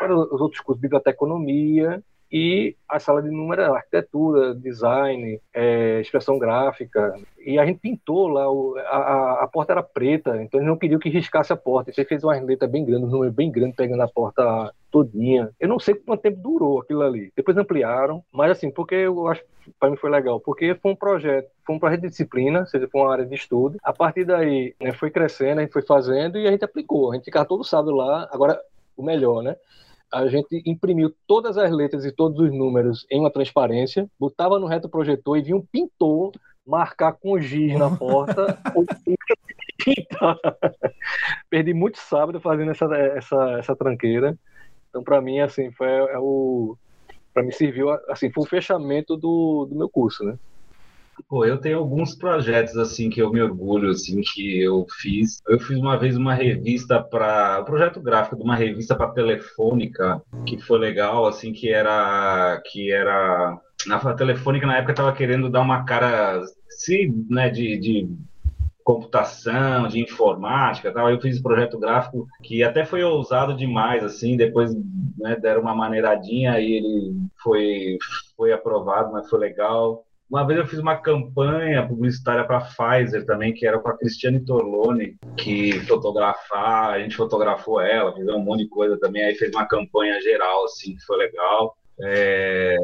os 0.00 0.40
outros 0.40 0.60
cursos, 0.60 0.80
biblioteconomia, 0.80 2.02
e 2.30 2.76
a 2.88 2.98
sala 3.00 3.22
de 3.22 3.30
número 3.30 3.62
era 3.62 3.74
arquitetura, 3.74 4.54
design, 4.54 5.40
é, 5.52 6.00
expressão 6.00 6.38
gráfica. 6.38 7.14
E 7.44 7.58
a 7.58 7.66
gente 7.66 7.80
pintou 7.80 8.28
lá, 8.28 8.50
o, 8.50 8.76
a, 8.78 9.44
a, 9.44 9.48
porta 9.48 9.72
era 9.72 9.82
preta, 9.82 10.40
então 10.42 10.60
eles 10.60 10.68
não 10.68 10.76
queriam 10.76 11.00
que 11.00 11.08
riscasse 11.08 11.52
a 11.52 11.56
porta. 11.56 11.90
Então, 11.90 12.04
fez 12.04 12.22
uma 12.22 12.38
letra 12.40 12.68
bem 12.68 12.84
grande, 12.84 13.04
um 13.04 13.08
número 13.08 13.32
bem 13.32 13.50
grande, 13.50 13.74
pegando 13.74 14.02
a 14.02 14.08
porta 14.08 14.72
todinha. 14.90 15.50
Eu 15.58 15.68
não 15.68 15.78
sei 15.78 15.94
quanto 15.94 16.22
tempo 16.22 16.40
durou 16.40 16.80
aquilo 16.80 17.02
ali. 17.02 17.32
Depois 17.34 17.56
ampliaram, 17.56 18.22
mas 18.32 18.52
assim, 18.52 18.70
porque 18.70 18.94
eu 18.94 19.26
acho 19.26 19.42
para 19.78 19.90
mim 19.90 19.96
foi 19.96 20.10
legal, 20.10 20.40
porque 20.40 20.74
foi 20.74 20.92
um 20.92 20.96
projeto, 20.96 21.48
foi 21.64 21.76
um 21.76 21.78
projeto 21.78 22.00
de 22.00 22.08
disciplina, 22.08 22.60
ou 22.60 22.66
seja, 22.66 22.88
foi 22.90 23.00
uma 23.00 23.12
área 23.12 23.26
de 23.26 23.34
estudo. 23.34 23.78
A 23.82 23.92
partir 23.92 24.24
daí, 24.24 24.74
né, 24.80 24.92
foi 24.92 25.10
crescendo, 25.10 25.58
a 25.58 25.62
gente 25.62 25.72
foi 25.72 25.82
fazendo 25.82 26.38
e 26.38 26.46
a 26.46 26.50
gente 26.50 26.64
aplicou. 26.64 27.12
A 27.12 27.14
gente 27.14 27.24
ficava 27.24 27.46
todo 27.46 27.62
sábado 27.62 27.92
lá. 27.92 28.28
Agora, 28.32 28.60
o 28.96 29.02
melhor, 29.02 29.42
né? 29.42 29.56
A 30.12 30.26
gente 30.28 30.62
imprimiu 30.66 31.14
todas 31.26 31.56
as 31.56 31.70
letras 31.70 32.04
e 32.04 32.12
todos 32.12 32.38
os 32.40 32.52
números 32.52 33.06
em 33.10 33.20
uma 33.20 33.30
transparência, 33.30 34.08
botava 34.18 34.58
no 34.58 34.66
retroprojetor 34.66 35.38
e 35.38 35.42
vinha 35.42 35.56
um 35.56 35.64
pintor 35.64 36.32
marcar 36.66 37.12
com 37.12 37.38
giz 37.38 37.78
na 37.78 37.96
porta. 37.96 38.58
Perdi 41.48 41.72
muito 41.72 41.98
sábado 41.98 42.40
fazendo 42.40 42.70
essa, 42.70 42.84
essa, 42.94 43.58
essa 43.58 43.76
tranqueira. 43.76 44.38
Então, 44.88 45.02
para 45.02 45.20
mim, 45.20 45.40
assim, 45.40 45.70
foi 45.72 45.88
é 45.88 46.18
o. 46.18 46.76
Para 47.32 47.44
mim, 47.44 47.52
serviu, 47.52 47.90
assim, 48.08 48.30
foi 48.30 48.42
o 48.44 48.48
fechamento 48.48 49.16
do, 49.16 49.66
do 49.66 49.76
meu 49.76 49.88
curso, 49.88 50.24
né? 50.24 50.36
Pô, 51.28 51.44
eu 51.44 51.58
tenho 51.58 51.78
alguns 51.78 52.14
projetos 52.14 52.76
assim 52.76 53.10
que 53.10 53.20
eu 53.20 53.30
me 53.30 53.40
orgulho 53.40 53.90
assim 53.90 54.20
que 54.20 54.60
eu 54.60 54.86
fiz. 55.00 55.40
Eu 55.48 55.58
fiz 55.58 55.78
uma 55.78 55.96
vez 55.96 56.16
uma 56.16 56.34
revista 56.34 57.02
para 57.02 57.62
projeto 57.62 58.00
gráfico 58.00 58.36
de 58.36 58.42
uma 58.42 58.56
revista 58.56 58.94
para 58.94 59.12
telefônica 59.12 60.22
que 60.46 60.58
foi 60.58 60.78
legal 60.78 61.26
assim 61.26 61.52
que 61.52 61.68
era 61.72 62.60
que 62.66 62.92
era 62.92 63.58
na 63.86 64.14
telefônica 64.14 64.66
na 64.66 64.76
época 64.76 64.92
estava 64.92 65.12
querendo 65.12 65.48
dar 65.48 65.60
uma 65.60 65.84
cara 65.84 66.42
sim, 66.68 67.26
né, 67.28 67.50
de, 67.50 67.78
de 67.78 68.08
computação, 68.82 69.86
de 69.86 70.00
informática, 70.00 70.92
tal. 70.92 71.10
Eu 71.10 71.20
fiz 71.20 71.38
um 71.38 71.42
projeto 71.42 71.78
gráfico 71.78 72.26
que 72.42 72.62
até 72.62 72.84
foi 72.84 73.02
ousado 73.02 73.54
demais, 73.54 74.02
assim. 74.02 74.36
Depois 74.36 74.74
né, 75.18 75.36
deram 75.36 75.62
uma 75.62 75.74
maneiradinha 75.74 76.58
e 76.58 76.72
ele 76.72 77.12
foi 77.42 77.98
foi 78.36 78.52
aprovado, 78.52 79.12
mas 79.12 79.28
foi 79.28 79.38
legal. 79.38 80.04
Uma 80.30 80.46
vez 80.46 80.60
eu 80.60 80.66
fiz 80.66 80.78
uma 80.78 80.96
campanha 80.96 81.84
publicitária 81.86 82.44
para 82.44 82.60
Pfizer 82.60 83.26
também, 83.26 83.52
que 83.52 83.66
era 83.66 83.80
com 83.80 83.88
a 83.88 83.98
Cristiane 83.98 84.44
Torlone, 84.44 85.16
que 85.36 85.80
fotografar, 85.80 86.92
a 86.92 87.00
gente 87.00 87.16
fotografou 87.16 87.80
ela, 87.80 88.14
fizemos 88.14 88.36
um 88.40 88.44
monte 88.44 88.62
de 88.62 88.68
coisa 88.68 88.96
também, 88.98 89.24
aí 89.24 89.34
fez 89.34 89.52
uma 89.52 89.66
campanha 89.66 90.20
geral, 90.20 90.64
assim, 90.64 90.94
que 90.94 91.04
foi 91.04 91.16
legal. 91.16 91.76
É... 92.00 92.76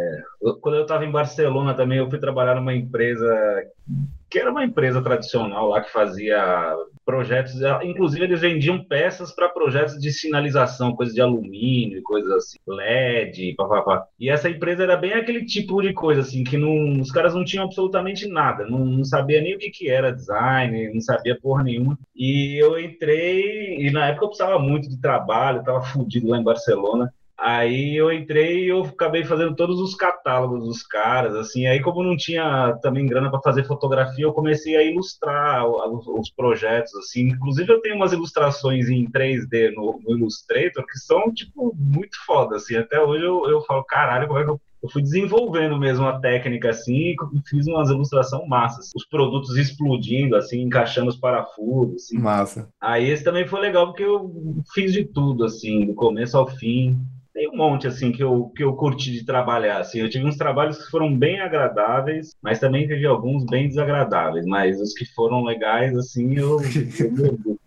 Quando 0.61 0.75
eu 0.75 0.83
estava 0.83 1.05
em 1.05 1.11
Barcelona 1.11 1.73
também, 1.73 1.99
eu 1.99 2.11
fui 2.11 2.19
trabalhar 2.19 2.57
numa 2.57 2.75
empresa 2.75 3.33
que 4.29 4.41
era 4.41 4.51
uma 4.51 4.65
empresa 4.65 5.01
tradicional 5.01 5.69
lá 5.69 5.81
que 5.81 5.93
fazia 5.93 6.75
projetos, 7.07 7.55
inclusive 7.85 8.25
eles 8.25 8.41
vendiam 8.41 8.83
peças 8.85 9.33
para 9.33 9.49
projetos 9.49 9.97
de 9.99 10.11
sinalização, 10.13 10.95
coisas 10.95 11.15
de 11.15 11.21
alumínio, 11.21 12.03
coisas 12.03 12.31
assim, 12.33 12.59
LED, 12.67 13.55
papapá. 13.55 14.05
E 14.19 14.29
essa 14.29 14.51
empresa 14.51 14.83
era 14.83 14.97
bem 14.97 15.13
aquele 15.13 15.45
tipo 15.45 15.81
de 15.81 15.93
coisa 15.93 16.23
assim, 16.23 16.43
que 16.43 16.59
não, 16.59 17.01
os 17.01 17.13
caras 17.13 17.33
não 17.33 17.45
tinham 17.45 17.65
absolutamente 17.65 18.27
nada, 18.27 18.67
não, 18.67 18.85
não 18.85 19.05
sabia 19.05 19.41
nem 19.41 19.55
o 19.55 19.59
que, 19.59 19.71
que 19.71 19.89
era 19.89 20.13
design, 20.13 20.93
não 20.93 21.01
sabia 21.01 21.39
porra 21.41 21.63
nenhuma. 21.63 21.97
E 22.15 22.61
eu 22.61 22.79
entrei, 22.79 23.87
e 23.87 23.91
na 23.93 24.09
época 24.09 24.25
eu 24.25 24.29
precisava 24.31 24.59
muito 24.59 24.89
de 24.89 25.01
trabalho, 25.01 25.61
estava 25.61 25.81
fudido 25.87 26.29
lá 26.29 26.39
em 26.39 26.45
Barcelona. 26.45 27.15
Aí 27.39 27.95
eu 27.95 28.11
entrei 28.11 28.65
e 28.65 28.69
eu 28.69 28.83
acabei 28.83 29.25
fazendo 29.25 29.55
todos 29.55 29.79
os 29.79 29.95
catálogos 29.95 30.65
dos 30.65 30.83
caras, 30.83 31.35
assim. 31.35 31.67
Aí 31.67 31.83
como 31.83 32.03
não 32.03 32.17
tinha 32.17 32.77
também 32.81 33.07
grana 33.07 33.31
para 33.31 33.43
fazer 33.43 33.65
fotografia, 33.65 34.25
eu 34.25 34.33
comecei 34.33 34.77
a 34.77 34.83
ilustrar 34.83 35.67
os, 35.67 36.07
os, 36.07 36.31
projetos, 36.31 36.95
assim. 36.97 37.29
Inclusive 37.29 37.71
eu 37.71 37.81
tenho 37.81 37.97
umas 37.97 38.13
ilustrações 38.13 38.89
em 38.89 39.05
3D 39.11 39.75
no, 39.75 40.01
no, 40.03 40.17
Illustrator 40.17 40.85
que 40.87 40.99
são 40.99 41.33
tipo 41.33 41.75
muito 41.79 42.17
foda, 42.25 42.57
assim. 42.57 42.77
Até 42.77 43.01
hoje 43.01 43.25
eu, 43.25 43.49
eu 43.51 43.61
falo, 43.63 43.85
caralho, 43.85 44.27
como 44.27 44.41
é 44.41 44.45
que 44.45 44.51
eu 44.51 44.61
eu 44.83 44.91
fui 44.91 45.03
desenvolvendo 45.03 45.77
mesmo 45.79 46.07
a 46.07 46.21
técnica 46.21 46.71
assim 46.71 47.11
e 47.11 47.17
fiz 47.49 47.67
umas 47.67 47.91
ilustrações 47.91 48.47
massas. 48.47 48.93
Os 48.95 49.05
produtos 49.07 49.57
explodindo, 49.57 50.37
assim, 50.37 50.61
encaixando 50.63 51.09
os 51.09 51.17
parafusos. 51.17 52.05
Assim. 52.05 52.19
Massa. 52.19 52.69
Aí 52.81 53.09
esse 53.11 53.25
também 53.25 53.47
foi 53.47 53.61
legal 53.61 53.87
porque 53.87 54.05
eu 54.05 54.63
fiz 54.73 54.93
de 54.93 55.05
tudo, 55.05 55.45
assim, 55.45 55.87
do 55.87 55.95
começo 55.95 56.37
ao 56.37 56.47
fim 56.47 56.97
tem 57.37 57.51
um 57.51 57.57
monte 57.57 57.87
assim 57.87 58.11
que 58.11 58.23
eu, 58.23 58.51
que 58.57 58.65
eu 58.65 58.75
curti 58.75 59.13
de 59.13 59.23
trabalhar. 59.23 59.81
Assim. 59.81 60.01
Eu 60.01 60.09
tive 60.09 60.25
uns 60.25 60.39
trabalhos 60.39 60.83
que 60.83 60.91
foram 60.91 61.15
bem 61.15 61.39
agradáveis, 61.39 62.35
mas 62.43 62.59
também 62.59 62.89
teve 62.89 63.05
alguns 63.05 63.45
bem 63.45 63.69
desagradáveis. 63.69 64.47
Mas 64.47 64.81
os 64.81 64.95
que 64.95 65.05
foram 65.05 65.45
legais, 65.45 65.95
assim, 65.95 66.35
eu, 66.35 66.57
eu 66.99 67.59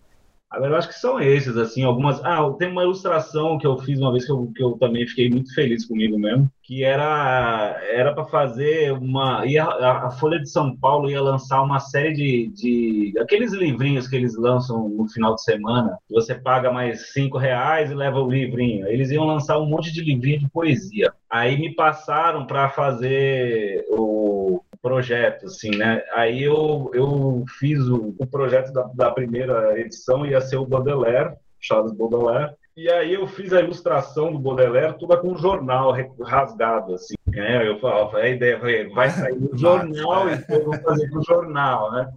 Agora, 0.50 0.72
eu 0.72 0.78
acho 0.78 0.88
que 0.88 0.95
são 0.95 1.20
esses, 1.20 1.56
assim, 1.56 1.84
algumas. 1.84 2.24
Ah, 2.26 2.41
tem 2.58 2.72
uma 2.72 2.82
ilustração 2.82 3.60
que 3.60 3.68
eu 3.68 3.78
fiz 3.78 4.00
uma 4.00 4.12
vez 4.12 4.26
que 4.26 4.32
eu, 4.32 4.52
que 4.56 4.64
eu 4.64 4.72
também 4.80 5.08
fiquei 5.08 5.30
muito 5.30 5.54
feliz 5.54 5.86
comigo 5.86 6.18
mesmo, 6.18 6.50
que 6.64 6.84
era 6.84 7.80
era 7.93 8.14
para 8.14 8.26
fazer 8.26 8.91
uma. 8.93 9.45
Ia, 9.45 9.66
a 9.66 10.10
Folha 10.10 10.40
de 10.40 10.49
São 10.49 10.76
Paulo 10.76 11.10
ia 11.10 11.22
lançar 11.22 11.61
uma 11.61 11.80
série 11.80 12.14
de, 12.14 12.48
de. 12.48 13.14
aqueles 13.19 13.53
livrinhos 13.53 14.07
que 14.07 14.15
eles 14.15 14.36
lançam 14.36 14.90
no 14.90 15.07
final 15.07 15.36
de 15.36 15.44
semana. 15.44 15.99
Você 16.10 16.34
paga 16.34 16.72
mais 16.72 17.14
cinco 17.14 17.38
reais 17.38 17.91
e 17.91 17.95
leva 17.95 18.19
o 18.19 18.30
livrinho. 18.30 18.88
Eles 18.88 19.11
iam 19.11 19.26
lançar 19.26 19.60
um 19.60 19.68
monte 19.68 19.94
de 19.94 20.02
livrinho 20.02 20.40
de 20.40 20.49
poesia. 20.49 21.14
Aí 21.30 21.60
me 21.60 21.76
passaram 21.76 22.48
para 22.48 22.69
fazer 22.69 23.86
o 23.91 24.64
projeto, 24.81 25.45
assim, 25.45 25.72
né? 25.72 26.03
Aí 26.14 26.43
eu, 26.43 26.89
eu 26.93 27.43
fiz 27.60 27.80
o, 27.88 28.15
o 28.18 28.26
projeto 28.27 28.72
da, 28.72 28.84
da 28.93 29.11
primeira 29.11 29.80
edição, 29.80 30.26
ia 30.26 30.41
ser 30.41 30.57
o 30.57 30.65
Baudelaire, 30.65 31.35
Charles 31.60 31.91
Baudelaire, 31.91 32.53
e 32.76 32.89
aí 32.89 33.14
eu 33.14 33.27
fiz 33.27 33.51
a 33.51 33.60
ilustração 33.60 34.31
do 34.31 34.39
Baudelaire 34.39 34.97
toda 34.97 35.18
com 35.18 35.38
jornal 35.38 35.93
rasgado, 36.22 36.93
assim. 36.93 37.15
Né? 37.27 37.68
Eu 37.68 37.80
falava, 37.80 38.19
a 38.19 38.30
ideia 38.30 38.57
vai 38.93 39.10
sair 39.10 39.35
no 39.35 39.56
jornal, 39.57 40.30
então 40.30 40.56
eu 40.56 40.65
vou 40.65 40.80
fazer 40.80 41.10
com 41.10 41.19
o 41.19 41.23
jornal, 41.23 41.91
né? 41.91 42.10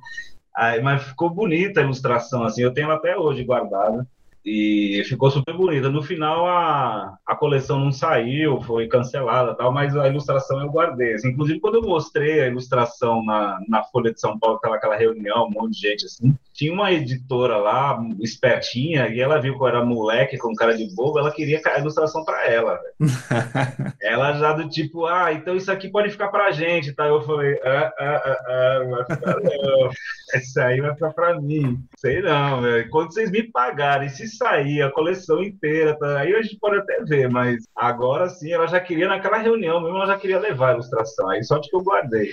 Aí, 0.55 0.81
mas 0.83 1.03
ficou 1.03 1.31
bonita 1.31 1.81
a 1.81 1.83
ilustração, 1.83 2.45
assim, 2.45 2.63
eu 2.63 2.73
tenho 2.73 2.91
até 2.91 3.17
hoje 3.17 3.43
guardada 3.43 4.07
e 4.45 5.03
ficou 5.07 5.31
super 5.31 5.57
bonita. 5.57 5.89
No 5.89 6.03
final 6.03 6.47
a, 6.47 7.17
a 7.27 7.37
coleção 7.37 7.79
não 7.79 7.93
saiu, 7.93 8.61
foi 8.61 8.89
cancelada, 8.89 9.55
tal, 9.55 9.73
mas 9.73 9.97
a 9.97 10.09
ilustração 10.09 10.61
eu 10.61 10.69
guardei. 10.69 11.15
Assim, 11.15 11.29
inclusive 11.29 11.61
quando 11.61 11.77
eu 11.77 11.83
mostrei 11.83 12.41
a 12.41 12.49
ilustração 12.49 13.25
na, 13.25 13.61
na 13.69 13.85
Folha 13.85 14.13
de 14.13 14.21
São 14.21 14.39
Paulo, 14.39 14.57
aquela, 14.57 14.77
aquela 14.77 14.97
reunião, 14.97 15.47
um 15.47 15.51
monte 15.51 15.75
de 15.75 15.89
gente 15.89 16.07
assim, 16.07 16.35
tinha 16.53 16.73
uma 16.73 16.93
editora 16.93 17.57
lá, 17.57 17.99
espertinha, 18.21 19.09
e 19.09 19.21
ela 19.21 19.41
viu 19.41 19.57
que 19.57 19.63
eu 19.63 19.67
era 19.67 19.85
moleque 19.85 20.37
com 20.37 20.55
cara 20.55 20.77
de 20.77 20.95
bobo, 20.95 21.19
ela 21.19 21.31
queria 21.31 21.61
a 21.65 21.79
ilustração 21.79 22.25
para 22.25 22.47
ela. 22.47 22.79
ela 24.03 24.35
já 24.35 24.53
do 24.53 24.69
tipo, 24.69 25.07
ah, 25.07 25.33
então 25.33 25.57
isso 25.57 25.73
aqui 25.73 25.89
pode 25.89 26.11
ficar 26.11 26.29
pra 26.29 26.51
gente, 26.51 26.93
tá? 26.93 27.07
Eu 27.07 27.23
falei, 27.23 27.59
ah, 27.65 27.93
ah, 27.99 28.23
ah, 28.25 28.39
ah 28.49 28.85
vai 28.91 29.17
ficar 29.17 29.37
não. 29.41 29.91
Isso 30.35 30.61
aí 30.61 30.81
vai 30.81 30.95
ficar 30.95 31.13
pra 31.13 31.41
mim. 31.41 31.83
Sei 31.97 32.21
não, 32.21 32.61
velho. 32.61 32.91
Quando 32.91 33.13
vocês 33.13 33.31
me 33.31 33.43
pagarem, 33.45 34.09
se 34.09 34.29
sair 34.29 34.83
a 34.83 34.91
coleção 34.91 35.43
inteira, 35.43 35.97
tá? 35.99 36.21
aí 36.21 36.35
a 36.35 36.43
gente 36.43 36.59
pode 36.59 36.79
até 36.79 37.03
ver, 37.03 37.31
mas 37.31 37.65
agora 37.75 38.29
sim, 38.29 38.53
ela 38.53 38.67
já 38.67 38.81
queria, 38.81 39.09
naquela 39.09 39.39
reunião 39.39 39.81
mesmo, 39.81 39.97
ela 39.97 40.07
já 40.07 40.19
queria 40.19 40.39
levar 40.39 40.71
a 40.71 40.73
ilustração. 40.75 41.31
Aí 41.31 41.43
só 41.43 41.59
que 41.59 41.75
eu 41.75 41.81
guardei. 41.81 42.31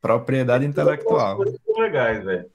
Propriedade 0.00 0.64
intelectual. 0.64 1.36
Coisas 1.36 1.60
legais, 1.76 2.24
velho. 2.24 2.46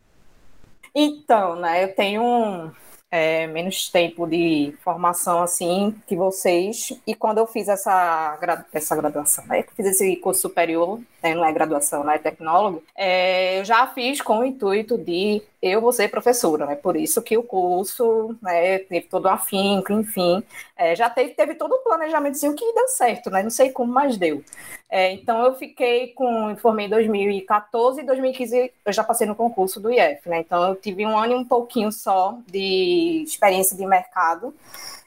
Então, 0.96 1.58
né, 1.58 1.84
eu 1.84 1.94
tenho 1.94 2.24
um, 2.24 2.72
é, 3.12 3.48
menos 3.48 3.90
tempo 3.90 4.28
de 4.28 4.74
formação 4.84 5.42
assim 5.42 5.96
que 6.08 6.16
vocês. 6.16 6.92
E 7.06 7.14
quando 7.16 7.38
eu 7.38 7.48
fiz 7.48 7.68
essa, 7.68 8.38
essa 8.74 8.96
graduação, 8.96 9.46
né? 9.48 9.64
fiz 9.76 9.86
esse 9.86 10.16
curso 10.18 10.42
superior, 10.42 11.00
né? 11.22 11.34
não 11.34 11.46
é 11.46 11.52
graduação, 11.54 12.04
não 12.04 12.12
é 12.12 12.18
tecnólogo, 12.18 12.84
é, 12.96 13.60
eu 13.60 13.66
já 13.66 13.88
fiz 13.88 14.22
com 14.22 14.40
o 14.40 14.46
intuito 14.46 14.98
de 14.98 15.42
eu 15.68 15.82
vou 15.82 15.92
ser 15.92 16.10
professora, 16.10 16.66
né? 16.66 16.76
Por 16.76 16.96
isso 16.96 17.22
que 17.22 17.38
o 17.38 17.44
curso 17.44 18.36
né, 18.42 18.80
teve 18.80 19.08
todo 19.08 19.26
o 19.26 19.30
afinco, 19.30 19.94
enfim. 19.94 20.44
É, 20.78 20.96
já 20.96 21.10
teve, 21.10 21.32
teve 21.34 21.56
todo 21.56 21.74
o 21.74 21.84
planejamentozinho 21.84 22.56
que 22.56 22.74
deu 22.74 22.88
certo, 22.88 23.30
né? 23.30 23.44
Não 23.44 23.50
sei 23.50 23.72
como, 23.72 23.92
mas 23.92 24.18
deu. 24.18 24.44
É, 24.90 25.12
então 25.12 25.44
eu 25.46 25.56
fiquei 25.56 26.10
com, 26.14 26.56
formei 26.58 26.86
em 26.86 26.90
2014 26.90 28.02
e 28.02 28.06
2015 28.06 28.72
eu 28.86 28.94
já 28.94 29.04
passei 29.04 29.28
no 29.28 29.36
concurso 29.36 29.80
do 29.80 29.92
IF, 29.92 30.30
né? 30.30 30.40
Então 30.40 30.64
eu 30.70 30.76
tive 30.76 31.06
um 31.06 31.18
ano 31.18 31.34
e 31.34 31.36
um 31.36 31.46
pouquinho 31.46 31.92
só 31.92 32.38
de 32.48 33.24
experiência 33.26 33.76
de 33.76 33.86
mercado. 33.86 34.54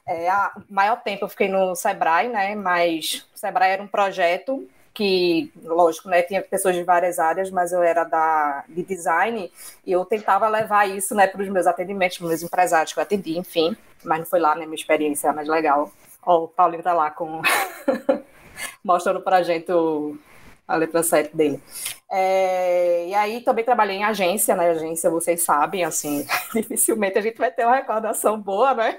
É, 0.07 0.29
a 0.29 0.53
maior 0.69 1.03
tempo 1.03 1.25
eu 1.25 1.29
fiquei 1.29 1.49
no 1.49 1.75
Sebrae, 1.75 2.29
né? 2.29 2.55
Mas 2.55 3.27
o 3.35 3.39
Sebrae 3.39 3.73
era 3.73 3.83
um 3.83 3.87
projeto 3.87 4.69
que, 4.99 5.53
lógico, 5.63 6.09
né, 6.09 6.23
tinha 6.23 6.43
pessoas 6.43 6.75
de 6.75 6.83
várias 6.83 7.21
áreas, 7.21 7.53
mas 7.53 7.71
eu 7.71 7.81
era 7.81 8.03
da, 8.03 8.65
de 8.69 8.83
design 8.83 9.49
e 9.87 9.93
eu 9.93 10.05
tentava 10.05 10.49
levar 10.49 10.89
isso, 10.89 11.15
né, 11.15 11.29
para 11.29 11.41
os 11.41 11.49
meus 11.49 11.69
atendimentos, 11.69 12.19
para 12.19 12.25
os 12.25 12.31
meus 12.31 12.43
empresários 12.43 12.93
que 12.93 12.99
eu 12.99 13.03
atendi, 13.05 13.39
enfim, 13.39 13.77
mas 14.03 14.19
não 14.19 14.27
foi 14.27 14.41
lá, 14.41 14.57
né, 14.57 14.67
minha 14.67 14.75
experiência 14.75 15.33
mais 15.33 15.47
legal. 15.47 15.93
Ó, 16.21 16.45
o 16.45 16.49
Paulinho 16.49 16.83
tá 16.83 16.93
lá 16.93 17.13
com... 17.13 17.41
mostrando 18.83 19.23
a 19.25 19.43
gente 19.43 19.71
o, 19.71 20.19
a 20.67 20.75
letra 20.75 21.03
7 21.03 21.37
dele. 21.37 21.63
É, 22.11 23.07
e 23.07 23.15
aí 23.15 23.41
também 23.43 23.65
trabalhei 23.65 23.99
em 23.99 24.05
agência, 24.05 24.57
né? 24.57 24.71
Agência, 24.71 25.11
vocês 25.11 25.43
sabem, 25.43 25.85
assim, 25.85 26.27
dificilmente 26.53 27.19
a 27.19 27.23
gente 27.23 27.39
vai 27.39 27.53
ter 27.53 27.65
uma 27.65 27.77
recordação 27.77 28.41
boa, 28.41 28.75
né? 28.75 28.99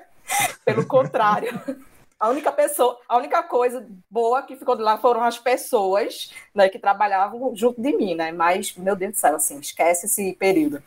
Pelo 0.63 0.85
contrário. 0.85 1.59
A 2.19 2.27
única 2.27 2.51
pessoa, 2.51 2.99
a 3.07 3.17
única 3.17 3.41
coisa 3.41 3.87
boa 4.09 4.41
que 4.41 4.57
ficou 4.57 4.75
de 4.75 4.81
lá 4.81 4.97
foram 4.97 5.23
as 5.23 5.37
pessoas 5.37 6.33
né, 6.53 6.67
que 6.67 6.77
trabalhavam 6.77 7.55
junto 7.55 7.81
de 7.81 7.95
mim, 7.95 8.13
né? 8.13 8.31
Mas, 8.31 8.75
meu 8.75 8.93
Deus 8.93 9.13
do 9.13 9.17
céu, 9.17 9.35
assim, 9.35 9.57
esquece 9.59 10.07
esse 10.07 10.33
período. 10.33 10.83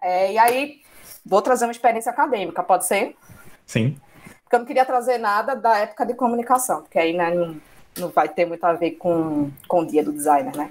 É, 0.00 0.32
e 0.32 0.38
aí, 0.38 0.80
vou 1.24 1.40
trazer 1.40 1.66
uma 1.66 1.70
experiência 1.70 2.10
acadêmica, 2.10 2.64
pode 2.64 2.84
ser? 2.84 3.14
Sim. 3.64 3.96
Porque 4.42 4.56
eu 4.56 4.58
não 4.58 4.66
queria 4.66 4.84
trazer 4.84 5.18
nada 5.18 5.54
da 5.54 5.78
época 5.78 6.04
de 6.04 6.14
comunicação, 6.14 6.82
porque 6.82 6.98
aí 6.98 7.12
né, 7.12 7.32
não, 7.32 7.56
não 7.96 8.08
vai 8.08 8.28
ter 8.28 8.44
muito 8.44 8.64
a 8.64 8.72
ver 8.72 8.92
com, 8.92 9.52
com 9.68 9.80
o 9.80 9.86
dia 9.86 10.02
do 10.02 10.12
designer, 10.12 10.56
né? 10.56 10.68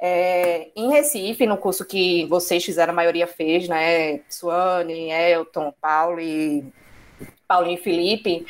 É, 0.00 0.68
em 0.74 0.90
Recife, 0.90 1.46
no 1.46 1.56
curso 1.56 1.84
que 1.84 2.26
vocês 2.26 2.64
fizeram, 2.64 2.92
a 2.92 2.96
maioria 2.96 3.26
fez, 3.28 3.68
né? 3.68 4.20
Suane, 4.28 5.10
Elton, 5.10 5.72
Paulo 5.80 6.20
e 6.20 6.64
Paulinho 7.46 7.82
Felipe, 7.82 8.46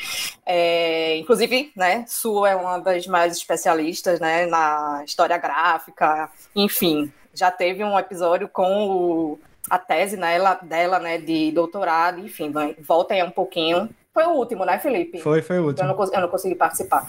é, 0.46 1.16
inclusive, 1.16 1.72
né, 1.76 2.04
Su 2.06 2.46
é 2.46 2.54
uma 2.54 2.78
das 2.78 3.06
mais 3.06 3.36
especialistas, 3.36 4.20
né, 4.20 4.46
na 4.46 5.02
história 5.04 5.36
gráfica, 5.36 6.30
enfim, 6.54 7.12
já 7.34 7.50
teve 7.50 7.82
um 7.82 7.98
episódio 7.98 8.48
com 8.48 8.88
o, 8.88 9.38
a 9.68 9.78
tese 9.78 10.16
né, 10.16 10.38
dela, 10.62 10.98
né, 10.98 11.18
de 11.18 11.50
doutorado, 11.52 12.20
enfim, 12.20 12.52
voltem 12.80 13.22
um 13.22 13.30
pouquinho 13.30 13.88
foi 14.14 14.24
o 14.26 14.30
último, 14.30 14.64
né, 14.64 14.78
Felipe? 14.78 15.18
Foi, 15.18 15.42
foi 15.42 15.58
o 15.58 15.66
último. 15.66 15.88
Eu 15.88 15.96
não, 15.96 16.12
eu 16.12 16.20
não 16.20 16.28
consegui 16.28 16.54
participar. 16.54 17.04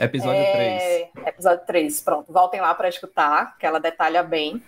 Episódio 0.00 0.40
é, 0.40 1.10
3. 1.12 1.26
Episódio 1.26 1.66
3, 1.66 2.00
pronto. 2.00 2.32
Voltem 2.32 2.58
lá 2.58 2.74
para 2.74 2.88
escutar, 2.88 3.58
que 3.58 3.66
ela 3.66 3.78
detalha 3.78 4.22
bem. 4.22 4.62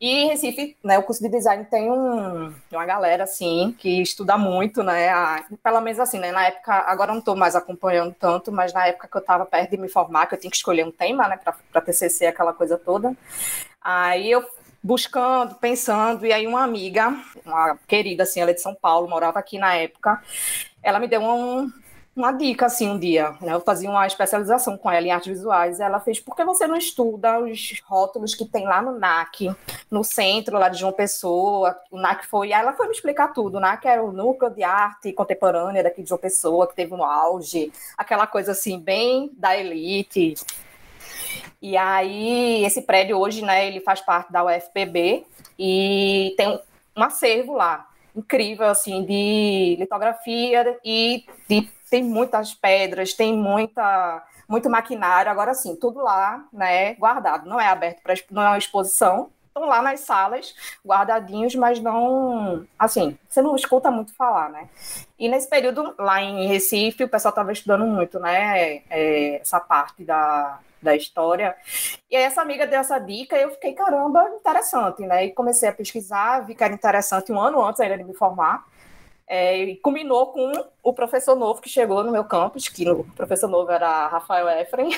E 0.00 0.24
Recife, 0.24 0.76
né, 0.82 0.98
o 0.98 1.04
curso 1.04 1.22
de 1.22 1.28
design 1.28 1.64
tem 1.66 1.88
um, 1.88 2.52
uma 2.72 2.84
galera, 2.84 3.22
assim, 3.22 3.72
que 3.78 4.02
estuda 4.02 4.36
muito, 4.36 4.82
né, 4.82 5.08
a, 5.10 5.44
pelo 5.62 5.80
menos 5.80 6.00
assim, 6.00 6.18
né, 6.18 6.32
na 6.32 6.48
época, 6.48 6.72
agora 6.72 7.12
não 7.12 7.20
estou 7.20 7.36
mais 7.36 7.54
acompanhando 7.54 8.12
tanto, 8.18 8.50
mas 8.50 8.72
na 8.72 8.88
época 8.88 9.06
que 9.06 9.16
eu 9.16 9.20
estava 9.20 9.46
perto 9.46 9.70
de 9.70 9.76
me 9.76 9.88
formar, 9.88 10.26
que 10.26 10.34
eu 10.34 10.40
tinha 10.40 10.50
que 10.50 10.56
escolher 10.56 10.84
um 10.84 10.90
tema, 10.90 11.28
né, 11.28 11.38
para 11.70 11.80
TCC, 11.80 12.26
aquela 12.26 12.52
coisa 12.52 12.76
toda, 12.76 13.14
aí 13.80 14.30
eu 14.30 14.44
buscando, 14.82 15.54
pensando, 15.56 16.24
e 16.24 16.32
aí 16.32 16.46
uma 16.46 16.64
amiga, 16.64 17.14
uma 17.44 17.78
querida, 17.86 18.22
assim, 18.22 18.40
ela 18.40 18.50
é 18.50 18.54
de 18.54 18.62
São 18.62 18.74
Paulo, 18.74 19.08
morava 19.08 19.38
aqui 19.38 19.58
na 19.58 19.74
época, 19.74 20.20
ela 20.82 20.98
me 20.98 21.08
deu 21.08 21.20
um, 21.22 21.70
uma 22.14 22.32
dica, 22.32 22.66
assim, 22.66 22.90
um 22.90 22.98
dia, 22.98 23.34
né? 23.40 23.52
eu 23.52 23.60
fazia 23.60 23.88
uma 23.88 24.06
especialização 24.06 24.76
com 24.76 24.90
ela 24.90 25.06
em 25.06 25.10
artes 25.10 25.28
visuais, 25.28 25.80
ela 25.80 26.00
fez, 26.00 26.20
por 26.20 26.34
que 26.34 26.44
você 26.44 26.66
não 26.66 26.76
estuda 26.76 27.38
os 27.40 27.80
rótulos 27.84 28.34
que 28.34 28.44
tem 28.44 28.64
lá 28.64 28.82
no 28.82 28.98
NAC, 28.98 29.54
no 29.90 30.02
centro 30.02 30.58
lá 30.58 30.68
de 30.68 30.78
João 30.78 30.92
Pessoa, 30.92 31.78
o 31.90 31.98
NAC 31.98 32.26
foi, 32.26 32.52
ela 32.52 32.72
foi 32.72 32.86
me 32.86 32.92
explicar 32.92 33.28
tudo, 33.28 33.56
o 33.56 33.60
NAC 33.60 33.86
era 33.86 34.02
o 34.02 34.12
Núcleo 34.12 34.50
de 34.50 34.62
Arte 34.62 35.12
Contemporânea 35.12 35.82
daqui 35.82 36.02
de 36.02 36.08
João 36.08 36.20
Pessoa, 36.20 36.66
que 36.66 36.74
teve 36.74 36.92
um 36.94 37.04
auge, 37.04 37.72
aquela 37.96 38.26
coisa, 38.26 38.52
assim, 38.52 38.78
bem 38.78 39.30
da 39.34 39.56
elite, 39.56 40.34
e 41.62 41.76
aí, 41.76 42.64
esse 42.64 42.82
prédio 42.82 43.18
hoje, 43.18 43.42
né, 43.42 43.68
ele 43.68 43.80
faz 43.80 44.00
parte 44.00 44.32
da 44.32 44.44
UFPB 44.44 45.26
e 45.58 46.34
tem 46.36 46.58
um 46.96 47.02
acervo 47.02 47.52
lá, 47.52 47.86
incrível, 48.14 48.68
assim, 48.68 49.04
de 49.04 49.76
litografia 49.78 50.78
e 50.84 51.24
de, 51.48 51.68
tem 51.90 52.02
muitas 52.02 52.54
pedras, 52.54 53.14
tem 53.14 53.36
muita, 53.36 54.22
muito 54.48 54.70
maquinário. 54.70 55.30
Agora, 55.30 55.54
sim, 55.54 55.76
tudo 55.76 56.00
lá, 56.00 56.44
né, 56.52 56.94
guardado. 56.94 57.48
Não 57.48 57.60
é 57.60 57.66
aberto 57.66 58.02
para 58.02 58.14
não 58.30 58.42
é 58.42 58.48
uma 58.48 58.58
exposição, 58.58 59.30
estão 59.46 59.66
lá 59.66 59.82
nas 59.82 60.00
salas, 60.00 60.54
guardadinhos, 60.84 61.54
mas 61.54 61.80
não. 61.80 62.66
Assim, 62.78 63.18
você 63.28 63.42
não 63.42 63.54
escuta 63.54 63.90
muito 63.90 64.14
falar, 64.14 64.48
né? 64.50 64.68
E 65.18 65.28
nesse 65.28 65.48
período, 65.48 65.94
lá 65.98 66.22
em 66.22 66.46
Recife, 66.46 67.04
o 67.04 67.08
pessoal 67.08 67.30
estava 67.30 67.52
estudando 67.52 67.84
muito, 67.86 68.18
né? 68.18 68.82
É, 68.88 69.40
essa 69.40 69.60
parte 69.60 70.04
da, 70.04 70.58
da 70.82 70.96
história. 70.96 71.54
E 72.10 72.16
aí 72.16 72.22
essa 72.22 72.42
amiga 72.42 72.66
deu 72.66 72.80
essa 72.80 72.98
dica 72.98 73.36
e 73.36 73.42
eu 73.42 73.50
fiquei, 73.50 73.72
caramba, 73.72 74.22
interessante, 74.30 75.02
né? 75.02 75.26
E 75.26 75.32
comecei 75.32 75.68
a 75.68 75.72
pesquisar, 75.72 76.40
vi 76.40 76.54
que 76.54 76.64
era 76.64 76.74
interessante 76.74 77.32
um 77.32 77.40
ano 77.40 77.62
antes 77.62 77.80
ainda 77.80 77.98
de 77.98 78.04
me 78.04 78.14
formar. 78.14 78.64
É, 79.32 79.56
e 79.58 79.76
combinou 79.76 80.32
com 80.32 80.50
o 80.82 80.92
professor 80.92 81.36
novo 81.36 81.60
que 81.60 81.68
chegou 81.68 82.02
no 82.02 82.10
meu 82.10 82.24
campus, 82.24 82.68
que 82.68 82.88
o 82.90 83.04
professor 83.14 83.46
novo 83.46 83.70
era 83.70 84.08
Rafael 84.08 84.48
Efren, 84.48 84.90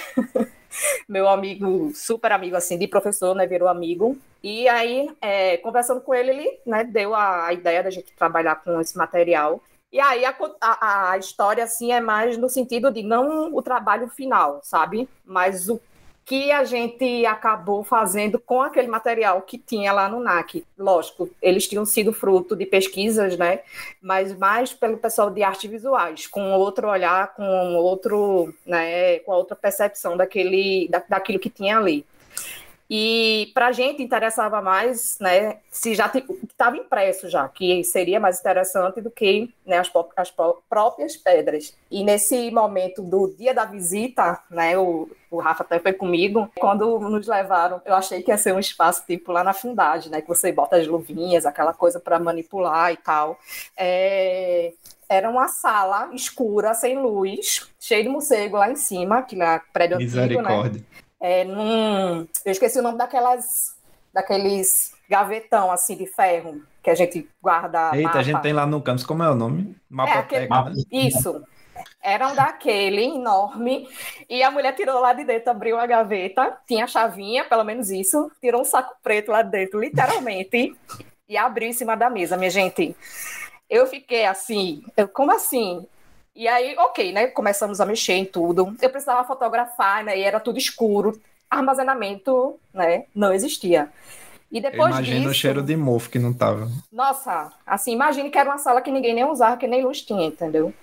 meu 1.06 1.28
amigo, 1.28 1.92
super 1.94 2.32
amigo 2.32 2.56
assim, 2.56 2.78
de 2.78 2.88
professor, 2.88 3.34
né, 3.34 3.46
virou 3.46 3.68
amigo. 3.68 4.16
E 4.42 4.66
aí, 4.68 5.10
é, 5.20 5.58
conversando 5.58 6.00
com 6.00 6.14
ele, 6.14 6.30
ele 6.30 6.60
né, 6.64 6.82
deu 6.82 7.14
a, 7.14 7.48
a 7.48 7.52
ideia 7.52 7.82
da 7.82 7.90
gente 7.90 8.10
trabalhar 8.14 8.56
com 8.56 8.80
esse 8.80 8.96
material. 8.96 9.60
E 9.92 10.00
aí 10.00 10.24
a, 10.24 10.34
a, 10.60 11.10
a, 11.10 11.18
história 11.18 11.62
assim 11.62 11.92
é 11.92 12.00
mais 12.00 12.38
no 12.38 12.48
sentido 12.48 12.90
de 12.90 13.02
não 13.02 13.54
o 13.54 13.60
trabalho 13.60 14.08
final, 14.08 14.60
sabe? 14.62 15.06
Mas 15.24 15.68
o 15.68 15.78
que 16.24 16.52
a 16.52 16.64
gente 16.64 17.26
acabou 17.26 17.82
fazendo 17.82 18.38
com 18.38 18.62
aquele 18.62 18.86
material 18.88 19.42
que 19.42 19.58
tinha 19.58 19.92
lá 19.92 20.08
no 20.08 20.20
NAC. 20.20 20.64
Lógico, 20.78 21.28
eles 21.42 21.66
tinham 21.66 21.84
sido 21.84 22.12
fruto 22.12 22.54
de 22.54 22.64
pesquisas, 22.64 23.36
né? 23.36 23.60
Mas 24.00 24.36
mais 24.36 24.72
pelo 24.72 24.96
pessoal 24.96 25.30
de 25.30 25.42
artes 25.42 25.68
visuais, 25.70 26.26
com 26.26 26.52
outro 26.52 26.88
olhar, 26.88 27.34
com 27.34 27.74
outro, 27.74 28.54
né, 28.64 29.18
com 29.20 29.32
outra 29.32 29.56
percepção 29.56 30.16
daquele, 30.16 30.88
da, 30.88 31.02
daquilo 31.08 31.40
que 31.40 31.50
tinha 31.50 31.76
ali. 31.76 32.06
E 32.90 33.50
para 33.54 33.68
a 33.68 33.72
gente 33.72 34.02
interessava 34.02 34.60
mais, 34.60 35.18
né, 35.18 35.58
se 35.70 35.94
já 35.94 36.10
estava 36.48 36.76
impresso 36.76 37.28
já, 37.28 37.48
que 37.48 37.82
seria 37.84 38.20
mais 38.20 38.38
interessante 38.38 39.00
do 39.00 39.10
que 39.10 39.52
né, 39.64 39.78
as, 39.78 39.90
as, 40.16 40.30
próprias 40.68 41.16
pedras. 41.16 41.74
E 41.90 42.04
nesse 42.04 42.50
momento 42.50 43.02
do 43.02 43.28
dia 43.28 43.54
da 43.54 43.64
visita, 43.64 44.40
né, 44.50 44.76
o, 44.76 45.08
o 45.30 45.38
Rafa 45.38 45.62
até 45.62 45.78
foi 45.78 45.92
comigo, 45.92 46.50
quando 46.58 47.00
nos 47.00 47.26
levaram, 47.26 47.80
eu 47.86 47.94
achei 47.94 48.22
que 48.22 48.30
ia 48.30 48.36
ser 48.36 48.52
um 48.52 48.60
espaço 48.60 49.04
tipo 49.06 49.32
lá 49.32 49.42
na 49.42 49.54
fundagem, 49.54 50.10
né, 50.10 50.20
que 50.20 50.28
você 50.28 50.52
bota 50.52 50.76
as 50.76 50.86
luvinhas, 50.86 51.46
aquela 51.46 51.72
coisa 51.72 51.98
para 51.98 52.18
manipular 52.18 52.92
e 52.92 52.96
tal. 52.96 53.38
É, 53.76 54.72
era 55.08 55.28
uma 55.28 55.48
sala 55.48 56.10
escura, 56.14 56.72
sem 56.72 56.98
luz, 56.98 57.68
cheio 57.78 58.02
de 58.02 58.08
morcego 58.08 58.56
lá 58.56 58.70
em 58.70 58.76
cima, 58.76 59.22
que 59.22 59.36
na 59.36 59.60
prédio 59.72 59.96
antigo, 59.96 60.40
né? 60.40 60.82
É, 61.22 61.44
num, 61.44 62.26
eu 62.44 62.50
esqueci 62.50 62.80
o 62.80 62.82
nome 62.82 62.98
daquelas, 62.98 63.76
daqueles 64.12 64.92
gavetão 65.08 65.70
assim 65.70 65.96
de 65.96 66.04
ferro 66.04 66.60
que 66.82 66.90
a 66.90 66.96
gente 66.96 67.28
guarda. 67.40 67.92
Eita, 67.94 68.08
mapa. 68.08 68.18
a 68.18 68.22
gente 68.24 68.42
tem 68.42 68.52
lá 68.52 68.66
no 68.66 68.82
campus, 68.82 69.06
como 69.06 69.22
é 69.22 69.30
o 69.30 69.34
nome? 69.36 69.76
Mapa 69.88 70.10
é, 70.10 70.18
aquele, 70.18 70.48
né? 70.48 70.72
Isso. 70.90 71.40
Era 72.02 72.26
um 72.26 72.34
daquele 72.34 73.04
enorme, 73.04 73.88
e 74.28 74.42
a 74.42 74.50
mulher 74.50 74.74
tirou 74.74 74.98
lá 74.98 75.12
de 75.12 75.22
dentro, 75.24 75.52
abriu 75.52 75.78
a 75.78 75.86
gaveta, 75.86 76.58
tinha 76.66 76.84
a 76.84 76.88
chavinha, 76.88 77.44
pelo 77.44 77.62
menos 77.62 77.88
isso, 77.90 78.30
tirou 78.40 78.62
um 78.62 78.64
saco 78.64 78.96
preto 79.00 79.30
lá 79.30 79.42
dentro, 79.42 79.78
literalmente, 79.78 80.76
e 81.28 81.36
abriu 81.36 81.68
em 81.68 81.72
cima 81.72 81.96
da 81.96 82.10
mesa, 82.10 82.36
minha 82.36 82.50
gente. 82.50 82.96
Eu 83.70 83.86
fiquei 83.86 84.26
assim, 84.26 84.82
eu, 84.96 85.06
como 85.06 85.30
assim? 85.30 85.86
E 86.34 86.48
aí, 86.48 86.74
ok, 86.78 87.12
né? 87.12 87.26
Começamos 87.26 87.80
a 87.80 87.86
mexer 87.86 88.14
em 88.14 88.24
tudo. 88.24 88.74
Eu 88.80 88.90
precisava 88.90 89.24
fotografar, 89.24 90.02
né? 90.02 90.18
E 90.18 90.22
era 90.22 90.40
tudo 90.40 90.58
escuro. 90.58 91.20
Armazenamento, 91.50 92.58
né? 92.72 93.04
Não 93.14 93.32
existia. 93.32 93.90
E 94.50 94.60
depois 94.60 94.90
Imagina 94.90 95.18
disso, 95.18 95.30
o 95.30 95.34
cheiro 95.34 95.62
de 95.62 95.76
mofo 95.76 96.10
que 96.10 96.18
não 96.18 96.32
tava. 96.32 96.68
Nossa, 96.90 97.52
assim, 97.66 97.92
imagine 97.92 98.30
que 98.30 98.38
era 98.38 98.50
uma 98.50 98.58
sala 98.58 98.82
que 98.82 98.90
ninguém 98.90 99.14
nem 99.14 99.24
usava, 99.24 99.56
que 99.56 99.66
nem 99.66 99.82
luz 99.82 100.02
tinha, 100.02 100.26
entendeu? 100.26 100.74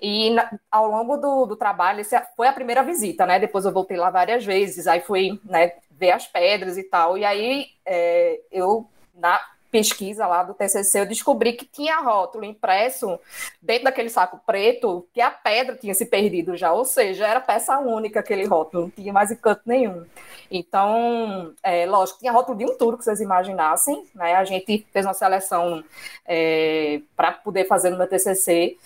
E 0.00 0.30
na, 0.30 0.50
ao 0.70 0.88
longo 0.90 1.18
do, 1.18 1.44
do 1.44 1.56
trabalho, 1.56 2.02
foi 2.34 2.48
a 2.48 2.52
primeira 2.52 2.82
visita, 2.82 3.26
né? 3.26 3.38
Depois 3.38 3.66
eu 3.66 3.72
voltei 3.72 3.98
lá 3.98 4.08
várias 4.08 4.44
vezes, 4.44 4.86
aí 4.86 5.00
fui 5.00 5.38
né, 5.44 5.72
ver 5.90 6.12
as 6.12 6.26
pedras 6.26 6.78
e 6.78 6.82
tal. 6.82 7.18
E 7.18 7.24
aí 7.24 7.66
é, 7.84 8.40
eu, 8.50 8.88
na, 9.14 9.38
pesquisa 9.70 10.26
lá 10.26 10.42
do 10.42 10.54
TCC, 10.54 11.00
eu 11.00 11.06
descobri 11.06 11.52
que 11.52 11.64
tinha 11.64 12.00
rótulo 12.00 12.44
impresso 12.44 13.18
dentro 13.62 13.84
daquele 13.84 14.08
saco 14.08 14.40
preto, 14.44 15.06
que 15.14 15.20
a 15.20 15.30
pedra 15.30 15.76
tinha 15.76 15.94
se 15.94 16.06
perdido 16.06 16.56
já, 16.56 16.72
ou 16.72 16.84
seja, 16.84 17.26
era 17.26 17.40
peça 17.40 17.78
única 17.78 18.20
aquele 18.20 18.44
rótulo, 18.44 18.84
não 18.84 18.90
tinha 18.90 19.12
mais 19.12 19.30
encanto 19.30 19.62
nenhum. 19.64 20.04
Então, 20.50 21.54
é, 21.62 21.86
lógico, 21.86 22.18
tinha 22.18 22.32
rótulo 22.32 22.58
de 22.58 22.64
um 22.64 22.76
tour 22.76 22.98
que 22.98 23.04
vocês 23.04 23.20
imaginassem, 23.20 24.04
né? 24.14 24.34
A 24.34 24.44
gente 24.44 24.86
fez 24.92 25.06
uma 25.06 25.14
seleção 25.14 25.84
é, 26.26 27.00
para 27.16 27.32
poder 27.32 27.66
fazer 27.66 27.90
no 27.90 27.96
meu 27.96 28.08
TCC, 28.08 28.76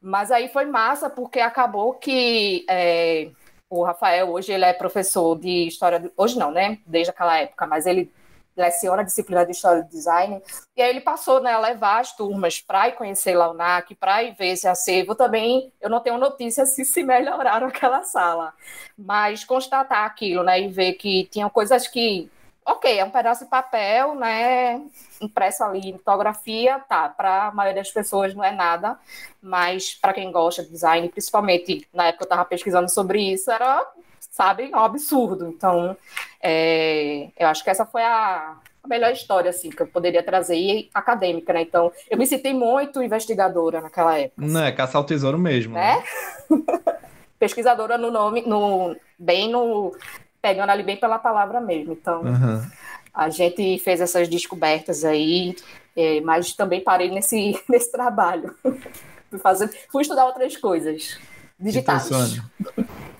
mas 0.00 0.30
aí 0.30 0.48
foi 0.48 0.66
massa 0.66 1.08
porque 1.08 1.40
acabou 1.40 1.94
que 1.94 2.66
é, 2.68 3.30
o 3.70 3.82
Rafael 3.82 4.30
hoje 4.30 4.52
ele 4.52 4.64
é 4.64 4.72
professor 4.74 5.38
de 5.38 5.66
história, 5.66 6.12
hoje 6.16 6.38
não, 6.38 6.50
né? 6.50 6.78
Desde 6.86 7.10
aquela 7.10 7.38
época, 7.38 7.66
mas 7.66 7.86
ele 7.86 8.12
leciona 8.56 9.02
a 9.02 9.04
disciplina 9.04 9.44
de 9.44 9.52
História 9.52 9.82
do 9.82 9.88
Design, 9.88 10.40
e 10.76 10.82
aí 10.82 10.90
ele 10.90 11.00
passou 11.00 11.40
né, 11.40 11.52
a 11.52 11.58
levar 11.58 12.00
as 12.00 12.14
turmas 12.14 12.60
para 12.60 12.88
ir 12.88 12.92
conhecer 12.92 13.34
lá 13.36 13.50
o 13.50 13.54
NAC, 13.54 13.94
para 13.94 14.22
ir 14.22 14.34
ver 14.34 14.48
esse 14.48 14.66
acervo. 14.66 15.14
Também 15.14 15.72
eu 15.80 15.90
não 15.90 16.00
tenho 16.00 16.18
notícia 16.18 16.64
se 16.66 16.84
se 16.84 17.02
melhoraram 17.02 17.66
aquela 17.68 18.02
sala, 18.02 18.52
mas 18.96 19.44
constatar 19.44 20.04
aquilo, 20.04 20.42
né, 20.42 20.60
e 20.60 20.68
ver 20.68 20.94
que 20.94 21.24
tinham 21.30 21.50
coisas 21.50 21.88
que, 21.88 22.30
ok, 22.64 22.98
é 22.98 23.04
um 23.04 23.10
pedaço 23.10 23.44
de 23.44 23.50
papel, 23.50 24.14
né, 24.14 24.80
impresso 25.20 25.64
ali 25.64 25.92
litografia, 25.92 26.78
tá, 26.88 27.08
para 27.08 27.48
a 27.48 27.52
maioria 27.52 27.82
das 27.82 27.90
pessoas 27.90 28.34
não 28.34 28.44
é 28.44 28.52
nada, 28.52 28.98
mas 29.42 29.94
para 29.94 30.14
quem 30.14 30.30
gosta 30.30 30.62
de 30.62 30.70
design, 30.70 31.08
principalmente 31.08 31.88
na 31.92 32.06
época 32.06 32.24
eu 32.24 32.26
estava 32.26 32.44
pesquisando 32.44 32.90
sobre 32.90 33.20
isso, 33.32 33.50
era 33.50 33.84
sabe? 34.34 34.70
É 34.72 34.76
um 34.76 34.80
absurdo. 34.80 35.46
Então, 35.46 35.96
é, 36.42 37.28
eu 37.38 37.46
acho 37.46 37.62
que 37.62 37.70
essa 37.70 37.86
foi 37.86 38.02
a, 38.02 38.56
a, 38.82 38.88
melhor 38.88 39.12
história, 39.12 39.48
assim, 39.48 39.70
que 39.70 39.80
eu 39.80 39.86
poderia 39.86 40.24
trazer, 40.24 40.56
e 40.56 40.90
acadêmica, 40.92 41.52
né? 41.52 41.62
Então, 41.62 41.92
eu 42.10 42.18
me 42.18 42.26
senti 42.26 42.52
muito 42.52 43.00
investigadora 43.00 43.80
naquela 43.80 44.18
época. 44.18 44.44
Não, 44.44 44.64
é 44.64 44.72
caçar 44.72 45.00
o 45.00 45.04
tesouro 45.04 45.38
mesmo. 45.38 45.74
Né? 45.74 46.02
né? 46.50 46.62
Pesquisadora 47.38 47.96
no 47.96 48.10
nome, 48.10 48.42
no, 48.42 48.96
bem 49.18 49.50
no... 49.50 49.96
Pegando 50.42 50.70
ali 50.70 50.82
bem 50.82 50.96
pela 50.96 51.18
palavra 51.18 51.60
mesmo. 51.60 51.92
Então, 51.92 52.22
uhum. 52.22 52.66
a 53.14 53.30
gente 53.30 53.78
fez 53.78 54.00
essas 54.00 54.28
descobertas 54.28 55.04
aí, 55.04 55.54
é, 55.96 56.20
mas 56.20 56.52
também 56.54 56.82
parei 56.82 57.08
nesse, 57.08 57.58
nesse 57.70 57.90
trabalho. 57.92 58.52
fui, 59.30 59.38
fazer, 59.38 59.70
fui 59.90 60.02
estudar 60.02 60.26
outras 60.26 60.56
coisas 60.56 61.18
digitais. 61.58 62.10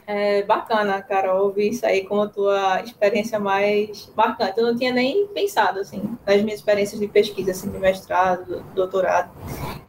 É 0.07 0.43
bacana, 0.43 1.01
Carol, 1.03 1.45
ouvir 1.45 1.71
isso 1.71 1.87
aí 1.87 2.05
como 2.05 2.23
a 2.23 2.29
tua 2.29 2.83
experiência 2.83 3.39
mais 3.39 4.13
marcante. 4.15 4.59
Eu 4.59 4.67
não 4.67 4.77
tinha 4.77 4.93
nem 4.93 5.27
pensado, 5.29 5.81
assim, 5.81 6.03
nas 6.27 6.43
minhas 6.43 6.61
experiências 6.61 7.01
de 7.01 7.09
pesquisa, 7.09 7.53
assim, 7.53 7.71
de 7.71 7.79
mestrado, 7.79 8.63
doutorado. 8.75 9.31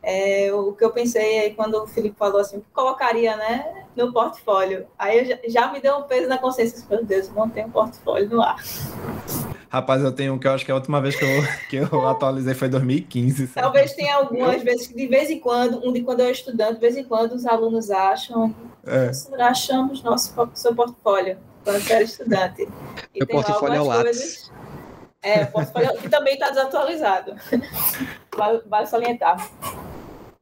É, 0.02 0.54
o 0.54 0.72
que 0.72 0.86
eu 0.86 0.92
pensei 0.92 1.40
aí 1.40 1.54
quando 1.54 1.76
o 1.76 1.88
Felipe 1.88 2.16
falou 2.18 2.40
assim, 2.40 2.64
colocaria, 2.74 3.36
né, 3.36 3.86
no 3.96 4.14
portfólio. 4.14 4.88
Aí 4.98 5.26
já, 5.26 5.38
já, 5.48 5.72
me 5.72 5.82
deu 5.82 5.98
um 5.98 6.04
peso 6.04 6.30
na 6.30 6.38
consciência, 6.38 6.86
meu 6.90 7.04
Deus, 7.04 7.30
não 7.30 7.44
um 7.44 7.72
portfólio 7.72 8.30
no 8.30 8.42
ar. 8.42 8.56
Rapaz, 9.76 10.02
eu 10.02 10.12
tenho 10.14 10.34
um 10.34 10.40
que 10.40 10.48
eu 10.48 10.54
acho 10.54 10.64
que 10.64 10.72
a 10.72 10.76
última 10.76 11.02
vez 11.02 11.18
que 11.18 11.26
eu, 11.26 11.44
que 11.70 11.94
eu 11.94 12.08
atualizei 12.08 12.54
foi 12.54 12.70
2015. 12.70 13.48
Sabe? 13.48 13.62
Talvez 13.62 13.92
tenha 13.92 14.16
algumas 14.16 14.64
vezes 14.64 14.88
que 14.88 14.96
de 14.96 15.06
vez 15.06 15.30
em 15.30 15.38
quando, 15.38 15.86
um 15.86 15.92
de 15.92 16.02
quando 16.02 16.22
eu 16.22 16.32
estudando, 16.32 16.76
de 16.76 16.80
vez 16.80 16.96
em 16.96 17.04
quando 17.04 17.34
os 17.34 17.46
alunos 17.46 17.92
acham, 17.92 18.56
é. 18.88 19.12
achamos 19.44 20.02
nosso 20.02 20.34
seu 20.54 20.74
portfólio 20.74 21.38
quando 21.66 21.92
era 21.92 22.04
estudante. 22.04 22.66
E 23.14 23.20
Meu 23.20 23.28
portfólio 23.28 23.76
é 23.76 23.82
o 23.82 23.86
Lattes. 23.86 24.52
É, 25.22 25.44
portfólio 25.46 25.98
que 25.98 26.08
também 26.08 26.36
está 26.36 26.50
desatualizado. 26.50 27.36
Vale, 28.36 28.62
vale 28.66 28.86
salientar. 28.86 29.50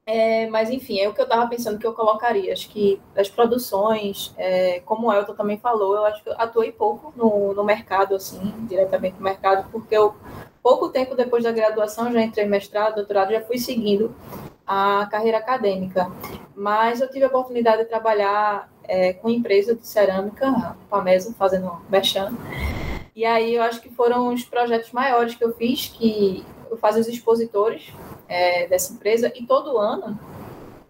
É, 0.06 0.46
mas 0.48 0.68
enfim, 0.68 1.00
é 1.00 1.08
o 1.08 1.14
que 1.14 1.20
eu 1.20 1.24
estava 1.24 1.48
pensando 1.48 1.78
que 1.78 1.86
eu 1.86 1.94
colocaria. 1.94 2.52
Acho 2.52 2.68
que 2.68 3.00
as 3.16 3.28
produções, 3.28 4.34
é, 4.36 4.80
como 4.80 5.08
o 5.08 5.12
Elton 5.12 5.34
também 5.34 5.58
falou, 5.58 5.96
eu 5.96 6.04
acho 6.04 6.22
que 6.22 6.28
eu 6.28 6.34
atuei 6.36 6.70
pouco 6.72 7.12
no, 7.16 7.54
no 7.54 7.64
mercado, 7.64 8.14
assim, 8.14 8.52
diretamente 8.68 9.16
no 9.16 9.22
mercado, 9.22 9.66
porque 9.70 9.96
eu, 9.96 10.14
pouco 10.62 10.90
tempo 10.90 11.14
depois 11.14 11.42
da 11.42 11.52
graduação, 11.52 12.12
já 12.12 12.20
entrei 12.20 12.44
mestrado, 12.44 12.96
doutorado, 12.96 13.32
já 13.32 13.40
fui 13.40 13.56
seguindo 13.56 14.14
a 14.66 15.08
carreira 15.10 15.38
acadêmica. 15.38 16.10
Mas 16.54 17.00
eu 17.00 17.10
tive 17.10 17.24
a 17.24 17.28
oportunidade 17.28 17.84
de 17.84 17.88
trabalhar 17.88 18.70
é, 18.84 19.14
com 19.14 19.30
empresa 19.30 19.74
de 19.74 19.86
cerâmica, 19.86 20.76
Pamesa, 20.90 21.34
fazendo 21.38 21.80
mexão. 21.88 22.36
E 23.16 23.24
aí 23.24 23.54
eu 23.54 23.62
acho 23.62 23.80
que 23.80 23.88
foram 23.88 24.34
os 24.34 24.44
projetos 24.44 24.92
maiores 24.92 25.34
que 25.34 25.44
eu 25.44 25.54
fiz, 25.54 25.88
que 25.88 26.44
eu 26.70 26.76
fazia 26.76 27.00
os 27.00 27.08
expositores 27.08 27.92
é, 28.34 28.66
dessa 28.66 28.92
empresa, 28.92 29.32
e 29.32 29.46
todo 29.46 29.78
ano, 29.78 30.18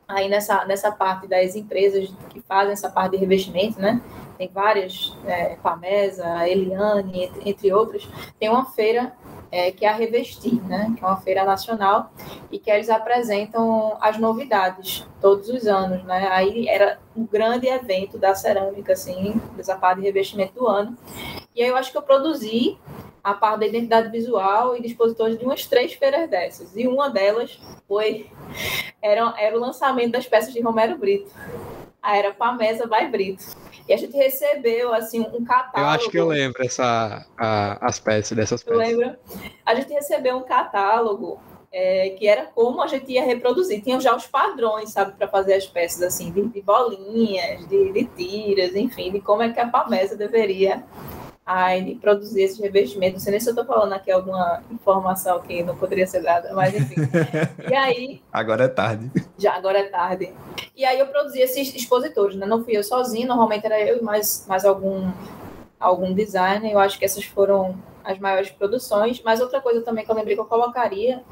aí 0.09 0.31
nessa, 0.31 0.65
nessa 0.65 0.91
parte 0.91 1.29
das 1.29 1.55
empresas 1.55 2.11
que 2.31 2.41
fazem 2.41 2.73
essa 2.73 2.89
parte 2.89 3.13
de 3.13 3.19
revestimento, 3.19 3.79
né? 3.79 4.01
Tem 4.39 4.49
várias, 4.49 5.15
é, 5.27 5.55
Pamesa, 5.63 6.49
Eliane, 6.49 7.25
entre, 7.25 7.51
entre 7.51 7.73
outras, 7.73 8.09
tem 8.41 8.49
uma 8.49 8.65
feira 8.65 9.13
é, 9.53 9.71
que 9.71 9.85
é 9.85 9.89
a 9.89 9.93
Revestir, 9.93 10.61
né? 10.65 10.93
Que 10.97 11.05
é 11.05 11.07
uma 11.07 11.19
feira 11.19 11.45
nacional 11.45 12.11
e 12.51 12.59
que 12.59 12.71
eles 12.71 12.89
apresentam 12.89 13.97
as 14.01 14.19
novidades 14.19 15.07
todos 15.21 15.49
os 15.51 15.67
anos, 15.67 16.03
né? 16.05 16.29
Aí 16.33 16.67
era 16.67 16.99
um 17.15 17.27
grande 17.27 17.69
evento 17.69 18.17
da 18.17 18.35
cerâmica, 18.35 18.95
assim, 18.95 19.41
dessa 19.55 19.77
parte 19.77 20.01
de 20.01 20.07
revestimento 20.07 20.55
do 20.55 20.67
ano. 20.67 20.97
E 21.55 21.63
aí 21.63 21.69
eu 21.69 21.77
acho 21.77 21.93
que 21.93 21.99
eu 21.99 22.03
produzi 22.03 22.79
a 23.25 23.33
parte 23.33 23.61
da 23.61 23.67
identidade 23.67 24.11
visual 24.11 24.77
e 24.77 24.83
dispositores 24.83 25.39
de 25.39 25.45
umas 25.47 25.67
três 25.67 25.95
feiras 25.95 26.29
dessas. 26.29 26.77
E 26.77 26.87
uma 26.87 27.09
delas 27.09 27.59
foi 27.89 28.31
era, 29.01 29.35
era 29.39 29.57
o 29.57 29.61
lançamento 29.61 30.13
das 30.13 30.27
peças 30.27 30.53
de 30.53 30.61
Romero 30.61 30.99
Brito. 30.99 31.33
A 32.03 32.19
era 32.19 32.35
Pamesa 32.35 32.87
by 32.87 33.09
Brito. 33.09 33.43
E 33.89 33.95
a 33.95 33.97
gente 33.97 34.15
recebeu 34.15 34.93
assim 34.93 35.21
um 35.21 35.43
catálogo. 35.43 35.79
Eu 35.79 35.87
acho 35.87 36.11
que 36.11 36.19
eu 36.19 36.27
lembro 36.27 36.63
essa, 36.63 37.27
a, 37.39 37.87
as 37.87 37.99
peças 37.99 38.37
dessas 38.37 38.63
peças. 38.63 38.79
Lembra? 38.79 39.19
A 39.65 39.75
gente 39.75 39.91
recebeu 39.91 40.37
um 40.37 40.43
catálogo 40.43 41.41
é, 41.73 42.11
que 42.11 42.29
era 42.29 42.45
como 42.45 42.83
a 42.83 42.87
gente 42.87 43.11
ia 43.11 43.25
reproduzir. 43.25 43.83
Tinham 43.83 44.01
já 44.01 44.15
os 44.15 44.27
padrões, 44.27 44.91
sabe, 44.91 45.13
para 45.17 45.27
fazer 45.29 45.55
as 45.55 45.67
peças 45.67 46.03
assim, 46.03 46.31
de, 46.31 46.47
de 46.47 46.61
bolinhas, 46.61 47.67
de, 47.69 47.93
de, 47.93 48.05
tiras, 48.05 48.77
enfim, 48.77 49.11
de 49.11 49.21
como 49.21 49.43
é 49.43 49.51
que 49.51 49.61
a 49.61 49.67
Pamesa 49.67 50.15
deveria 50.15 50.85
aí 51.45 51.97
produzir 51.97 52.43
esse 52.43 52.61
revestimento. 52.61 53.15
Não 53.15 53.21
sei 53.21 53.33
nem 53.33 53.41
se 53.41 53.49
eu 53.49 53.53
estou 53.53 53.67
falando 53.67 53.93
aqui 53.93 54.11
alguma 54.11 54.63
informação 54.71 55.41
que 55.41 55.63
não 55.63 55.77
poderia 55.77 56.07
ser 56.07 56.23
dada, 56.23 56.53
mas 56.55 56.75
enfim. 56.75 56.97
e 57.71 57.75
aí. 57.75 58.23
Agora 58.33 58.65
é 58.65 58.69
tarde. 58.69 59.11
Já, 59.37 59.55
agora 59.55 59.79
é 59.79 59.89
tarde. 59.89 60.33
E 60.77 60.85
aí 60.85 60.99
eu 60.99 61.07
produzi 61.07 61.41
esses 61.41 61.75
expositores, 61.75 62.37
né? 62.37 62.47
Não 62.47 62.65
fui 62.65 62.77
eu 62.77 62.83
sozinho, 62.83 63.29
normalmente 63.29 63.67
era 63.67 63.81
eu 63.81 63.99
e 63.99 64.03
mais, 64.03 64.47
mais 64.49 64.65
algum, 64.65 65.11
algum 65.79 66.15
designer. 66.15 66.73
Eu 66.73 66.79
acho 66.79 66.99
que 66.99 67.05
essas 67.05 67.25
foram 67.25 67.77
as 68.05 68.19
maiores 68.19 68.51
produções. 68.51 69.23
Mas 69.25 69.41
outra 69.41 69.61
coisa 69.61 69.83
também 69.83 70.05
que 70.05 70.11
eu 70.11 70.15
lembrei 70.15 70.35
que 70.35 70.41
eu 70.41 70.47
colocaria 70.47 71.23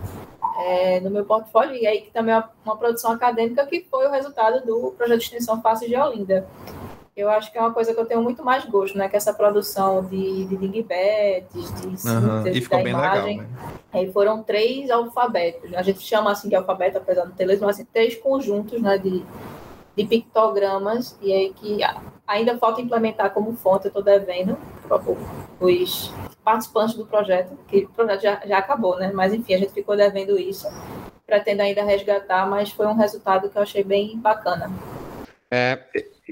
é, 0.58 1.00
no 1.00 1.10
meu 1.10 1.24
portfólio, 1.24 1.74
e 1.74 1.86
aí 1.86 2.02
que 2.02 2.10
também 2.10 2.34
é 2.34 2.38
uma, 2.38 2.50
uma, 2.64 2.76
produção 2.76 3.12
acadêmica, 3.12 3.66
que 3.66 3.86
foi 3.90 4.06
o 4.06 4.10
resultado 4.10 4.64
do 4.64 4.92
projeto 4.92 5.18
de 5.18 5.24
extensão 5.24 5.62
Face 5.62 5.86
de 5.88 5.96
Olinda. 5.96 6.46
Eu 7.14 7.28
acho 7.28 7.52
que 7.52 7.58
é 7.58 7.60
uma 7.60 7.74
coisa 7.74 7.92
que 7.92 8.00
eu 8.00 8.06
tenho 8.06 8.22
muito 8.22 8.42
mais 8.42 8.64
gosto, 8.64 8.96
né? 8.96 9.06
Que 9.06 9.16
essa 9.16 9.34
produção 9.34 10.02
de, 10.02 10.46
de 10.46 10.56
dingbats, 10.56 11.52
de 11.52 11.98
síntese 11.98 12.08
uhum, 12.08 12.42
da 12.42 12.80
imagem. 12.80 13.38
Legal, 13.40 13.52
né? 13.92 14.02
E 14.02 14.12
foram 14.12 14.42
três 14.42 14.90
alfabetos. 14.90 15.74
A 15.74 15.82
gente 15.82 16.00
chama 16.00 16.32
assim 16.32 16.48
de 16.48 16.54
alfabeto, 16.54 16.96
apesar 16.96 17.26
de 17.26 17.32
ter 17.34 17.44
leis, 17.44 17.60
mas 17.60 17.76
assim, 17.76 17.84
três 17.92 18.16
conjuntos 18.16 18.80
né, 18.80 18.96
de, 18.96 19.22
de 19.94 20.06
pictogramas, 20.06 21.18
e 21.20 21.30
aí 21.30 21.52
que 21.52 21.80
ainda 22.26 22.56
falta 22.56 22.80
implementar 22.80 23.30
como 23.34 23.52
fonte, 23.56 23.84
eu 23.84 23.88
estou 23.88 24.02
devendo 24.02 24.56
os 25.60 26.10
participantes 26.42 26.94
do 26.94 27.04
projeto, 27.04 27.58
que 27.68 27.84
o 27.84 27.88
projeto 27.90 28.22
já, 28.22 28.40
já 28.46 28.56
acabou, 28.56 28.98
né? 28.98 29.12
Mas 29.12 29.34
enfim, 29.34 29.52
a 29.52 29.58
gente 29.58 29.72
ficou 29.72 29.96
devendo 29.96 30.38
isso. 30.38 30.66
Pretendo 31.26 31.60
ainda 31.60 31.84
resgatar, 31.84 32.48
mas 32.48 32.70
foi 32.70 32.86
um 32.86 32.96
resultado 32.96 33.50
que 33.50 33.56
eu 33.56 33.62
achei 33.62 33.84
bem 33.84 34.18
bacana. 34.18 34.70
É, 35.50 35.78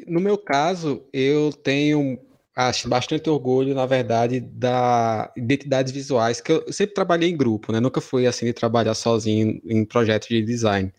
no 0.07 0.21
meu 0.21 0.39
caso, 0.39 1.05
eu 1.13 1.53
tenho 1.53 2.19
acho 2.55 2.89
bastante 2.89 3.31
orgulho, 3.31 3.75
na 3.75 3.87
verdade, 3.87 4.41
da 4.41 5.33
identidades 5.37 5.93
visuais, 5.93 6.41
que 6.41 6.53
eu 6.53 6.73
sempre 6.73 6.95
trabalhei 6.95 7.31
em 7.31 7.37
grupo, 7.37 7.73
né? 7.73 7.81
Nunca 7.81 8.01
fui 8.01 8.27
assim 8.27 8.47
de 8.47 8.53
trabalhar 8.53 8.95
sozinho 8.95 9.61
em 9.65 9.85
projetos 9.85 10.29
de 10.29 10.43
design, 10.43 10.93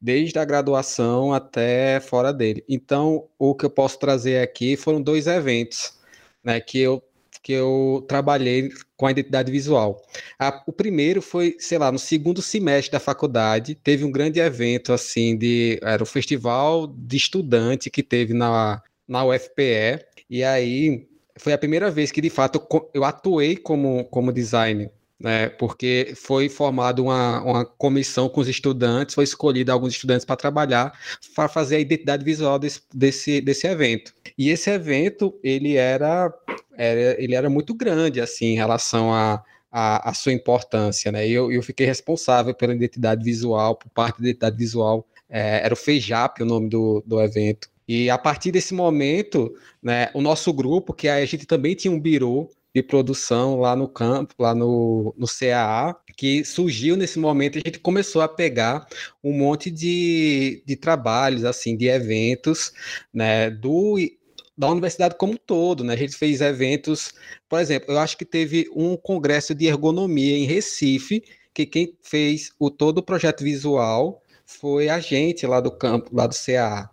desde 0.00 0.38
a 0.38 0.44
graduação 0.44 1.32
até 1.32 2.00
fora 2.00 2.32
dele. 2.32 2.64
Então, 2.68 3.28
o 3.38 3.54
que 3.54 3.64
eu 3.66 3.70
posso 3.70 3.98
trazer 3.98 4.42
aqui 4.42 4.76
foram 4.76 5.00
dois 5.02 5.26
eventos, 5.26 5.94
né? 6.42 6.60
Que 6.60 6.80
eu 6.80 7.02
que 7.48 7.52
eu 7.54 8.04
trabalhei 8.06 8.70
com 8.94 9.06
a 9.06 9.10
identidade 9.10 9.50
visual. 9.50 10.02
A, 10.38 10.62
o 10.66 10.72
primeiro 10.72 11.22
foi, 11.22 11.56
sei 11.58 11.78
lá, 11.78 11.90
no 11.90 11.98
segundo 11.98 12.42
semestre 12.42 12.92
da 12.92 13.00
faculdade, 13.00 13.74
teve 13.74 14.04
um 14.04 14.12
grande 14.12 14.38
evento 14.38 14.92
assim 14.92 15.34
de 15.34 15.78
era 15.80 16.02
o 16.02 16.06
festival 16.06 16.86
de 16.86 17.16
estudante 17.16 17.88
que 17.88 18.02
teve 18.02 18.34
na 18.34 18.82
na 19.08 19.24
UFPE 19.24 20.04
e 20.28 20.44
aí 20.44 21.08
foi 21.38 21.54
a 21.54 21.58
primeira 21.58 21.90
vez 21.90 22.12
que 22.12 22.20
de 22.20 22.28
fato 22.28 22.60
eu 22.92 23.02
atuei 23.02 23.56
como 23.56 24.04
como 24.04 24.30
designer 24.30 24.92
né, 25.18 25.48
porque 25.48 26.12
foi 26.14 26.50
formada 26.50 27.02
uma, 27.02 27.42
uma 27.42 27.64
comissão 27.64 28.28
com 28.28 28.40
os 28.40 28.48
estudantes, 28.48 29.14
foi 29.14 29.24
escolhido 29.24 29.72
alguns 29.72 29.94
estudantes 29.94 30.24
para 30.24 30.36
trabalhar, 30.36 30.92
para 31.34 31.48
fazer 31.48 31.76
a 31.76 31.80
identidade 31.80 32.24
visual 32.24 32.58
desse, 32.58 32.82
desse, 32.94 33.40
desse 33.40 33.66
evento. 33.66 34.14
E 34.36 34.48
esse 34.50 34.70
evento, 34.70 35.34
ele 35.42 35.74
era 35.74 36.32
era, 36.78 37.22
ele 37.22 37.34
era 37.34 37.50
muito 37.50 37.74
grande, 37.74 38.20
assim, 38.20 38.46
em 38.46 38.56
relação 38.56 39.12
a, 39.12 39.42
a, 39.70 40.10
a 40.10 40.14
sua 40.14 40.32
importância, 40.32 41.10
né? 41.10 41.28
Eu, 41.28 41.50
eu 41.52 41.62
fiquei 41.62 41.86
responsável 41.86 42.54
pela 42.54 42.74
identidade 42.74 43.22
visual, 43.24 43.76
por 43.76 43.90
parte 43.90 44.22
da 44.22 44.28
identidade 44.28 44.56
visual, 44.56 45.06
é, 45.28 45.60
era 45.64 45.74
o 45.74 45.76
FEJAP 45.76 46.42
o 46.42 46.46
nome 46.46 46.68
do, 46.68 47.02
do 47.04 47.20
evento. 47.20 47.68
E 47.86 48.08
a 48.10 48.18
partir 48.18 48.52
desse 48.52 48.74
momento, 48.74 49.54
né, 49.82 50.10
o 50.14 50.20
nosso 50.20 50.52
grupo, 50.52 50.92
que 50.92 51.08
a 51.08 51.24
gente 51.24 51.46
também 51.46 51.74
tinha 51.74 51.92
um 51.92 52.00
birô 52.00 52.50
de 52.74 52.82
produção 52.82 53.58
lá 53.60 53.74
no 53.74 53.88
campo, 53.88 54.34
lá 54.38 54.54
no, 54.54 55.14
no 55.16 55.26
CAA, 55.26 55.96
que 56.16 56.44
surgiu 56.44 56.96
nesse 56.96 57.18
momento, 57.18 57.56
a 57.56 57.62
gente 57.64 57.78
começou 57.78 58.20
a 58.20 58.28
pegar 58.28 58.86
um 59.24 59.32
monte 59.32 59.70
de, 59.70 60.62
de 60.66 60.76
trabalhos, 60.76 61.44
assim, 61.44 61.76
de 61.76 61.86
eventos, 61.86 62.72
né, 63.12 63.50
do 63.50 63.96
da 64.58 64.68
universidade 64.68 65.14
como 65.16 65.34
um 65.34 65.36
todo, 65.36 65.84
né? 65.84 65.94
A 65.94 65.96
gente 65.96 66.16
fez 66.16 66.40
eventos, 66.40 67.14
por 67.48 67.60
exemplo, 67.60 67.92
eu 67.92 67.98
acho 68.00 68.18
que 68.18 68.24
teve 68.24 68.68
um 68.74 68.96
congresso 68.96 69.54
de 69.54 69.66
ergonomia 69.66 70.36
em 70.36 70.46
Recife, 70.46 71.22
que 71.54 71.64
quem 71.64 71.96
fez 72.02 72.50
o 72.58 72.68
todo 72.68 72.98
o 72.98 73.02
projeto 73.02 73.44
visual 73.44 74.20
foi 74.44 74.88
a 74.88 74.98
gente 74.98 75.46
lá 75.46 75.60
do 75.60 75.70
campo, 75.70 76.10
lá 76.12 76.26
do 76.26 76.34
CA, 76.34 76.90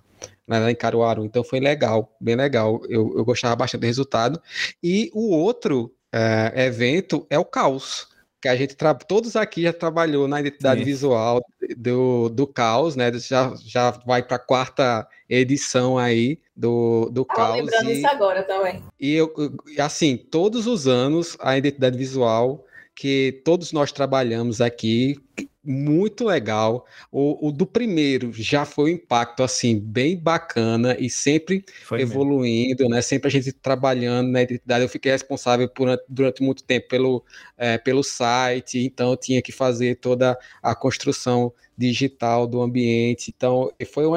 né, 0.47 0.59
lá 0.59 0.69
em 0.69 0.75
Caruaru. 0.75 1.25
Então 1.25 1.43
foi 1.43 1.59
legal, 1.59 2.15
bem 2.21 2.35
legal. 2.35 2.79
Eu, 2.87 3.17
eu 3.17 3.25
gostava 3.25 3.55
bastante 3.55 3.81
do 3.81 3.87
resultado. 3.87 4.39
E 4.83 5.09
o 5.13 5.31
outro 5.31 5.91
é, 6.11 6.65
evento 6.67 7.25
é 7.31 7.39
o 7.39 7.45
Caos 7.45 8.07
que 8.45 8.49
a 8.49 8.55
gente 8.55 8.75
todos 9.07 9.35
aqui 9.35 9.63
já 9.63 9.73
trabalhou 9.73 10.27
na 10.27 10.39
identidade 10.39 10.81
Sim. 10.81 10.85
visual 10.85 11.43
do, 11.75 12.29
do 12.29 12.45
Caos, 12.45 12.95
né? 12.95 13.11
Já, 13.13 13.51
já 13.59 13.89
vai 14.05 14.21
para 14.21 14.35
a 14.35 14.39
quarta 14.39 15.07
edição 15.27 15.97
aí 15.97 16.39
do, 16.55 17.09
do 17.11 17.25
Tava 17.25 17.39
Caos. 17.39 17.55
lembrando 17.57 17.89
e, 17.89 17.93
isso 17.93 18.07
agora 18.07 18.43
também. 18.43 18.83
E 18.99 19.15
eu, 19.15 19.33
assim, 19.79 20.15
todos 20.15 20.67
os 20.67 20.87
anos 20.87 21.35
a 21.39 21.57
identidade 21.57 21.97
visual 21.97 22.63
que 22.95 23.41
todos 23.43 23.71
nós 23.71 23.91
trabalhamos 23.91 24.61
aqui 24.61 25.15
muito 25.65 26.25
legal. 26.25 26.85
O, 27.11 27.47
o, 27.47 27.51
do 27.51 27.65
primeiro 27.65 28.31
já 28.31 28.65
foi 28.65 28.91
um 28.91 28.95
impacto 28.95 29.43
assim 29.43 29.79
bem 29.79 30.17
bacana 30.17 30.95
e 30.99 31.09
sempre 31.09 31.65
foi 31.83 32.01
evoluindo, 32.01 32.83
mesmo. 32.83 32.95
né? 32.95 33.01
Sempre 33.01 33.27
a 33.27 33.31
gente 33.31 33.51
trabalhando 33.51 34.31
na 34.31 34.41
identidade. 34.41 34.83
Eu 34.83 34.89
fiquei 34.89 35.11
responsável 35.11 35.67
por, 35.67 35.99
durante 36.07 36.43
muito 36.43 36.63
tempo 36.63 36.87
pelo, 36.87 37.23
é, 37.57 37.77
pelo 37.77 38.03
site, 38.03 38.79
então 38.79 39.11
eu 39.11 39.17
tinha 39.17 39.41
que 39.41 39.51
fazer 39.51 39.95
toda 39.95 40.37
a 40.61 40.75
construção 40.75 41.51
digital 41.77 42.45
do 42.45 42.61
ambiente. 42.61 43.33
Então 43.35 43.71
foi 43.91 44.05
um, 44.05 44.13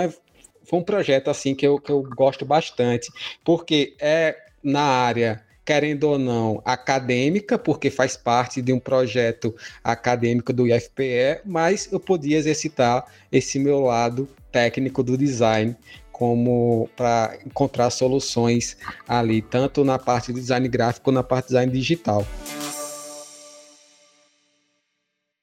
foi 0.64 0.78
um 0.78 0.84
projeto 0.84 1.28
assim 1.28 1.54
que 1.54 1.66
eu, 1.66 1.80
que 1.80 1.90
eu 1.90 2.02
gosto 2.02 2.44
bastante, 2.44 3.10
porque 3.42 3.96
é 3.98 4.36
na 4.62 4.82
área 4.82 5.47
querendo 5.68 6.04
ou 6.04 6.18
não, 6.18 6.62
acadêmica, 6.64 7.58
porque 7.58 7.90
faz 7.90 8.16
parte 8.16 8.62
de 8.62 8.72
um 8.72 8.80
projeto 8.80 9.54
acadêmico 9.84 10.50
do 10.50 10.66
IFPE, 10.66 11.42
mas 11.44 11.92
eu 11.92 12.00
podia 12.00 12.38
exercitar 12.38 13.04
esse 13.30 13.58
meu 13.58 13.80
lado 13.80 14.26
técnico 14.50 15.02
do 15.02 15.14
design 15.18 15.76
como 16.10 16.88
para 16.96 17.36
encontrar 17.44 17.90
soluções 17.90 18.78
ali, 19.06 19.42
tanto 19.42 19.84
na 19.84 19.98
parte 19.98 20.32
do 20.32 20.40
design 20.40 20.66
gráfico 20.68 21.12
na 21.12 21.22
parte 21.22 21.44
do 21.44 21.48
design 21.48 21.70
digital. 21.70 22.26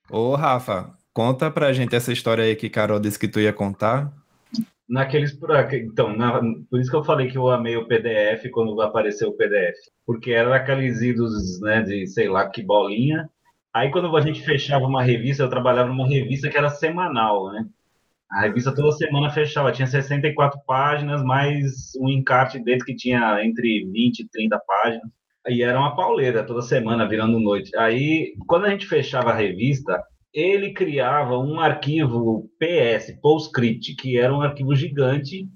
Ô, 0.09 0.33
Rafa, 0.33 0.89
conta 1.13 1.51
pra 1.51 1.71
gente 1.71 1.95
essa 1.95 2.11
história 2.11 2.45
aí 2.45 2.55
que 2.55 2.67
Carol 2.67 2.99
disse 2.99 3.19
que 3.19 3.27
tu 3.27 3.39
ia 3.39 3.53
contar 3.53 4.11
naqueles 4.87 5.37
então 5.73 6.15
na, 6.15 6.39
por 6.69 6.79
isso 6.79 6.89
que 6.91 6.95
eu 6.95 7.03
falei 7.03 7.27
que 7.27 7.37
eu 7.37 7.49
amei 7.49 7.75
o 7.75 7.87
PDF 7.87 8.49
quando 8.51 8.79
apareceu 8.81 9.29
o 9.29 9.35
PDF 9.35 9.75
porque 10.05 10.31
era 10.31 10.55
aqueles 10.55 11.01
idos 11.01 11.59
né 11.61 11.81
de 11.81 12.07
sei 12.07 12.29
lá 12.29 12.49
que 12.49 12.63
bolinha. 12.63 13.29
Aí 13.73 13.91
quando 13.91 14.15
a 14.15 14.21
gente 14.21 14.41
fechava 14.43 14.85
uma 14.85 15.03
revista 15.03 15.43
eu 15.43 15.49
trabalhava 15.49 15.89
numa 15.89 16.07
revista 16.07 16.49
que 16.49 16.57
era 16.57 16.69
semanal 16.69 17.51
né? 17.51 17.65
A 18.31 18.41
revista 18.41 18.73
toda 18.73 18.91
semana 18.91 19.29
fechava 19.29 19.71
tinha 19.71 19.87
64 19.87 20.59
páginas 20.65 21.23
mais 21.23 21.91
um 21.99 22.09
encarte 22.09 22.59
dentro 22.59 22.85
que 22.85 22.95
tinha 22.95 23.43
entre 23.43 23.85
20 23.85 24.19
e 24.19 24.27
30 24.27 24.59
páginas. 24.59 25.09
E 25.47 25.61
era 25.61 25.79
uma 25.79 25.95
pauleira 25.95 26.43
toda 26.43 26.61
semana 26.61 27.07
virando 27.07 27.39
noite. 27.39 27.75
Aí 27.77 28.33
quando 28.47 28.65
a 28.65 28.69
gente 28.69 28.87
fechava 28.87 29.31
a 29.31 29.35
revista 29.35 30.03
ele 30.35 30.73
criava 30.73 31.39
um 31.39 31.61
arquivo 31.61 32.49
PS, 32.59 33.17
PostScript, 33.21 33.95
que 33.95 34.19
era 34.19 34.35
um 34.35 34.41
arquivo 34.41 34.75
gigante 34.75 35.47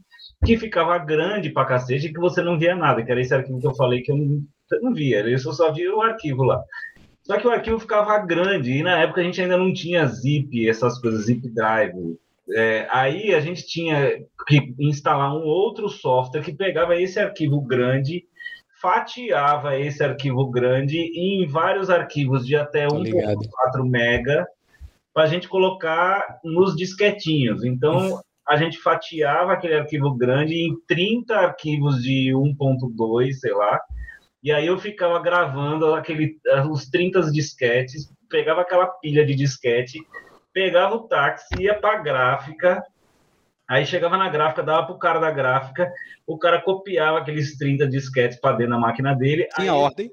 que 0.45 0.57
ficava 0.57 0.97
grande 0.97 1.49
pra 1.49 1.65
cacete 1.65 2.07
e 2.07 2.13
que 2.13 2.19
você 2.19 2.41
não 2.41 2.57
via 2.57 2.73
nada, 2.73 3.03
que 3.03 3.11
era 3.11 3.19
esse 3.19 3.33
arquivo 3.33 3.59
que 3.59 3.67
eu 3.67 3.75
falei 3.75 4.01
que 4.01 4.09
eu 4.09 4.15
não, 4.15 4.41
não 4.81 4.93
via, 4.93 5.19
eu 5.19 5.37
só 5.37 5.73
via 5.73 5.93
o 5.93 6.01
arquivo 6.01 6.43
lá. 6.43 6.63
Só 7.23 7.37
que 7.37 7.45
o 7.45 7.51
arquivo 7.51 7.77
ficava 7.77 8.17
grande 8.19 8.71
e 8.71 8.81
na 8.81 9.01
época 9.01 9.19
a 9.19 9.23
gente 9.25 9.41
ainda 9.41 9.57
não 9.57 9.73
tinha 9.73 10.07
zip, 10.07 10.67
essas 10.67 10.97
coisas, 10.97 11.25
zip 11.25 11.47
drive. 11.49 12.17
É, 12.55 12.87
aí 12.89 13.35
a 13.35 13.41
gente 13.41 13.67
tinha 13.67 14.17
que 14.47 14.73
instalar 14.79 15.35
um 15.35 15.43
outro 15.43 15.89
software 15.89 16.41
que 16.41 16.55
pegava 16.55 16.95
esse 16.95 17.19
arquivo 17.19 17.61
grande, 17.61 18.23
fatiava 18.81 19.77
esse 19.77 20.01
arquivo 20.01 20.49
grande 20.49 20.97
em 20.97 21.45
vários 21.45 21.89
arquivos 21.89 22.47
de 22.47 22.55
até 22.55 22.87
1.4 22.87 23.83
mega 23.83 24.47
para 25.13 25.23
a 25.23 25.27
gente 25.27 25.47
colocar 25.47 26.39
nos 26.43 26.75
disquetinhos. 26.75 27.63
Então, 27.63 28.21
a 28.47 28.57
gente 28.57 28.77
fatiava 28.79 29.53
aquele 29.53 29.75
arquivo 29.75 30.15
grande 30.15 30.55
em 30.55 30.75
30 30.87 31.35
arquivos 31.35 32.01
de 32.01 32.31
1.2, 32.33 33.33
sei 33.33 33.53
lá, 33.53 33.79
e 34.41 34.51
aí 34.51 34.67
eu 34.67 34.79
ficava 34.79 35.19
gravando 35.19 35.93
aquele, 35.93 36.39
os 36.71 36.89
30 36.89 37.31
disquetes, 37.31 38.11
pegava 38.29 38.61
aquela 38.61 38.87
pilha 38.87 39.25
de 39.25 39.35
disquete, 39.35 39.99
pegava 40.53 40.95
o 40.95 41.07
táxi, 41.07 41.47
ia 41.59 41.75
para 41.75 41.99
a 41.99 42.01
gráfica, 42.01 42.83
aí 43.67 43.85
chegava 43.85 44.17
na 44.17 44.29
gráfica, 44.29 44.63
dava 44.63 44.87
para 44.87 44.95
o 44.95 44.99
cara 44.99 45.19
da 45.19 45.29
gráfica, 45.29 45.91
o 46.25 46.37
cara 46.37 46.61
copiava 46.61 47.19
aqueles 47.19 47.57
30 47.57 47.87
disquetes 47.87 48.39
para 48.39 48.55
dentro 48.55 48.73
da 48.73 48.79
máquina 48.79 49.13
dele. 49.13 49.47
Tinha 49.55 49.73
aí, 49.73 49.77
ordem? 49.77 50.11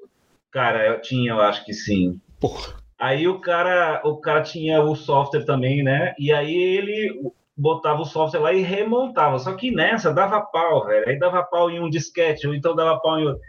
Cara, 0.50 0.86
eu 0.86 1.00
tinha, 1.00 1.32
eu 1.32 1.40
acho 1.40 1.64
que 1.64 1.72
sim. 1.72 2.20
Porra. 2.40 2.85
Aí 2.98 3.28
o 3.28 3.40
cara, 3.40 4.00
o 4.04 4.16
cara 4.16 4.42
tinha 4.42 4.82
o 4.82 4.94
software 4.94 5.44
também, 5.44 5.82
né? 5.82 6.14
E 6.18 6.32
aí 6.32 6.54
ele 6.54 7.30
botava 7.56 8.02
o 8.02 8.06
software 8.06 8.40
lá 8.40 8.52
e 8.52 8.62
remontava. 8.62 9.38
Só 9.38 9.54
que 9.54 9.70
nessa 9.70 10.12
dava 10.12 10.40
pau, 10.40 10.86
velho. 10.86 11.08
Aí 11.08 11.18
dava 11.18 11.42
pau 11.42 11.70
em 11.70 11.80
um 11.80 11.90
disquete, 11.90 12.46
ou 12.46 12.54
então 12.54 12.74
dava 12.74 12.98
pau 13.00 13.18
em 13.18 13.26
outro. 13.26 13.42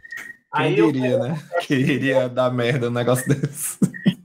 Quem 0.56 0.76
diria, 0.76 1.12
eu... 1.12 1.20
né? 1.20 1.40
Que 1.66 1.76
iria 1.76 2.30
dar 2.30 2.52
merda 2.52 2.88
um 2.88 2.92
negócio 2.92 3.28
desse. 3.28 3.78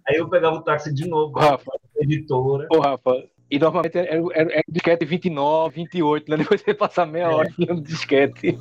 Aí 0.09 0.17
eu 0.17 0.29
pegava 0.29 0.57
o 0.57 0.63
táxi 0.63 0.93
de 0.93 1.07
novo, 1.09 1.39
Rafa. 1.39 1.71
editora. 1.97 2.67
Ô, 2.71 2.81
Rafa, 2.81 3.25
e 3.51 3.59
normalmente 3.59 3.99
era, 3.99 4.15
era, 4.35 4.53
era 4.53 4.65
disquete 4.67 5.05
29, 5.05 5.75
28, 5.75 6.31
né? 6.31 6.37
Depois 6.39 6.61
você 6.61 6.73
passar 6.73 7.07
meia 7.07 7.31
hora 7.31 7.49
é. 7.49 7.73
no 7.73 7.83
disquete. 7.83 8.59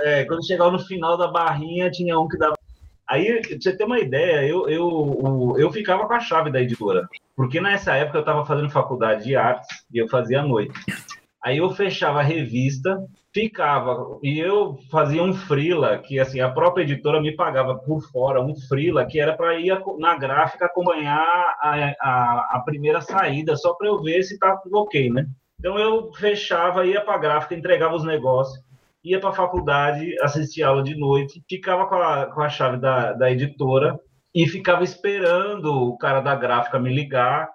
É, 0.00 0.24
quando 0.26 0.46
chegava 0.46 0.70
no 0.70 0.78
final 0.78 1.16
da 1.16 1.26
barrinha, 1.28 1.90
tinha 1.90 2.18
um 2.20 2.28
que 2.28 2.36
dava. 2.36 2.54
Aí, 3.08 3.40
pra 3.40 3.56
você 3.58 3.76
ter 3.76 3.84
uma 3.84 3.98
ideia, 3.98 4.46
eu, 4.46 4.68
eu, 4.68 5.54
eu 5.58 5.72
ficava 5.72 6.06
com 6.06 6.12
a 6.12 6.20
chave 6.20 6.52
da 6.52 6.60
editora. 6.60 7.08
Porque 7.34 7.60
nessa 7.60 7.94
época 7.94 8.18
eu 8.18 8.22
estava 8.22 8.44
fazendo 8.44 8.68
faculdade 8.68 9.24
de 9.24 9.36
artes 9.36 9.68
e 9.92 9.98
eu 9.98 10.08
fazia 10.08 10.40
à 10.40 10.42
noite. 10.42 10.78
Aí 11.42 11.58
eu 11.58 11.70
fechava 11.70 12.18
a 12.18 12.22
revista, 12.22 13.02
ficava, 13.32 14.18
e 14.22 14.38
eu 14.38 14.76
fazia 14.90 15.22
um 15.22 15.32
frila, 15.32 15.98
que 15.98 16.18
assim, 16.18 16.40
a 16.40 16.50
própria 16.50 16.82
editora 16.82 17.20
me 17.20 17.34
pagava 17.34 17.76
por 17.76 18.02
fora 18.10 18.42
um 18.42 18.54
frila, 18.68 19.06
que 19.06 19.20
era 19.20 19.36
para 19.36 19.58
ir 19.58 19.72
na 19.98 20.16
gráfica 20.16 20.66
acompanhar 20.66 21.22
a, 21.60 21.94
a, 22.00 22.48
a 22.56 22.62
primeira 22.64 23.00
saída, 23.00 23.56
só 23.56 23.72
para 23.74 23.86
eu 23.86 24.02
ver 24.02 24.22
se 24.24 24.36
tudo 24.62 24.78
ok, 24.78 25.10
né? 25.10 25.26
Então 25.58 25.78
eu 25.78 26.12
fechava, 26.14 26.84
ia 26.84 27.00
para 27.00 27.14
a 27.14 27.18
gráfica, 27.18 27.54
entregava 27.54 27.94
os 27.94 28.04
negócios, 28.04 28.62
ia 29.04 29.20
para 29.20 29.30
a 29.30 29.34
faculdade, 29.34 30.14
assistia 30.22 30.68
aula 30.68 30.82
de 30.82 30.96
noite, 30.96 31.42
ficava 31.48 31.86
com 31.86 31.94
a, 31.96 32.26
com 32.26 32.40
a 32.40 32.48
chave 32.48 32.78
da, 32.78 33.12
da 33.12 33.30
editora 33.30 33.98
e 34.34 34.46
ficava 34.46 34.84
esperando 34.84 35.66
o 35.66 35.96
cara 35.96 36.20
da 36.20 36.34
gráfica 36.34 36.78
me 36.78 36.92
ligar 36.92 37.48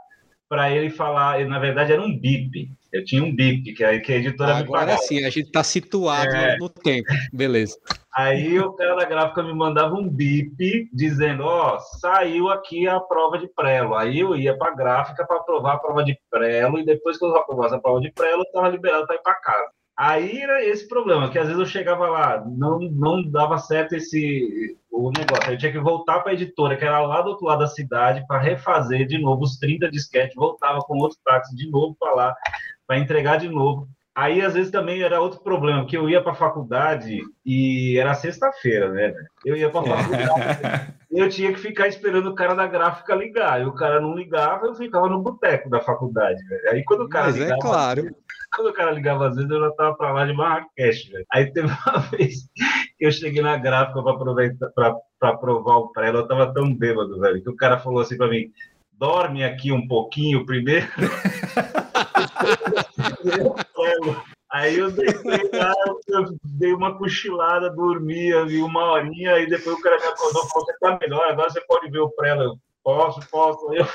para 0.50 0.72
ele 0.72 0.90
falar, 0.90 1.44
na 1.48 1.58
verdade 1.58 1.94
era 1.94 2.02
um 2.02 2.16
bip. 2.16 2.70
Eu 2.92 3.04
tinha 3.04 3.24
um 3.24 3.36
bip, 3.36 3.74
que 3.74 3.84
a, 3.84 4.00
que 4.00 4.14
a 4.14 4.18
editora 4.18 4.58
Agora 4.58 4.94
me 4.94 4.98
sim, 5.00 5.26
a 5.26 5.30
gente 5.30 5.48
está 5.48 5.64
situado 5.64 6.30
é. 6.30 6.58
no, 6.58 6.66
no 6.66 6.70
tempo. 6.70 7.08
Beleza. 7.34 7.76
Aí 8.16 8.60
o 8.60 8.72
cara 8.74 8.96
da 8.96 9.06
gráfica 9.06 9.42
me 9.42 9.52
mandava 9.52 9.96
um 9.96 10.08
bip 10.08 10.88
dizendo, 10.94 11.44
ó, 11.44 11.76
oh, 11.76 11.80
saiu 11.80 12.50
aqui 12.50 12.88
a 12.88 13.00
prova 13.00 13.40
de 13.40 13.48
prelo. 13.48 13.96
Aí 13.96 14.20
eu 14.20 14.36
ia 14.36 14.56
para 14.56 14.72
a 14.72 14.76
gráfica 14.76 15.26
para 15.26 15.38
aprovar 15.38 15.74
a 15.74 15.80
prova 15.80 16.04
de 16.04 16.16
prelo 16.30 16.78
e 16.78 16.86
depois 16.86 17.18
que 17.18 17.26
eu 17.26 17.36
aprovasse 17.36 17.74
a 17.74 17.80
prova 17.80 18.00
de 18.00 18.12
prelo, 18.12 18.42
eu 18.42 18.44
estava 18.44 18.70
liberado 18.70 19.08
para 19.08 19.16
ir 19.16 19.24
para 19.24 19.34
casa. 19.42 19.72
Aí 19.96 20.42
era 20.42 20.64
esse 20.66 20.88
problema, 20.88 21.30
que 21.30 21.38
às 21.38 21.46
vezes 21.46 21.60
eu 21.60 21.68
chegava 21.68 22.08
lá, 22.08 22.44
não, 22.46 22.80
não 22.80 23.22
dava 23.22 23.60
certo 23.60 23.94
esse 23.94 24.76
o 24.90 25.12
negócio. 25.12 25.52
Eu 25.52 25.58
tinha 25.58 25.72
que 25.72 25.80
voltar 25.80 26.22
para 26.22 26.32
a 26.32 26.34
editora, 26.34 26.78
que 26.78 26.86
era 26.86 27.00
lá 27.02 27.22
do 27.22 27.30
outro 27.30 27.46
lado 27.46 27.60
da 27.60 27.68
cidade, 27.68 28.26
para 28.28 28.40
refazer 28.40 29.06
de 29.06 29.18
novo 29.18 29.44
os 29.44 29.58
30 29.58 29.90
disquetes, 29.90 30.36
voltava 30.36 30.80
com 30.80 30.98
outro 30.98 31.18
táxi 31.24 31.56
de 31.56 31.70
novo 31.70 31.96
para 32.00 32.14
lá, 32.14 32.36
para 32.88 33.00
entregar 33.00 33.38
de 33.38 33.50
novo. 33.50 33.88
Aí, 34.16 34.42
às 34.42 34.54
vezes, 34.54 34.72
também 34.72 35.02
era 35.02 35.20
outro 35.20 35.42
problema, 35.42 35.88
que 35.88 35.98
eu 35.98 36.08
ia 36.08 36.22
para 36.22 36.34
a 36.34 36.36
faculdade 36.36 37.20
e 37.44 37.98
era 37.98 38.14
sexta-feira, 38.14 38.92
né? 38.92 39.12
Eu 39.44 39.58
ia 39.58 39.72
para 39.72 39.80
a 39.80 39.84
faculdade 39.84 40.62
e 41.10 41.18
eu 41.20 41.28
tinha 41.30 41.52
que 41.52 41.60
ficar 41.60 41.88
esperando 41.88 42.30
o 42.30 42.36
cara 42.36 42.54
da 42.54 42.68
gráfica 42.68 43.16
ligar. 43.16 43.62
E 43.62 43.66
o 43.66 43.74
cara 43.74 44.00
não 44.00 44.16
ligava, 44.16 44.68
eu 44.68 44.76
ficava 44.76 45.10
no 45.10 45.20
boteco 45.20 45.68
da 45.68 45.80
faculdade. 45.80 46.40
Aí, 46.70 46.84
quando 46.84 47.06
o 47.06 47.10
cara 47.10 47.26
Mas 47.26 47.38
é 47.38 47.40
ligava, 47.40 47.58
é 47.58 47.62
claro. 47.62 48.16
Quando 48.56 48.70
o 48.70 48.74
cara 48.74 48.92
ligava, 48.92 49.28
às 49.30 49.36
vezes, 49.36 49.50
eu 49.50 49.60
já 49.60 49.70
estava 49.70 49.96
para 49.96 50.12
lá 50.12 50.26
de 50.28 50.34
Marrakech, 50.34 51.12
velho. 51.12 51.26
Aí 51.32 51.52
teve 51.52 51.68
uma 51.68 52.00
vez 52.12 52.48
que 52.98 53.06
eu 53.06 53.12
cheguei 53.12 53.42
na 53.42 53.58
gráfica 53.58 54.00
para 54.04 54.12
aproveitar, 54.12 54.70
para 55.20 55.38
provar 55.38 55.78
o 55.78 55.92
pré, 55.92 56.10
eu 56.10 56.28
tava 56.28 56.54
tão 56.54 56.72
bêbado, 56.72 57.20
velho, 57.20 57.42
que 57.42 57.50
o 57.50 57.56
cara 57.56 57.80
falou 57.80 58.02
assim 58.02 58.16
para 58.16 58.30
mim: 58.30 58.52
dorme 58.92 59.44
aqui 59.44 59.72
um 59.72 59.88
pouquinho 59.88 60.46
primeiro. 60.46 60.88
Aí 64.54 64.78
eu 64.78 64.92
deitei 64.92 65.50
lá, 65.52 65.74
eu 66.10 66.38
dei 66.44 66.74
uma 66.74 66.96
cochilada, 66.96 67.72
dormia 67.72 68.42
ali 68.42 68.62
uma 68.62 68.92
horinha, 68.92 69.34
aí 69.34 69.50
depois 69.50 69.76
o 69.76 69.82
cara 69.82 69.98
me 69.98 70.06
acordou 70.06 70.46
e 70.46 70.50
falou: 70.50 70.66
Você 70.68 70.78
tá 70.80 71.00
melhor, 71.02 71.28
agora 71.28 71.50
você 71.50 71.60
pode 71.62 71.90
ver 71.90 71.98
o. 71.98 72.14
Eu, 72.24 72.56
posso, 72.84 73.28
posso. 73.32 73.74
Eu, 73.74 73.88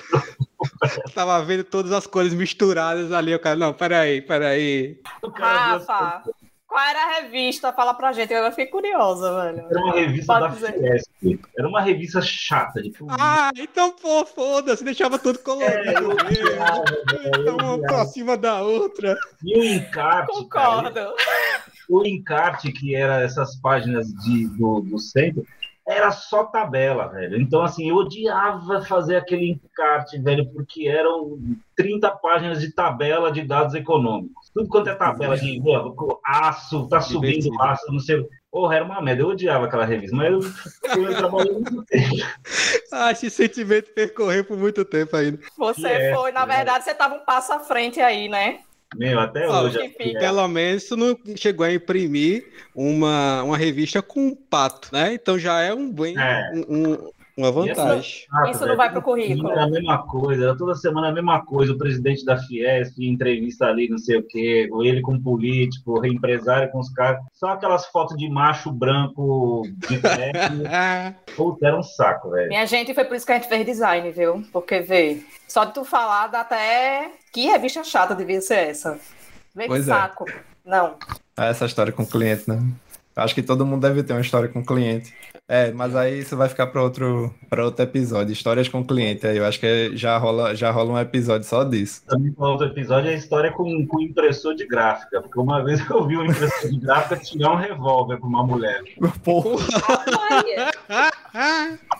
Tava 1.15 1.45
vendo 1.45 1.63
todas 1.63 1.93
as 1.93 2.09
cores 2.09 2.35
misturadas 2.35 3.13
ali. 3.13 3.33
O 3.33 3.39
cara, 3.39 3.55
não, 3.55 3.73
peraí, 3.73 4.21
peraí. 4.21 5.01
Rafa, 5.33 6.25
qual 6.69 6.87
era 6.87 7.03
a 7.03 7.21
revista? 7.21 7.73
Fala 7.73 7.95
pra 7.95 8.13
gente, 8.13 8.33
eu 8.33 8.51
fiquei 8.51 8.67
curiosa, 8.67 9.43
velho. 9.43 9.67
Era 9.71 9.81
uma 9.81 9.95
revista 9.95 10.39
Pode 10.39 10.61
da 10.61 10.73
Fiesp. 10.73 11.41
Era 11.59 11.69
uma 11.69 11.81
revista 11.81 12.21
chata. 12.21 12.83
Tipo... 12.83 13.07
Ah, 13.09 13.51
então, 13.57 13.91
pô, 13.91 14.25
foda-se, 14.27 14.85
deixava 14.85 15.19
tudo 15.19 15.39
colorido. 15.39 16.13
É, 16.13 17.41
então, 17.41 17.57
uma 17.57 17.79
pra 17.81 18.05
cima 18.05 18.37
da 18.37 18.61
outra. 18.61 19.17
E 19.43 19.59
o 19.59 19.65
encarte. 19.65 20.31
Concordo. 20.31 20.93
Cara, 20.93 21.15
o 21.89 22.05
encarte, 22.05 22.71
que 22.71 22.95
era 22.95 23.23
essas 23.23 23.57
páginas 23.57 24.07
de, 24.09 24.47
do, 24.49 24.81
do 24.83 24.99
centro, 24.99 25.47
era 25.89 26.11
só 26.11 26.45
tabela, 26.45 27.09
velho. 27.09 27.41
Então, 27.41 27.63
assim, 27.63 27.89
eu 27.89 27.97
odiava 27.97 28.83
fazer 28.83 29.17
aquele 29.17 29.53
encarte, 29.53 30.21
velho, 30.21 30.47
porque 30.53 30.87
eram 30.87 31.39
30 31.75 32.11
páginas 32.11 32.61
de 32.61 32.71
tabela 32.73 33.33
de 33.33 33.43
dados 33.43 33.75
econômicos. 33.75 34.51
Tudo 34.53 34.69
quanto 34.69 34.91
é 34.91 34.95
tabela 34.95 35.39
de 35.39 35.59
aço, 36.27 36.87
tá 36.89 37.01
subindo 37.01 37.51
aço, 37.63 37.91
não 37.91 37.99
sei. 37.99 38.23
Porra, 38.51 38.77
era 38.77 38.85
uma 38.85 39.01
merda. 39.01 39.23
Eu 39.23 39.29
odiava 39.29 39.65
aquela 39.65 39.87
revista, 39.87 40.15
mas 40.15 40.31
eu, 40.31 40.41
eu 41.03 41.17
trabalhei 41.17 41.53
muito 41.53 41.83
tempo. 41.85 42.17
Ah, 42.91 43.13
esse 43.13 43.29
sentimento 43.29 43.93
percorreu 43.93 44.43
por 44.43 44.57
muito 44.57 44.83
tempo 44.83 45.15
ainda. 45.15 45.39
Você 45.59 45.87
é, 45.87 46.15
foi, 46.15 46.33
na 46.33 46.47
verdade, 46.47 46.85
você 46.85 46.95
tava 46.95 47.17
um 47.17 47.25
passo 47.25 47.53
à 47.53 47.61
frente 47.61 48.01
aí, 48.01 48.31
né? 48.31 48.61
Meu, 48.97 49.21
até 49.21 49.45
ah, 49.45 49.63
hoje. 49.63 49.95
É. 49.99 50.19
Pelo 50.19 50.49
menos 50.49 50.85
tu 50.85 50.97
não 50.97 51.19
chegou 51.37 51.67
a 51.67 51.73
imprimir 51.73 52.47
uma, 52.75 53.43
uma 53.43 53.57
revista 53.57 54.01
com 54.01 54.29
um 54.29 54.35
pato, 54.35 54.89
né? 54.93 55.13
Então 55.15 55.39
já 55.39 55.61
é 55.61 55.75
um 55.75 55.91
bem. 55.91 56.19
É. 56.19 56.51
Um, 56.69 57.11
uma 57.39 57.53
vantagem. 57.53 58.01
Isso, 58.01 58.27
ah, 58.33 58.51
isso 58.51 58.67
não 58.67 58.77
vai 58.77 58.91
para 58.91 58.99
o 58.99 59.03
currículo. 59.03 59.53
É 59.53 59.63
a 59.63 59.69
mesma 59.69 59.99
coisa, 60.03 60.57
toda 60.57 60.75
semana 60.75 61.07
é 61.07 61.11
a 61.11 61.15
mesma 61.15 61.45
coisa. 61.45 61.73
O 61.73 61.79
presidente 61.79 62.25
da 62.25 62.37
Fiesp 62.37 62.99
entrevista 62.99 63.67
ali, 63.67 63.89
não 63.89 63.97
sei 63.97 64.19
o 64.19 64.23
quê, 64.23 64.69
ou 64.73 64.85
ele 64.85 65.01
com 65.01 65.21
político, 65.21 66.05
empresário 66.05 66.71
com 66.71 66.81
os 66.81 66.91
caras. 66.91 67.21
Só 67.33 67.51
aquelas 67.51 67.87
fotos 67.87 68.17
de 68.17 68.29
macho 68.29 68.73
branco 68.73 69.63
de 69.89 69.99
terno. 70.03 70.65
Puta, 71.37 71.67
era 71.69 71.79
um 71.79 71.83
saco, 71.83 72.31
velho. 72.31 72.49
Minha 72.49 72.67
gente, 72.67 72.93
foi 72.93 73.05
por 73.05 73.17
isso 73.17 73.25
que 73.25 73.33
a 73.33 73.37
gente 73.37 73.49
fez 73.49 73.65
design, 73.65 74.11
viu? 74.11 74.45
Porque, 74.53 74.81
vê, 74.81 75.23
só 75.47 75.65
de 75.65 75.75
tu 75.75 75.85
falar 75.85 76.27
dá 76.27 76.41
até. 76.41 77.13
Que 77.33 77.47
revista 77.47 77.85
chata 77.85 78.15
devia 78.15 78.41
ser 78.41 78.71
essa. 78.71 78.99
Vê 79.55 79.63
que 79.63 79.69
pois 79.69 79.89
é. 79.89 79.93
saco. 79.93 80.29
É. 80.29 80.35
Não. 80.65 80.97
essa 81.37 81.65
história 81.65 81.93
com 81.93 82.03
o 82.03 82.07
cliente, 82.07 82.49
né? 82.49 82.61
Acho 83.19 83.35
que 83.35 83.43
todo 83.43 83.67
mundo 83.67 83.83
deve 83.83 84.03
ter 84.03 84.13
uma 84.13 84.21
história 84.21 84.49
com 84.49 84.61
o 84.61 84.65
cliente. 84.65 85.13
É, 85.51 85.73
mas 85.73 85.97
aí 85.97 86.19
isso 86.19 86.37
vai 86.37 86.49
ficar 86.49 86.67
para 86.67 86.83
outro, 86.83 87.35
para 87.49 87.65
outro 87.65 87.83
episódio. 87.83 88.33
Histórias 88.33 88.69
com 88.69 88.85
cliente. 88.85 89.27
Aí 89.27 89.39
eu 89.39 89.47
acho 89.47 89.59
que 89.59 89.97
já 89.97 90.19
rola, 90.19 90.55
já 90.55 90.71
rola 90.71 90.93
um 90.93 90.99
episódio 90.99 91.47
só 91.47 91.65
disso. 91.65 92.03
Também 92.07 92.33
para 92.33 92.49
outro 92.49 92.67
episódio 92.67 93.11
é 93.11 93.15
a 93.15 93.17
história 93.17 93.51
com, 93.51 93.87
com 93.87 94.01
impressor 94.01 94.55
de 94.55 94.67
gráfica. 94.67 95.23
Porque 95.23 95.41
uma 95.41 95.65
vez 95.65 95.81
eu 95.89 96.07
vi 96.07 96.19
um 96.19 96.25
impressor 96.25 96.71
de 96.71 96.79
gráfica 96.79 97.17
tinha 97.17 97.51
um 97.51 97.57
revólver 97.57 98.19
para 98.19 98.29
uma 98.29 98.47
mulher. 98.47 98.83
Porra! 99.25 99.67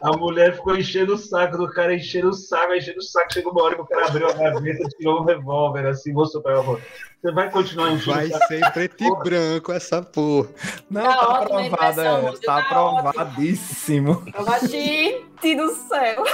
A 0.00 0.16
mulher 0.16 0.54
ficou 0.54 0.76
enchendo 0.76 1.14
o 1.14 1.18
saco 1.18 1.56
do 1.56 1.68
cara, 1.68 1.94
enchendo 1.94 2.30
o 2.30 2.34
saco, 2.34 2.74
enchendo 2.74 2.98
o 2.98 3.02
saco. 3.02 3.32
Chegou 3.32 3.52
uma 3.52 3.62
hora 3.62 3.74
que 3.74 3.80
o 3.80 3.86
cara 3.86 4.06
abriu 4.06 4.28
a 4.28 4.32
gaveta, 4.32 4.88
tirou 4.96 5.20
um 5.20 5.24
revólver, 5.24 5.86
assim, 5.86 6.12
mostrou 6.12 6.42
pra 6.42 6.52
ela. 6.52 6.64
Você 6.64 7.32
vai 7.32 7.50
continuar 7.50 7.92
enchendo 7.92 8.16
Vai 8.16 8.28
ser 8.28 8.72
preto 8.72 9.04
e 9.04 9.16
branco 9.22 9.72
essa 9.72 10.02
porra. 10.02 10.48
Não, 10.90 11.02
tá, 11.02 11.16
tá 11.16 11.42
aprovado, 11.42 12.00
é. 12.00 12.32
Tá 12.44 12.58
aprovadíssimo. 12.58 14.24
Gente 14.68 15.54
do 15.56 15.70
céu. 15.70 16.24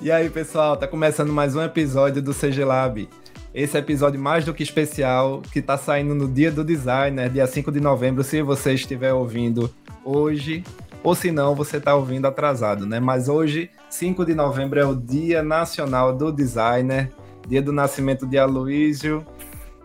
E 0.00 0.12
aí, 0.12 0.30
pessoal, 0.30 0.76
tá 0.76 0.86
começando 0.86 1.32
mais 1.32 1.56
um 1.56 1.62
episódio 1.62 2.22
do 2.22 2.32
CG 2.32 2.64
Lab 2.64 3.08
esse 3.56 3.78
episódio 3.78 4.20
mais 4.20 4.44
do 4.44 4.52
que 4.52 4.62
especial, 4.62 5.40
que 5.50 5.62
tá 5.62 5.78
saindo 5.78 6.14
no 6.14 6.28
dia 6.28 6.52
do 6.52 6.62
designer, 6.62 7.30
dia 7.30 7.46
5 7.46 7.72
de 7.72 7.80
novembro, 7.80 8.22
se 8.22 8.42
você 8.42 8.74
estiver 8.74 9.14
ouvindo 9.14 9.74
hoje, 10.04 10.62
ou 11.02 11.14
se 11.14 11.32
não, 11.32 11.54
você 11.54 11.80
tá 11.80 11.94
ouvindo 11.94 12.26
atrasado, 12.26 12.84
né? 12.84 13.00
Mas 13.00 13.30
hoje, 13.30 13.70
5 13.88 14.26
de 14.26 14.34
novembro, 14.34 14.78
é 14.78 14.84
o 14.84 14.94
Dia 14.94 15.42
Nacional 15.42 16.14
do 16.14 16.30
Designer, 16.30 17.10
dia 17.48 17.62
do 17.62 17.72
nascimento 17.72 18.26
de 18.26 18.36
Aloysio. 18.36 19.24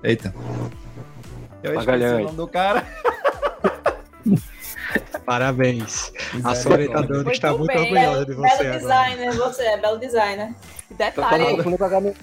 Eita. 0.04 0.36
Eu 1.64 1.80
esqueci 1.80 2.04
o 2.04 2.24
nome 2.24 2.36
do 2.36 2.48
cara. 2.50 2.86
Parabéns. 5.26 6.12
A 6.44 6.56
sua 6.56 6.74
orientadora 6.74 7.32
está 7.32 7.54
muito 7.54 7.68
bem. 7.68 7.80
orgulhosa 7.80 8.26
de 8.26 8.34
você. 8.34 8.64
Belo 8.64 8.80
designer, 8.80 9.32
você 9.34 9.64
é 9.64 9.78
belo 9.78 10.00
designer. 10.00 10.56
Detalhe. 10.92 11.64
Só, 11.64 11.70
não 11.70 11.76
H... 11.76 12.14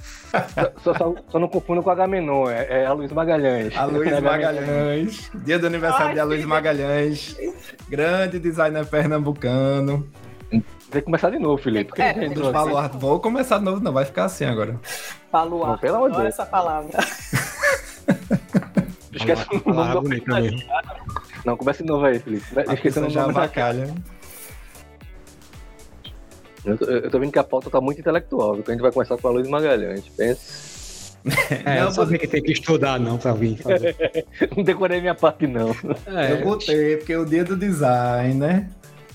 só, 0.83 0.95
só, 0.95 1.15
só, 1.31 1.39
não 1.39 1.49
confundo 1.49 1.83
com 1.83 1.91
Agamenon, 1.91 2.51
é, 2.51 2.83
é 2.83 2.87
a 2.87 2.93
Luiz 2.93 3.11
Magalhães. 3.13 3.77
A 3.77 3.85
Luiz 3.85 4.13
Magalhães. 4.21 5.31
Dia 5.35 5.59
do 5.59 5.67
aniversário 5.67 6.09
Ai, 6.09 6.15
de 6.15 6.23
Luiz 6.23 6.45
Magalhães. 6.45 7.37
Grande 7.89 8.39
designer 8.39 8.85
pernambucano. 8.87 10.07
Tem 10.51 10.63
que 10.91 11.03
começar 11.03 11.31
de 11.31 11.39
novo, 11.39 11.63
Felipe. 11.63 11.93
É, 12.01 12.11
é, 12.11 12.29
baluarte. 12.51 12.97
Vou 12.97 13.21
começar 13.21 13.59
de 13.59 13.65
novo, 13.65 13.83
não. 13.83 13.93
Vai 13.93 14.07
ficar 14.07 14.25
assim 14.25 14.45
agora. 14.45 14.79
Baluarte. 15.31 15.83
Pelo 15.83 15.97
amor 15.97 16.11
de 16.11 16.17
Deus. 16.17 16.29
essa 16.29 16.47
palavra. 16.47 16.91
Esquece 19.13 19.47
o 19.65 19.73
nome 19.73 20.21
do 20.21 21.08
Não, 21.49 21.57
começa 21.57 21.83
de 21.83 21.89
novo 21.89 22.05
aí, 22.05 22.19
Felipe. 22.19 22.45
Esquece 22.75 22.99
o 22.99 23.03
nome 23.03 23.15
da 23.15 23.29
bacalha. 23.29 23.95
Eu 26.63 26.77
tô, 26.77 26.85
eu 26.85 27.11
tô 27.11 27.19
vendo 27.19 27.33
que 27.33 27.39
a 27.39 27.45
pauta 27.45 27.71
tá 27.71 27.81
muito 27.81 27.99
intelectual, 27.99 28.53
viu? 28.53 28.63
Que 28.63 28.71
a 28.71 28.75
gente 28.75 28.83
vai 28.83 28.93
começar 28.93 29.17
com 29.17 29.29
a 29.29 29.31
Luiz 29.31 29.49
Magalhães. 29.49 30.05
Pensa. 30.15 31.17
É, 31.65 31.81
não, 31.81 31.91
sabia 31.91 32.19
que 32.19 32.27
tem 32.27 32.43
que 32.43 32.53
estudar 32.53 33.01
não 33.01 33.17
pra 33.17 33.33
vir 33.33 33.57
fazer. 33.57 33.97
não 34.55 34.63
decorei 34.63 35.01
minha 35.01 35.15
parte 35.15 35.47
não. 35.47 35.75
É. 36.07 36.33
Eu 36.33 36.45
botei, 36.45 36.99
porque 36.99 37.17
o 37.17 37.25
dia 37.25 37.45
do 37.45 37.57
design, 37.57 38.35
né? 38.35 38.69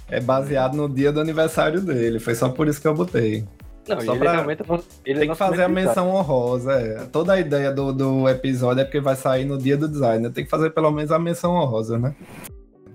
É 0.09 0.19
baseado 0.19 0.75
no 0.75 0.89
dia 0.89 1.11
do 1.11 1.21
aniversário 1.21 1.81
dele. 1.81 2.19
Foi 2.19 2.33
só 2.33 2.49
por 2.49 2.67
isso 2.67 2.81
que 2.81 2.87
eu 2.87 2.95
botei. 2.95 3.45
Não, 3.87 3.99
só 4.01 4.15
pra... 4.15 4.31
realmente 4.31 4.63
ele 5.05 5.19
tem 5.19 5.29
que 5.29 5.35
fazer 5.35 5.63
a 5.63 5.67
menção 5.67 6.09
honrosa. 6.09 6.73
É. 6.73 7.05
Toda 7.05 7.33
a 7.33 7.39
ideia 7.39 7.71
do, 7.71 7.91
do 7.91 8.29
episódio 8.29 8.81
é 8.81 8.83
porque 8.85 8.99
vai 8.99 9.15
sair 9.15 9.45
no 9.45 9.57
dia 9.57 9.75
do 9.75 9.87
design. 9.87 10.29
Tem 10.29 10.43
que 10.43 10.49
fazer 10.49 10.69
pelo 10.69 10.91
menos 10.91 11.11
a 11.11 11.19
menção 11.19 11.53
honrosa, 11.53 11.99
né? 11.99 12.15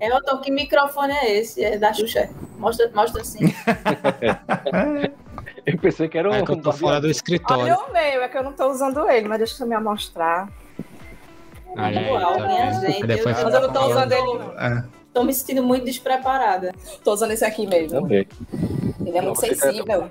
Elton, 0.01 0.41
que 0.41 0.51
microfone 0.51 1.13
é 1.13 1.39
esse? 1.39 1.63
É 1.63 1.77
da 1.77 1.93
Xuxa. 1.93 2.31
Mostra, 2.57 2.91
mostra 2.95 3.21
assim. 3.21 3.41
eu 5.67 5.79
pensei 5.79 6.09
que 6.09 6.17
era 6.17 6.31
um. 6.31 6.35
É 6.35 6.43
que 6.43 6.53
eu 6.53 6.63
tô 6.63 6.73
fora 6.73 7.01
do 7.01 7.11
escritório. 7.11 7.65
Olha 7.65 7.77
o 7.77 7.93
meu, 7.93 8.23
é 8.23 8.29
que 8.29 8.39
eu 8.39 8.45
não 8.45 8.53
tô 8.53 8.71
usando 8.71 9.09
ele, 9.11 9.29
mas 9.29 9.39
deixa 9.39 9.63
eu 9.63 9.67
me 9.67 9.77
mostrar. 9.79 10.49
Aí, 11.77 12.11
Uau, 12.11 12.39
tá 12.39 12.47
minha 12.47 12.73
gente. 12.81 13.07
Mas 13.07 13.55
eu 13.55 13.61
não 13.61 13.73
tô 13.73 13.87
usando 13.87 14.13
ele, 14.13 14.39
não. 14.39 14.59
É. 14.59 14.85
Tô 15.19 15.25
me 15.25 15.35
sentindo 15.35 15.65
muito 15.65 15.85
despreparada. 15.85 16.73
Tô 17.03 17.13
usando 17.13 17.33
esse 17.33 17.45
aqui 17.45 17.67
mesmo. 17.67 18.03
Também. 18.03 18.25
Ele 19.05 19.19
é 19.19 19.21
muito 19.21 19.41
sensível. 19.41 20.09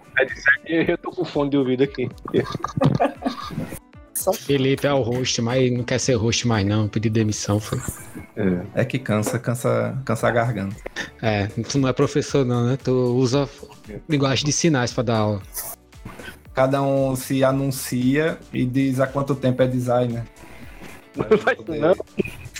É 0.65 0.91
eu 0.91 0.97
tô 0.97 1.11
com 1.11 1.23
fone 1.23 1.49
de 1.49 1.55
ouvido 1.55 1.81
aqui. 1.81 2.09
Felipe 4.35 4.85
é 4.85 4.91
o 4.91 5.01
host, 5.01 5.41
mas 5.41 5.71
não 5.71 5.85
quer 5.85 5.97
ser 5.97 6.15
host 6.15 6.45
mais 6.45 6.67
não, 6.67 6.89
pedir 6.89 7.09
demissão 7.09 7.57
foi. 7.57 7.79
É. 8.35 8.81
é 8.81 8.83
que 8.83 8.99
cansa, 8.99 9.39
cansa, 9.39 9.97
cansa 10.03 10.27
a 10.27 10.31
garganta. 10.31 10.75
É, 11.21 11.47
tu 11.47 11.77
não 11.77 11.87
é 11.87 11.93
professor 11.93 12.43
não, 12.43 12.65
né? 12.65 12.77
Tu 12.83 12.91
usa 12.91 13.47
linguagem 14.09 14.43
de 14.43 14.51
sinais 14.51 14.91
para 14.91 15.03
dar 15.03 15.19
aula. 15.19 15.41
Cada 16.53 16.81
um 16.81 17.15
se 17.15 17.45
anuncia 17.45 18.37
e 18.51 18.65
diz 18.65 18.99
há 18.99 19.07
quanto 19.07 19.35
tempo 19.35 19.61
é 19.61 19.67
designer. 19.67 20.25
Não 21.15 21.37
vai 21.37 21.55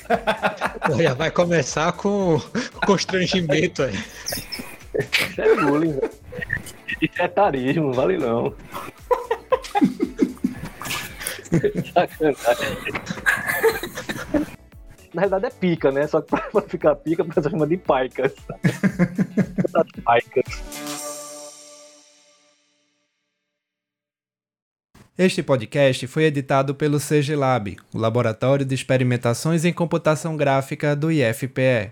Já 1.02 1.14
vai 1.14 1.32
começar 1.32 1.92
com 1.94 2.40
constrangimento 2.86 3.84
aí. 3.84 3.94
Isso 3.94 5.42
é 5.42 5.56
bullying, 5.56 6.00
Isso 7.02 7.22
é 7.22 7.28
tarismo, 7.28 7.94
vale 7.94 8.18
não. 8.18 8.54
Sacanagem. 11.94 12.78
Na 15.14 15.22
verdade 15.22 15.46
é 15.46 15.50
pica, 15.50 15.92
né? 15.92 16.08
Só 16.08 16.22
que 16.22 16.30
pra 16.30 16.62
ficar 16.62 16.96
pica, 16.96 17.24
a 17.24 17.26
pessoa 17.26 17.50
chama 17.50 17.68
de 17.68 17.78
paicas. 17.78 18.34
paicas. 20.04 21.07
Este 25.18 25.42
podcast 25.42 26.06
foi 26.06 26.26
editado 26.26 26.76
pelo 26.76 27.00
CG 27.00 27.36
Lab, 27.36 27.76
o 27.92 27.98
Laboratório 27.98 28.64
de 28.64 28.76
Experimentações 28.76 29.66
em 29.66 29.74
Computação 29.74 30.38
Gráfica 30.38 30.96
do 30.96 31.12
IFPE. 31.12 31.92